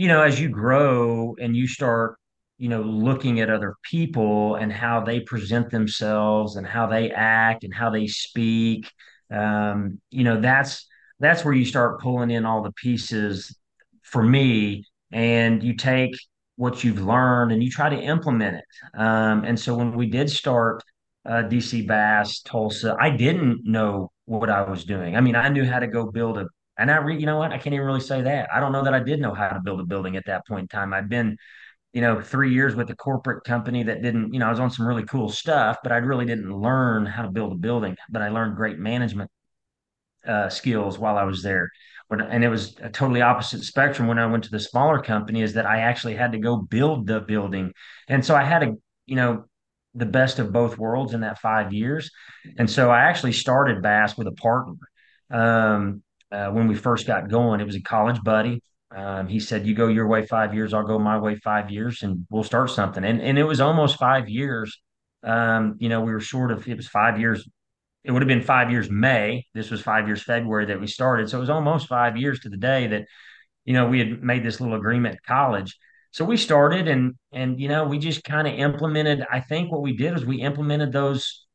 you 0.00 0.08
know, 0.08 0.22
as 0.22 0.40
you 0.40 0.48
grow 0.48 1.36
and 1.38 1.54
you 1.54 1.68
start, 1.68 2.16
you 2.56 2.70
know, 2.70 2.80
looking 2.80 3.38
at 3.40 3.50
other 3.50 3.74
people 3.82 4.54
and 4.54 4.72
how 4.72 5.04
they 5.04 5.20
present 5.20 5.68
themselves 5.68 6.56
and 6.56 6.66
how 6.66 6.86
they 6.86 7.10
act 7.10 7.64
and 7.64 7.74
how 7.74 7.90
they 7.90 8.06
speak, 8.06 8.90
um, 9.30 10.00
you 10.10 10.24
know, 10.24 10.40
that's 10.40 10.86
that's 11.18 11.44
where 11.44 11.52
you 11.52 11.66
start 11.66 12.00
pulling 12.00 12.30
in 12.30 12.46
all 12.46 12.62
the 12.62 12.72
pieces 12.72 13.54
for 14.02 14.22
me, 14.22 14.86
and 15.12 15.62
you 15.62 15.76
take 15.76 16.12
what 16.56 16.82
you've 16.82 17.02
learned 17.02 17.52
and 17.52 17.62
you 17.62 17.70
try 17.70 17.90
to 17.90 18.00
implement 18.00 18.56
it. 18.56 18.64
Um, 18.98 19.44
and 19.44 19.60
so 19.60 19.74
when 19.74 19.94
we 19.94 20.06
did 20.06 20.30
start 20.30 20.82
uh, 21.26 21.42
DC 21.42 21.86
Bass, 21.86 22.40
Tulsa, 22.40 22.96
I 22.98 23.10
didn't 23.10 23.66
know 23.66 24.12
what 24.24 24.48
I 24.48 24.62
was 24.62 24.84
doing. 24.84 25.14
I 25.14 25.20
mean, 25.20 25.36
I 25.36 25.50
knew 25.50 25.66
how 25.66 25.78
to 25.78 25.86
go 25.86 26.10
build 26.10 26.38
a 26.38 26.46
and 26.80 26.90
I, 26.90 26.96
re, 26.96 27.18
you 27.18 27.26
know 27.26 27.36
what? 27.36 27.52
I 27.52 27.58
can't 27.58 27.74
even 27.74 27.86
really 27.86 28.00
say 28.00 28.22
that. 28.22 28.48
I 28.52 28.58
don't 28.58 28.72
know 28.72 28.84
that 28.84 28.94
I 28.94 29.00
did 29.00 29.20
know 29.20 29.34
how 29.34 29.50
to 29.50 29.60
build 29.60 29.80
a 29.80 29.84
building 29.84 30.16
at 30.16 30.26
that 30.26 30.46
point 30.46 30.62
in 30.62 30.68
time. 30.68 30.92
I'd 30.94 31.08
been, 31.08 31.36
you 31.92 32.00
know, 32.00 32.20
three 32.20 32.52
years 32.52 32.74
with 32.74 32.90
a 32.90 32.96
corporate 32.96 33.44
company 33.44 33.82
that 33.84 34.02
didn't, 34.02 34.32
you 34.32 34.40
know, 34.40 34.46
I 34.46 34.50
was 34.50 34.60
on 34.60 34.70
some 34.70 34.86
really 34.86 35.04
cool 35.04 35.28
stuff, 35.28 35.78
but 35.82 35.92
I 35.92 35.96
really 35.98 36.24
didn't 36.24 36.52
learn 36.52 37.06
how 37.06 37.22
to 37.22 37.30
build 37.30 37.52
a 37.52 37.56
building. 37.56 37.96
But 38.08 38.22
I 38.22 38.28
learned 38.30 38.56
great 38.56 38.78
management 38.78 39.30
uh, 40.26 40.48
skills 40.48 40.98
while 40.98 41.18
I 41.18 41.24
was 41.24 41.42
there. 41.42 41.68
When, 42.08 42.20
and 42.20 42.42
it 42.42 42.48
was 42.48 42.76
a 42.80 42.88
totally 42.88 43.22
opposite 43.22 43.62
spectrum 43.62 44.08
when 44.08 44.18
I 44.18 44.26
went 44.26 44.44
to 44.44 44.50
the 44.50 44.58
smaller 44.58 45.00
company 45.00 45.42
is 45.42 45.54
that 45.54 45.66
I 45.66 45.80
actually 45.80 46.16
had 46.16 46.32
to 46.32 46.38
go 46.38 46.56
build 46.56 47.06
the 47.06 47.20
building. 47.20 47.72
And 48.08 48.24
so 48.24 48.34
I 48.34 48.42
had 48.42 48.62
a, 48.62 48.74
you 49.06 49.16
know, 49.16 49.44
the 49.94 50.06
best 50.06 50.38
of 50.38 50.52
both 50.52 50.78
worlds 50.78 51.14
in 51.14 51.20
that 51.20 51.38
five 51.38 51.72
years. 51.72 52.10
And 52.58 52.70
so 52.70 52.90
I 52.90 53.00
actually 53.00 53.32
started 53.32 53.82
Bass 53.82 54.16
with 54.16 54.28
a 54.28 54.32
partner. 54.32 54.74
Um, 55.30 56.02
uh, 56.32 56.50
when 56.50 56.68
we 56.68 56.74
first 56.74 57.06
got 57.06 57.28
going, 57.28 57.60
it 57.60 57.66
was 57.66 57.76
a 57.76 57.82
college 57.82 58.22
buddy. 58.22 58.62
Um, 58.94 59.28
he 59.28 59.40
said, 59.40 59.66
"You 59.66 59.74
go 59.74 59.88
your 59.88 60.08
way 60.08 60.26
five 60.26 60.54
years, 60.54 60.74
I'll 60.74 60.86
go 60.86 60.98
my 60.98 61.18
way 61.18 61.36
five 61.36 61.70
years, 61.70 62.02
and 62.02 62.26
we'll 62.30 62.44
start 62.44 62.70
something." 62.70 63.04
And 63.04 63.20
and 63.20 63.38
it 63.38 63.44
was 63.44 63.60
almost 63.60 63.98
five 63.98 64.28
years. 64.28 64.80
Um, 65.22 65.76
you 65.78 65.88
know, 65.88 66.00
we 66.00 66.12
were 66.12 66.20
short 66.20 66.50
of 66.50 66.66
it 66.66 66.76
was 66.76 66.88
five 66.88 67.20
years 67.20 67.48
it 68.04 68.12
would 68.12 68.22
have 68.22 68.28
been 68.28 68.42
five 68.42 68.70
years 68.70 68.90
May. 68.90 69.46
This 69.54 69.70
was 69.70 69.82
five 69.82 70.06
years 70.06 70.22
February 70.22 70.66
that 70.66 70.80
we 70.80 70.86
started. 70.86 71.28
So 71.28 71.38
it 71.38 71.40
was 71.40 71.50
almost 71.50 71.88
five 71.88 72.16
years 72.16 72.40
to 72.40 72.48
the 72.48 72.56
day 72.56 72.86
that, 72.88 73.04
you 73.64 73.74
know, 73.74 73.88
we 73.88 73.98
had 73.98 74.22
made 74.22 74.42
this 74.42 74.60
little 74.60 74.76
agreement 74.76 75.16
at 75.16 75.22
college. 75.22 75.76
So 76.12 76.24
we 76.24 76.36
started 76.36 76.88
and 76.88 77.14
and 77.32 77.60
you 77.60 77.68
know, 77.68 77.84
we 77.86 77.98
just 77.98 78.24
kind 78.24 78.48
of 78.48 78.54
implemented. 78.54 79.24
I 79.30 79.40
think 79.40 79.70
what 79.70 79.82
we 79.82 79.96
did 79.96 80.14
was 80.14 80.24
we 80.24 80.40
implemented 80.40 80.92
those 80.92 81.46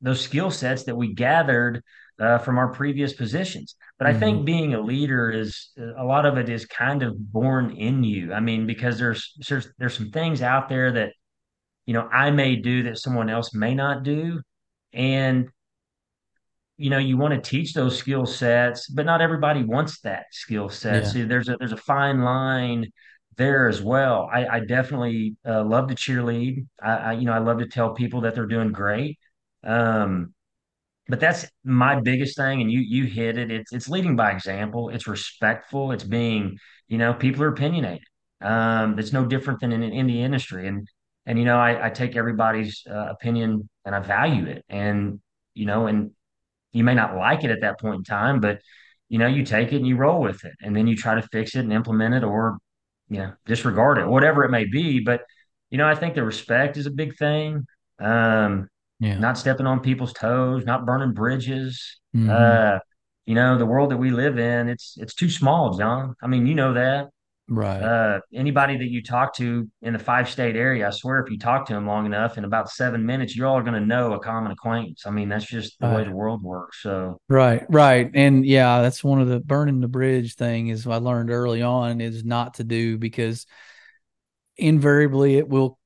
those 0.00 0.20
skill 0.20 0.50
sets 0.50 0.84
that 0.84 0.96
we 0.96 1.14
gathered 1.14 1.82
uh, 2.20 2.38
from 2.38 2.58
our 2.58 2.72
previous 2.72 3.12
positions. 3.12 3.74
But 3.98 4.06
I 4.08 4.12
Mm-hmm. 4.12 4.14
think 4.14 4.46
being 4.46 4.74
a 4.74 4.80
leader 4.80 5.30
is 5.30 5.70
a 5.96 6.04
lot 6.04 6.26
of 6.26 6.38
it 6.38 6.48
is 6.48 6.66
kind 6.66 7.02
of 7.02 7.14
born 7.32 7.72
in 7.76 8.04
you. 8.04 8.32
I 8.32 8.40
mean, 8.40 8.66
because 8.66 8.98
there's 8.98 9.34
there's 9.48 9.68
there's 9.78 9.96
some 9.96 10.10
things 10.10 10.42
out 10.42 10.68
there 10.68 10.92
that 10.92 11.12
you 11.86 11.94
know 11.94 12.08
I 12.12 12.30
may 12.30 12.56
do 12.56 12.84
that 12.84 12.98
someone 12.98 13.30
else 13.30 13.54
may 13.54 13.74
not 13.74 14.04
do, 14.04 14.40
and 14.92 15.48
you 16.76 16.90
know, 16.90 16.98
you 16.98 17.16
want 17.16 17.34
to 17.34 17.50
teach 17.50 17.74
those 17.74 17.98
skill 17.98 18.24
sets, 18.24 18.88
but 18.88 19.04
not 19.04 19.20
everybody 19.20 19.64
wants 19.64 20.00
that 20.00 20.26
skill 20.30 20.68
set. 20.68 21.06
Yeah. 21.06 21.06
See, 21.06 21.22
there's 21.24 21.48
a 21.48 21.56
there's 21.58 21.72
a 21.72 21.76
fine 21.76 22.22
line 22.22 22.86
there 23.36 23.68
as 23.68 23.82
well. 23.82 24.28
I, 24.32 24.46
I 24.46 24.60
definitely 24.60 25.36
uh, 25.46 25.64
love 25.64 25.88
to 25.88 25.94
cheerlead. 25.94 26.66
I, 26.80 26.92
I, 26.92 27.12
you 27.14 27.24
know, 27.26 27.32
I 27.32 27.38
love 27.38 27.58
to 27.58 27.66
tell 27.66 27.94
people 27.94 28.20
that 28.22 28.34
they're 28.34 28.46
doing 28.46 28.70
great. 28.72 29.18
Um, 29.64 30.34
but 31.08 31.20
that's 31.20 31.46
my 31.64 32.00
biggest 32.00 32.36
thing, 32.36 32.60
and 32.60 32.70
you 32.70 32.80
you 32.80 33.04
hit 33.04 33.38
it. 33.38 33.50
It's 33.50 33.72
it's 33.72 33.88
leading 33.88 34.16
by 34.16 34.32
example. 34.32 34.90
It's 34.90 35.06
respectful. 35.06 35.92
It's 35.92 36.04
being, 36.04 36.58
you 36.88 36.98
know, 36.98 37.14
people 37.14 37.42
are 37.44 37.48
opinionated. 37.48 38.06
Um, 38.40 38.98
it's 38.98 39.12
no 39.12 39.24
different 39.24 39.60
than 39.60 39.72
in, 39.72 39.82
in 39.82 40.06
the 40.06 40.22
industry, 40.22 40.68
and 40.68 40.86
and 41.26 41.38
you 41.38 41.44
know, 41.44 41.58
I, 41.58 41.86
I 41.86 41.90
take 41.90 42.16
everybody's 42.16 42.82
uh, 42.90 43.06
opinion 43.10 43.68
and 43.84 43.94
I 43.94 44.00
value 44.00 44.46
it, 44.46 44.64
and 44.68 45.20
you 45.54 45.66
know, 45.66 45.86
and 45.86 46.12
you 46.72 46.84
may 46.84 46.94
not 46.94 47.16
like 47.16 47.44
it 47.44 47.50
at 47.50 47.62
that 47.62 47.80
point 47.80 47.96
in 47.96 48.04
time, 48.04 48.40
but 48.40 48.60
you 49.08 49.18
know, 49.18 49.26
you 49.26 49.44
take 49.44 49.72
it 49.72 49.76
and 49.76 49.86
you 49.86 49.96
roll 49.96 50.20
with 50.20 50.44
it, 50.44 50.54
and 50.62 50.76
then 50.76 50.86
you 50.86 50.96
try 50.96 51.14
to 51.14 51.22
fix 51.32 51.54
it 51.56 51.60
and 51.60 51.72
implement 51.72 52.14
it, 52.14 52.24
or 52.24 52.58
you 53.08 53.18
know, 53.18 53.32
disregard 53.46 53.98
it, 53.98 54.06
whatever 54.06 54.44
it 54.44 54.50
may 54.50 54.64
be. 54.66 55.00
But 55.00 55.22
you 55.70 55.78
know, 55.78 55.88
I 55.88 55.94
think 55.94 56.14
the 56.14 56.22
respect 56.22 56.76
is 56.76 56.86
a 56.86 56.90
big 56.90 57.16
thing. 57.16 57.66
Um, 57.98 58.68
Yeah. 59.00 59.18
not 59.18 59.38
stepping 59.38 59.66
on 59.66 59.80
people's 59.80 60.12
toes, 60.12 60.64
not 60.64 60.86
burning 60.86 61.12
bridges. 61.12 62.00
hmm 62.12 62.28
Uh, 62.30 62.78
you 63.26 63.34
know, 63.34 63.58
the 63.58 63.66
world 63.66 63.90
that 63.90 63.98
we 63.98 64.10
live 64.10 64.38
in, 64.38 64.68
it's 64.70 64.96
it's 64.98 65.14
too 65.14 65.28
small, 65.28 65.76
John. 65.76 66.14
I 66.22 66.26
mean, 66.26 66.46
you 66.46 66.54
know 66.54 66.72
that. 66.74 67.08
Right. 67.50 67.82
Uh, 67.82 68.20
anybody 68.34 68.76
that 68.76 68.90
you 68.90 69.02
talk 69.02 69.34
to 69.36 69.68
in 69.80 69.92
the 69.94 69.98
five 69.98 70.28
state 70.28 70.54
area, 70.54 70.86
I 70.86 70.90
swear, 70.90 71.20
if 71.20 71.30
you 71.30 71.38
talk 71.38 71.66
to 71.66 71.72
them 71.74 71.86
long 71.86 72.04
enough, 72.04 72.36
in 72.36 72.44
about 72.44 72.70
seven 72.70 73.06
minutes, 73.06 73.34
you're 73.34 73.46
all 73.46 73.62
going 73.62 73.74
to 73.74 73.86
know 73.86 74.12
a 74.12 74.18
common 74.18 74.52
acquaintance. 74.52 75.04
I 75.06 75.10
mean, 75.10 75.28
that's 75.28 75.46
just 75.46 75.78
the 75.80 75.86
way 75.86 76.04
the 76.04 76.10
world 76.10 76.42
works. 76.42 76.82
So, 76.82 77.20
Right, 77.28 77.64
right. 77.70 78.10
And 78.14 78.44
yeah, 78.44 78.82
that's 78.82 79.02
one 79.02 79.20
of 79.20 79.28
the 79.28 79.40
burning 79.40 79.80
the 79.80 79.88
bridge 79.88 80.34
thing 80.34 80.68
is 80.68 80.86
I 80.86 80.96
learned 80.96 81.30
early 81.30 81.62
on 81.62 82.00
is 82.00 82.24
not 82.24 82.54
to 82.54 82.64
do 82.64 82.98
because 82.98 83.46
invariably 84.58 85.36
it 85.36 85.48
will 85.48 85.78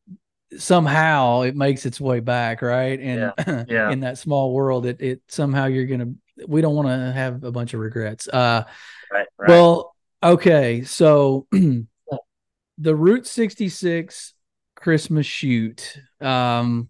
somehow 0.59 1.43
it 1.43 1.57
makes 1.57 1.87
its 1.87 2.01
way 2.01 2.21
back, 2.21 2.63
right? 2.63 2.99
And 2.99 3.33
yeah, 3.69 3.91
in 3.91 4.01
that 4.01 4.19
small 4.19 4.53
world, 4.53 4.87
it 4.87 5.01
it 5.01 5.23
somehow 5.29 5.67
you're 5.67 5.87
gonna 5.87 6.13
we 6.47 6.61
don't 6.61 6.75
want 6.75 6.89
to 6.89 7.13
have 7.13 7.45
a 7.45 7.53
bunch 7.53 7.75
of 7.75 7.81
regrets. 7.81 8.29
Uh 8.29 8.65
right, 9.11 9.27
right. 9.39 9.49
well, 9.49 9.95
okay, 10.23 10.83
so 10.83 11.47
the 12.79 12.97
Route 12.97 13.27
66 13.27 14.35
Christmas 14.77 15.27
Chute. 15.27 15.99
Um 16.21 16.89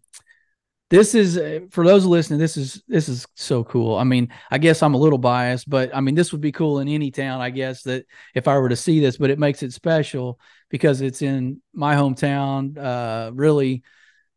this 0.93 1.15
is 1.15 1.39
uh, 1.39 1.61
for 1.71 1.87
those 1.87 2.05
listening 2.05 2.39
this 2.39 2.59
is 2.59 2.83
this 2.87 3.09
is 3.09 3.27
so 3.35 3.65
cool 3.65 3.97
i 3.97 4.05
mean 4.05 4.29
i 4.51 4.59
guess 4.59 4.83
i'm 4.83 4.93
a 4.93 4.99
little 4.99 5.19
biased 5.19 5.69
but 5.69 5.91
i 5.97 6.03
mean 6.03 6.15
this 6.15 6.33
would 6.33 6.41
be 6.43 6.53
cool 6.53 6.81
in 6.81 6.87
any 6.89 7.11
town 7.11 7.41
i 7.41 7.49
guess 7.49 7.83
that 7.83 8.05
if 8.35 8.47
i 8.47 8.59
were 8.59 8.69
to 8.69 8.77
see 8.77 9.01
this 9.01 9.17
but 9.17 9.31
it 9.31 9.39
makes 9.39 9.63
it 9.63 9.73
special 9.73 10.39
because 10.73 11.03
it's 11.03 11.23
in 11.23 11.63
my 11.73 11.95
hometown 11.95 12.77
uh 12.77 13.31
really 13.33 13.85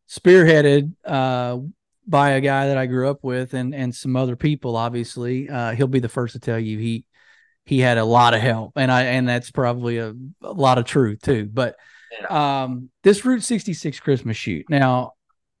spearheaded 0.08 0.92
uh 1.04 1.58
by 2.06 2.30
a 2.30 2.40
guy 2.40 2.68
that 2.68 2.78
i 2.78 2.86
grew 2.86 3.08
up 3.08 3.24
with 3.24 3.54
and 3.54 3.74
and 3.74 3.92
some 3.92 4.14
other 4.14 4.36
people 4.36 4.76
obviously. 4.76 5.48
Uh 5.48 5.72
he'll 5.72 5.88
be 5.88 5.98
the 5.98 6.08
first 6.08 6.34
to 6.34 6.38
tell 6.38 6.60
you 6.60 6.78
he 6.78 7.04
he 7.64 7.80
had 7.80 7.98
a 7.98 8.04
lot 8.04 8.34
of 8.34 8.40
help. 8.40 8.74
And 8.76 8.92
i 8.92 9.02
and 9.02 9.28
that's 9.28 9.50
probably 9.50 9.98
a, 9.98 10.14
a 10.42 10.52
lot 10.52 10.78
of 10.78 10.84
truth 10.84 11.20
too. 11.22 11.48
But 11.52 11.74
um 12.30 12.90
this 13.02 13.24
route 13.24 13.42
66 13.42 13.98
christmas 13.98 14.36
chute. 14.36 14.66
Now 14.70 15.14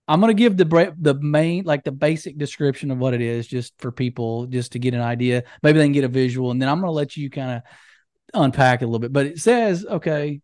I'm 0.08 0.20
gonna 0.20 0.34
give 0.34 0.56
the 0.56 0.94
the 1.00 1.14
main 1.14 1.64
like 1.64 1.82
the 1.82 1.92
basic 1.92 2.38
description 2.38 2.90
of 2.90 2.98
what 2.98 3.14
it 3.14 3.20
is, 3.20 3.46
just 3.46 3.74
for 3.78 3.90
people, 3.90 4.46
just 4.46 4.72
to 4.72 4.78
get 4.78 4.94
an 4.94 5.00
idea. 5.00 5.42
Maybe 5.62 5.78
they 5.78 5.84
can 5.86 5.92
get 5.92 6.04
a 6.04 6.08
visual, 6.08 6.52
and 6.52 6.62
then 6.62 6.68
I'm 6.68 6.78
gonna 6.80 6.92
let 6.92 7.16
you 7.16 7.28
kind 7.28 7.56
of 7.56 7.62
unpack 8.42 8.82
a 8.82 8.86
little 8.86 9.00
bit. 9.00 9.12
But 9.12 9.26
it 9.26 9.38
says, 9.38 9.84
okay, 9.84 10.40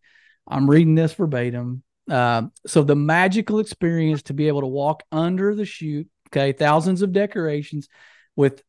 I'm 0.47 0.69
reading 0.69 0.95
this 0.95 1.13
verbatim. 1.13 1.83
Uh, 2.09 2.43
so 2.67 2.83
the 2.83 2.95
magical 2.95 3.59
experience 3.59 4.23
to 4.23 4.33
be 4.33 4.47
able 4.47 4.61
to 4.61 4.67
walk 4.67 5.03
under 5.11 5.55
the 5.55 5.65
chute, 5.65 6.09
okay, 6.29 6.51
thousands 6.51 7.01
of 7.01 7.13
decorations 7.13 7.87
with 8.35 8.61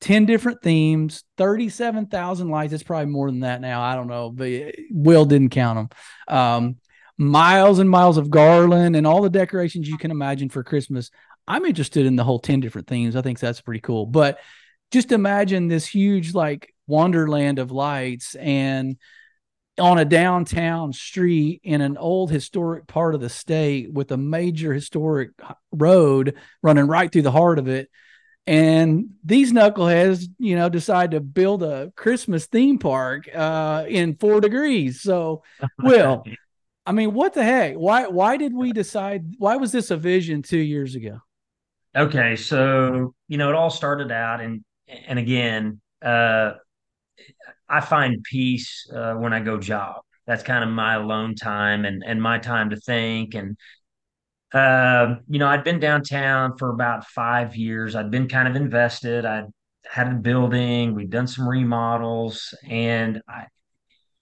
10 0.00 0.26
different 0.26 0.62
themes, 0.62 1.24
37,000 1.36 2.48
lights. 2.48 2.72
It's 2.72 2.82
probably 2.82 3.12
more 3.12 3.30
than 3.30 3.40
that 3.40 3.60
now. 3.60 3.82
I 3.82 3.94
don't 3.94 4.06
know, 4.06 4.30
but 4.30 4.74
Will 4.90 5.24
didn't 5.24 5.50
count 5.50 5.90
them. 6.28 6.34
Um, 6.36 6.76
miles 7.18 7.80
and 7.80 7.90
miles 7.90 8.16
of 8.16 8.30
garland 8.30 8.94
and 8.94 9.06
all 9.06 9.22
the 9.22 9.30
decorations 9.30 9.88
you 9.88 9.98
can 9.98 10.12
imagine 10.12 10.48
for 10.48 10.62
Christmas. 10.62 11.10
I'm 11.48 11.64
interested 11.64 12.06
in 12.06 12.16
the 12.16 12.24
whole 12.24 12.38
10 12.38 12.60
different 12.60 12.86
themes. 12.86 13.16
I 13.16 13.22
think 13.22 13.40
that's 13.40 13.60
pretty 13.60 13.80
cool. 13.80 14.06
But 14.06 14.38
just 14.92 15.12
imagine 15.12 15.68
this 15.68 15.86
huge, 15.86 16.32
like, 16.32 16.72
wonderland 16.86 17.58
of 17.58 17.70
lights 17.70 18.34
and 18.36 18.96
on 19.78 19.98
a 19.98 20.04
downtown 20.04 20.92
street 20.92 21.60
in 21.64 21.80
an 21.80 21.96
old 21.96 22.30
historic 22.30 22.86
part 22.86 23.14
of 23.14 23.20
the 23.20 23.28
state 23.28 23.92
with 23.92 24.10
a 24.12 24.16
major 24.16 24.72
historic 24.72 25.30
road 25.72 26.34
running 26.62 26.86
right 26.86 27.10
through 27.10 27.22
the 27.22 27.30
heart 27.30 27.58
of 27.58 27.68
it. 27.68 27.90
And 28.46 29.10
these 29.24 29.52
knuckleheads, 29.52 30.24
you 30.38 30.56
know, 30.56 30.70
decide 30.70 31.10
to 31.10 31.20
build 31.20 31.62
a 31.62 31.92
Christmas 31.96 32.46
theme 32.46 32.78
park 32.78 33.28
uh, 33.34 33.84
in 33.86 34.16
four 34.16 34.40
degrees. 34.40 35.02
So, 35.02 35.42
Will, 35.82 36.24
I 36.86 36.92
mean, 36.92 37.12
what 37.12 37.34
the 37.34 37.44
heck? 37.44 37.74
Why 37.74 38.06
why 38.06 38.38
did 38.38 38.54
we 38.54 38.72
decide 38.72 39.34
why 39.36 39.56
was 39.56 39.70
this 39.70 39.90
a 39.90 39.98
vision 39.98 40.40
2 40.40 40.56
years 40.56 40.94
ago? 40.94 41.18
Okay, 41.94 42.36
so 42.36 43.14
you 43.28 43.36
know, 43.36 43.50
it 43.50 43.54
all 43.54 43.68
started 43.68 44.10
out, 44.10 44.40
and 44.40 44.64
and 45.06 45.18
again, 45.18 45.80
uh, 46.00 46.52
I 47.68 47.80
find 47.80 48.22
peace 48.24 48.88
uh, 48.94 49.14
when 49.14 49.32
I 49.32 49.40
go 49.40 49.58
jog. 49.58 50.00
That's 50.26 50.42
kind 50.42 50.62
of 50.62 50.70
my 50.70 50.94
alone 50.94 51.34
time 51.34 51.84
and 51.84 52.02
and 52.06 52.20
my 52.20 52.38
time 52.38 52.70
to 52.70 52.76
think. 52.76 53.34
And 53.34 53.56
uh, 54.52 55.16
you 55.28 55.38
know, 55.38 55.46
I'd 55.46 55.64
been 55.64 55.80
downtown 55.80 56.56
for 56.58 56.70
about 56.70 57.06
five 57.06 57.56
years. 57.56 57.94
I'd 57.94 58.10
been 58.10 58.28
kind 58.28 58.48
of 58.48 58.56
invested. 58.56 59.24
I'd 59.24 59.46
had 59.90 60.08
a 60.08 60.14
building. 60.14 60.94
We'd 60.94 61.10
done 61.10 61.26
some 61.26 61.48
remodels, 61.48 62.54
and 62.68 63.20
I, 63.28 63.46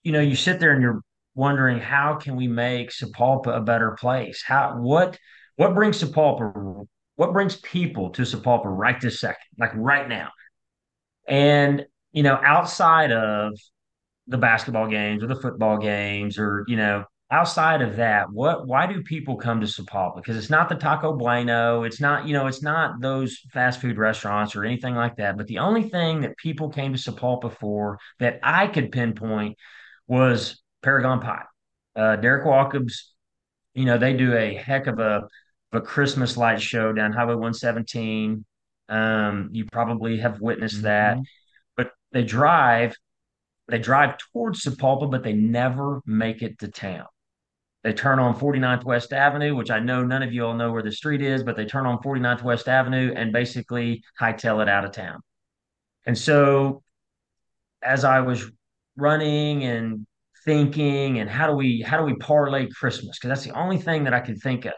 you 0.03 0.11
know, 0.11 0.21
you 0.21 0.35
sit 0.35 0.59
there 0.59 0.71
and 0.71 0.81
you're 0.81 1.01
wondering 1.35 1.79
how 1.79 2.15
can 2.15 2.35
we 2.35 2.47
make 2.47 2.91
Sapulpa 2.91 3.55
a 3.55 3.61
better 3.61 3.91
place? 3.91 4.43
How 4.45 4.77
what 4.77 5.17
what 5.55 5.73
brings 5.73 6.01
Sapulpa 6.01 6.87
what 7.15 7.33
brings 7.33 7.55
people 7.57 8.11
to 8.11 8.21
Sapulpa 8.21 8.65
right 8.65 8.99
this 9.01 9.19
second, 9.19 9.43
like 9.57 9.71
right 9.75 10.07
now? 10.07 10.29
And 11.27 11.85
you 12.17 12.23
know, 12.23 12.39
outside 12.43 13.11
of 13.11 13.53
the 14.25 14.39
basketball 14.39 14.87
games 14.87 15.21
or 15.21 15.27
the 15.27 15.35
football 15.35 15.77
games 15.77 16.39
or 16.39 16.65
you 16.67 16.75
know 16.75 17.05
outside 17.29 17.83
of 17.83 17.97
that 17.97 18.31
what 18.31 18.65
why 18.65 18.87
do 18.87 19.03
people 19.03 19.35
come 19.35 19.61
to 19.61 19.67
Sapulpa 19.67 20.15
because 20.15 20.35
it's 20.35 20.49
not 20.49 20.67
the 20.67 20.73
Taco 20.73 21.13
Bueno. 21.13 21.83
It's 21.83 22.01
not 22.01 22.27
you 22.27 22.33
know 22.33 22.47
it's 22.47 22.63
not 22.63 22.99
those 23.01 23.37
fast 23.53 23.79
food 23.81 23.99
restaurants 23.99 24.55
or 24.55 24.65
anything 24.65 24.95
like 24.95 25.17
that. 25.17 25.37
But 25.37 25.45
the 25.45 25.59
only 25.59 25.89
thing 25.89 26.21
that 26.21 26.35
people 26.37 26.69
came 26.69 26.91
to 26.91 26.99
Sapulpa 26.99 27.55
for 27.55 27.99
that 28.17 28.39
I 28.41 28.65
could 28.65 28.91
pinpoint 28.91 29.55
was 30.07 30.59
Paragon 30.81 31.19
Pie. 31.19 31.45
Uh, 31.95 32.15
Derek 32.15 32.47
Walkub's 32.47 33.13
you 33.75 33.85
know 33.85 33.99
they 33.99 34.13
do 34.13 34.35
a 34.35 34.55
heck 34.55 34.87
of 34.87 34.97
a 34.97 35.27
of 35.71 35.73
a 35.73 35.81
Christmas 35.81 36.35
light 36.35 36.59
show 36.59 36.93
down 36.93 37.13
Highway 37.13 37.35
117 37.35 38.43
um, 38.89 39.49
you 39.51 39.65
probably 39.65 40.17
have 40.19 40.39
witnessed 40.41 40.83
that. 40.83 41.17
Mm-hmm. 41.17 41.21
but 41.21 41.27
they 42.11 42.23
drive 42.23 42.95
they 43.69 43.79
drive 43.79 44.17
towards 44.17 44.63
Sapulpa, 44.63 45.11
but 45.11 45.23
they 45.23 45.33
never 45.33 46.01
make 46.05 46.41
it 46.41 46.57
to 46.59 46.69
town. 46.69 47.05
They 47.83 47.93
turn 47.93 48.19
on 48.19 48.39
49th 48.39 48.85
West 48.85 49.13
Avenue, 49.13 49.55
which 49.55 49.71
I 49.71 49.79
know 49.79 50.03
none 50.03 50.23
of 50.23 50.33
you 50.33 50.45
all 50.45 50.53
know 50.53 50.71
where 50.71 50.81
the 50.81 50.91
street 50.91 51.21
is, 51.21 51.43
but 51.43 51.55
they 51.55 51.65
turn 51.65 51.85
on 51.85 51.99
49th 51.99 52.43
West 52.43 52.67
Avenue 52.67 53.13
and 53.15 53.31
basically 53.31 54.03
hightail 54.19 54.61
it 54.61 54.69
out 54.69 54.85
of 54.85 54.91
town. 54.91 55.21
And 56.05 56.17
so 56.17 56.81
as 57.83 58.03
I 58.03 58.21
was 58.21 58.49
running 58.95 59.63
and 59.63 60.07
thinking 60.43 61.19
and 61.19 61.29
how 61.29 61.47
do 61.47 61.53
we 61.53 61.81
how 61.81 61.97
do 61.97 62.03
we 62.03 62.15
parlay 62.15 62.67
Christmas? 62.69 63.17
Because 63.17 63.29
that's 63.29 63.43
the 63.43 63.57
only 63.57 63.77
thing 63.77 64.05
that 64.05 64.13
I 64.13 64.21
could 64.21 64.41
think 64.41 64.65
of. 64.65 64.73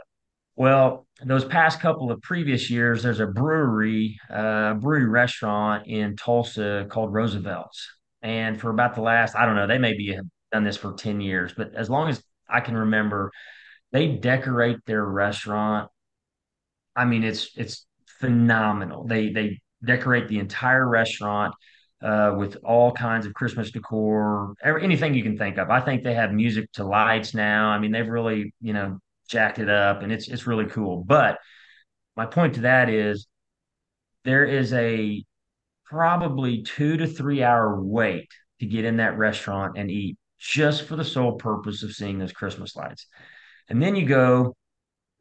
Well, 0.59 1.07
those 1.23 1.45
past 1.45 1.79
couple 1.79 2.11
of 2.11 2.21
previous 2.21 2.69
years, 2.69 3.01
there's 3.01 3.21
a 3.21 3.27
brewery, 3.27 4.19
uh, 4.29 4.73
brewery 4.73 5.07
restaurant 5.07 5.87
in 5.87 6.17
Tulsa 6.17 6.85
called 6.89 7.13
Roosevelt's. 7.13 7.87
And 8.21 8.59
for 8.59 8.69
about 8.69 8.93
the 8.93 9.01
last, 9.01 9.37
I 9.37 9.45
don't 9.45 9.55
know, 9.55 9.67
they 9.67 9.77
maybe 9.77 10.13
have 10.15 10.25
done 10.51 10.65
this 10.65 10.75
for 10.75 10.91
10 10.95 11.21
years, 11.21 11.53
but 11.55 11.73
as 11.75 11.89
long 11.89 12.09
as 12.09 12.21
I 12.49 12.59
can 12.59 12.75
remember, 12.75 13.31
they 13.93 14.09
decorate 14.09 14.79
their 14.85 15.05
restaurant. 15.05 15.89
I 16.93 17.05
mean, 17.05 17.23
it's 17.23 17.51
it's 17.55 17.85
phenomenal. 18.19 19.07
They 19.07 19.29
they 19.29 19.61
decorate 19.81 20.27
the 20.27 20.39
entire 20.39 20.85
restaurant 20.85 21.55
uh, 22.01 22.35
with 22.37 22.57
all 22.65 22.91
kinds 22.91 23.25
of 23.25 23.33
Christmas 23.33 23.71
decor, 23.71 24.55
every, 24.61 24.83
anything 24.83 25.13
you 25.13 25.23
can 25.23 25.37
think 25.37 25.57
of. 25.57 25.69
I 25.69 25.79
think 25.79 26.03
they 26.03 26.15
have 26.15 26.33
music 26.33 26.69
to 26.73 26.83
lights 26.83 27.33
now. 27.33 27.69
I 27.69 27.79
mean, 27.79 27.93
they've 27.93 28.05
really, 28.05 28.53
you 28.59 28.73
know, 28.73 28.99
jacked 29.29 29.59
it 29.59 29.69
up 29.69 30.01
and 30.01 30.11
it's 30.11 30.27
it's 30.27 30.47
really 30.47 30.65
cool. 30.65 31.03
But 31.03 31.37
my 32.15 32.25
point 32.25 32.55
to 32.55 32.61
that 32.61 32.89
is 32.89 33.27
there 34.25 34.45
is 34.45 34.73
a 34.73 35.23
probably 35.85 36.63
two 36.63 36.97
to 36.97 37.07
three 37.07 37.43
hour 37.43 37.81
wait 37.81 38.29
to 38.59 38.65
get 38.65 38.85
in 38.85 38.97
that 38.97 39.17
restaurant 39.17 39.77
and 39.77 39.89
eat 39.89 40.17
just 40.37 40.83
for 40.83 40.95
the 40.95 41.03
sole 41.03 41.33
purpose 41.33 41.83
of 41.83 41.93
seeing 41.93 42.19
those 42.19 42.31
Christmas 42.31 42.75
lights. 42.75 43.07
And 43.69 43.81
then 43.81 43.95
you 43.95 44.05
go, 44.05 44.55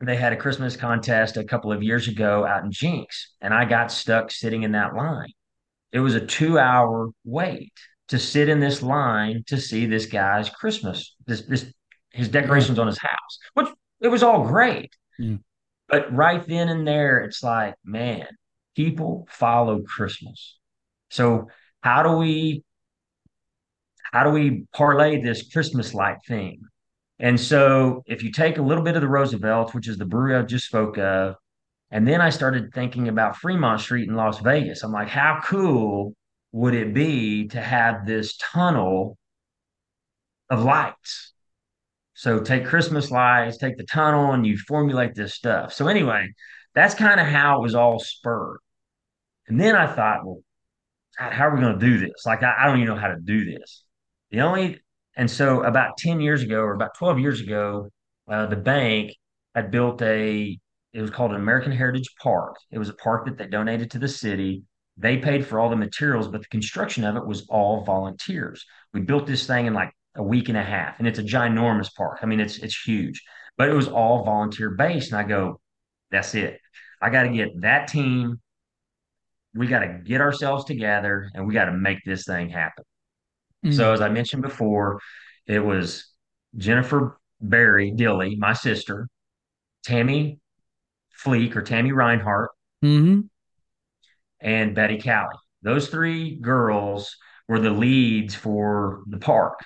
they 0.00 0.16
had 0.16 0.32
a 0.32 0.36
Christmas 0.36 0.76
contest 0.76 1.36
a 1.36 1.44
couple 1.44 1.72
of 1.72 1.82
years 1.82 2.08
ago 2.08 2.46
out 2.46 2.64
in 2.64 2.70
Jenks, 2.70 3.32
and 3.40 3.52
I 3.52 3.64
got 3.64 3.90
stuck 3.90 4.30
sitting 4.30 4.62
in 4.62 4.72
that 4.72 4.94
line. 4.94 5.32
It 5.92 6.00
was 6.00 6.14
a 6.14 6.24
two 6.24 6.58
hour 6.58 7.10
wait 7.24 7.72
to 8.08 8.18
sit 8.18 8.48
in 8.48 8.60
this 8.60 8.82
line 8.82 9.42
to 9.48 9.60
see 9.60 9.86
this 9.86 10.06
guy's 10.06 10.48
Christmas, 10.50 11.14
this, 11.26 11.42
this 11.42 11.72
his 12.10 12.28
decorations 12.28 12.78
on 12.78 12.86
his 12.86 12.98
house, 12.98 13.38
which 13.54 13.68
it 14.00 14.08
was 14.08 14.22
all 14.22 14.46
great. 14.46 14.94
Yeah. 15.18 15.36
But 15.88 16.12
right 16.14 16.46
then 16.46 16.68
and 16.68 16.86
there, 16.86 17.20
it's 17.20 17.42
like, 17.42 17.74
man, 17.84 18.26
people 18.76 19.26
follow 19.30 19.80
Christmas. 19.82 20.58
So 21.10 21.48
how 21.80 22.02
do 22.02 22.16
we 22.16 22.62
how 24.12 24.24
do 24.24 24.30
we 24.30 24.64
parlay 24.72 25.20
this 25.20 25.50
Christmas 25.52 25.94
light 25.94 26.18
thing? 26.26 26.60
And 27.18 27.38
so 27.38 28.02
if 28.06 28.22
you 28.22 28.30
take 28.30 28.58
a 28.58 28.62
little 28.62 28.84
bit 28.84 28.96
of 28.96 29.02
the 29.02 29.08
Roosevelt, 29.08 29.74
which 29.74 29.88
is 29.88 29.98
the 29.98 30.06
brewery 30.06 30.36
I 30.36 30.42
just 30.42 30.66
spoke 30.66 30.98
of, 30.98 31.34
and 31.90 32.06
then 32.06 32.20
I 32.20 32.30
started 32.30 32.72
thinking 32.72 33.08
about 33.08 33.36
Fremont 33.36 33.80
Street 33.80 34.08
in 34.08 34.14
Las 34.14 34.40
Vegas. 34.40 34.82
I'm 34.82 34.92
like, 34.92 35.08
how 35.08 35.40
cool 35.44 36.14
would 36.52 36.74
it 36.74 36.94
be 36.94 37.48
to 37.48 37.60
have 37.60 38.06
this 38.06 38.36
tunnel 38.36 39.16
of 40.50 40.64
lights? 40.64 41.32
So 42.18 42.40
take 42.40 42.66
Christmas 42.66 43.12
lights, 43.12 43.58
take 43.58 43.76
the 43.76 43.84
tunnel, 43.84 44.32
and 44.32 44.44
you 44.44 44.58
formulate 44.58 45.14
this 45.14 45.34
stuff. 45.34 45.72
So 45.72 45.86
anyway, 45.86 46.32
that's 46.74 46.96
kind 46.96 47.20
of 47.20 47.28
how 47.28 47.60
it 47.60 47.62
was 47.62 47.76
all 47.76 48.00
spurred. 48.00 48.58
And 49.46 49.60
then 49.60 49.76
I 49.76 49.86
thought, 49.86 50.26
well, 50.26 50.40
God, 51.16 51.32
how 51.32 51.46
are 51.46 51.54
we 51.54 51.60
going 51.60 51.78
to 51.78 51.86
do 51.86 51.96
this? 52.00 52.26
Like, 52.26 52.42
I, 52.42 52.56
I 52.58 52.66
don't 52.66 52.78
even 52.78 52.88
know 52.88 53.00
how 53.00 53.06
to 53.06 53.20
do 53.22 53.44
this. 53.44 53.84
The 54.32 54.40
only, 54.40 54.80
and 55.16 55.30
so 55.30 55.62
about 55.62 55.96
10 55.96 56.20
years 56.20 56.42
ago 56.42 56.58
or 56.58 56.72
about 56.72 56.96
12 56.98 57.20
years 57.20 57.40
ago, 57.40 57.88
uh, 58.28 58.46
the 58.46 58.56
bank 58.56 59.12
had 59.54 59.70
built 59.70 60.02
a, 60.02 60.58
it 60.92 61.00
was 61.00 61.12
called 61.12 61.30
an 61.30 61.36
American 61.36 61.70
Heritage 61.70 62.16
Park. 62.20 62.56
It 62.72 62.80
was 62.80 62.88
a 62.88 62.94
park 62.94 63.26
that 63.26 63.38
they 63.38 63.46
donated 63.46 63.92
to 63.92 64.00
the 64.00 64.08
city. 64.08 64.64
They 64.96 65.18
paid 65.18 65.46
for 65.46 65.60
all 65.60 65.70
the 65.70 65.76
materials, 65.76 66.26
but 66.26 66.40
the 66.40 66.48
construction 66.48 67.04
of 67.04 67.14
it 67.14 67.24
was 67.24 67.46
all 67.48 67.84
volunteers. 67.84 68.66
We 68.92 69.02
built 69.02 69.28
this 69.28 69.46
thing 69.46 69.66
in 69.66 69.72
like 69.72 69.92
a 70.18 70.22
week 70.22 70.48
and 70.48 70.58
a 70.58 70.62
half, 70.62 70.98
and 70.98 71.08
it's 71.08 71.18
a 71.18 71.22
ginormous 71.22 71.88
park. 71.94 72.18
I 72.22 72.26
mean, 72.26 72.40
it's 72.40 72.58
it's 72.58 72.78
huge, 72.78 73.22
but 73.56 73.68
it 73.68 73.74
was 73.74 73.88
all 73.88 74.24
volunteer 74.24 74.70
based. 74.70 75.12
And 75.12 75.20
I 75.20 75.24
go, 75.24 75.60
that's 76.10 76.34
it. 76.34 76.60
I 77.00 77.10
got 77.10 77.22
to 77.22 77.30
get 77.30 77.60
that 77.62 77.88
team 77.88 78.40
we 79.54 79.66
got 79.66 79.80
to 79.80 80.00
get 80.04 80.20
ourselves 80.20 80.64
together 80.64 81.30
and 81.34 81.46
we 81.46 81.54
got 81.54 81.66
to 81.66 81.72
make 81.72 81.98
this 82.04 82.24
thing 82.24 82.48
happen. 82.48 82.84
Mm. 83.64 83.74
So, 83.74 83.92
as 83.92 84.00
I 84.00 84.08
mentioned 84.08 84.42
before, 84.42 85.00
it 85.46 85.58
was 85.58 86.06
Jennifer 86.56 87.18
Berry 87.40 87.90
Dilly, 87.90 88.36
my 88.36 88.52
sister, 88.52 89.08
Tammy 89.84 90.38
Fleek 91.24 91.56
or 91.56 91.62
Tammy 91.62 91.92
Reinhart, 91.92 92.50
mm-hmm. 92.84 93.22
and 94.40 94.74
Betty 94.74 95.00
Callie. 95.00 95.34
Those 95.62 95.88
three 95.88 96.36
girls 96.36 97.16
were 97.48 97.58
the 97.58 97.70
leads 97.70 98.34
for 98.34 99.02
the 99.08 99.18
park. 99.18 99.58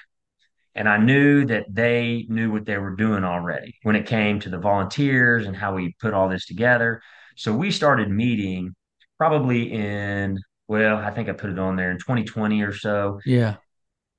And 0.74 0.88
I 0.88 0.96
knew 0.96 1.44
that 1.46 1.66
they 1.68 2.24
knew 2.28 2.50
what 2.50 2.64
they 2.64 2.78
were 2.78 2.96
doing 2.96 3.24
already 3.24 3.74
when 3.82 3.96
it 3.96 4.06
came 4.06 4.40
to 4.40 4.48
the 4.48 4.58
volunteers 4.58 5.46
and 5.46 5.54
how 5.54 5.74
we 5.74 5.94
put 6.00 6.14
all 6.14 6.28
this 6.28 6.46
together. 6.46 7.02
So 7.36 7.52
we 7.52 7.70
started 7.70 8.10
meeting 8.10 8.74
probably 9.18 9.72
in 9.72 10.38
well, 10.68 10.96
I 10.96 11.10
think 11.10 11.28
I 11.28 11.32
put 11.32 11.50
it 11.50 11.58
on 11.58 11.76
there 11.76 11.90
in 11.90 11.98
2020 11.98 12.62
or 12.62 12.72
so. 12.72 13.20
Yeah. 13.26 13.56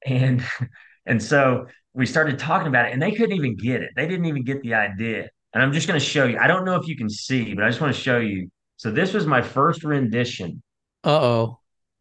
And 0.06 0.44
and 1.06 1.22
so 1.22 1.66
we 1.94 2.06
started 2.06 2.38
talking 2.38 2.68
about 2.68 2.88
it 2.88 2.94
and 2.94 3.02
they 3.02 3.12
couldn't 3.12 3.36
even 3.36 3.56
get 3.56 3.82
it. 3.82 3.90
They 3.96 4.08
didn't 4.08 4.26
even 4.26 4.44
get 4.44 4.62
the 4.62 4.76
idea. 4.76 5.30
And 5.54 5.62
I'm 5.62 5.74
just 5.74 5.88
going 5.88 6.00
to 6.00 6.06
show 6.06 6.26
you. 6.26 6.38
I 6.40 6.48
don't 6.48 6.66
know 6.66 6.76
if 6.76 6.88
you 6.88 6.98
can 6.98 7.10
see, 7.10 7.54
but 7.54 7.64
I 7.64 7.70
just 7.70 7.80
want 7.82 7.96
to 7.96 8.02
show 8.02 8.18
you. 8.20 8.50
So 8.78 8.92
this 8.92 9.14
was 9.14 9.26
my 9.28 9.42
first 9.42 9.84
rendition. 9.84 10.62
Uh-oh. 11.04 11.60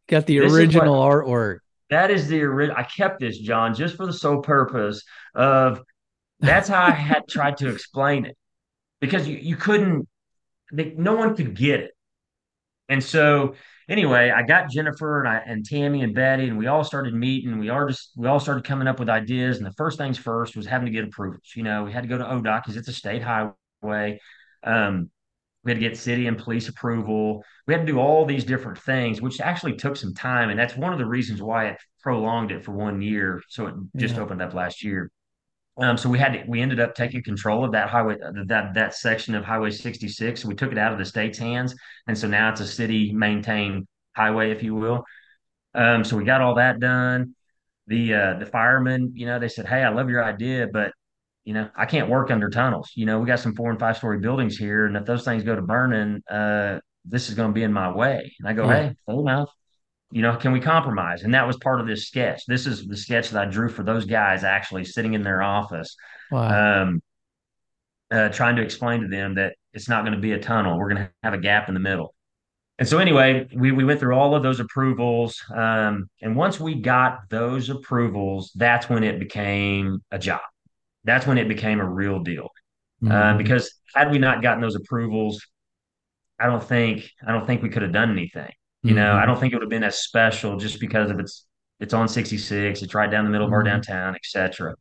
Got 0.09 0.27
the 0.27 0.39
this 0.39 0.53
original 0.53 0.99
what, 0.99 1.11
artwork. 1.11 1.59
That 1.93 2.11
is 2.11 2.27
the 2.27 2.43
original. 2.43 2.79
I 2.79 2.85
kept 2.85 3.21
this, 3.21 3.39
John, 3.39 3.75
just 3.75 3.97
for 3.97 4.07
the 4.07 4.15
sole 4.15 4.41
purpose 4.41 5.03
of 5.35 5.83
that's 6.41 6.67
how 6.67 6.85
I 6.85 6.91
had 6.91 7.29
tried 7.29 7.59
to 7.59 7.69
explain 7.69 8.25
it. 8.25 8.35
Because 8.99 9.29
you, 9.29 9.37
you 9.37 9.57
couldn't 9.57 10.09
no 10.73 11.17
one 11.17 11.37
could 11.37 11.55
get 11.55 11.81
it. 11.81 11.91
And 12.89 13.05
so 13.05 13.57
anyway, 13.91 14.33
I 14.35 14.43
got 14.43 14.71
Jennifer 14.71 15.21
and 15.21 15.29
I 15.29 15.43
and 15.45 15.67
Tammy 15.67 16.01
and 16.01 16.15
Betty, 16.15 16.49
and 16.49 16.57
we 16.57 16.67
all 16.67 16.83
started 16.83 17.13
meeting. 17.13 17.59
We 17.59 17.69
all 17.69 17.87
just 17.87 18.13
we 18.17 18.27
all 18.27 18.41
started 18.41 18.65
coming 18.65 18.89
up 18.89 18.99
with 18.99 19.11
ideas. 19.11 19.59
And 19.59 19.67
the 19.67 19.73
first 19.73 19.99
things 19.99 20.17
first 20.17 20.57
was 20.57 20.65
having 20.65 20.87
to 20.87 20.93
get 20.93 21.05
approvals. 21.05 21.53
You 21.55 21.63
know, 21.63 21.85
we 21.85 21.93
had 21.93 22.05
to 22.05 22.09
go 22.09 22.17
to 22.17 22.25
ODOT 22.25 22.63
because 22.63 22.79
it's 22.79 22.89
a 22.89 22.95
state 22.95 23.23
highway. 23.23 24.19
Um, 24.65 25.11
we 25.65 25.71
had 25.71 25.81
to 25.81 25.89
get 25.89 25.97
city 25.97 26.27
and 26.27 26.37
police 26.37 26.69
approval. 26.69 27.45
We 27.67 27.75
had 27.75 27.87
to 27.87 27.93
do 27.93 27.99
all 27.99 28.25
these 28.27 28.45
different 28.45 28.79
things, 28.79 29.21
which 29.23 29.41
actually 29.41 29.77
took 29.77 29.97
some 29.97 30.15
time. 30.15 30.51
And 30.51 30.59
that's 30.59 30.77
one 30.77 30.93
of 30.93 30.99
the 30.99 31.07
reasons 31.07 31.41
why 31.41 31.69
it 31.69 31.77
prolonged 32.03 32.51
it 32.51 32.65
for 32.65 32.73
one 32.73 33.01
year. 33.01 33.41
So 33.49 33.67
it 33.67 33.75
just 33.97 34.17
yeah. 34.17 34.23
opened 34.23 34.43
up 34.43 34.55
last 34.55 34.83
year. 34.83 35.11
Um, 35.79 35.97
so 35.97 36.09
we 36.09 36.19
had 36.19 36.33
to, 36.35 36.45
we 36.47 36.61
ended 36.61 36.81
up 36.81 36.95
taking 36.95 37.23
control 37.23 37.65
of 37.65 37.73
that 37.73 37.89
highway, 37.89 38.17
that 38.47 38.75
that 38.75 38.95
section 38.95 39.35
of 39.35 39.45
Highway 39.45 39.71
66. 39.71 40.45
We 40.45 40.55
took 40.55 40.71
it 40.71 40.79
out 40.79 40.93
of 40.93 40.99
the 40.99 41.05
state's 41.05 41.39
hands, 41.39 41.75
and 42.07 42.19
so 42.19 42.29
now 42.29 42.51
it's 42.51 42.61
a 42.61 42.67
city 42.67 43.11
maintained 43.13 43.87
highway, 44.15 44.51
if 44.51 44.63
you 44.63 44.75
will. 44.75 45.03
Um, 45.75 46.05
so 46.05 46.17
we 46.17 46.25
got 46.25 46.43
all 46.43 46.57
that 46.57 46.79
done. 46.79 47.35
The 47.87 48.15
uh, 48.15 48.35
the 48.39 48.47
firemen, 48.47 49.13
you 49.15 49.25
know, 49.25 49.39
they 49.39 49.49
said, 49.49 49.67
"Hey, 49.67 49.83
I 49.83 49.89
love 49.89 50.11
your 50.11 50.23
idea, 50.23 50.69
but 50.71 50.93
you 51.45 51.55
know, 51.55 51.69
I 51.77 51.87
can't 51.87 52.09
work 52.09 52.31
under 52.31 52.51
tunnels. 52.51 52.93
You 52.95 53.07
know, 53.07 53.19
we 53.19 53.27
got 53.27 53.41
some 53.41 53.55
four 53.55 53.71
and 53.71 53.79
five 53.81 53.97
story 53.97 54.19
buildings 54.19 54.57
here, 54.57 54.87
and 54.87 54.97
if 54.97 55.05
those 55.05 55.25
things 55.25 55.43
go 55.43 55.57
to 55.57 55.63
burning, 55.63 56.23
uh, 56.31 56.81
this 57.05 57.29
is 57.29 57.35
going 57.35 57.51
to 57.51 57.55
be 57.55 57.63
in 57.63 57.73
my 57.73 57.91
way." 57.93 58.35
And 58.39 58.49
I 58.49 58.53
go, 58.53 58.65
yeah. 58.65 58.89
"Hey, 58.89 58.97
fair 59.07 59.21
enough 59.21 59.51
you 60.13 60.21
know, 60.21 60.37
can 60.37 60.53
we 60.53 60.61
compromise? 60.61 61.23
And 61.23 61.35
that 61.35 61.47
was 61.47 61.57
part 61.57 61.81
of 61.81 61.87
this 61.87 62.07
sketch. 62.07 62.45
This 62.47 62.67
is 62.67 62.87
the 62.87 62.97
sketch 62.97 63.31
that 63.31 63.49
I 63.49 63.51
drew 63.51 63.71
for 63.71 63.83
those 63.83 64.05
guys 64.05 64.45
actually 64.45 64.85
sitting 64.85 65.15
in 65.15 65.23
their 65.23 65.43
office, 65.43 65.97
wow. 66.31 66.83
um, 66.83 67.03
uh, 68.11 68.29
trying 68.29 68.57
to 68.57 68.63
explain 68.63 69.01
to 69.01 69.09
them 69.09 69.37
that 69.37 69.55
it's 69.73 69.89
not 69.89 70.05
going 70.05 70.15
to 70.15 70.21
be 70.21 70.33
a 70.33 70.39
tunnel. 70.39 70.79
We're 70.79 70.91
going 70.91 71.07
to 71.07 71.11
have 71.23 71.33
a 71.33 71.39
gap 71.39 71.69
in 71.69 71.75
the 71.75 71.81
middle. 71.81 72.15
And 72.79 72.87
so, 72.87 72.99
anyway, 72.99 73.49
we, 73.55 73.73
we 73.73 73.85
went 73.85 74.01
through 74.01 74.15
all 74.15 74.35
of 74.35 74.43
those 74.43 74.61
approvals. 74.61 75.41
Um, 75.55 76.11
and 76.21 76.37
once 76.37 76.61
we 76.61 76.75
got 76.75 77.21
those 77.31 77.71
approvals, 77.71 78.53
that's 78.55 78.91
when 78.91 79.05
it 79.05 79.19
became 79.19 80.03
a 80.11 80.19
job. 80.19 80.41
That's 81.05 81.27
when 81.27 81.39
it 81.39 81.49
became 81.49 81.81
a 81.81 81.89
real 81.89 82.21
deal. 82.21 82.49
Mm-hmm. 83.03 83.13
Uh, 83.13 83.37
because 83.37 83.73
had 83.95 84.11
we 84.11 84.19
not 84.19 84.43
gotten 84.43 84.61
those 84.61 84.77
approvals, 84.77 85.41
I 86.39 86.47
don't 86.47 86.63
think 86.63 87.11
I 87.27 87.33
don't 87.33 87.47
think 87.47 87.63
we 87.63 87.69
could 87.69 87.83
have 87.83 87.93
done 87.93 88.11
anything. 88.11 88.51
You 88.83 88.95
know, 88.95 89.13
mm-hmm. 89.13 89.23
I 89.23 89.27
don't 89.27 89.39
think 89.39 89.53
it 89.53 89.57
would 89.57 89.63
have 89.63 89.71
been 89.71 89.85
as 89.85 90.03
special 90.03 90.57
just 90.57 90.81
because 90.81 91.11
of 91.11 91.21
its 91.21 91.47
it's 91.79 91.95
on 91.95 92.07
66, 92.07 92.83
it's 92.83 92.95
right 92.95 93.11
down 93.11 93.25
the 93.25 93.31
middle 93.31 93.47
of 93.47 93.53
our 93.53 93.61
mm-hmm. 93.61 93.75
downtown, 93.75 94.15
etc. 94.15 94.75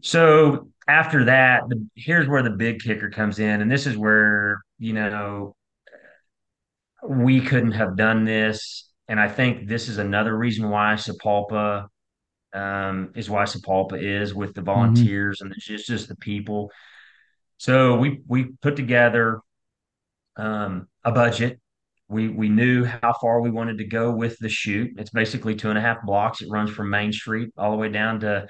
So 0.00 0.68
after 0.88 1.24
that, 1.24 1.62
the, 1.68 1.86
here's 1.94 2.28
where 2.28 2.42
the 2.42 2.50
big 2.50 2.80
kicker 2.80 3.10
comes 3.10 3.38
in, 3.38 3.60
and 3.60 3.70
this 3.70 3.86
is 3.86 3.96
where 3.96 4.60
you 4.78 4.92
know 4.92 5.54
we 7.08 7.40
couldn't 7.40 7.72
have 7.72 7.96
done 7.96 8.24
this, 8.24 8.90
and 9.08 9.20
I 9.20 9.28
think 9.28 9.68
this 9.68 9.88
is 9.88 9.98
another 9.98 10.36
reason 10.36 10.68
why 10.68 10.94
Sapulpa 10.94 11.86
um, 12.52 13.12
is 13.14 13.30
why 13.30 13.44
Sapulpa 13.44 14.02
is 14.02 14.34
with 14.34 14.54
the 14.54 14.60
mm-hmm. 14.60 14.66
volunteers 14.66 15.38
mm-hmm. 15.38 15.46
and 15.46 15.54
it's 15.56 15.66
just 15.66 15.86
just 15.86 16.08
the 16.08 16.16
people. 16.16 16.70
So 17.58 17.96
we 17.96 18.22
we 18.26 18.52
put 18.62 18.76
together 18.76 19.40
um, 20.36 20.88
a 21.04 21.12
budget 21.12 21.60
we 22.10 22.28
we 22.28 22.48
knew 22.48 22.84
how 22.84 23.12
far 23.12 23.40
we 23.40 23.50
wanted 23.50 23.78
to 23.78 23.84
go 23.84 24.10
with 24.10 24.36
the 24.40 24.48
chute. 24.48 24.94
It's 24.98 25.10
basically 25.10 25.54
two 25.54 25.70
and 25.70 25.78
a 25.78 25.80
half 25.80 26.02
blocks. 26.04 26.42
It 26.42 26.48
runs 26.50 26.70
from 26.70 26.90
Main 26.90 27.12
Street 27.12 27.50
all 27.56 27.70
the 27.70 27.76
way 27.76 27.88
down 27.88 28.20
to 28.20 28.48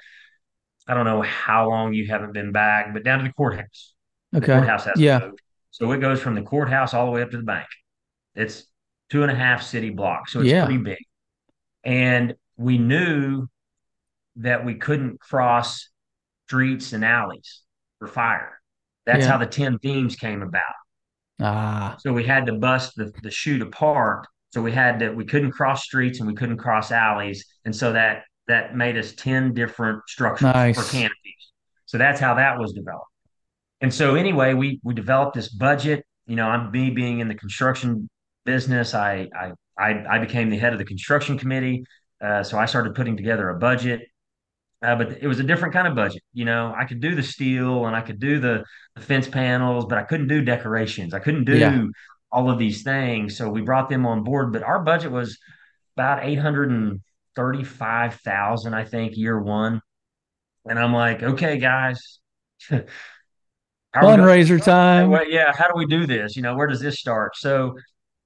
I 0.87 0.95
don't 0.95 1.05
know 1.05 1.21
how 1.21 1.69
long 1.69 1.93
you 1.93 2.07
haven't 2.07 2.33
been 2.33 2.51
back, 2.51 2.91
but 2.91 3.03
down 3.03 3.19
to 3.19 3.25
the 3.25 3.33
courthouse. 3.33 3.93
Okay. 4.35 4.47
The 4.47 4.53
courthouse 4.53 4.85
has 4.85 4.99
yeah. 4.99 5.29
So 5.69 5.91
it 5.91 5.99
goes 5.99 6.19
from 6.19 6.33
the 6.33 6.41
courthouse 6.41 6.95
all 6.95 7.05
the 7.05 7.11
way 7.11 7.21
up 7.21 7.29
to 7.31 7.37
the 7.37 7.43
bank. 7.43 7.67
It's 8.33 8.65
two 9.11 9.21
and 9.21 9.31
a 9.31 9.35
half 9.35 9.61
city 9.61 9.91
blocks. 9.91 10.33
So 10.33 10.39
it's 10.39 10.49
yeah. 10.49 10.65
pretty 10.65 10.81
big. 10.81 10.97
And 11.83 12.33
we 12.57 12.79
knew 12.79 13.47
that 14.41 14.65
we 14.65 14.75
couldn't 14.75 15.19
cross 15.19 15.89
streets 16.47 16.93
and 16.93 17.05
alleys 17.05 17.61
for 17.99 18.07
fire. 18.07 18.59
That's 19.05 19.21
yeah. 19.21 19.31
how 19.31 19.37
the 19.37 19.45
10 19.45 19.79
themes 19.79 20.15
came 20.15 20.41
about. 20.41 20.61
Ah. 21.41 21.95
So 21.99 22.13
we 22.13 22.23
had 22.23 22.45
to 22.47 22.53
bust 22.53 22.95
the, 22.95 23.11
the 23.23 23.31
chute 23.31 23.61
apart. 23.61 24.27
So 24.51 24.61
we 24.61 24.71
had 24.71 24.99
to 24.99 25.11
we 25.11 25.25
couldn't 25.25 25.51
cross 25.51 25.83
streets 25.83 26.19
and 26.19 26.27
we 26.27 26.35
couldn't 26.35 26.57
cross 26.57 26.91
alleys. 26.91 27.45
And 27.65 27.75
so 27.75 27.93
that 27.93 28.23
that 28.47 28.75
made 28.75 28.97
us 28.97 29.13
10 29.13 29.53
different 29.53 30.01
structures 30.07 30.53
nice. 30.53 30.75
for 30.75 30.91
canopies. 30.91 31.51
So 31.85 31.97
that's 31.97 32.19
how 32.19 32.35
that 32.35 32.59
was 32.59 32.73
developed. 32.73 33.07
And 33.79 33.93
so 33.93 34.15
anyway, 34.15 34.53
we 34.53 34.79
we 34.83 34.93
developed 34.93 35.35
this 35.35 35.49
budget. 35.49 36.05
You 36.27 36.35
know, 36.35 36.47
I'm 36.47 36.69
me 36.71 36.91
being 36.91 37.19
in 37.19 37.27
the 37.27 37.35
construction 37.35 38.09
business, 38.45 38.93
I 38.93 39.27
I 39.35 39.53
I, 39.77 40.17
I 40.17 40.19
became 40.19 40.49
the 40.49 40.57
head 40.57 40.73
of 40.73 40.79
the 40.79 40.85
construction 40.85 41.37
committee. 41.37 41.83
Uh, 42.21 42.43
so 42.43 42.57
I 42.57 42.65
started 42.65 42.93
putting 42.93 43.17
together 43.17 43.49
a 43.49 43.57
budget. 43.57 44.01
Uh, 44.83 44.95
but 44.95 45.11
it 45.21 45.27
was 45.27 45.39
a 45.39 45.43
different 45.43 45.73
kind 45.73 45.87
of 45.87 45.95
budget. 45.95 46.23
You 46.33 46.45
know, 46.45 46.73
I 46.75 46.85
could 46.85 47.01
do 47.01 47.13
the 47.13 47.21
steel 47.21 47.85
and 47.85 47.95
I 47.95 48.01
could 48.01 48.19
do 48.19 48.39
the, 48.39 48.63
the 48.95 49.01
fence 49.01 49.27
panels, 49.27 49.85
but 49.85 49.97
I 49.97 50.03
couldn't 50.03 50.27
do 50.27 50.41
decorations. 50.41 51.13
I 51.13 51.19
couldn't 51.19 51.45
do 51.45 51.57
yeah. 51.57 51.83
all 52.31 52.49
of 52.49 52.57
these 52.57 52.81
things. 52.81 53.37
So 53.37 53.49
we 53.49 53.61
brought 53.61 53.89
them 53.89 54.07
on 54.07 54.23
board. 54.23 54.51
But 54.51 54.63
our 54.63 54.79
budget 54.83 55.11
was 55.11 55.37
about 55.95 56.25
eight 56.25 56.39
hundred 56.39 56.71
and 56.71 57.01
thirty-five 57.35 58.15
thousand, 58.15 58.73
I 58.73 58.83
think, 58.85 59.15
year 59.15 59.39
one. 59.39 59.81
And 60.65 60.79
I'm 60.79 60.93
like, 60.93 61.21
okay, 61.21 61.57
guys. 61.57 62.19
Fundraiser 63.95 64.63
time. 64.63 65.11
Yeah, 65.27 65.51
how 65.53 65.67
do 65.67 65.73
we 65.75 65.85
do 65.85 66.07
this? 66.07 66.35
You 66.35 66.41
know, 66.41 66.55
where 66.55 66.67
does 66.67 66.79
this 66.79 66.99
start? 66.99 67.35
So 67.35 67.75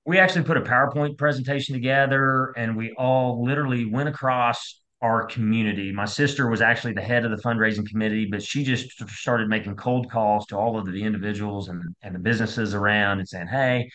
we 0.05 0.19
actually 0.19 0.43
put 0.43 0.57
a 0.57 0.61
PowerPoint 0.61 1.17
presentation 1.17 1.73
together 1.73 2.53
and 2.55 2.77
we 2.77 2.93
all 2.97 3.43
literally 3.43 3.85
went 3.85 4.07
across 4.07 4.79
our 5.05 5.25
community. 5.27 5.91
My 5.91 6.05
sister 6.05 6.49
was 6.49 6.61
actually 6.61 6.93
the 6.93 7.01
head 7.01 7.25
of 7.25 7.31
the 7.31 7.37
fundraising 7.43 7.87
committee, 7.87 8.27
but 8.29 8.41
she 8.41 8.63
just 8.63 8.91
started 9.09 9.49
making 9.49 9.75
cold 9.75 10.09
calls 10.11 10.45
to 10.47 10.57
all 10.57 10.77
of 10.79 10.85
the 10.85 11.03
individuals 11.03 11.69
and, 11.69 11.83
and 12.01 12.15
the 12.15 12.19
businesses 12.19 12.73
around 12.73 13.19
and 13.19 13.27
saying, 13.29 13.47
Hey, 13.47 13.89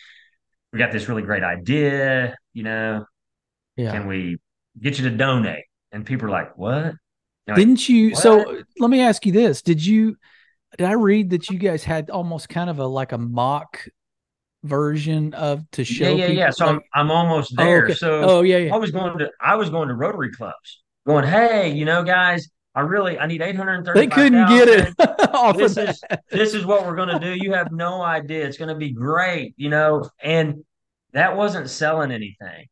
we 0.73 0.79
got 0.79 0.91
this 0.91 1.09
really 1.09 1.23
great 1.23 1.43
idea. 1.43 2.35
You 2.53 2.63
know, 2.63 3.05
Yeah. 3.75 3.91
can 3.91 4.07
we 4.07 4.37
get 4.81 4.99
you 4.99 5.09
to 5.09 5.15
donate? 5.17 5.65
And 5.91 6.05
people 6.05 6.27
are 6.27 6.31
like, 6.31 6.57
What? 6.57 6.95
Like, 7.47 7.67
Didn't 7.67 7.89
you? 7.89 8.15
what? 8.15 8.47
So 8.47 8.63
let 8.79 8.89
me 8.89 9.01
ask 9.01 9.25
you 9.25 9.31
this: 9.31 9.61
Did 9.61 9.85
you? 9.85 10.17
Did 10.77 10.87
I 10.87 10.93
read 10.93 11.31
that 11.31 11.49
you 11.49 11.59
guys 11.59 11.83
had 11.83 12.09
almost 12.09 12.49
kind 12.49 12.69
of 12.69 12.79
a 12.79 12.87
like 12.87 13.11
a 13.13 13.17
mock 13.17 13.87
version 14.63 15.33
of 15.35 15.69
to 15.71 15.85
Yeah, 15.87 16.09
show 16.09 16.09
yeah, 16.09 16.27
yeah. 16.27 16.49
people 16.49 16.51
So 16.51 16.65
I'm? 16.67 16.81
I'm 16.93 17.11
almost 17.11 17.57
Oh, 17.57 17.77
there. 17.77 17.79
okay. 17.79 17.97
So 17.97 18.01
Oh, 18.21 18.41
yeah, 18.41 18.57
yeah. 18.57 18.73
I 18.73 18.77
was 18.77 18.91
going 18.91 19.17
to 19.19 19.29
I 19.41 19.55
was 19.55 19.69
going 19.69 19.87
to 19.89 19.93
Rotary 19.95 20.31
clubs, 20.31 20.81
going, 21.05 21.25
hey, 21.25 21.71
you 21.71 21.85
know, 21.85 22.03
guys, 22.03 22.49
I 22.73 22.81
really 22.81 23.19
I 23.19 23.25
need 23.25 23.41
eight 23.41 23.55
hundred 23.55 23.73
and 23.73 23.85
thirty. 23.85 23.99
They 24.01 24.07
couldn't 24.07 24.47
get 24.47 24.67
it 24.67 24.93
835,000. 24.99 25.35
off 25.35 25.55
of 25.55 25.57
This 25.59 25.75
that. 25.75 25.89
is 25.89 26.03
this 26.31 26.53
is 26.53 26.65
what 26.65 26.85
we're 26.85 26.95
gonna 26.95 27.19
do. 27.19 27.33
You 27.33 27.53
have 27.53 27.71
no 27.71 28.01
idea. 28.01 28.45
It's 28.45 28.57
gonna 28.57 28.75
be 28.77 28.91
great, 28.91 29.53
you 29.57 29.69
know. 29.69 30.09
And 30.23 30.63
that 31.13 31.35
wasn't 31.35 31.69
selling 31.69 32.11
anything. 32.11 32.67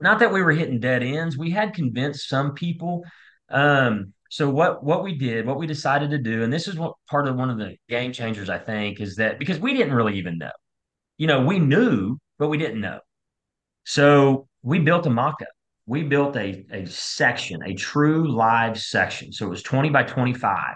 Not 0.00 0.20
that 0.20 0.32
we 0.32 0.42
were 0.42 0.52
hitting 0.52 0.80
dead 0.80 1.02
ends. 1.02 1.36
We 1.36 1.50
had 1.50 1.74
convinced 1.74 2.28
some 2.28 2.54
people. 2.54 3.04
Um, 3.48 4.12
so 4.30 4.50
what 4.50 4.84
what 4.84 5.02
we 5.02 5.16
did, 5.16 5.46
what 5.46 5.58
we 5.58 5.66
decided 5.66 6.10
to 6.10 6.18
do, 6.18 6.42
and 6.42 6.52
this 6.52 6.68
is 6.68 6.76
what 6.76 6.94
part 7.08 7.26
of 7.26 7.36
one 7.36 7.50
of 7.50 7.58
the 7.58 7.76
game 7.88 8.12
changers, 8.12 8.48
I 8.50 8.58
think, 8.58 9.00
is 9.00 9.16
that 9.16 9.38
because 9.38 9.58
we 9.58 9.74
didn't 9.74 9.94
really 9.94 10.18
even 10.18 10.38
know 10.38 10.50
you 11.18 11.26
know, 11.26 11.44
we 11.44 11.58
knew, 11.58 12.18
but 12.38 12.48
we 12.48 12.58
didn't 12.58 12.80
know. 12.80 13.00
So 13.84 14.48
we 14.62 14.78
built 14.80 15.06
a 15.06 15.10
mock-up. 15.10 15.48
We 15.86 16.02
built 16.02 16.36
a, 16.36 16.64
a 16.70 16.86
section, 16.86 17.62
a 17.62 17.74
true 17.74 18.30
live 18.30 18.78
section. 18.78 19.32
So 19.32 19.46
it 19.46 19.50
was 19.50 19.62
20 19.62 19.90
by 19.90 20.04
25. 20.04 20.74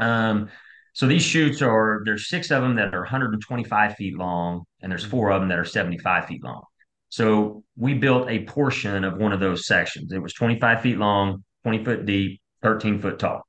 Um, 0.00 0.48
so 0.92 1.06
these 1.06 1.22
chutes 1.22 1.62
are 1.62 2.02
there's 2.04 2.28
six 2.28 2.50
of 2.50 2.62
them 2.62 2.74
that 2.76 2.94
are 2.94 3.02
125 3.02 3.94
feet 3.94 4.16
long, 4.16 4.64
and 4.82 4.90
there's 4.90 5.04
four 5.04 5.30
of 5.30 5.40
them 5.40 5.48
that 5.50 5.58
are 5.58 5.64
75 5.64 6.26
feet 6.26 6.42
long. 6.42 6.62
So 7.08 7.62
we 7.76 7.94
built 7.94 8.28
a 8.28 8.44
portion 8.44 9.04
of 9.04 9.18
one 9.18 9.32
of 9.32 9.40
those 9.40 9.66
sections. 9.66 10.12
It 10.12 10.18
was 10.18 10.34
25 10.34 10.82
feet 10.82 10.98
long, 10.98 11.44
20 11.62 11.84
foot 11.84 12.06
deep, 12.06 12.40
13 12.62 13.00
foot 13.00 13.18
tall. 13.18 13.42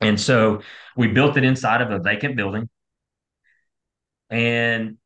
And 0.00 0.18
so 0.18 0.62
we 0.96 1.08
built 1.08 1.36
it 1.36 1.44
inside 1.44 1.82
of 1.82 1.90
a 1.90 1.98
vacant 1.98 2.36
building. 2.36 2.68
And 4.30 4.96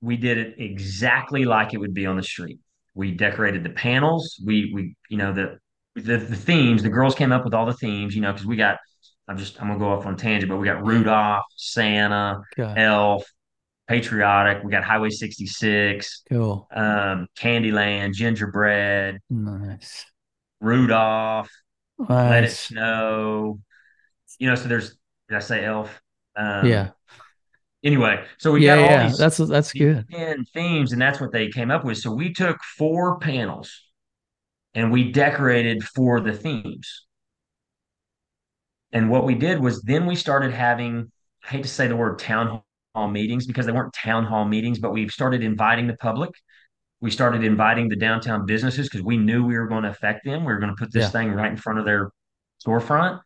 we 0.00 0.16
did 0.16 0.38
it 0.38 0.54
exactly 0.58 1.44
like 1.44 1.74
it 1.74 1.78
would 1.78 1.92
be 1.92 2.06
on 2.06 2.16
the 2.16 2.22
street. 2.22 2.58
We 3.00 3.12
decorated 3.12 3.64
the 3.64 3.70
panels. 3.70 4.38
We 4.44 4.70
we 4.74 4.94
you 5.08 5.16
know 5.16 5.32
the 5.32 5.58
the, 5.96 6.18
the 6.18 6.36
themes. 6.36 6.82
The 6.82 6.90
girls 6.90 7.14
came 7.14 7.32
up 7.32 7.44
with 7.44 7.54
all 7.54 7.66
the 7.66 7.72
themes. 7.84 8.14
You 8.14 8.20
know 8.20 8.32
because 8.32 8.46
we 8.46 8.56
got. 8.56 8.78
I'm 9.26 9.38
just 9.38 9.60
I'm 9.60 9.68
gonna 9.68 9.78
go 9.78 9.90
off 9.92 10.06
on 10.06 10.16
tangent, 10.16 10.50
but 10.50 10.58
we 10.58 10.66
got 10.66 10.84
Rudolph, 10.84 11.44
Santa, 11.56 12.40
Okay. 12.58 12.82
Elf, 12.82 13.24
Patriotic. 13.88 14.62
We 14.64 14.70
got 14.70 14.84
Highway 14.84 15.10
66, 15.10 16.22
Cool. 16.28 16.68
um, 16.74 17.26
Candyland, 17.38 18.12
Gingerbread, 18.14 19.18
Nice. 19.30 20.04
Rudolph, 20.60 21.48
Let 21.98 22.44
It 22.44 22.50
Snow. 22.50 23.60
You 24.38 24.48
know, 24.48 24.54
so 24.56 24.68
there's 24.68 24.96
did 25.28 25.36
I 25.36 25.40
say 25.40 25.64
Elf? 25.64 26.02
Um, 26.36 26.66
Yeah. 26.66 26.90
Anyway, 27.84 28.24
so 28.38 28.52
we 28.52 28.64
Yeah. 28.64 28.76
got 28.76 28.84
all 28.84 28.90
Yeah. 28.90 29.06
these 29.06 29.18
That's 29.18 29.36
that's 29.38 29.72
these 29.72 29.82
good. 29.82 30.06
10 30.10 30.44
themes, 30.46 30.92
and 30.92 31.00
that's 31.00 31.20
what 31.20 31.32
they 31.32 31.48
came 31.48 31.70
up 31.70 31.84
with. 31.84 31.98
So 31.98 32.12
we 32.12 32.32
took 32.32 32.62
four 32.78 33.18
panels 33.18 33.70
and 34.74 34.90
we 34.92 35.12
decorated 35.12 35.82
for 35.84 36.20
the 36.20 36.32
themes. 36.32 37.06
And 38.92 39.08
what 39.10 39.24
we 39.24 39.34
did 39.34 39.60
was 39.60 39.82
then 39.82 40.06
we 40.06 40.16
started 40.16 40.52
having, 40.52 41.10
I 41.44 41.48
hate 41.48 41.62
to 41.62 41.68
say 41.68 41.86
the 41.86 41.96
word 41.96 42.18
town 42.18 42.62
hall 42.94 43.08
meetings 43.08 43.46
because 43.46 43.66
they 43.66 43.72
weren't 43.72 43.92
town 43.94 44.24
hall 44.24 44.44
meetings, 44.44 44.78
but 44.80 44.92
we 44.92 45.08
started 45.08 45.42
inviting 45.42 45.86
the 45.86 45.96
public. 45.96 46.30
We 47.00 47.10
started 47.10 47.44
inviting 47.44 47.88
the 47.88 47.96
downtown 47.96 48.46
businesses 48.46 48.88
because 48.88 49.02
we 49.04 49.16
knew 49.16 49.44
we 49.46 49.56
were 49.56 49.68
going 49.68 49.84
to 49.84 49.90
affect 49.90 50.24
them. 50.24 50.44
We 50.44 50.52
were 50.52 50.58
going 50.58 50.74
to 50.74 50.76
put 50.76 50.92
this 50.92 51.04
Yeah. 51.04 51.10
thing 51.10 51.32
right 51.32 51.50
in 51.50 51.56
front 51.56 51.78
of 51.78 51.84
their 51.84 52.10
storefront. 52.64 53.20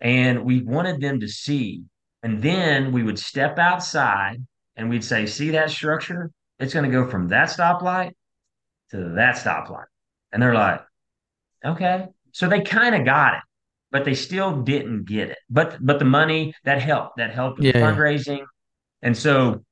And 0.00 0.44
we 0.44 0.62
wanted 0.62 1.00
them 1.00 1.20
to 1.20 1.28
see. 1.28 1.84
And 2.22 2.42
then 2.42 2.92
we 2.92 3.02
would 3.02 3.18
step 3.18 3.58
outside 3.58 4.44
and 4.76 4.88
we'd 4.88 5.04
say, 5.04 5.26
see 5.26 5.50
that 5.50 5.70
structure? 5.70 6.30
It's 6.58 6.72
going 6.72 6.88
to 6.88 6.90
go 6.90 7.08
from 7.08 7.28
that 7.28 7.48
stoplight 7.48 8.12
to 8.90 9.10
that 9.16 9.36
stoplight. 9.36 9.86
And 10.32 10.42
they're 10.42 10.54
like, 10.54 10.82
okay. 11.64 12.06
So 12.32 12.48
they 12.48 12.62
kind 12.62 12.94
of 12.94 13.04
got 13.04 13.34
it, 13.34 13.42
but 13.90 14.04
they 14.04 14.14
still 14.14 14.62
didn't 14.62 15.04
get 15.04 15.30
it. 15.30 15.38
But 15.50 15.84
but 15.84 15.98
the 15.98 16.04
money 16.04 16.54
that 16.64 16.80
helped, 16.80 17.16
that 17.18 17.32
helped 17.34 17.58
with 17.58 17.72
the 17.72 17.78
Yeah. 17.78 17.84
Yeah. 17.84 17.94
fundraising. 17.94 18.44
And 19.02 19.16
so 19.16 19.64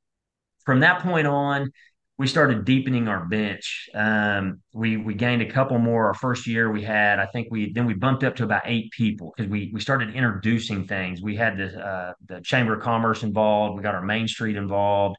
from 0.65 0.81
that 0.81 1.03
point 1.03 1.27
on, 1.27 1.71
we 2.21 2.27
started 2.27 2.67
deepening 2.67 3.09
our 3.09 3.25
bench. 3.25 3.89
Um, 3.95 4.61
we 4.75 4.99
we 4.99 5.15
gained 5.15 5.41
a 5.41 5.51
couple 5.51 5.79
more. 5.79 6.09
Our 6.09 6.13
first 6.13 6.47
year 6.47 6.71
we 6.71 6.83
had, 6.83 7.19
I 7.19 7.25
think 7.25 7.49
we 7.51 7.73
then 7.73 7.87
we 7.87 7.95
bumped 7.95 8.25
up 8.25 8.37
to 8.37 8.45
about 8.45 8.61
eight 8.67 8.91
people 8.91 9.33
because 9.35 9.51
we 9.51 9.71
we 9.73 9.81
started 9.81 10.15
introducing 10.15 10.87
things. 10.87 11.23
We 11.23 11.35
had 11.35 11.57
the 11.57 11.69
uh, 11.83 12.13
the 12.29 12.43
Chamber 12.43 12.75
of 12.75 12.83
Commerce 12.83 13.23
involved. 13.23 13.79
We 13.79 13.83
got 13.83 13.95
our 13.95 14.05
Main 14.05 14.29
Street 14.29 14.57
involved. 14.57 15.17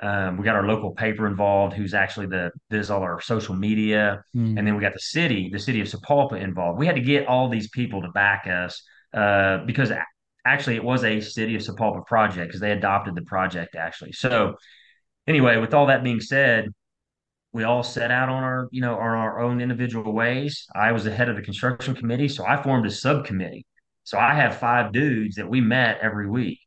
Um, 0.00 0.38
we 0.38 0.44
got 0.44 0.56
our 0.56 0.66
local 0.66 0.92
paper 0.94 1.26
involved, 1.26 1.74
who's 1.74 1.92
actually 1.92 2.28
the 2.28 2.50
does 2.70 2.90
all 2.90 3.02
our 3.02 3.20
social 3.20 3.54
media, 3.54 4.24
and 4.32 4.56
then 4.56 4.64
Mm. 4.64 4.76
we 4.76 4.80
got 4.80 4.94
the 4.94 5.00
city, 5.00 5.50
the 5.52 5.58
city 5.58 5.82
of 5.82 5.86
Sapulpa 5.86 6.40
involved. 6.40 6.78
We 6.78 6.86
had 6.86 6.96
to 6.96 7.02
get 7.02 7.26
all 7.26 7.50
these 7.50 7.68
people 7.68 8.00
to 8.00 8.08
back 8.08 8.46
us 8.46 8.82
uh, 9.12 9.66
because 9.66 9.92
actually 10.46 10.76
it 10.76 10.84
was 10.84 11.04
a 11.04 11.20
city 11.20 11.56
of 11.56 11.60
Sapulpa 11.60 12.06
project 12.06 12.46
because 12.48 12.62
they 12.62 12.72
adopted 12.72 13.16
the 13.16 13.22
project 13.34 13.76
actually. 13.76 14.12
So 14.12 14.56
anyway, 15.26 15.56
with 15.58 15.74
all 15.74 15.86
that 15.86 16.04
being 16.04 16.20
said, 16.20 16.68
we 17.52 17.64
all 17.64 17.82
set 17.82 18.10
out 18.10 18.28
on 18.28 18.42
our 18.42 18.68
you 18.72 18.80
know 18.80 18.94
on 18.94 19.00
our 19.00 19.40
own 19.40 19.60
individual 19.60 20.12
ways. 20.12 20.66
I 20.74 20.92
was 20.92 21.04
the 21.04 21.14
head 21.14 21.28
of 21.28 21.36
the 21.36 21.42
construction 21.42 21.94
committee, 21.94 22.28
so 22.28 22.46
I 22.46 22.62
formed 22.62 22.86
a 22.86 22.90
subcommittee. 22.90 23.66
So 24.04 24.18
I 24.18 24.34
have 24.34 24.58
five 24.58 24.92
dudes 24.92 25.36
that 25.36 25.48
we 25.48 25.60
met 25.60 25.98
every 26.02 26.28
week 26.28 26.58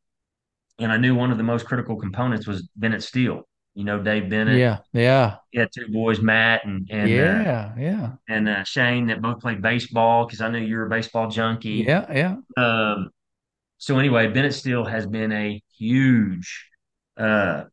and 0.78 0.92
I 0.92 0.96
knew 0.96 1.14
one 1.14 1.30
of 1.30 1.38
the 1.38 1.44
most 1.44 1.66
critical 1.66 1.96
components 1.96 2.46
was 2.46 2.68
Bennett 2.76 3.02
Steel. 3.02 3.48
You 3.74 3.84
know, 3.84 4.02
Dave 4.02 4.30
Bennett. 4.30 4.58
Yeah. 4.58 4.78
Yeah. 4.94 5.36
He 5.50 5.58
had 5.58 5.68
two 5.70 5.88
boys, 5.88 6.20
Matt 6.20 6.64
and 6.64 6.88
and 6.90 7.02
uh, 7.10 7.12
Yeah. 7.12 7.74
Yeah. 7.78 8.12
and 8.28 8.48
uh, 8.48 8.64
Shane, 8.64 9.06
that 9.08 9.20
both 9.20 9.40
played 9.40 9.60
baseball 9.60 10.24
because 10.26 10.40
I 10.40 10.48
knew 10.48 10.60
you 10.60 10.76
were 10.76 10.86
a 10.86 10.88
baseball 10.88 11.28
junkie. 11.28 11.84
Yeah. 11.86 12.06
Yeah. 12.10 12.36
Um, 12.62 13.10
so 13.76 13.98
anyway, 13.98 14.28
Bennett 14.28 14.54
Steel 14.54 14.84
has 14.86 15.06
been 15.06 15.30
a 15.32 15.62
huge, 15.78 16.70
uh, 17.18 17.64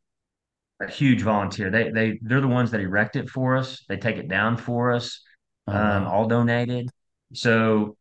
a 0.87 0.91
huge 0.91 1.21
volunteer. 1.23 1.69
They 1.71 1.91
they 1.91 2.19
they're 2.21 2.41
the 2.41 2.47
ones 2.47 2.71
that 2.71 2.81
erect 2.81 3.15
it 3.15 3.29
for 3.29 3.57
us. 3.57 3.83
They 3.89 3.97
take 3.97 4.17
it 4.17 4.27
down 4.29 4.57
for 4.57 4.91
us, 4.93 5.21
Oh 5.67 5.73
um, 5.73 6.05
all 6.07 6.27
donated. 6.27 6.89
So 7.33 7.97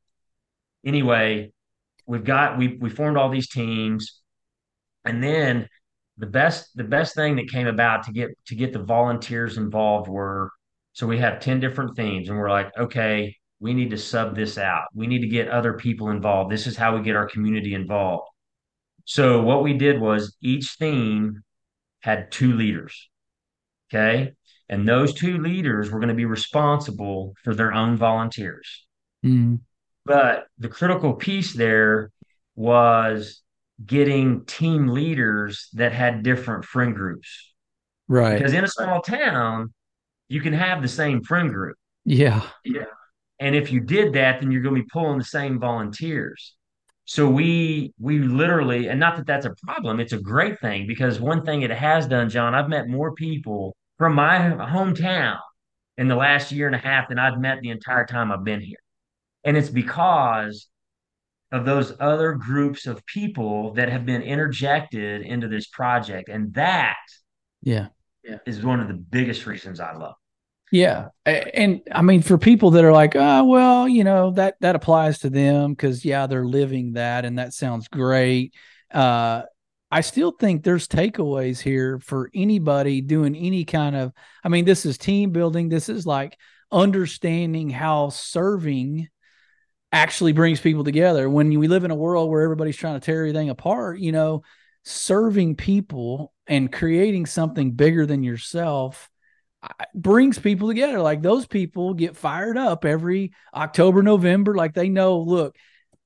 anyway, 0.84 1.52
we've 2.06 2.24
got 2.24 2.58
we 2.58 2.76
we 2.78 2.90
formed 2.90 3.16
all 3.16 3.30
these 3.30 3.48
teams 3.48 4.20
And 5.04 5.22
then 5.22 5.68
the 6.18 6.26
best 6.26 6.70
the 6.76 6.84
best 6.84 7.14
thing 7.14 7.36
that 7.36 7.48
came 7.48 7.66
about 7.66 8.04
to 8.04 8.12
get 8.12 8.30
to 8.46 8.54
get 8.54 8.72
the 8.72 8.82
volunteers 8.82 9.56
involved 9.58 10.08
were 10.08 10.50
so 10.92 11.06
we 11.06 11.18
have 11.18 11.40
10 11.40 11.60
different 11.60 11.96
themes 11.96 12.28
and 12.28 12.38
we're 12.38 12.50
like, 12.50 12.70
okay, 12.78 13.36
we 13.60 13.74
need 13.74 13.90
to 13.90 13.98
sub 13.98 14.36
this 14.36 14.58
out. 14.58 14.84
We 14.94 15.06
need 15.06 15.20
to 15.22 15.28
get 15.28 15.48
other 15.48 15.74
people 15.74 16.10
involved. 16.10 16.50
This 16.52 16.66
is 16.66 16.76
how 16.76 16.96
we 16.96 17.02
get 17.02 17.16
our 17.16 17.28
community 17.28 17.74
involved. 17.74 18.28
So 19.04 19.42
what 19.42 19.62
we 19.62 19.74
did 19.74 20.00
was 20.00 20.36
each 20.42 20.70
theme 20.78 21.42
had 22.02 22.30
two 22.30 22.52
leaders. 22.54 23.08
Okay. 23.92 24.32
And 24.68 24.88
those 24.88 25.14
two 25.14 25.38
leaders 25.38 25.90
were 25.90 25.98
going 25.98 26.08
to 26.08 26.14
be 26.14 26.24
responsible 26.24 27.34
for 27.42 27.54
their 27.54 27.72
own 27.72 27.96
volunteers. 27.96 28.86
Mm. 29.24 29.60
But 30.04 30.46
the 30.58 30.68
critical 30.68 31.14
piece 31.14 31.54
there 31.54 32.10
was 32.54 33.42
getting 33.84 34.44
team 34.44 34.88
leaders 34.88 35.68
that 35.74 35.92
had 35.92 36.22
different 36.22 36.64
friend 36.64 36.94
groups. 36.94 37.52
Right. 38.08 38.38
Because 38.38 38.52
in 38.52 38.64
a 38.64 38.68
small 38.68 39.00
town, 39.00 39.72
you 40.28 40.40
can 40.40 40.52
have 40.52 40.82
the 40.82 40.88
same 40.88 41.22
friend 41.22 41.52
group. 41.52 41.76
Yeah. 42.04 42.42
Yeah. 42.64 42.84
And 43.38 43.54
if 43.54 43.72
you 43.72 43.80
did 43.80 44.14
that, 44.14 44.40
then 44.40 44.50
you're 44.50 44.62
going 44.62 44.76
to 44.76 44.82
be 44.82 44.88
pulling 44.92 45.18
the 45.18 45.24
same 45.24 45.58
volunteers. 45.58 46.54
So 47.04 47.28
we 47.28 47.92
we 47.98 48.20
literally, 48.20 48.88
and 48.88 49.00
not 49.00 49.16
that 49.16 49.26
that's 49.26 49.46
a 49.46 49.54
problem, 49.64 50.00
it's 50.00 50.12
a 50.12 50.20
great 50.20 50.60
thing 50.60 50.86
because 50.86 51.20
one 51.20 51.44
thing 51.44 51.62
it 51.62 51.70
has 51.70 52.06
done, 52.06 52.28
John, 52.28 52.54
I've 52.54 52.68
met 52.68 52.88
more 52.88 53.12
people 53.14 53.76
from 53.98 54.14
my 54.14 54.38
hometown 54.38 55.38
in 55.98 56.08
the 56.08 56.16
last 56.16 56.52
year 56.52 56.66
and 56.66 56.76
a 56.76 56.78
half 56.78 57.08
than 57.08 57.18
I've 57.18 57.38
met 57.38 57.60
the 57.60 57.70
entire 57.70 58.06
time 58.06 58.32
I've 58.32 58.44
been 58.44 58.60
here. 58.60 58.78
And 59.44 59.56
it's 59.56 59.68
because 59.68 60.68
of 61.50 61.64
those 61.66 61.92
other 62.00 62.32
groups 62.32 62.86
of 62.86 63.04
people 63.06 63.74
that 63.74 63.90
have 63.90 64.06
been 64.06 64.22
interjected 64.22 65.22
into 65.22 65.48
this 65.48 65.66
project. 65.66 66.28
And 66.28 66.54
that 66.54 66.96
Yeah. 67.60 67.88
yeah. 68.24 68.38
is 68.46 68.62
one 68.62 68.80
of 68.80 68.88
the 68.88 68.94
biggest 68.94 69.44
reasons 69.46 69.80
I 69.80 69.92
love. 69.92 70.14
Yeah, 70.72 71.08
and 71.26 71.82
I 71.92 72.00
mean 72.00 72.22
for 72.22 72.38
people 72.38 72.70
that 72.72 72.84
are 72.84 72.94
like, 72.94 73.14
oh 73.14 73.44
well, 73.44 73.86
you 73.86 74.04
know 74.04 74.30
that 74.32 74.54
that 74.60 74.74
applies 74.74 75.18
to 75.18 75.28
them 75.28 75.72
because 75.72 76.02
yeah, 76.02 76.26
they're 76.26 76.46
living 76.46 76.94
that, 76.94 77.26
and 77.26 77.38
that 77.38 77.52
sounds 77.52 77.88
great. 77.88 78.54
Uh, 78.90 79.42
I 79.90 80.00
still 80.00 80.30
think 80.30 80.64
there's 80.64 80.88
takeaways 80.88 81.60
here 81.60 81.98
for 81.98 82.30
anybody 82.34 83.02
doing 83.02 83.36
any 83.36 83.66
kind 83.66 83.94
of. 83.94 84.12
I 84.42 84.48
mean, 84.48 84.64
this 84.64 84.86
is 84.86 84.96
team 84.96 85.30
building. 85.30 85.68
This 85.68 85.90
is 85.90 86.06
like 86.06 86.38
understanding 86.70 87.68
how 87.68 88.08
serving 88.08 89.08
actually 89.92 90.32
brings 90.32 90.58
people 90.58 90.84
together. 90.84 91.28
When 91.28 91.50
we 91.58 91.68
live 91.68 91.84
in 91.84 91.90
a 91.90 91.94
world 91.94 92.30
where 92.30 92.40
everybody's 92.40 92.78
trying 92.78 92.98
to 92.98 93.04
tear 93.04 93.18
everything 93.20 93.50
apart, 93.50 93.98
you 93.98 94.10
know, 94.12 94.42
serving 94.84 95.56
people 95.56 96.32
and 96.46 96.72
creating 96.72 97.26
something 97.26 97.72
bigger 97.72 98.06
than 98.06 98.22
yourself 98.22 99.10
brings 99.94 100.38
people 100.38 100.68
together. 100.68 101.00
Like 101.00 101.22
those 101.22 101.46
people 101.46 101.94
get 101.94 102.16
fired 102.16 102.56
up 102.56 102.84
every 102.84 103.32
October, 103.54 104.02
November. 104.02 104.54
Like 104.54 104.74
they 104.74 104.88
know, 104.88 105.20
look, 105.20 105.56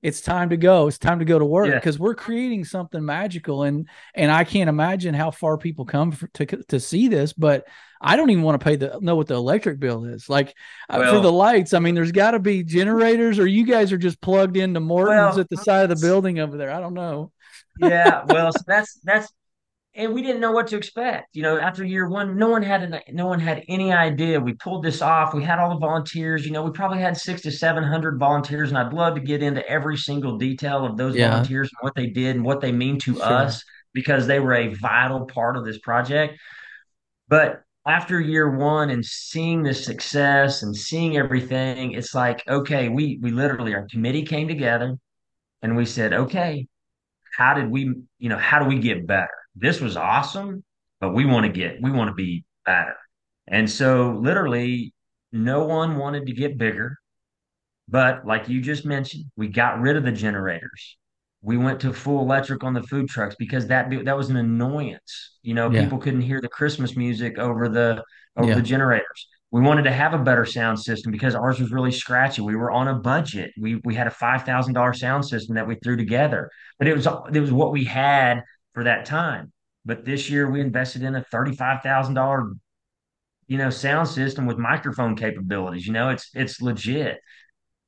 it's 0.03 0.21
time 0.21 0.51
to 0.51 0.57
go. 0.57 0.87
It's 0.87 0.99
time 0.99 1.19
to 1.21 1.25
go 1.25 1.39
to 1.39 1.45
work 1.45 1.73
because 1.73 1.97
yeah. 1.97 2.03
we're 2.03 2.15
creating 2.15 2.65
something 2.65 3.05
magical. 3.05 3.63
And 3.63 3.89
and 4.15 4.31
I 4.31 4.45
can't 4.45 4.69
imagine 4.69 5.15
how 5.15 5.31
far 5.31 5.57
people 5.57 5.85
come 5.85 6.13
for, 6.13 6.29
to 6.29 6.47
to 6.47 6.79
see 6.79 7.09
this. 7.09 7.33
But 7.33 7.67
I 8.01 8.17
don't 8.17 8.31
even 8.31 8.45
want 8.45 8.61
to 8.61 8.65
pay 8.65 8.77
the 8.77 8.99
know 9.01 9.17
what 9.17 9.27
the 9.27 9.35
electric 9.35 9.81
bill 9.81 10.05
is 10.05 10.29
like 10.29 10.55
well, 10.89 11.03
uh, 11.03 11.13
for 11.13 11.21
the 11.21 11.33
lights. 11.33 11.73
I 11.73 11.79
mean, 11.79 11.95
there's 11.95 12.13
got 12.13 12.33
to 12.33 12.39
be 12.39 12.63
generators, 12.63 13.39
or 13.39 13.47
you 13.47 13.65
guys 13.65 13.91
are 13.91 13.99
just 13.99 14.21
plugged 14.21 14.57
into 14.57 14.81
Morton's 14.81 15.37
well, 15.37 15.41
at 15.41 15.49
the 15.49 15.57
side 15.57 15.91
of 15.91 15.99
the 15.99 16.07
building 16.07 16.39
over 16.39 16.57
there. 16.57 16.71
I 16.71 16.81
don't 16.81 16.95
know. 16.95 17.33
yeah, 17.79 18.25
well, 18.29 18.53
so 18.53 18.61
that's 18.67 19.01
that's 19.03 19.33
and 19.97 20.13
we 20.13 20.23
didn't 20.23 20.41
know 20.41 20.53
what 20.53 20.67
to 20.69 20.77
expect. 20.77 21.35
You 21.35 21.43
know, 21.43 21.59
after 21.59 21.85
year 21.85 22.09
one, 22.09 22.37
no 22.37 22.49
one 22.49 22.63
had 22.63 22.83
an, 22.83 23.01
no 23.13 23.27
one 23.27 23.41
had 23.41 23.65
any 23.69 23.93
idea. 23.93 24.39
We 24.39 24.53
pulled 24.53 24.85
this 24.85 25.01
off. 25.01 25.35
We 25.35 25.43
had 25.43 25.59
all 25.59 25.71
the 25.71 25.79
volunteers. 25.79 26.45
You 26.45 26.53
know, 26.53 26.63
we 26.63 26.71
probably 26.71 26.99
had 26.99 27.17
six 27.17 27.43
to 27.43 27.51
seven 27.51 27.83
hundred 27.83 28.19
volunteers, 28.19 28.69
and 28.69 28.79
I'd 28.79 28.93
love 28.93 29.15
to 29.15 29.21
get 29.21 29.43
into 29.43 29.67
every 29.69 29.97
single 29.97 30.37
detail 30.37 30.85
of 30.85 30.97
those 30.97 31.17
yeah. 31.17 31.31
volunteers 31.31 31.69
and 31.69 31.85
what 31.85 31.95
they 31.95 32.07
did 32.07 32.37
and 32.37 32.45
what 32.45 32.61
they 32.61 32.73
mean 32.73 32.99
to 33.01 33.15
sure. 33.15 33.25
us 33.25 33.65
because 33.93 34.27
they 34.27 34.39
were 34.39 34.55
a 34.55 34.75
vital 34.75 35.25
part 35.27 35.57
of 35.57 35.65
this 35.65 35.79
project. 35.79 36.39
But 37.29 37.63
after 37.87 38.21
year 38.21 38.51
one 38.51 38.91
and 38.91 39.05
seeing 39.05 39.63
the 39.63 39.73
success 39.73 40.63
and 40.63 40.77
seeing 40.77 41.17
everything, 41.17 41.93
it's 41.93 42.15
like, 42.15 42.43
okay, 42.47 42.89
we 42.89 43.19
we 43.23 43.31
literally 43.31 43.75
our 43.75 43.87
committee 43.89 44.25
came 44.25 44.49
together 44.49 44.99
and 45.63 45.77
we 45.77 45.87
said, 45.87 46.13
okay, 46.13 46.67
how 47.37 47.55
did 47.55 47.71
we, 47.71 47.95
you 48.19 48.29
know, 48.29 48.39
how 48.39 48.59
do 48.59 48.67
we 48.67 48.79
get 48.79 49.07
better? 49.07 49.29
This 49.57 49.81
was 49.81 49.97
awesome, 49.97 50.63
but 51.01 51.15
we 51.15 51.25
want 51.25 51.47
to 51.47 51.53
get, 51.53 51.81
we 51.81 51.91
want 51.91 52.09
to 52.09 52.15
be 52.15 52.45
better. 52.65 52.97
And 53.49 53.71
so 53.71 54.19
literally 54.21 54.93
no 55.33 55.65
one 55.65 55.97
wanted 55.97 56.27
to 56.27 56.33
get 56.33 56.59
bigger. 56.59 56.99
But 57.89 58.27
like 58.27 58.49
you 58.49 58.61
just 58.61 58.85
mentioned, 58.85 59.27
we 59.37 59.49
got 59.49 59.81
rid 59.81 59.97
of 59.97 60.05
the 60.05 60.13
generators. 60.13 60.97
We 61.43 61.57
went 61.57 61.81
to 61.81 61.93
full 61.93 62.21
electric 62.21 62.65
on 62.65 62.75
the 62.75 62.83
food 62.83 63.09
trucks 63.09 63.37
because 63.39 63.69
that 63.69 63.89
that 64.05 64.17
was 64.17 64.31
an 64.31 64.37
annoyance. 64.37 65.39
You 65.43 65.55
know, 65.55 65.71
yeah. 65.71 65.85
people 65.85 65.99
couldn't 65.99 66.23
hear 66.23 66.41
the 66.41 66.49
Christmas 66.49 66.97
music 66.97 67.39
over 67.39 67.69
the 67.69 68.03
over 68.37 68.49
yeah. 68.49 68.55
the 68.57 68.63
generators. 68.63 69.29
We 69.53 69.61
wanted 69.61 69.85
to 69.85 69.93
have 69.93 70.13
a 70.13 70.19
better 70.19 70.45
sound 70.45 70.81
system 70.81 71.13
because 71.13 71.37
ours 71.37 71.61
was 71.61 71.71
really 71.71 71.93
scratchy. 71.93 72.43
We 72.43 72.57
were 72.57 72.73
on 72.73 72.89
a 72.89 72.95
budget. 72.95 73.53
We 73.57 73.81
we 73.85 73.95
had 73.95 74.09
a 74.09 74.11
five 74.11 74.43
thousand 74.43 74.75
dollar 74.75 74.93
sound 74.93 75.25
system 75.25 75.55
that 75.55 75.69
we 75.69 75.77
threw 75.77 75.97
together, 75.97 76.51
but 76.81 76.89
it 76.89 76.97
was 76.97 77.07
it 77.33 77.39
was 77.39 77.53
what 77.53 77.71
we 77.71 77.85
had 77.85 78.43
for 78.77 78.85
that 78.85 79.07
time. 79.07 79.51
But 79.87 80.05
this 80.05 80.29
year 80.29 80.51
we 80.51 80.61
invested 80.61 81.03
in 81.03 81.17
a 81.17 81.25
$35,000 81.33 82.53
you 83.49 83.57
know 83.57 83.71
sound 83.71 84.07
system 84.07 84.45
with 84.45 84.59
microphone 84.59 85.17
capabilities. 85.17 85.87
You 85.87 85.95
know, 85.95 86.11
it's 86.11 86.29
it's 86.35 86.61
legit. 86.61 87.19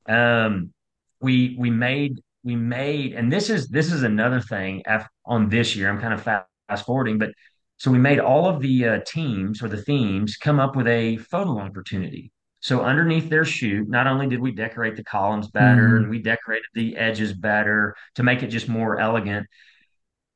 Um 0.07 0.73
we 1.21 1.55
we 1.59 1.69
made 1.69 2.21
we 2.43 2.55
made 2.55 3.13
and 3.13 3.31
this 3.31 3.51
is 3.51 3.67
this 3.67 3.91
is 3.91 4.01
another 4.01 4.41
thing 4.41 4.81
on 5.25 5.49
this 5.49 5.75
year. 5.75 5.89
I'm 5.89 6.01
kind 6.01 6.13
of 6.13 6.23
fast 6.23 6.85
forwarding, 6.85 7.19
but 7.19 7.31
so 7.77 7.91
we 7.91 7.99
made 7.99 8.19
all 8.19 8.49
of 8.49 8.59
the 8.59 8.85
uh, 8.85 8.99
teams 9.05 9.61
or 9.61 9.67
the 9.67 9.81
themes 9.83 10.37
come 10.37 10.59
up 10.59 10.75
with 10.75 10.87
a 10.87 11.17
photo 11.17 11.59
opportunity. 11.59 12.31
So 12.61 12.81
underneath 12.81 13.29
their 13.29 13.45
chute, 13.45 13.87
not 13.87 14.07
only 14.07 14.27
did 14.27 14.39
we 14.39 14.51
decorate 14.51 14.95
the 14.95 15.03
columns 15.03 15.49
better 15.49 15.83
mm-hmm. 15.83 15.95
and 15.97 16.09
we 16.09 16.19
decorated 16.19 16.65
the 16.73 16.97
edges 16.97 17.31
better 17.31 17.95
to 18.15 18.23
make 18.23 18.43
it 18.43 18.47
just 18.47 18.67
more 18.67 18.99
elegant, 18.99 19.47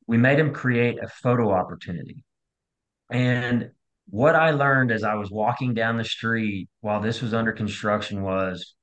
we 0.07 0.17
made 0.17 0.39
him 0.39 0.53
create 0.53 1.01
a 1.01 1.07
photo 1.07 1.51
opportunity. 1.51 2.23
And 3.09 3.71
what 4.09 4.35
I 4.35 4.51
learned 4.51 4.91
as 4.91 5.03
I 5.03 5.15
was 5.15 5.31
walking 5.31 5.73
down 5.73 5.97
the 5.97 6.03
street 6.03 6.69
while 6.81 7.01
this 7.01 7.21
was 7.21 7.33
under 7.33 7.51
construction 7.51 8.21
was 8.23 8.75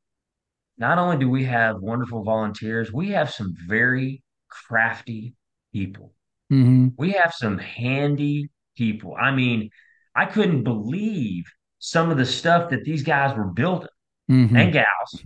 not 0.78 0.98
only 0.98 1.18
do 1.18 1.28
we 1.28 1.44
have 1.44 1.76
wonderful 1.80 2.24
volunteers, 2.24 2.92
we 2.92 3.10
have 3.10 3.30
some 3.30 3.54
very 3.66 4.22
crafty 4.48 5.34
people. 5.72 6.14
Mm-hmm. 6.50 6.88
We 6.96 7.12
have 7.12 7.34
some 7.34 7.58
handy 7.58 8.48
people. 8.76 9.14
I 9.20 9.30
mean, 9.30 9.70
I 10.14 10.24
couldn't 10.24 10.64
believe 10.64 11.44
some 11.78 12.10
of 12.10 12.16
the 12.16 12.26
stuff 12.26 12.70
that 12.70 12.84
these 12.84 13.02
guys 13.02 13.36
were 13.36 13.44
building 13.44 13.88
mm-hmm. 14.30 14.56
and 14.56 14.72
gals, 14.72 15.24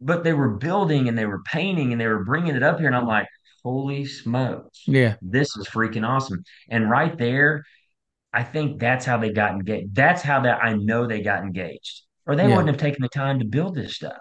but 0.00 0.24
they 0.24 0.32
were 0.34 0.56
building 0.56 1.08
and 1.08 1.16
they 1.18 1.26
were 1.26 1.42
painting 1.42 1.92
and 1.92 2.00
they 2.00 2.06
were 2.06 2.24
bringing 2.24 2.54
it 2.54 2.62
up 2.62 2.78
here. 2.78 2.86
And 2.86 2.96
I'm 2.96 3.06
like, 3.06 3.26
holy 3.64 4.04
smokes. 4.04 4.82
Yeah. 4.86 5.16
This 5.22 5.56
is 5.56 5.68
freaking 5.68 6.06
awesome. 6.06 6.42
And 6.68 6.90
right 6.90 7.16
there, 7.16 7.64
I 8.32 8.42
think 8.42 8.80
that's 8.80 9.04
how 9.04 9.18
they 9.18 9.30
got 9.30 9.52
engaged. 9.52 9.94
That's 9.94 10.22
how 10.22 10.40
that 10.40 10.62
I 10.62 10.74
know 10.74 11.06
they 11.06 11.20
got 11.20 11.42
engaged. 11.42 12.02
Or 12.26 12.36
they 12.36 12.44
yeah. 12.44 12.50
wouldn't 12.50 12.68
have 12.68 12.78
taken 12.78 13.02
the 13.02 13.08
time 13.08 13.40
to 13.40 13.44
build 13.44 13.74
this 13.74 13.96
stuff. 13.96 14.18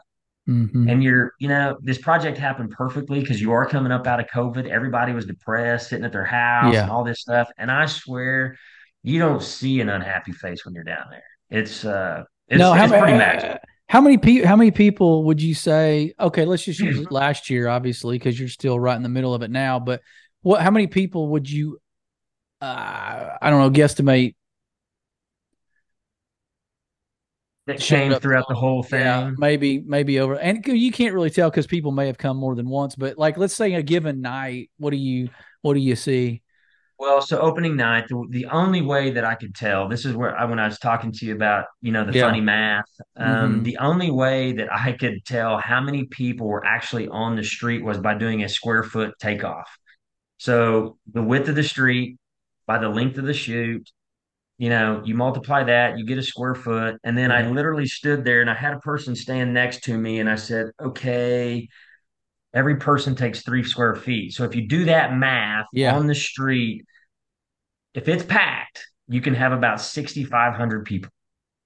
Mm-hmm. 0.50 0.90
And 0.90 1.04
you're, 1.04 1.34
you 1.40 1.48
know, 1.48 1.78
this 1.82 2.00
project 2.00 2.38
happened 2.38 2.72
perfectly 2.72 3.20
because 3.20 3.40
you 3.40 3.52
are 3.52 3.66
coming 3.66 3.92
up 3.92 4.08
out 4.08 4.20
of 4.20 4.26
COVID. 4.28 4.68
Everybody 4.68 5.14
was 5.14 5.26
depressed, 5.26 5.90
sitting 5.90 6.04
at 6.04 6.12
their 6.12 6.26
house 6.26 6.74
yeah. 6.74 6.82
and 6.82 6.92
all 6.92 7.04
this 7.04 7.22
stuff. 7.22 7.48
And 7.58 7.70
I 7.72 7.86
swear 7.86 8.58
you 9.04 9.20
don't 9.20 9.42
see 9.42 9.82
an 9.82 9.90
unhappy 9.90 10.32
face 10.32 10.66
when 10.66 10.74
you're 10.74 10.84
down 10.84 11.06
there. 11.12 11.24
It's 11.50 11.86
uh 11.86 12.24
it's, 12.48 12.60
no, 12.60 12.74
it's 12.74 12.92
pretty 12.92 13.18
magic. 13.18 13.62
How 13.92 14.00
many 14.00 14.18
people? 14.18 14.48
How 14.48 14.56
many 14.56 14.72
people 14.72 15.26
would 15.26 15.42
you 15.42 15.54
say? 15.54 16.14
Okay, 16.18 16.46
let's 16.46 16.64
just 16.64 16.80
use 16.80 17.06
last 17.12 17.50
year, 17.50 17.68
obviously, 17.68 18.18
because 18.18 18.40
you're 18.40 18.48
still 18.48 18.80
right 18.80 18.96
in 18.96 19.04
the 19.04 19.10
middle 19.10 19.34
of 19.34 19.42
it 19.42 19.52
now. 19.52 19.80
But 19.80 20.02
what? 20.44 20.62
How 20.62 20.72
many 20.72 20.88
people 20.88 21.28
would 21.32 21.50
you? 21.50 21.78
Uh, 22.62 23.36
I 23.42 23.50
don't 23.50 23.60
know. 23.60 23.70
Guesstimate 23.70 24.36
that 27.68 27.82
came 27.82 28.14
throughout 28.14 28.48
the 28.48 28.56
whole 28.56 28.82
thing. 28.82 29.02
Yeah, 29.02 29.32
maybe, 29.38 29.80
maybe 29.80 30.22
over, 30.22 30.40
and 30.40 30.66
you 30.66 30.94
can't 30.94 31.14
really 31.14 31.30
tell 31.30 31.50
because 31.50 31.68
people 31.68 31.92
may 31.92 32.08
have 32.08 32.18
come 32.18 32.38
more 32.38 32.56
than 32.56 32.70
once. 32.70 32.96
But 32.96 33.18
like, 33.18 33.38
let's 33.38 33.54
say 33.54 33.74
a 33.74 33.84
given 33.84 34.22
night, 34.22 34.70
what 34.78 34.92
do 34.92 34.98
you, 34.98 35.28
what 35.64 35.74
do 35.74 35.82
you 35.82 35.98
see? 35.98 36.44
Well, 37.02 37.20
so 37.20 37.40
opening 37.40 37.76
night, 37.76 38.08
the, 38.10 38.28
the, 38.30 38.46
only 38.46 38.84
way 38.84 39.10
that 39.10 39.26
I 39.26 39.34
could 39.34 39.56
tell, 39.56 39.90
this 39.90 40.06
is 40.06 40.16
where 40.16 40.38
I, 40.38 40.46
when 40.46 40.60
I 40.60 40.68
was 40.68 40.78
talking 40.78 41.12
to 41.12 41.26
you 41.26 41.34
about, 41.34 41.66
you 41.82 41.92
know, 41.92 42.06
the 42.06 42.14
yeah. 42.14 42.28
funny 42.28 42.42
math, 42.42 42.86
um, 43.18 43.28
mm-hmm. 43.28 43.64
the 43.64 43.78
only 43.80 44.12
way 44.12 44.52
that 44.52 44.72
I 44.72 44.92
could 44.92 45.26
tell 45.26 45.58
how 45.58 45.82
many 45.82 46.06
people 46.06 46.48
were 46.48 46.64
actually 46.64 47.08
on 47.08 47.36
the 47.36 47.44
street 47.44 47.84
was 47.84 47.98
by 47.98 48.14
doing 48.14 48.44
a 48.44 48.50
square 48.50 48.84
foot 48.84 49.16
takeoff. 49.20 49.68
So 50.38 51.00
the 51.12 51.24
width 51.24 51.50
of 51.50 51.56
the 51.56 51.64
street 51.64 52.20
by 52.68 52.78
the 52.78 52.90
length 52.90 53.18
of 53.18 53.26
the 53.26 53.34
chute, 53.34 53.90
you 54.60 54.70
know, 54.70 55.02
you 55.04 55.16
multiply 55.16 55.64
that, 55.64 55.98
you 55.98 56.06
get 56.06 56.20
a 56.20 56.24
square 56.24 56.54
foot. 56.54 56.98
And 57.04 57.18
then 57.18 57.32
I 57.32 57.50
literally 57.50 57.88
stood 57.88 58.24
there 58.24 58.42
and 58.42 58.50
I 58.50 58.54
had 58.54 58.76
a 58.76 58.80
person 58.80 59.16
stand 59.16 59.56
next 59.56 59.86
to 59.86 59.98
me 59.98 60.20
and 60.20 60.30
I 60.30 60.36
said, 60.36 60.68
okay, 60.80 61.68
every 62.54 62.76
person 62.76 63.16
takes 63.16 63.42
three 63.42 63.64
square 63.64 63.96
feet. 63.96 64.34
So 64.34 64.44
if 64.44 64.56
you 64.56 64.68
do 64.68 64.86
that 64.86 65.16
math 65.16 65.66
yeah. 65.74 65.96
on 65.96 66.06
the 66.06 66.14
street, 66.14 66.86
if 67.94 68.08
it's 68.08 68.24
packed, 68.24 68.86
you 69.08 69.22
can 69.22 69.34
have 69.34 69.52
about 69.52 69.82
6,500 69.82 70.86
people. 70.86 71.12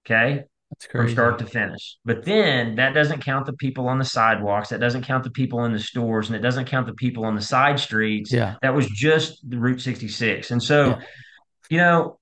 Okay. 0.05 0.43
That's 0.71 0.87
crazy. 0.87 1.07
From 1.07 1.13
start 1.13 1.39
to 1.39 1.45
finish. 1.45 1.97
But 2.03 2.25
then 2.25 2.75
that 2.75 2.93
doesn't 2.93 3.21
count 3.21 3.45
the 3.45 3.53
people 3.53 3.87
on 3.87 3.99
the 3.99 4.05
sidewalks. 4.05 4.69
That 4.69 4.79
doesn't 4.79 5.03
count 5.03 5.23
the 5.23 5.29
people 5.29 5.63
in 5.65 5.73
the 5.73 5.79
stores. 5.79 6.27
And 6.27 6.35
it 6.35 6.41
doesn't 6.41 6.65
count 6.65 6.87
the 6.87 6.93
people 6.93 7.23
on 7.25 7.35
the 7.35 7.41
side 7.41 7.79
streets. 7.79 8.31
Yeah. 8.31 8.55
That 8.61 8.73
was 8.73 8.87
just 8.87 9.47
the 9.47 9.57
Route 9.57 9.79
66. 9.79 10.51
And 10.51 10.61
so, 10.61 10.87
yeah. 10.87 10.99
you 11.69 11.77
know, 11.77 12.19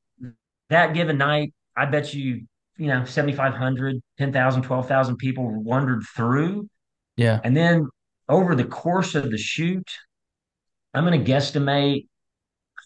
that 0.70 0.94
given 0.94 1.18
night, 1.18 1.54
I 1.76 1.86
bet 1.86 2.14
you, 2.14 2.46
you 2.78 2.88
know, 2.88 3.06
7,500, 3.06 4.02
10,000, 4.18 4.62
12,000 4.62 5.18
people 5.18 5.50
wandered 5.64 6.04
through. 6.16 6.70
Yeah. 7.16 7.40
And 7.44 7.56
then 7.56 7.88
over 8.28 8.56
the 8.56 8.66
course 8.66 9.16
of 9.16 9.32
the 9.32 9.38
chute, 9.38 9.92
I'm 10.94 11.06
going 11.06 11.24
to 11.24 11.32
guesstimate 11.32 12.08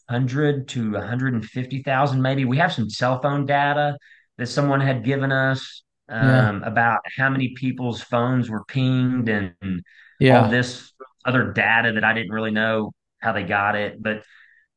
100 0.07 0.67
to 0.69 0.91
150,000 0.91 2.21
maybe. 2.21 2.45
We 2.45 2.57
have 2.57 2.73
some 2.73 2.89
cell 2.89 3.21
phone 3.21 3.45
data 3.45 3.97
that 4.37 4.47
someone 4.47 4.81
had 4.81 5.03
given 5.03 5.31
us 5.31 5.83
um, 6.09 6.61
yeah. 6.61 6.67
about 6.67 6.99
how 7.17 7.29
many 7.29 7.53
people's 7.55 8.01
phones 8.01 8.49
were 8.49 8.63
pinged 8.65 9.29
and, 9.29 9.53
and 9.61 9.81
yeah. 10.19 10.43
all 10.43 10.49
this 10.49 10.93
other 11.25 11.51
data 11.51 11.93
that 11.93 12.03
I 12.03 12.13
didn't 12.13 12.31
really 12.31 12.51
know 12.51 12.91
how 13.19 13.33
they 13.33 13.43
got 13.43 13.75
it. 13.75 14.01
But 14.01 14.23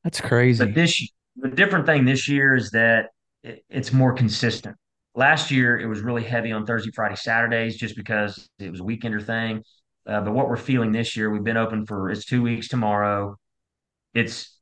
that's 0.03 0.21
crazy. 0.21 0.65
But 0.65 0.75
this 0.75 1.09
the 1.37 1.49
different 1.49 1.87
thing 1.87 2.05
this 2.05 2.29
year 2.29 2.55
is 2.55 2.71
that 2.71 3.11
it, 3.43 3.65
it's 3.69 3.93
more 3.93 4.13
consistent. 4.13 4.77
Last 5.15 5.51
year, 5.51 5.79
it 5.79 5.87
was 5.87 6.01
really 6.01 6.23
heavy 6.23 6.53
on 6.53 6.67
Thursday, 6.67 6.91
Friday, 6.95 7.17
Saturdays, 7.17 7.77
just 7.77 7.97
because 7.97 8.49
it 8.59 8.71
was 8.71 8.81
a 8.81 8.85
weekender 8.85 9.25
thing. 9.25 9.63
Uh, 10.07 10.21
but 10.21 10.33
what 10.33 10.49
we're 10.49 10.57
feeling 10.57 10.93
this 10.93 11.17
year, 11.17 11.31
we've 11.31 11.45
been 11.45 11.57
open 11.57 11.85
for 11.87 12.11
it's 12.11 12.25
two 12.25 12.43
weeks 12.43 12.69
tomorrow. 12.69 13.37
It's 14.15 14.57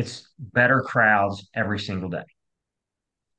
it's 0.00 0.28
better 0.38 0.80
crowds 0.82 1.48
every 1.54 1.78
single 1.78 2.08
day. 2.08 2.24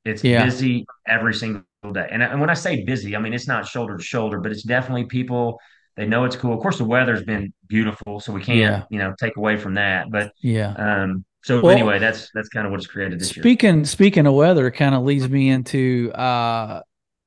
It's 0.03 0.24
Yeah. 0.24 0.45
busy 0.45 0.86
every 1.07 1.34
single 1.34 1.64
day. 1.93 2.07
And, 2.12 2.24
and 2.24 2.39
when 2.41 2.49
I 2.49 2.55
say 2.55 2.84
busy, 2.84 3.16
I 3.16 3.20
mean 3.20 3.34
it's 3.34 3.47
not 3.47 3.68
shoulder 3.68 3.97
to 3.97 4.03
shoulder, 4.03 4.39
but 4.39 4.51
it's 4.51 4.64
definitely 4.64 5.05
people. 5.05 5.59
They 5.95 6.07
know 6.07 6.24
it's 6.26 6.36
cool. 6.36 6.53
Of 6.53 6.59
course, 6.62 6.78
the 6.78 6.86
weather's 6.86 7.24
been 7.24 7.53
beautiful, 7.68 8.20
so 8.20 8.34
we 8.34 8.41
can't 8.41 8.59
Yeah. 8.59 8.84
you 8.89 8.97
know 8.99 9.14
take 9.20 9.38
away 9.38 9.57
from 9.57 9.76
that. 9.76 10.09
But 10.09 10.32
Yeah. 10.41 10.74
um, 10.78 11.26
so 11.43 11.62
Well, 11.62 11.74
anyway, 11.74 11.99
that's 11.99 12.30
that's 12.34 12.49
kind 12.49 12.66
of 12.66 12.72
what 12.72 12.80
it's 12.80 12.88
created 12.88 13.20
this 13.20 13.36
year. 13.36 13.43
speaking 13.43 13.86
speaking 13.86 14.26
of 14.26 14.34
weather, 14.34 14.72
kind 14.72 14.95
of 14.95 15.03
leads 15.03 15.30
me 15.30 15.49
into 15.49 16.12
uh 16.16 16.82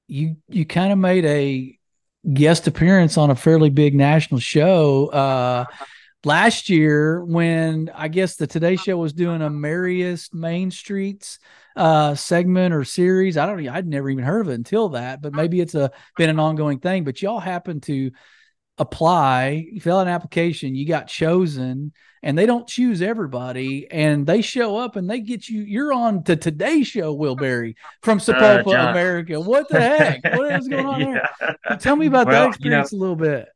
you 0.08 0.36
you 0.48 0.64
kind 0.66 0.92
of 0.92 0.98
made 0.98 1.24
a 1.24 1.78
guest 2.32 2.66
appearance 2.66 3.18
on 3.18 3.30
a 3.30 3.36
fairly 3.36 3.70
big 3.70 3.94
national 3.94 4.40
show 4.40 5.08
uh 5.08 5.64
last 6.24 6.68
year 6.68 7.24
when 7.24 7.90
I 7.94 8.08
guess 8.08 8.36
the 8.36 8.46
Today 8.46 8.76
Show 8.76 8.96
was 8.96 9.12
doing 9.12 9.42
a 9.42 9.50
merriest 9.50 10.34
Main 10.34 10.70
Streets 10.70 11.38
uh 11.76 12.14
segment 12.14 12.72
or 12.72 12.84
series. 12.84 13.36
I 13.36 13.46
don't 13.46 13.62
know. 13.62 13.72
I'd 13.72 13.86
never 13.86 14.08
even 14.10 14.24
heard 14.24 14.42
of 14.42 14.48
it 14.48 14.54
until 14.54 14.90
that, 14.90 15.20
but 15.20 15.32
maybe 15.32 15.60
it's 15.60 15.74
a 15.74 15.90
been 16.16 16.30
an 16.30 16.38
ongoing 16.40 16.78
thing. 16.78 17.04
But 17.04 17.20
y'all 17.22 17.40
happen 17.40 17.80
to 17.82 18.10
apply, 18.78 19.66
you 19.70 19.80
fill 19.80 19.98
out 19.98 20.06
an 20.08 20.12
application, 20.12 20.74
you 20.74 20.86
got 20.86 21.06
chosen, 21.06 21.92
and 22.22 22.36
they 22.36 22.46
don't 22.46 22.66
choose 22.66 23.02
everybody, 23.02 23.86
and 23.90 24.26
they 24.26 24.40
show 24.40 24.76
up 24.76 24.96
and 24.96 25.08
they 25.08 25.20
get 25.20 25.48
you. 25.48 25.62
You're 25.62 25.92
on 25.92 26.22
the 26.24 26.36
Today 26.36 26.82
Show, 26.82 27.12
Will 27.12 27.36
Berry 27.36 27.76
from 28.02 28.18
Uh, 28.18 28.22
Sapulpa, 28.22 28.90
America. 28.90 29.40
What 29.40 29.68
the 29.68 29.80
heck? 29.80 30.24
What 30.34 30.50
is 30.58 30.68
going 30.68 30.86
on 30.86 31.00
Yeah. 31.00 31.28
there? 31.40 31.76
Tell 31.78 31.96
me 31.96 32.06
about 32.06 32.26
that 32.30 32.32
Well, 32.32 32.54
you 32.58 32.70
know, 32.70 32.80
experience 32.80 32.92
a 32.92 32.96
little 32.96 33.16
bit. 33.16 33.48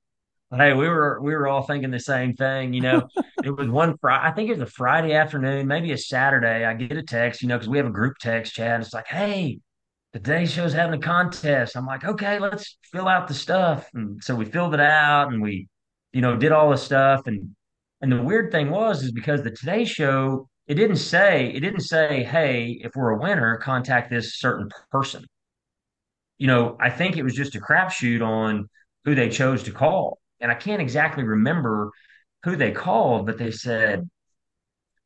Hey, 0.56 0.72
we 0.72 0.88
were 0.88 1.20
we 1.20 1.34
were 1.34 1.46
all 1.46 1.62
thinking 1.62 1.90
the 1.90 2.00
same 2.00 2.34
thing. 2.34 2.72
You 2.72 2.80
know, 2.80 3.08
it 3.44 3.50
was 3.50 3.68
one 3.68 3.96
Friday. 3.98 4.26
I 4.26 4.30
think 4.32 4.48
it 4.48 4.58
was 4.58 4.68
a 4.68 4.72
Friday 4.72 5.12
afternoon, 5.12 5.66
maybe 5.66 5.92
a 5.92 5.98
Saturday. 5.98 6.64
I 6.64 6.74
get 6.74 6.96
a 6.96 7.02
text, 7.02 7.42
you 7.42 7.48
know, 7.48 7.56
because 7.56 7.68
we 7.68 7.78
have 7.78 7.86
a 7.86 7.90
group 7.90 8.16
text 8.20 8.54
chat. 8.54 8.80
It's 8.80 8.94
like, 8.94 9.06
hey, 9.06 9.60
the 10.12 10.18
Today 10.18 10.46
Show's 10.46 10.72
having 10.72 10.98
a 10.98 11.02
contest. 11.02 11.76
I'm 11.76 11.86
like, 11.86 12.04
okay, 12.04 12.38
let's 12.38 12.78
fill 12.92 13.08
out 13.08 13.28
the 13.28 13.34
stuff. 13.34 13.88
And 13.94 14.22
so 14.22 14.34
we 14.34 14.46
filled 14.46 14.74
it 14.74 14.80
out 14.80 15.32
and 15.32 15.42
we, 15.42 15.68
you 16.12 16.22
know, 16.22 16.36
did 16.36 16.52
all 16.52 16.70
the 16.70 16.76
stuff. 16.76 17.26
And 17.26 17.54
and 18.00 18.12
the 18.12 18.22
weird 18.22 18.50
thing 18.52 18.70
was 18.70 19.02
is 19.02 19.12
because 19.12 19.42
the 19.42 19.50
Today 19.50 19.84
Show, 19.84 20.48
it 20.66 20.74
didn't 20.74 20.96
say, 20.96 21.48
it 21.48 21.60
didn't 21.60 21.80
say, 21.80 22.22
hey, 22.24 22.80
if 22.82 22.92
we're 22.94 23.10
a 23.10 23.18
winner, 23.18 23.56
contact 23.58 24.10
this 24.10 24.38
certain 24.38 24.68
person. 24.90 25.26
You 26.38 26.46
know, 26.46 26.76
I 26.80 26.90
think 26.90 27.16
it 27.16 27.24
was 27.24 27.34
just 27.34 27.56
a 27.56 27.60
crapshoot 27.60 28.22
on 28.24 28.68
who 29.04 29.14
they 29.14 29.28
chose 29.28 29.64
to 29.64 29.72
call. 29.72 30.18
And 30.40 30.50
I 30.50 30.54
can't 30.54 30.82
exactly 30.82 31.24
remember 31.24 31.90
who 32.44 32.56
they 32.56 32.72
called, 32.72 33.26
but 33.26 33.38
they 33.38 33.50
said, 33.50 34.08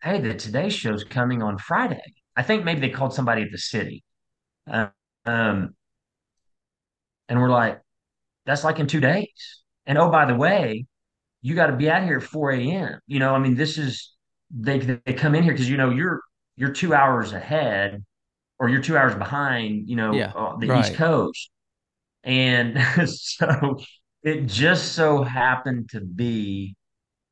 hey, 0.02 0.20
the 0.20 0.34
Today 0.34 0.68
Show's 0.68 1.04
coming 1.04 1.42
on 1.42 1.58
Friday. 1.58 2.00
I 2.36 2.42
think 2.42 2.64
maybe 2.64 2.80
they 2.80 2.90
called 2.90 3.14
somebody 3.14 3.42
at 3.42 3.50
the 3.50 3.58
city. 3.58 4.04
Uh, 4.70 4.88
um, 5.26 5.74
and 7.28 7.40
we're 7.40 7.50
like, 7.50 7.80
That's 8.46 8.64
like 8.64 8.78
in 8.80 8.86
two 8.86 9.00
days. 9.00 9.62
And 9.86 9.98
oh, 9.98 10.10
by 10.10 10.26
the 10.26 10.34
way, 10.34 10.86
you 11.42 11.54
got 11.54 11.68
to 11.68 11.76
be 11.76 11.90
out 11.90 12.04
here 12.04 12.18
at 12.18 12.22
4 12.22 12.52
a.m. 12.52 13.00
You 13.06 13.18
know, 13.20 13.34
I 13.34 13.38
mean, 13.38 13.56
this 13.56 13.78
is 13.78 14.14
they 14.50 14.78
they 14.80 15.14
come 15.14 15.34
in 15.34 15.42
here 15.42 15.52
because 15.52 15.68
you 15.70 15.76
know 15.76 15.90
you're 15.90 16.20
you're 16.56 16.72
two 16.72 16.94
hours 16.94 17.32
ahead 17.32 18.04
or 18.58 18.68
you're 18.68 18.82
two 18.82 18.96
hours 18.96 19.14
behind, 19.14 19.88
you 19.88 19.96
know, 19.96 20.12
Yeah, 20.12 20.32
uh, 20.34 20.56
the 20.58 20.68
East. 20.78 20.94
Coast. 20.94 21.50
And 22.24 22.78
so 23.08 23.78
it 24.22 24.46
just 24.46 24.92
so 24.92 25.22
happened 25.22 25.90
to 25.90 26.00
be 26.00 26.76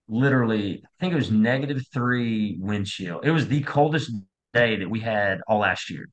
literally, 0.09 0.83
I 0.85 0.89
think 1.01 1.13
it 1.13 1.17
was 1.17 1.31
negative 1.31 1.83
three 1.93 2.59
wind 2.61 2.87
chill. 2.87 3.21
It 3.21 3.31
was 3.31 3.49
the 3.49 3.63
coldest 3.63 4.11
day 4.53 4.77
that 4.77 4.91
we 4.91 5.01
had 5.01 5.41
all 5.47 5.61
last 5.61 5.91
year. 5.91 6.09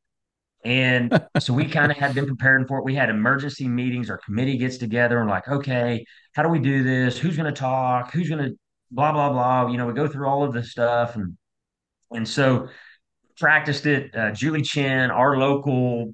And 0.63 1.23
so 1.39 1.53
we 1.53 1.65
kind 1.65 1.91
of 1.91 1.97
had 1.97 2.13
been 2.13 2.27
preparing 2.27 2.67
for 2.67 2.77
it. 2.77 2.85
We 2.85 2.95
had 2.95 3.09
emergency 3.09 3.67
meetings. 3.67 4.09
Our 4.09 4.19
committee 4.19 4.57
gets 4.57 4.77
together 4.77 5.19
and 5.19 5.29
like, 5.29 5.47
okay, 5.47 6.05
how 6.33 6.43
do 6.43 6.49
we 6.49 6.59
do 6.59 6.83
this? 6.83 7.17
Who's 7.17 7.35
going 7.37 7.51
to 7.51 7.59
talk? 7.59 8.11
Who's 8.13 8.29
going 8.29 8.43
to 8.43 8.57
blah 8.91 9.11
blah 9.11 9.31
blah? 9.31 9.71
You 9.71 9.77
know, 9.77 9.87
we 9.87 9.93
go 9.93 10.07
through 10.07 10.27
all 10.27 10.43
of 10.43 10.53
this 10.53 10.71
stuff 10.71 11.15
and 11.15 11.37
and 12.11 12.27
so 12.27 12.67
practiced 13.39 13.85
it. 13.85 14.15
Uh, 14.15 14.31
Julie 14.31 14.61
Chen, 14.61 15.11
our 15.11 15.37
local 15.37 16.13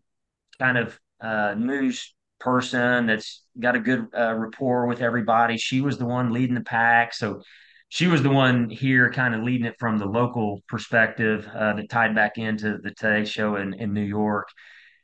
kind 0.59 0.77
of 0.77 0.99
uh, 1.21 1.55
news 1.57 2.13
person 2.43 3.07
that's 3.07 3.43
got 3.59 3.75
a 3.75 3.79
good 3.79 4.07
uh, 4.17 4.33
rapport 4.33 4.87
with 4.87 5.01
everybody. 5.01 5.57
She 5.57 5.81
was 5.81 5.97
the 5.97 6.05
one 6.05 6.31
leading 6.31 6.55
the 6.55 6.61
pack, 6.61 7.13
so 7.13 7.41
she 7.89 8.07
was 8.07 8.23
the 8.23 8.29
one 8.29 8.69
here 8.69 9.11
kind 9.11 9.35
of 9.35 9.43
leading 9.43 9.67
it 9.67 9.75
from 9.79 9.97
the 9.97 10.05
local 10.05 10.61
perspective 10.67 11.47
uh, 11.53 11.73
that 11.73 11.89
tied 11.89 12.15
back 12.15 12.37
into 12.37 12.79
the 12.79 12.91
Today 12.91 13.23
Show 13.23 13.55
in, 13.55 13.73
in 13.75 13.93
New 13.93 14.01
York. 14.01 14.49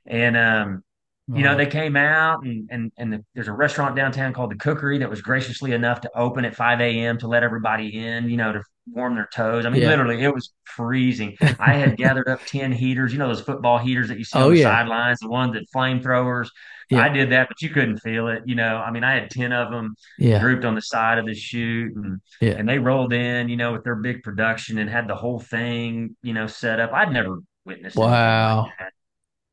And 0.05 0.35
um, 0.35 0.83
you 1.31 1.43
know, 1.43 1.55
they 1.55 1.67
came 1.67 1.95
out 1.95 2.43
and 2.43 2.67
and 2.71 2.91
and 2.97 3.13
the, 3.13 3.25
there's 3.35 3.47
a 3.47 3.53
restaurant 3.53 3.95
downtown 3.95 4.33
called 4.33 4.49
the 4.49 4.55
Cookery 4.55 4.97
that 4.97 5.09
was 5.09 5.21
graciously 5.21 5.73
enough 5.73 6.01
to 6.01 6.09
open 6.15 6.43
at 6.43 6.55
5 6.55 6.81
a.m. 6.81 7.19
to 7.19 7.27
let 7.27 7.43
everybody 7.43 7.95
in, 7.95 8.27
you 8.27 8.37
know, 8.37 8.53
to 8.53 8.63
warm 8.93 9.15
their 9.15 9.29
toes. 9.33 9.65
I 9.65 9.69
mean, 9.69 9.81
Yeah. 9.81 9.87
literally, 9.87 10.21
it 10.23 10.33
was 10.33 10.51
freezing. 10.65 11.37
I 11.59 11.73
had 11.75 11.97
gathered 11.97 12.27
up 12.27 12.45
10 12.45 12.71
heaters, 12.71 13.11
you 13.13 13.19
know, 13.19 13.27
those 13.27 13.41
football 13.41 13.77
heaters 13.77 14.07
that 14.09 14.17
you 14.17 14.23
see 14.23 14.41
on 14.41 14.45
Oh 14.45 14.49
the 14.49 14.55
yeah. 14.55 14.69
sidelines, 14.69 15.19
the 15.19 15.29
ones 15.29 15.53
that 15.53 15.65
flamethrowers. 15.75 16.49
I 16.91 17.09
did 17.09 17.31
that, 17.31 17.47
but 17.47 17.61
you 17.61 17.69
couldn't 17.69 17.97
feel 17.99 18.27
it. 18.29 18.43
You 18.45 18.55
know, 18.55 18.77
I 18.77 18.91
mean, 18.91 19.03
I 19.03 19.13
had 19.13 19.29
10 19.29 19.51
of 19.53 19.71
them 19.71 19.95
Yeah. 20.17 20.39
grouped 20.41 20.65
on 20.65 20.75
the 20.75 20.81
side 20.81 21.17
of 21.19 21.25
the 21.25 21.35
chute 21.35 21.95
and 21.95 22.19
Yeah. 22.41 22.55
and 22.55 22.67
they 22.67 22.79
rolled 22.79 23.13
in, 23.13 23.47
you 23.49 23.57
know, 23.57 23.73
with 23.73 23.83
their 23.83 23.95
big 23.95 24.23
production 24.23 24.77
and 24.79 24.89
had 24.89 25.07
the 25.07 25.15
whole 25.15 25.39
thing, 25.39 26.15
you 26.23 26.33
know, 26.33 26.47
set 26.47 26.79
up. 26.79 26.91
I'd 26.93 27.11
never 27.11 27.37
witnessed 27.65 28.03
like 28.03 28.07
Wow. 28.07 28.65
that. 28.79 28.93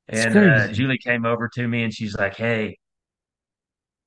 And 0.09 0.37
uh. 0.37 0.69
Julie 0.73 0.99
came 0.99 1.25
over 1.27 1.49
to 1.55 1.69
me 1.69 1.85
and 1.85 1.95
she's 1.95 2.17
like, 2.17 2.37
Hey, 2.37 2.79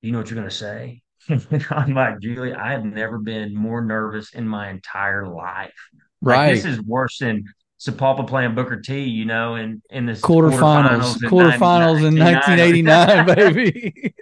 you 0.02 0.12
know 0.12 0.18
what 0.20 0.30
you're 0.30 0.36
going 0.38 0.50
to 0.50 0.56
say? 0.56 1.02
I'm 1.72 1.94
like, 1.94 2.20
Julie, 2.20 2.54
I 2.54 2.72
have 2.72 2.86
never 2.86 3.18
been 3.18 3.56
more 3.56 3.82
nervous 3.82 4.34
in 4.34 4.48
my 4.48 4.70
entire 4.70 5.28
life. 5.28 5.74
Like, 6.22 6.56
this 6.56 6.66
is 6.66 6.82
worse 6.82 7.20
than 7.20 7.46
Sapulpa 7.80 8.28
playing 8.28 8.56
Booker 8.56 8.82
T, 8.82 9.04
you 9.04 9.26
know, 9.26 9.56
in, 9.56 9.82
in 9.90 10.06
this 10.06 10.22
Quarterfinals. 10.22 11.16
quarterfinals 11.20 12.06
in 12.06 12.16
90, 12.16 12.38
Quarterfinals 12.40 12.88
in 12.88 12.90
1989, 12.90 13.26
baby. 13.36 14.14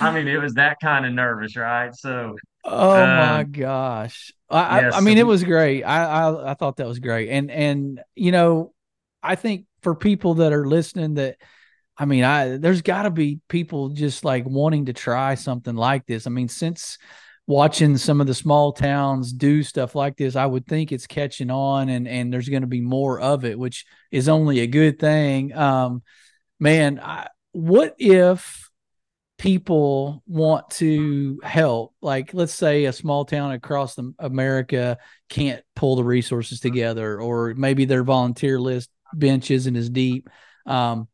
I 0.00 0.10
mean, 0.12 0.28
it 0.28 0.40
was 0.40 0.54
that 0.54 0.78
kind 0.80 1.04
of 1.04 1.12
nervous, 1.12 1.56
right? 1.56 1.94
So, 1.94 2.36
Oh 2.70 2.94
my 2.94 3.40
um, 3.40 3.52
gosh. 3.52 4.32
I, 4.50 4.80
I 4.80 4.86
I 4.88 4.90
so 4.90 5.00
mean 5.00 5.18
it 5.18 5.26
was 5.26 5.42
great. 5.44 5.84
I, 5.84 6.04
I 6.04 6.50
I 6.50 6.54
thought 6.54 6.76
that 6.76 6.86
was 6.86 6.98
great. 6.98 7.30
And 7.30 7.50
and 7.50 8.00
you 8.14 8.32
know, 8.32 8.74
I 9.22 9.36
think 9.36 9.66
for 9.82 9.94
people 9.94 10.34
that 10.34 10.52
are 10.52 10.66
listening 10.66 11.14
that 11.14 11.36
I 11.98 12.04
mean, 12.04 12.22
I 12.22 12.58
there's 12.58 12.82
got 12.82 13.02
to 13.02 13.10
be 13.10 13.40
people 13.48 13.88
just 13.88 14.24
like 14.24 14.46
wanting 14.46 14.86
to 14.86 14.92
try 14.92 15.34
something 15.34 15.74
like 15.74 16.06
this. 16.06 16.26
I 16.26 16.30
mean, 16.30 16.48
since 16.48 16.96
watching 17.46 17.96
some 17.96 18.20
of 18.20 18.26
the 18.26 18.34
small 18.34 18.72
towns 18.72 19.32
do 19.32 19.62
stuff 19.62 19.94
like 19.94 20.16
this, 20.16 20.36
I 20.36 20.46
would 20.46 20.66
think 20.66 20.92
it's 20.92 21.08
catching 21.08 21.50
on 21.50 21.88
and 21.88 22.06
and 22.06 22.32
there's 22.32 22.48
going 22.48 22.62
to 22.62 22.68
be 22.68 22.80
more 22.80 23.18
of 23.20 23.44
it, 23.44 23.58
which 23.58 23.84
is 24.12 24.28
only 24.28 24.60
a 24.60 24.66
good 24.66 24.98
thing. 24.98 25.52
Um 25.54 26.02
man, 26.60 27.00
I, 27.00 27.28
what 27.52 27.96
if 27.98 28.68
people 29.38 30.22
want 30.26 30.68
to 30.68 31.40
help 31.44 31.94
like 32.02 32.34
let's 32.34 32.52
say 32.52 32.86
a 32.86 32.92
small 32.92 33.24
town 33.24 33.52
across 33.52 33.94
the, 33.94 34.12
america 34.18 34.98
can't 35.28 35.62
pull 35.76 35.94
the 35.94 36.02
resources 36.02 36.58
together 36.58 37.20
or 37.20 37.54
maybe 37.56 37.84
their 37.84 38.02
volunteer 38.02 38.58
list 38.58 38.90
bench 39.14 39.52
isn't 39.52 39.76
as 39.76 39.88
deep 39.88 40.28
um, 40.66 41.06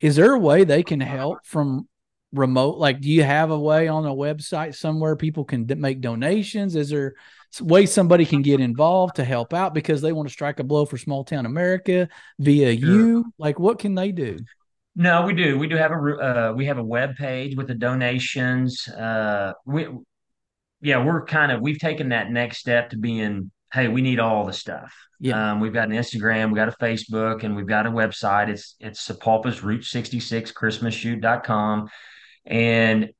is 0.00 0.16
there 0.16 0.34
a 0.34 0.38
way 0.38 0.64
they 0.64 0.82
can 0.82 1.00
help 1.00 1.44
from 1.44 1.88
remote 2.32 2.76
like 2.76 3.00
do 3.00 3.08
you 3.08 3.22
have 3.22 3.50
a 3.50 3.58
way 3.58 3.88
on 3.88 4.04
a 4.04 4.14
website 4.14 4.74
somewhere 4.74 5.16
people 5.16 5.44
can 5.44 5.64
d- 5.64 5.74
make 5.74 6.00
donations 6.00 6.76
is 6.76 6.90
there 6.90 7.14
a 7.60 7.64
way 7.64 7.86
somebody 7.86 8.26
can 8.26 8.42
get 8.42 8.60
involved 8.60 9.16
to 9.16 9.24
help 9.24 9.54
out 9.54 9.72
because 9.72 10.02
they 10.02 10.12
want 10.12 10.28
to 10.28 10.32
strike 10.32 10.60
a 10.60 10.64
blow 10.64 10.84
for 10.84 10.98
small 10.98 11.24
town 11.24 11.46
america 11.46 12.06
via 12.38 12.78
sure. 12.78 12.90
you 12.90 13.32
like 13.38 13.58
what 13.58 13.78
can 13.78 13.94
they 13.94 14.12
do 14.12 14.36
No, 15.00 15.24
we 15.24 15.32
do. 15.32 15.56
We 15.56 15.68
do 15.68 15.76
have 15.76 15.92
a 15.92 15.94
uh, 15.94 16.52
we 16.56 16.66
have 16.66 16.78
a 16.78 16.82
web 16.82 17.14
page 17.14 17.56
with 17.56 17.68
the 17.68 17.74
donations. 17.76 18.88
Uh, 18.88 19.52
we 19.64 19.86
yeah, 20.80 21.04
we're 21.04 21.24
kind 21.24 21.52
of 21.52 21.60
we've 21.60 21.78
taken 21.78 22.08
that 22.08 22.32
next 22.32 22.58
step 22.58 22.90
to 22.90 22.98
being, 22.98 23.52
hey, 23.72 23.88
we 23.88 24.02
need 24.02 24.20
all 24.20 24.46
the 24.46 24.52
stuff. 24.52 24.94
yeah 25.20 25.52
Um, 25.52 25.60
we've 25.60 25.72
got 25.72 25.88
an 25.88 25.94
Instagram, 25.94 26.46
we've 26.46 26.56
got 26.56 26.68
a 26.68 26.76
Facebook, 26.82 27.44
and 27.44 27.54
we've 27.54 27.66
got 27.66 27.86
a 27.86 27.90
website. 27.90 28.48
It's 28.48 28.76
it's 28.80 29.06
Sapulpa's 29.06 29.62
Route 29.62 29.84
66 29.84 30.52
ChristmasChute.com. 30.52 31.88
And 32.46 33.10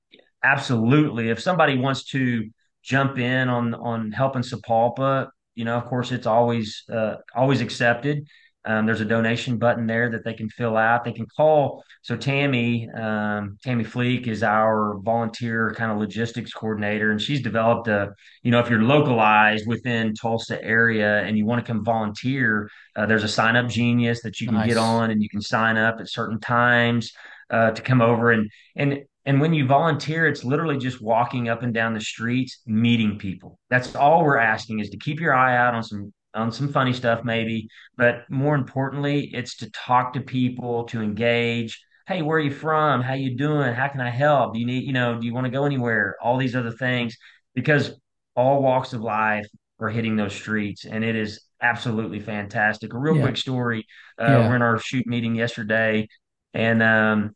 absolutely, 0.43 1.31
if 1.31 1.41
somebody 1.41 1.77
wants 1.77 2.05
to 2.07 2.49
jump 2.83 3.19
in 3.19 3.49
on 3.49 3.75
on 3.75 4.13
helping 4.13 4.43
Sapulpa, 4.43 5.29
you 5.55 5.65
know, 5.65 5.77
of 5.77 5.85
course, 5.87 6.13
it's 6.13 6.27
always 6.27 6.85
uh, 6.91 7.17
always 7.35 7.61
accepted. 7.61 8.27
Um, 8.69 8.85
there's 8.85 9.01
a 9.01 9.07
donation 9.07 9.57
button 9.57 9.87
there 9.87 10.11
that 10.11 10.25
they 10.25 10.35
can 10.35 10.51
fill 10.51 10.77
out. 10.77 11.03
They 11.03 11.13
can 11.13 11.25
call. 11.35 11.83
So 12.03 12.17
Tammy, 12.17 12.87
um, 12.91 13.57
Tammy 13.65 13.83
Fleek 13.83 14.27
is 14.27 14.43
our 14.43 14.99
volunteer 14.99 15.75
kind 15.75 15.91
of 15.91 15.97
logistics 15.97 16.53
coordinator, 16.53 17.11
and 17.11 17.21
she's 17.21 17.41
developed 17.41 17.89
a, 17.89 18.13
you 18.43 18.51
know, 18.51 18.61
if 18.61 18.69
you're 18.69 18.83
localized 18.83 19.67
within 19.67 20.15
Tulsa 20.15 20.63
area 20.63 21.23
and 21.23 21.39
you 21.39 21.47
want 21.47 21.65
to 21.65 21.73
come 21.73 21.83
volunteer, 21.83 22.69
uh, 22.95 23.07
there's 23.07 23.25
a 23.25 23.27
SignUpGenius 23.27 24.21
that 24.23 24.39
you 24.39 24.49
can 24.49 24.69
get 24.69 24.77
on 24.77 25.11
and 25.11 25.23
you 25.23 25.31
can 25.31 25.41
sign 25.41 25.79
up 25.79 25.97
at 25.99 26.11
certain 26.11 26.39
times 26.39 27.13
uh, 27.49 27.71
to 27.71 27.81
come 27.81 28.03
over 28.03 28.33
and 28.33 28.51
and 28.77 29.03
and 29.25 29.43
when 29.43 29.53
you 29.53 29.67
volunteer, 29.67 30.27
it's 30.27 30.43
literally 30.43 30.79
just 30.79 31.03
walking 31.03 31.51
up 31.51 31.63
and 31.63 31.75
down 31.75 31.93
the 31.93 32.01
streets, 32.01 32.63
meeting 32.65 33.19
people. 33.19 33.59
That's 33.69 33.95
all 33.95 34.25
we're 34.25 34.39
asking 34.39 34.81
is 34.81 34.89
to 34.89 34.97
keep 34.97 35.21
your 35.21 35.35
eye 35.35 35.55
out 35.55 35.75
on 35.75 35.83
some 35.83 36.15
on 36.35 36.53
some 36.53 36.69
funny 36.73 36.93
stuff 36.93 37.25
maybe, 37.25 37.69
but 37.97 38.29
more 38.31 38.55
importantly, 38.55 39.31
it's 39.35 39.57
to 39.59 39.71
talk 39.71 40.13
to 40.13 40.21
people, 40.21 40.85
to 40.85 41.01
engage. 41.01 41.83
Hey, 42.07 42.23
where 42.23 42.39
are 42.39 42.43
you 42.43 42.51
from? 42.51 43.03
How 43.03 43.15
you 43.15 43.37
doing? 43.37 43.75
How 43.75 43.89
can 43.89 44.01
I 44.01 44.11
help? 44.11 44.55
Do 44.55 44.61
you 44.61 44.67
need, 44.67 44.85
you 44.85 44.93
know, 44.93 45.19
do 45.19 45.27
you 45.27 45.35
want 45.35 45.47
to 45.47 45.51
go 45.51 45.65
anywhere? 45.65 46.17
All 46.23 46.37
these 46.39 46.57
other 46.57 46.71
things 46.73 47.17
because 47.55 47.99
all 48.37 48.63
walks 48.63 48.93
of 48.93 49.01
life 49.01 49.47
are 49.81 49.89
hitting 49.89 50.17
those 50.17 50.35
streets 50.35 50.85
and 50.85 51.05
it 51.05 51.17
is 51.17 51.41
absolutely 51.61 52.21
fantastic. 52.21 52.95
A 52.95 52.99
real 52.99 53.15
Yeah. 53.17 53.23
quick 53.23 53.37
story. 53.37 53.87
Uh, 54.19 54.25
Yeah. 54.25 54.49
we're 54.49 54.57
in 54.57 54.63
our 54.63 54.79
chute 54.79 55.07
meeting 55.07 55.35
yesterday 55.35 56.09
and 56.55 56.83
um, 56.83 57.35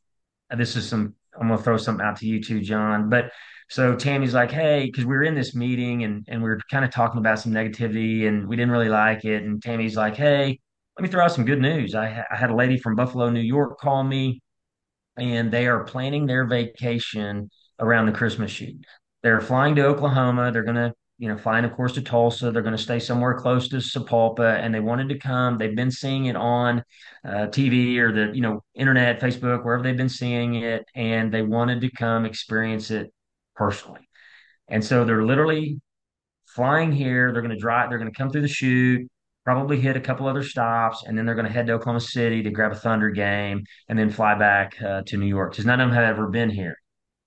this 0.57 0.77
is 0.77 0.89
some 0.89 1.15
I'm 1.39 1.49
gonna 1.49 1.63
throw 1.63 1.79
something 1.79 2.05
out 2.05 2.17
to 2.19 2.27
you 2.27 2.43
too, 2.43 2.61
John. 2.61 3.09
But 3.09 3.33
so 3.73 3.97
Tammy's 3.97 4.35
like, 4.35 4.51
hey, 4.51 4.85
because 4.85 5.07
we 5.07 5.15
were 5.15 5.23
in 5.23 5.35
this 5.35 5.55
meeting 5.55 6.05
and 6.05 6.27
and 6.29 6.43
we 6.43 6.51
were 6.51 6.61
kind 6.71 6.85
of 6.85 6.91
talking 6.91 7.19
about 7.19 7.39
some 7.39 7.53
negativity 7.53 8.29
and 8.29 8.47
we 8.47 8.55
didn't 8.55 8.71
really 8.71 8.91
like 8.91 9.25
it. 9.25 9.45
And 9.45 9.63
Tammy's 9.63 9.97
like, 9.97 10.15
hey, 10.15 10.61
let 10.99 11.03
me 11.03 11.09
throw 11.09 11.25
out 11.25 11.33
some 11.33 11.47
good 11.47 11.59
news. 11.59 11.95
I, 11.95 12.23
I 12.31 12.37
had 12.37 12.51
a 12.51 12.55
lady 12.55 12.77
from 12.77 12.97
Buffalo, 12.97 13.31
New 13.31 13.41
York, 13.41 13.81
call 13.81 14.05
me, 14.05 14.43
and 15.17 15.51
they 15.51 15.69
are 15.69 15.85
planning 15.85 16.27
their 16.27 16.45
vacation 16.45 17.49
around 17.81 18.05
the 18.05 18.13
Christmas 18.13 18.51
chute. 18.51 18.85
They're 19.23 19.41
flying 19.41 19.75
to 19.77 19.87
Oklahoma. 19.87 20.53
They're 20.53 20.65
gonna, 20.65 20.93
you 21.17 21.29
know, 21.29 21.39
flying, 21.39 21.65
of 21.65 21.73
course, 21.73 21.95
to 21.95 22.03
Tulsa. 22.03 22.51
They're 22.51 22.61
gonna 22.61 22.77
stay 22.77 22.99
somewhere 22.99 23.39
close 23.41 23.69
to 23.71 23.77
Sapulpa, 23.77 24.59
and 24.61 24.75
they 24.75 24.81
wanted 24.81 25.09
to 25.09 25.19
come. 25.19 25.57
They've 25.57 25.75
been 25.75 25.91
seeing 25.91 26.27
it 26.27 26.37
on 26.37 26.85
uh, 27.27 27.47
TV 27.47 27.97
or 28.01 28.13
the, 28.13 28.35
you 28.35 28.43
know, 28.43 28.63
internet, 28.75 29.19
Facebook, 29.19 29.65
wherever 29.65 29.83
they've 29.83 29.97
been 29.97 30.11
seeing 30.11 30.57
it, 30.57 30.85
and 30.95 31.33
they 31.33 31.41
wanted 31.41 31.81
to 31.81 31.91
come 31.91 32.27
experience 32.27 32.91
it 32.91 33.11
personally. 33.57 34.01
And 34.69 34.85
so 34.85 35.05
they're 35.05 35.25
literally 35.25 35.81
flying 36.55 36.93
here. 36.93 37.33
They're 37.33 37.43
going 37.43 37.55
to 37.55 37.61
drive. 37.61 37.91
They're 37.91 37.99
going 37.99 38.11
to 38.11 38.17
come 38.17 38.31
through 38.31 38.43
the 38.43 38.49
chute, 38.49 39.09
probably 39.45 39.81
hit 39.81 39.97
a 39.97 40.01
couple 40.01 40.27
other 40.27 40.43
stops, 40.43 41.05
and 41.07 41.17
then 41.17 41.27
they're 41.27 41.35
going 41.35 41.47
to 41.47 41.53
head 41.53 41.67
to 41.67 41.75
Oklahoma 41.75 42.01
City 42.01 42.43
to 42.43 42.51
grab 42.51 42.73
a 42.73 42.77
Thunder 42.77 43.11
game, 43.11 43.65
and 43.89 43.99
then 43.99 44.11
fly 44.11 44.35
back 44.35 44.81
uh, 44.83 45.03
to 45.07 45.17
New 45.17 45.27
York 45.27 45.53
because 45.53 45.67
none 45.67 45.81
of 45.81 45.89
them 45.89 45.95
have 45.95 46.05
ever 46.05 46.29
been 46.29 46.51
here. 46.51 46.77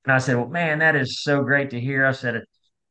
And 0.05 0.13
I 0.13 0.19
said, 0.19 0.35
"Well, 0.37 0.47
man, 0.47 0.79
that 0.79 0.95
is 0.95 1.21
so 1.23 1.43
great 1.43 1.71
to 1.71 1.79
hear." 1.79 2.05
I 2.05 2.11
said, 2.11 2.43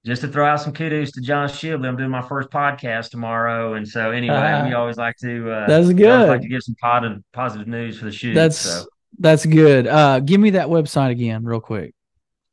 "Just 0.04 0.22
to 0.22 0.28
throw 0.28 0.44
out 0.46 0.60
some 0.60 0.72
kudos 0.72 1.12
to 1.12 1.20
John 1.20 1.48
Shibley, 1.48 1.86
I'm 1.86 1.96
doing 1.96 2.10
my 2.10 2.22
first 2.22 2.50
podcast 2.50 3.10
tomorrow, 3.10 3.74
and 3.74 3.86
so 3.86 4.10
anyway, 4.10 4.34
we 4.66 4.74
always 4.74 4.96
like 4.96 5.16
to 5.22 5.50
uh, 5.50 5.66
That's 5.66 5.86
always 6.12 6.28
like 6.28 6.40
to 6.42 6.48
give 6.48 6.62
some 6.62 6.74
positive 6.80 7.18
positive 7.32 7.68
news 7.68 7.98
for 7.98 8.06
the 8.06 8.12
chute. 8.12 8.34
That's 8.34 8.58
So 8.58 8.84
that's 9.18 9.46
good. 9.46 9.86
Uh, 9.86 10.18
give 10.20 10.40
me 10.40 10.50
that 10.50 10.66
website 10.66 11.10
again, 11.10 11.44
real 11.44 11.60
quick. 11.60 11.94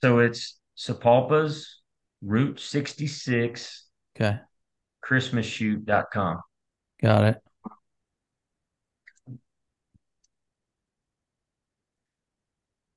so 0.03 0.19
it's 0.19 0.57
Sapulpa's 0.75 1.81
Route 2.21 2.59
66 2.59 3.87
Okay, 4.15 4.39
ChristmasChute.com. 5.05 6.41
got 7.01 7.23
it. 7.25 7.41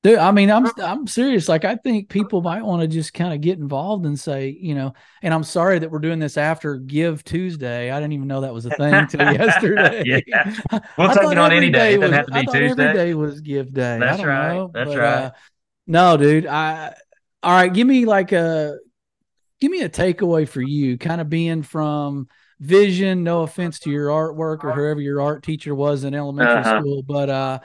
Dude, 0.03 0.19
I 0.19 0.33
mean, 0.33 0.51
I'm 0.51 0.67
I'm 0.79 1.07
serious. 1.07 1.49
Like, 1.49 1.65
I 1.65 1.77
think 1.77 2.11
people 2.11 2.43
might 2.43 2.63
want 2.63 2.83
to 2.83 2.89
just 2.89 3.15
kind 3.15 3.33
of 3.33 3.41
get 3.41 3.59
involved 3.59 4.05
and 4.05 4.21
say, 4.21 4.51
you 4.51 4.75
know, 4.75 4.93
and 5.23 5.33
I'm 5.33 5.45
sorry 5.45 5.79
that 5.79 5.91
we're 5.91 5.99
doing 5.99 6.19
this 6.19 6.37
after 6.37 6.77
Give 6.77 7.25
Tuesday. 7.25 7.91
I 7.91 8.01
didn't 8.01 8.13
even 8.13 8.29
know 8.29 8.43
that 8.43 8.53
was 8.53 8.67
a 8.67 8.71
thing 8.71 9.07
till 9.07 9.27
yesterday. 9.27 10.05
yeah. 10.27 10.45
We'll 10.99 11.09
I 11.09 11.15
take 11.15 11.17
thought 11.17 11.33
it 11.33 11.39
on 11.39 11.53
any 11.53 11.71
day. 11.71 11.95
day 11.95 11.95
It 11.95 12.01
doesn't 12.01 12.13
was 12.13 12.17
have 12.17 12.27
to 12.27 12.33
I 12.33 12.43
be 12.43 12.43
thought 12.43 12.63
every 12.63 12.91
Tuesday. 12.91 12.91
day 12.91 13.15
was 13.15 13.41
Give 13.41 13.73
Day. 13.73 14.05
I 14.07 14.17
That's 14.17 14.19
don't 14.19 14.27
right. 14.27 14.35
know, 14.35 14.75
That's 14.75 14.95
but 14.95 14.97
right. 14.97 15.25
uh, 15.25 15.31
no, 15.87 16.17
dude. 16.17 16.47
I 16.47 16.95
all 17.45 17.53
right. 17.53 17.73
Give 17.73 17.87
me 17.87 18.05
like 18.07 18.33
a 18.33 18.79
give 19.61 19.71
me 19.71 19.83
a 19.83 19.89
takeaway 19.89 20.49
for 20.49 20.61
you, 20.63 20.99
kind 20.99 21.21
of 21.21 21.29
being 21.29 21.63
from 21.63 22.29
Vision. 22.61 23.25
No 23.25 23.43
offense 23.43 23.79
to 23.81 23.91
your 23.91 24.09
artwork 24.09 24.65
or 24.65 24.73
whoever 24.73 25.01
your 25.01 25.21
art 25.21 25.43
teacher 25.43 25.75
was 25.75 26.05
in 26.05 26.15
elementary 26.15 26.61
Uh-huh. 26.61 26.81
school, 26.81 27.03
but 27.03 27.29
uh, 27.31 27.61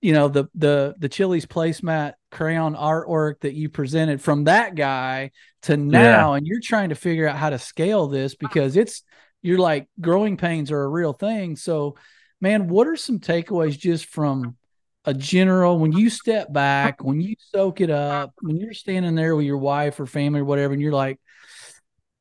you 0.00 0.12
know 0.12 0.28
the 0.28 0.46
the 0.54 0.94
the 0.98 1.08
Chili's 1.08 1.46
placemat 1.46 2.14
crayon 2.30 2.74
artwork 2.74 3.40
that 3.40 3.54
you 3.54 3.68
presented 3.68 4.20
from 4.20 4.44
that 4.44 4.74
guy 4.74 5.30
to 5.62 5.72
Yeah. 5.72 5.78
now, 5.78 6.34
and 6.34 6.46
you're 6.46 6.60
trying 6.60 6.90
to 6.90 6.94
figure 6.94 7.26
out 7.28 7.36
how 7.36 7.50
to 7.50 7.58
scale 7.58 8.08
this 8.08 8.34
because 8.34 8.76
it's 8.76 9.02
you're 9.42 9.58
like 9.58 9.88
growing 10.00 10.36
pains 10.36 10.70
are 10.70 10.82
a 10.82 10.88
real 10.88 11.12
thing. 11.12 11.56
So, 11.56 11.96
man, 12.40 12.68
what 12.68 12.86
are 12.86 12.96
some 12.96 13.18
takeaways 13.18 13.78
just 13.78 14.06
from 14.06 14.56
a 15.04 15.14
general 15.14 15.78
when 15.78 15.92
you 15.92 16.10
step 16.10 16.52
back, 16.52 17.02
when 17.02 17.20
you 17.20 17.34
soak 17.38 17.80
it 17.80 17.90
up, 17.90 18.32
when 18.40 18.56
you're 18.56 18.72
standing 18.72 19.14
there 19.14 19.34
with 19.34 19.46
your 19.46 19.58
wife 19.58 19.98
or 19.98 20.06
family 20.06 20.40
or 20.40 20.44
whatever, 20.44 20.72
and 20.72 20.82
you're 20.82 20.92
like, 20.92 21.18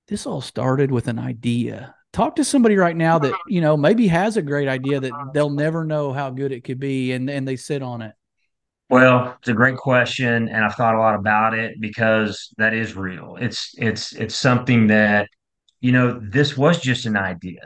this 0.07 0.25
all 0.25 0.41
started 0.41 0.91
with 0.91 1.07
an 1.07 1.19
idea. 1.19 1.95
Talk 2.11 2.35
to 2.35 2.43
somebody 2.43 2.75
right 2.75 2.95
now 2.95 3.19
that, 3.19 3.33
you 3.47 3.61
know, 3.61 3.77
maybe 3.77 4.07
has 4.07 4.35
a 4.35 4.41
great 4.41 4.67
idea 4.67 4.99
that 4.99 5.13
they'll 5.33 5.49
never 5.49 5.85
know 5.85 6.11
how 6.11 6.29
good 6.29 6.51
it 6.51 6.63
could 6.63 6.79
be 6.79 7.13
and 7.13 7.29
and 7.29 7.47
they 7.47 7.55
sit 7.55 7.81
on 7.81 8.01
it. 8.01 8.13
Well, 8.89 9.37
it's 9.39 9.47
a 9.47 9.53
great 9.53 9.77
question, 9.77 10.49
and 10.49 10.65
I've 10.65 10.75
thought 10.75 10.95
a 10.95 10.99
lot 10.99 11.15
about 11.15 11.53
it 11.53 11.79
because 11.79 12.53
that 12.57 12.73
is 12.73 12.97
real. 12.97 13.37
It's 13.39 13.73
it's 13.77 14.11
it's 14.13 14.35
something 14.35 14.87
that, 14.87 15.29
you 15.79 15.93
know, 15.93 16.19
this 16.21 16.57
was 16.57 16.81
just 16.81 17.05
an 17.05 17.15
idea. 17.15 17.61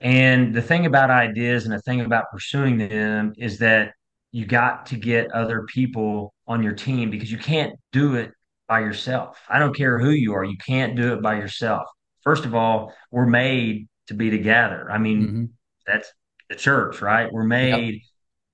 And 0.00 0.54
the 0.54 0.60
thing 0.60 0.84
about 0.84 1.10
ideas 1.10 1.64
and 1.64 1.72
the 1.72 1.80
thing 1.80 2.02
about 2.02 2.30
pursuing 2.30 2.76
them 2.76 3.32
is 3.38 3.58
that 3.60 3.92
you 4.32 4.46
got 4.46 4.86
to 4.86 4.96
get 4.96 5.32
other 5.32 5.64
people 5.64 6.32
on 6.46 6.62
your 6.62 6.72
team 6.74 7.10
because 7.10 7.30
you 7.30 7.38
can't 7.38 7.72
do 7.92 8.14
it 8.14 8.32
by 8.68 8.80
yourself. 8.80 9.38
I 9.48 9.58
don't 9.58 9.74
care 9.76 9.98
who 9.98 10.10
you 10.10 10.34
are, 10.34 10.44
you 10.44 10.56
can't 10.64 10.96
do 10.96 11.12
it 11.14 11.22
by 11.22 11.34
yourself. 11.36 11.86
First 12.22 12.44
of 12.44 12.54
all, 12.54 12.94
we're 13.10 13.26
made 13.26 13.88
to 14.08 14.14
be 14.14 14.30
together. 14.30 14.90
I 14.90 14.98
mean, 14.98 15.22
Mm-hmm. 15.24 15.44
that's 15.86 16.12
the 16.48 16.56
church, 16.56 17.00
right? 17.02 17.32
We're 17.32 17.44
Yep. 17.58 17.80
made 17.80 18.02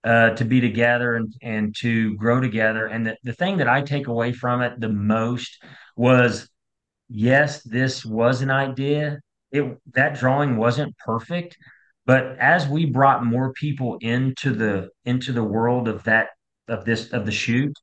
uh, 0.05 0.31
to 0.31 0.45
be 0.45 0.61
together 0.61 1.17
and, 1.17 1.33
and 1.43 1.75
to 1.81 2.15
grow 2.17 2.41
together. 2.41 2.87
And 2.87 3.07
the, 3.07 3.17
the 3.25 3.33
thing 3.33 3.59
that 3.59 3.69
I 3.69 3.83
take 3.83 4.07
away 4.07 4.33
from 4.33 4.63
it 4.63 4.81
the 4.81 4.89
most 4.89 5.63
was 5.97 6.49
yes, 7.09 7.63
this 7.63 8.05
was 8.05 8.43
an 8.43 8.51
idea. 8.51 9.19
It 9.53 9.79
that 9.95 10.19
drawing 10.19 10.57
wasn't 10.57 10.97
perfect, 10.99 11.57
but 12.07 12.39
as 12.39 12.69
we 12.69 12.87
brought 12.87 13.25
more 13.25 13.53
people 13.53 13.99
into 14.01 14.53
the 14.53 14.91
into 15.05 15.33
the 15.33 15.45
world 15.45 15.89
of 15.89 16.05
that 16.05 16.29
of 16.69 16.85
this 16.85 17.13
of 17.13 17.27
the 17.27 17.33
chute, 17.33 17.77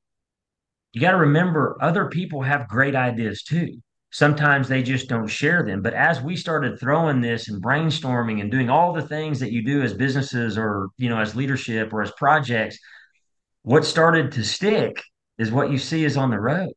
you 0.93 1.01
got 1.01 1.11
to 1.11 1.17
remember 1.17 1.77
other 1.81 2.07
people 2.07 2.41
have 2.41 2.67
great 2.67 2.95
ideas 2.95 3.43
too. 3.43 3.81
Sometimes 4.11 4.67
they 4.67 4.83
just 4.83 5.09
don't 5.09 5.27
share 5.27 5.63
them. 5.65 5.81
But 5.81 5.95
as 5.95 6.21
we 6.21 6.35
started 6.35 6.79
throwing 6.79 7.19
this 7.19 7.49
and 7.49 7.63
brainstorming 7.63 8.41
and 8.41 8.51
doing 8.51 8.69
all 8.69 8.93
the 8.93 9.01
things 9.01 9.39
that 9.39 9.51
you 9.51 9.63
do 9.63 9.81
as 9.81 9.93
businesses 9.95 10.55
or, 10.55 10.89
you 10.97 11.09
know, 11.09 11.19
as 11.19 11.35
leadership 11.35 11.91
or 11.91 12.03
as 12.03 12.11
projects, 12.11 12.77
what 13.63 13.85
started 13.85 14.31
to 14.33 14.43
stick 14.43 15.01
is 15.39 15.51
what 15.51 15.71
you 15.71 15.79
see 15.79 16.05
is 16.05 16.15
on 16.15 16.29
the 16.29 16.39
road. 16.39 16.69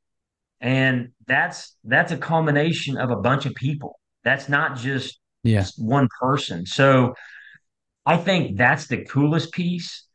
And 0.60 1.10
that's 1.26 1.76
that's 1.84 2.10
a 2.10 2.16
culmination 2.16 2.96
of 2.96 3.10
a 3.10 3.16
bunch 3.16 3.44
of 3.44 3.54
people. 3.54 4.00
That's 4.24 4.48
not 4.48 4.78
just 4.78 5.20
Yeah. 5.42 5.66
one 5.76 6.08
person. 6.18 6.64
So 6.64 7.14
I 8.06 8.16
think 8.16 8.56
that's 8.56 8.86
the 8.86 9.04
coolest 9.04 9.52
piece. 9.52 10.06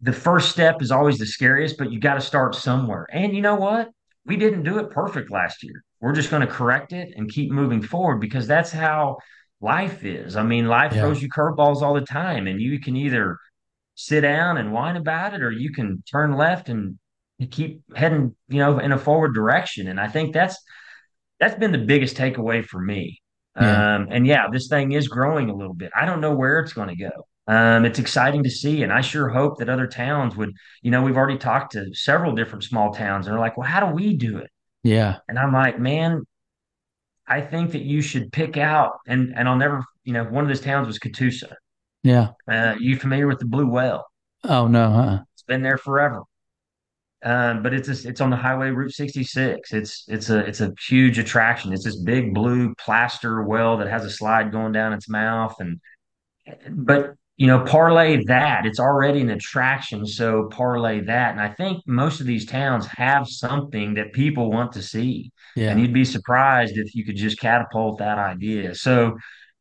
The 0.00 0.12
first 0.12 0.50
step 0.50 0.82
is 0.82 0.90
always 0.90 1.18
the 1.18 1.26
scariest, 1.26 1.76
but 1.78 1.92
you 1.92 2.00
got 2.00 2.14
to 2.14 2.20
start 2.20 2.54
somewhere. 2.54 3.06
And 3.12 3.34
you 3.36 3.42
know 3.42 3.54
what? 3.56 3.90
We 4.26 4.36
didn't 4.36 4.62
do 4.64 4.78
it 4.78 4.90
perfect 4.90 5.30
last 5.30 5.62
year. 5.62 5.84
We're 6.00 6.14
just 6.14 6.30
going 6.30 6.40
to 6.46 6.52
correct 6.52 6.92
it 6.92 7.12
and 7.16 7.30
keep 7.30 7.50
moving 7.50 7.82
forward 7.82 8.20
because 8.20 8.46
that's 8.46 8.70
how 8.70 9.18
life 9.60 10.04
is. 10.04 10.36
I 10.36 10.42
mean, 10.42 10.66
life 10.66 10.94
Yeah. 10.94 11.00
throws 11.00 11.22
you 11.22 11.28
curveballs 11.28 11.82
all 11.82 11.94
the 11.94 12.00
time, 12.00 12.46
and 12.46 12.60
you 12.60 12.80
can 12.80 12.96
either 12.96 13.38
sit 13.94 14.22
down 14.22 14.56
and 14.56 14.72
whine 14.72 14.96
about 14.96 15.34
it, 15.34 15.42
or 15.42 15.50
you 15.50 15.72
can 15.72 16.02
turn 16.10 16.36
left 16.36 16.68
and 16.68 16.98
keep 17.50 17.82
heading, 17.94 18.34
you 18.48 18.58
know, 18.58 18.78
in 18.78 18.92
a 18.92 18.98
forward 18.98 19.34
direction. 19.34 19.88
And 19.88 20.00
I 20.00 20.08
think 20.08 20.32
that's 20.34 20.56
that's 21.40 21.56
been 21.56 21.72
the 21.72 21.78
biggest 21.78 22.16
takeaway 22.16 22.64
for 22.64 22.80
me. 22.80 23.20
Yeah. 23.60 23.96
Um, 23.96 24.08
and 24.10 24.26
yeah, 24.26 24.48
this 24.50 24.68
thing 24.68 24.92
is 24.92 25.08
growing 25.08 25.48
a 25.50 25.54
little 25.54 25.74
bit. 25.74 25.92
I 25.96 26.06
don't 26.06 26.20
know 26.20 26.34
where 26.34 26.58
it's 26.60 26.72
going 26.72 26.88
to 26.88 26.96
go. 26.96 27.26
Um, 27.46 27.84
it's 27.84 27.98
exciting 27.98 28.42
to 28.44 28.50
see, 28.50 28.82
and 28.82 28.92
I 28.92 29.00
sure 29.02 29.28
hope 29.28 29.58
that 29.58 29.68
other 29.68 29.86
towns 29.86 30.34
would. 30.36 30.52
You 30.82 30.90
know, 30.90 31.02
we've 31.02 31.16
already 31.16 31.38
talked 31.38 31.72
to 31.72 31.92
several 31.94 32.32
different 32.34 32.64
small 32.64 32.92
towns, 32.92 33.26
and 33.26 33.34
they're 33.34 33.40
like, 33.40 33.56
"Well, 33.56 33.68
how 33.68 33.86
do 33.86 33.94
we 33.94 34.16
do 34.16 34.38
it?" 34.38 34.50
Yeah. 34.82 35.18
And 35.28 35.38
I'm 35.38 35.52
like, 35.52 35.78
"Man, 35.78 36.22
I 37.26 37.40
think 37.40 37.72
that 37.72 37.82
you 37.82 38.00
should 38.02 38.32
pick 38.32 38.56
out." 38.56 38.92
And 39.06 39.34
and 39.36 39.48
I'll 39.48 39.56
never, 39.56 39.84
you 40.04 40.12
know, 40.14 40.24
one 40.24 40.44
of 40.44 40.48
those 40.48 40.60
towns 40.60 40.86
was 40.86 40.98
Catoosa, 40.98 41.54
Yeah. 42.02 42.28
Uh, 42.48 42.76
you 42.80 42.96
familiar 42.96 43.26
with 43.26 43.38
the 43.40 43.46
Blue 43.46 43.66
Whale? 43.66 44.04
Oh 44.44 44.66
no, 44.68 44.90
huh? 44.90 45.18
It's 45.34 45.42
been 45.42 45.62
there 45.62 45.78
forever. 45.78 46.22
Um, 47.24 47.62
but 47.62 47.72
it's 47.72 47.88
just, 47.88 48.04
it's 48.04 48.20
on 48.20 48.28
the 48.30 48.36
highway 48.36 48.68
Route 48.70 48.92
66. 48.92 49.72
It's 49.72 50.04
it's 50.08 50.28
a 50.30 50.38
it's 50.40 50.60
a 50.60 50.72
huge 50.88 51.18
attraction. 51.18 51.72
It's 51.72 51.84
this 51.84 51.96
big 51.96 52.34
blue 52.34 52.74
plaster 52.76 53.42
well 53.42 53.78
that 53.78 53.88
has 53.88 54.04
a 54.04 54.10
slide 54.10 54.52
going 54.52 54.72
down 54.72 54.92
its 54.92 55.08
mouth, 55.08 55.54
and 55.58 55.80
but 56.70 57.14
you 57.36 57.46
know 57.46 57.60
parlay 57.64 58.22
that 58.26 58.66
it's 58.66 58.78
already 58.78 59.20
an 59.20 59.30
attraction. 59.30 60.06
So 60.06 60.48
parlay 60.52 61.00
that, 61.00 61.32
and 61.32 61.40
I 61.40 61.48
think 61.48 61.82
most 61.86 62.20
of 62.20 62.26
these 62.26 62.44
towns 62.46 62.86
have 62.96 63.26
something 63.28 63.94
that 63.94 64.12
people 64.12 64.50
want 64.50 64.72
to 64.72 64.82
see, 64.82 65.32
yeah. 65.56 65.70
and 65.70 65.80
you'd 65.80 65.94
be 65.94 66.04
surprised 66.04 66.76
if 66.76 66.94
you 66.94 67.04
could 67.04 67.16
just 67.16 67.40
catapult 67.40 67.98
that 67.98 68.18
idea. 68.18 68.74
So 68.74 69.16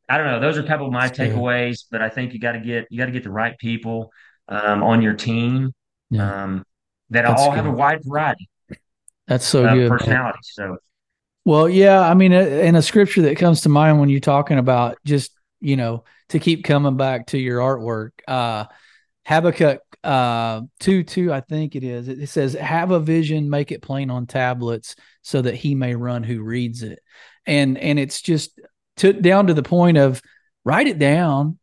I 0.10 0.18
don't 0.18 0.27
know. 0.27 0.40
Those 0.41 0.57
are 0.57 0.64
a 0.64 0.68
couple 0.68 0.88
of 0.88 0.91
my 0.94 1.07
That's 1.07 1.18
good. 1.18 1.31
takeaways, 1.31 1.85
but 1.90 2.02
I 2.02 2.10
think 2.10 2.34
you 2.34 2.40
got 2.40 2.53
to 2.53 2.60
get 2.60 2.88
you 2.90 2.98
got 2.98 3.06
to 3.06 3.11
get 3.11 3.23
the 3.23 3.31
right 3.31 3.57
people 3.57 4.11
um, 4.49 4.84
on 4.84 5.02
your 5.02 5.14
team 5.14 5.72
Yeah. 6.10 6.44
um, 6.44 6.65
that 7.14 7.26
That's 7.26 7.41
all 7.41 7.52
have 7.52 7.65
a 7.65 7.72
wide 7.72 8.02
variety 8.03 8.49
That's 9.27 9.45
so 9.45 9.73
good, 9.73 9.90
personalities. 9.90 10.52
So 10.53 10.77
Well, 11.45 11.69
yeah, 11.69 12.02
I 12.02 12.14
mean, 12.14 12.34
uh, 12.34 12.40
and 12.40 12.77
a 12.77 12.81
scripture 12.81 13.23
that 13.23 13.38
comes 13.38 13.61
to 13.61 13.69
mind 13.69 13.99
when 13.99 14.10
you're 14.10 14.19
talking 14.19 14.57
about 14.57 14.98
just, 15.06 15.31
you 15.61 15.77
know, 15.77 16.03
to 16.30 16.40
keep 16.40 16.64
coming 16.64 16.98
back 16.98 17.27
to 17.27 17.38
your 17.38 17.60
artwork, 17.60 18.11
uh, 18.27 18.65
Habakkuk 19.26 19.81
uh, 20.03 20.61
2 20.81 21.03
2, 21.03 21.31
I 21.31 21.41
think 21.41 21.76
it 21.76 21.84
is. 21.84 22.07
It, 22.07 22.19
it 22.19 22.27
says, 22.27 22.53
Have 22.53 22.91
a 22.91 22.99
vision, 22.99 23.49
make 23.49 23.72
it 23.72 23.81
plain 23.81 24.10
on 24.10 24.27
tablets 24.27 24.95
so 25.22 25.41
that 25.41 25.56
he 25.56 25.76
may 25.76 25.95
run 25.95 26.23
who 26.23 26.41
reads 26.41 26.84
it. 26.84 26.99
And 27.45 27.77
and 27.77 27.99
it's 27.99 28.22
just 28.22 28.60
to, 28.98 29.14
down 29.14 29.48
to 29.48 29.53
the 29.53 29.64
point 29.64 29.98
of 29.98 30.22
write 30.65 30.88
it 30.88 30.99
down, 30.99 31.57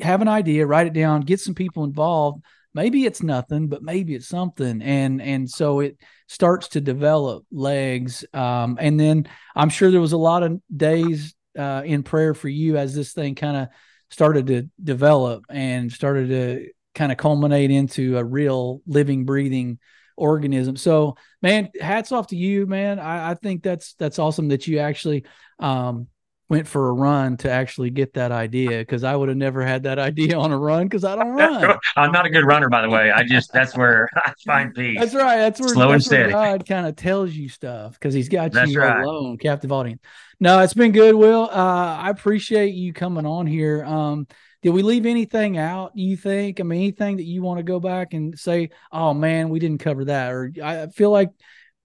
have 0.00 0.22
an 0.22 0.28
idea, 0.28 0.66
write 0.66 0.86
it 0.86 0.92
down, 0.92 1.22
get 1.22 1.40
some 1.40 1.54
people 1.54 1.84
involved. 1.84 2.42
Maybe 2.74 3.04
it's 3.04 3.22
nothing, 3.22 3.68
but 3.68 3.82
maybe 3.82 4.14
it's 4.14 4.28
something. 4.28 4.82
And 4.82 5.20
and 5.22 5.48
so 5.48 5.80
it 5.80 5.98
starts 6.26 6.68
to 6.68 6.80
develop 6.80 7.44
legs. 7.50 8.24
Um, 8.34 8.76
and 8.80 8.98
then 8.98 9.26
I'm 9.56 9.70
sure 9.70 9.90
there 9.90 10.00
was 10.00 10.12
a 10.12 10.18
lot 10.18 10.42
of 10.42 10.60
days 10.74 11.34
uh, 11.58 11.82
in 11.84 12.02
prayer 12.02 12.34
for 12.34 12.48
you 12.48 12.76
as 12.76 12.94
this 12.94 13.12
thing 13.12 13.34
kind 13.34 13.56
of 13.56 13.68
started 14.10 14.46
to 14.48 14.68
develop 14.82 15.44
and 15.48 15.90
started 15.90 16.28
to 16.28 16.68
kind 16.94 17.12
of 17.12 17.18
culminate 17.18 17.70
into 17.70 18.18
a 18.18 18.24
real 18.24 18.82
living, 18.86 19.24
breathing 19.24 19.78
organism. 20.16 20.76
So, 20.76 21.16
man, 21.42 21.70
hats 21.80 22.12
off 22.12 22.28
to 22.28 22.36
you, 22.36 22.66
man. 22.66 22.98
I, 22.98 23.30
I 23.30 23.34
think 23.34 23.62
that's 23.62 23.94
that's 23.94 24.18
awesome 24.18 24.48
that 24.48 24.66
you 24.66 24.78
actually 24.78 25.24
um, 25.58 26.08
went 26.48 26.66
for 26.66 26.88
a 26.88 26.92
run 26.92 27.36
to 27.38 27.50
actually 27.50 27.90
get 27.90 28.14
that 28.14 28.32
idea 28.32 28.78
because 28.78 29.04
I 29.04 29.14
would 29.14 29.28
have 29.28 29.36
never 29.36 29.64
had 29.64 29.82
that 29.82 29.98
idea 29.98 30.38
on 30.38 30.50
a 30.50 30.58
run 30.58 30.84
because 30.84 31.04
I 31.04 31.14
don't 31.14 31.28
run. 31.28 31.78
I'm 31.96 32.12
not 32.12 32.26
a 32.26 32.30
good 32.30 32.44
runner, 32.44 32.68
by 32.68 32.82
the 32.82 32.88
way. 32.88 33.10
I 33.10 33.24
just 33.24 33.52
that's 33.52 33.76
where 33.76 34.08
I 34.16 34.32
find 34.46 34.74
peace. 34.74 34.98
That's 34.98 35.14
right. 35.14 35.36
That's 35.36 35.60
where 35.60 35.68
slow 35.68 35.90
and 35.92 36.00
that's 36.00 36.10
where 36.10 36.30
steady. 36.30 36.32
God 36.32 36.66
kind 36.66 36.86
of 36.86 36.96
tells 36.96 37.32
you 37.32 37.48
stuff 37.48 37.92
because 37.92 38.14
He's 38.14 38.28
got 38.28 38.52
That's 38.52 38.70
you 38.70 38.80
right. 38.80 39.02
alone, 39.02 39.36
captive 39.38 39.72
audience. 39.72 40.00
No, 40.40 40.60
it's 40.60 40.74
been 40.74 40.92
good, 40.92 41.14
Will. 41.14 41.50
Uh, 41.52 41.96
I 42.00 42.10
appreciate 42.10 42.74
you 42.74 42.92
coming 42.92 43.26
on 43.26 43.46
here. 43.46 43.84
Um, 43.84 44.26
did 44.62 44.70
we 44.70 44.82
leave 44.82 45.06
anything 45.06 45.58
out? 45.58 45.92
You 45.96 46.16
think? 46.16 46.60
I 46.60 46.62
mean, 46.62 46.80
anything 46.80 47.16
that 47.18 47.24
you 47.24 47.42
want 47.42 47.58
to 47.58 47.62
go 47.62 47.78
back 47.78 48.14
and 48.14 48.38
say, 48.38 48.70
"Oh 48.90 49.14
man, 49.14 49.50
we 49.50 49.58
didn't 49.58 49.80
cover 49.80 50.06
that," 50.06 50.32
or 50.32 50.52
I 50.62 50.86
feel 50.88 51.10
like 51.10 51.30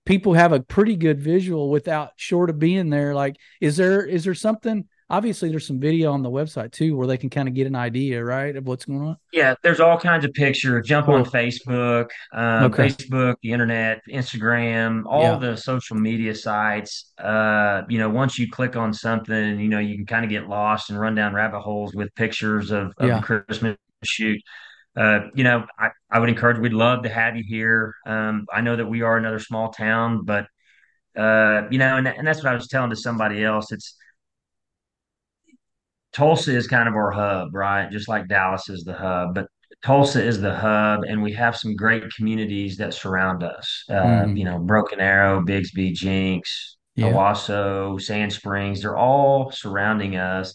people 0.05 0.33
have 0.33 0.51
a 0.51 0.59
pretty 0.59 0.95
good 0.95 1.19
visual 1.19 1.69
without 1.69 2.11
short 2.17 2.49
of 2.49 2.59
being 2.59 2.89
there. 2.89 3.13
Like, 3.15 3.35
is 3.61 3.77
there 3.77 4.05
is 4.05 4.23
there 4.25 4.33
something? 4.33 4.85
Obviously, 5.09 5.49
there's 5.49 5.67
some 5.67 5.79
video 5.79 6.11
on 6.11 6.23
the 6.23 6.31
website 6.31 6.71
too 6.71 6.97
where 6.97 7.05
they 7.05 7.17
can 7.17 7.29
kind 7.29 7.47
of 7.47 7.53
get 7.53 7.67
an 7.67 7.75
idea, 7.75 8.23
right, 8.23 8.55
of 8.55 8.65
what's 8.65 8.85
going 8.85 9.01
on. 9.01 9.17
Yeah, 9.31 9.53
there's 9.61 9.79
all 9.79 9.99
kinds 9.99 10.25
of 10.25 10.33
pictures. 10.33 10.87
Jump 10.87 11.07
on 11.07 11.23
Facebook, 11.23 12.09
um, 12.33 12.63
Okay. 12.71 12.87
Facebook, 12.87 13.35
the 13.43 13.51
internet, 13.51 14.01
Instagram, 14.09 15.03
all 15.05 15.33
Yeah. 15.33 15.37
the 15.37 15.55
social 15.57 15.97
media 15.97 16.33
sites. 16.33 17.11
Uh, 17.19 17.83
you 17.89 17.99
know, 17.99 18.09
once 18.09 18.39
you 18.39 18.49
click 18.49 18.75
on 18.75 18.91
something, 18.91 19.59
you 19.59 19.67
know, 19.67 19.77
you 19.79 19.97
can 19.97 20.05
kind 20.07 20.23
of 20.25 20.31
get 20.31 20.47
lost 20.49 20.89
and 20.89 20.99
run 20.99 21.13
down 21.13 21.33
rabbit 21.33 21.59
holes 21.61 21.93
with 21.93 22.13
pictures 22.15 22.71
of 22.71 22.87
of 22.87 22.93
the 22.97 23.07
Yeah. 23.07 23.21
Christmas 23.21 23.77
chute. 24.03 24.41
Uh, 24.95 25.21
you 25.35 25.43
know, 25.43 25.65
I, 25.79 25.89
I 26.11 26.19
would 26.19 26.29
encourage, 26.29 26.59
we'd 26.59 26.73
love 26.73 27.03
to 27.03 27.09
have 27.09 27.35
you 27.35 27.43
here. 27.47 27.95
Um, 28.05 28.45
I 28.53 28.61
know 28.61 28.75
that 28.75 28.85
we 28.85 29.01
are 29.01 29.17
another 29.17 29.39
small 29.39 29.71
town, 29.71 30.23
but 30.25 30.45
uh, 31.17 31.63
you 31.71 31.79
know, 31.79 31.97
and, 31.97 32.07
and 32.07 32.27
that's 32.27 32.43
what 32.43 32.51
I 32.51 32.55
was 32.55 32.67
telling 32.67 32.91
to 32.91 32.95
somebody 32.95 33.43
else. 33.43 33.71
It's 33.71 33.97
Tulsa 36.13 36.55
is 36.55 36.67
kind 36.67 36.87
of 36.87 36.95
our 36.95 37.11
hub, 37.11 37.55
right? 37.55 37.89
Just 37.91 38.07
like 38.07 38.27
Dallas 38.27 38.69
is 38.69 38.83
the 38.83 38.93
hub, 38.93 39.33
but 39.35 39.47
Tulsa 39.83 40.23
is 40.23 40.39
the 40.39 40.55
hub, 40.55 41.03
and 41.07 41.21
we 41.21 41.33
have 41.33 41.57
some 41.57 41.75
great 41.75 42.03
communities 42.15 42.77
that 42.77 42.93
surround 42.93 43.43
us. 43.43 43.83
Uh, 43.89 44.27
hmm 44.27 44.35
you 44.35 44.45
know, 44.45 44.59
Broken 44.59 44.99
Arrow, 44.99 45.41
Bixby, 45.43 45.91
Jenks, 45.91 46.77
Yeah. 46.95 47.07
Owasso, 47.07 47.99
Sand 47.99 48.31
Springs, 48.31 48.81
they're 48.81 48.97
all 48.97 49.51
surrounding 49.51 50.15
us, 50.15 50.53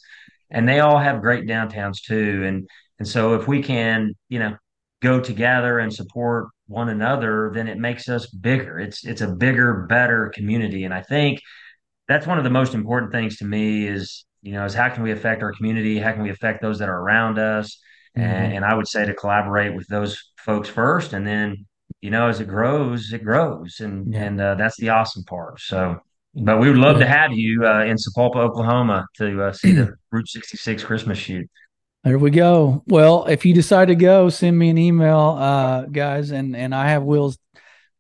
and 0.50 0.68
they 0.68 0.80
all 0.80 0.98
have 0.98 1.20
great 1.20 1.44
downtowns 1.46 2.00
too. 2.02 2.44
And 2.46 2.68
and 2.98 3.06
so 3.06 3.34
if 3.34 3.46
we 3.48 3.62
can, 3.62 4.14
you 4.28 4.38
know, 4.38 4.56
go 5.02 5.20
together 5.20 5.78
and 5.78 5.92
support 5.92 6.48
one 6.66 6.88
another, 6.88 7.50
then 7.54 7.68
it 7.68 7.78
makes 7.78 8.08
us 8.08 8.26
bigger. 8.26 8.78
It's 8.78 9.04
it's 9.04 9.20
a 9.20 9.28
bigger, 9.28 9.86
better 9.88 10.30
community. 10.34 10.84
And 10.84 10.92
I 10.94 11.02
think 11.02 11.40
that's 12.08 12.26
one 12.26 12.38
of 12.38 12.44
the 12.44 12.50
most 12.50 12.74
important 12.74 13.12
things 13.12 13.36
to 13.38 13.44
me 13.44 13.86
is 13.86 14.24
you 14.42 14.52
know 14.52 14.64
is 14.64 14.74
how 14.74 14.88
can 14.88 15.02
we 15.02 15.12
affect 15.12 15.42
our 15.42 15.52
community 15.52 15.98
how 15.98 16.12
can 16.12 16.22
we 16.22 16.30
affect 16.30 16.62
those 16.62 16.78
that 16.78 16.88
are 16.88 17.00
around 17.00 17.38
us 17.38 17.78
and, 18.14 18.52
hmm 18.52 18.56
and 18.56 18.64
i 18.64 18.74
would 18.74 18.88
say 18.88 19.04
to 19.04 19.14
collaborate 19.14 19.74
with 19.74 19.86
those 19.88 20.16
folks 20.38 20.68
first 20.68 21.12
and 21.12 21.26
then 21.26 21.66
you 22.00 22.10
know 22.10 22.28
as 22.28 22.40
it 22.40 22.48
grows 22.48 23.12
it 23.12 23.22
grows 23.24 23.80
and 23.80 24.12
Yeah. 24.12 24.22
and 24.24 24.40
uh, 24.40 24.54
that's 24.54 24.76
the 24.78 24.88
awesome 24.90 25.24
part 25.24 25.60
so 25.60 25.96
but 26.34 26.60
we 26.60 26.68
would 26.68 26.78
love 26.78 26.98
to 26.98 27.06
have 27.06 27.32
you 27.32 27.66
uh, 27.66 27.84
in 27.84 27.96
Sapulpa, 27.96 28.36
Oklahoma 28.36 29.06
to 29.16 29.42
uh, 29.42 29.52
see 29.52 29.72
the 29.72 29.94
Route 30.12 30.28
66 30.28 30.84
Christmas 30.84 31.18
chute. 31.18 31.48
There 32.08 32.18
we 32.18 32.30
go. 32.30 32.82
Well, 32.86 33.26
if 33.26 33.44
you 33.44 33.52
decide 33.52 33.88
to 33.88 33.94
go, 33.94 34.30
send 34.30 34.58
me 34.58 34.70
an 34.70 34.78
email, 34.78 35.36
uh, 35.38 35.82
guys, 35.82 36.30
and 36.30 36.56
and 36.56 36.74
I 36.74 36.88
have 36.88 37.02
Will's 37.02 37.36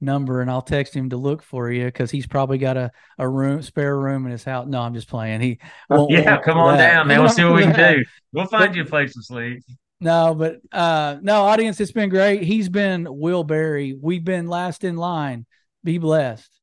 number, 0.00 0.40
and 0.40 0.50
I'll 0.50 0.62
text 0.62 0.94
him 0.94 1.10
to 1.10 1.18
look 1.18 1.42
for 1.42 1.70
you 1.70 1.84
because 1.84 2.10
he's 2.10 2.26
probably 2.26 2.56
got 2.56 2.78
a 2.78 2.90
a 3.18 3.28
room 3.28 3.60
spare 3.60 3.98
room 3.98 4.24
in 4.24 4.32
his 4.32 4.44
house. 4.44 4.66
No, 4.66 4.80
I'm 4.80 4.94
just 4.94 5.08
playing. 5.08 5.42
He 5.42 5.58
won't 5.90 6.10
Yeah, 6.10 6.32
want 6.32 6.42
come 6.42 6.56
on 6.56 6.78
that. 6.78 6.94
down, 6.94 7.08
man. 7.08 7.20
We'll 7.20 7.28
see 7.28 7.44
what 7.44 7.56
we 7.56 7.62
can 7.64 7.74
do. 7.74 8.04
We'll 8.32 8.46
But 8.50 8.50
find 8.50 8.74
you 8.74 8.82
a 8.82 8.86
place 8.86 9.12
to 9.12 9.22
sleep. 9.22 9.62
no, 10.00 10.34
but 10.34 10.60
uh, 10.72 11.18
no, 11.20 11.42
audience, 11.42 11.78
it's 11.78 11.92
been 11.92 12.08
great. 12.08 12.42
He's 12.44 12.70
been 12.70 13.06
Will 13.10 13.44
Berry. 13.44 13.94
We've 14.00 14.24
been 14.24 14.48
last 14.48 14.84
in 14.84 14.96
line. 14.96 15.44
Be 15.84 15.98
blessed. 15.98 16.57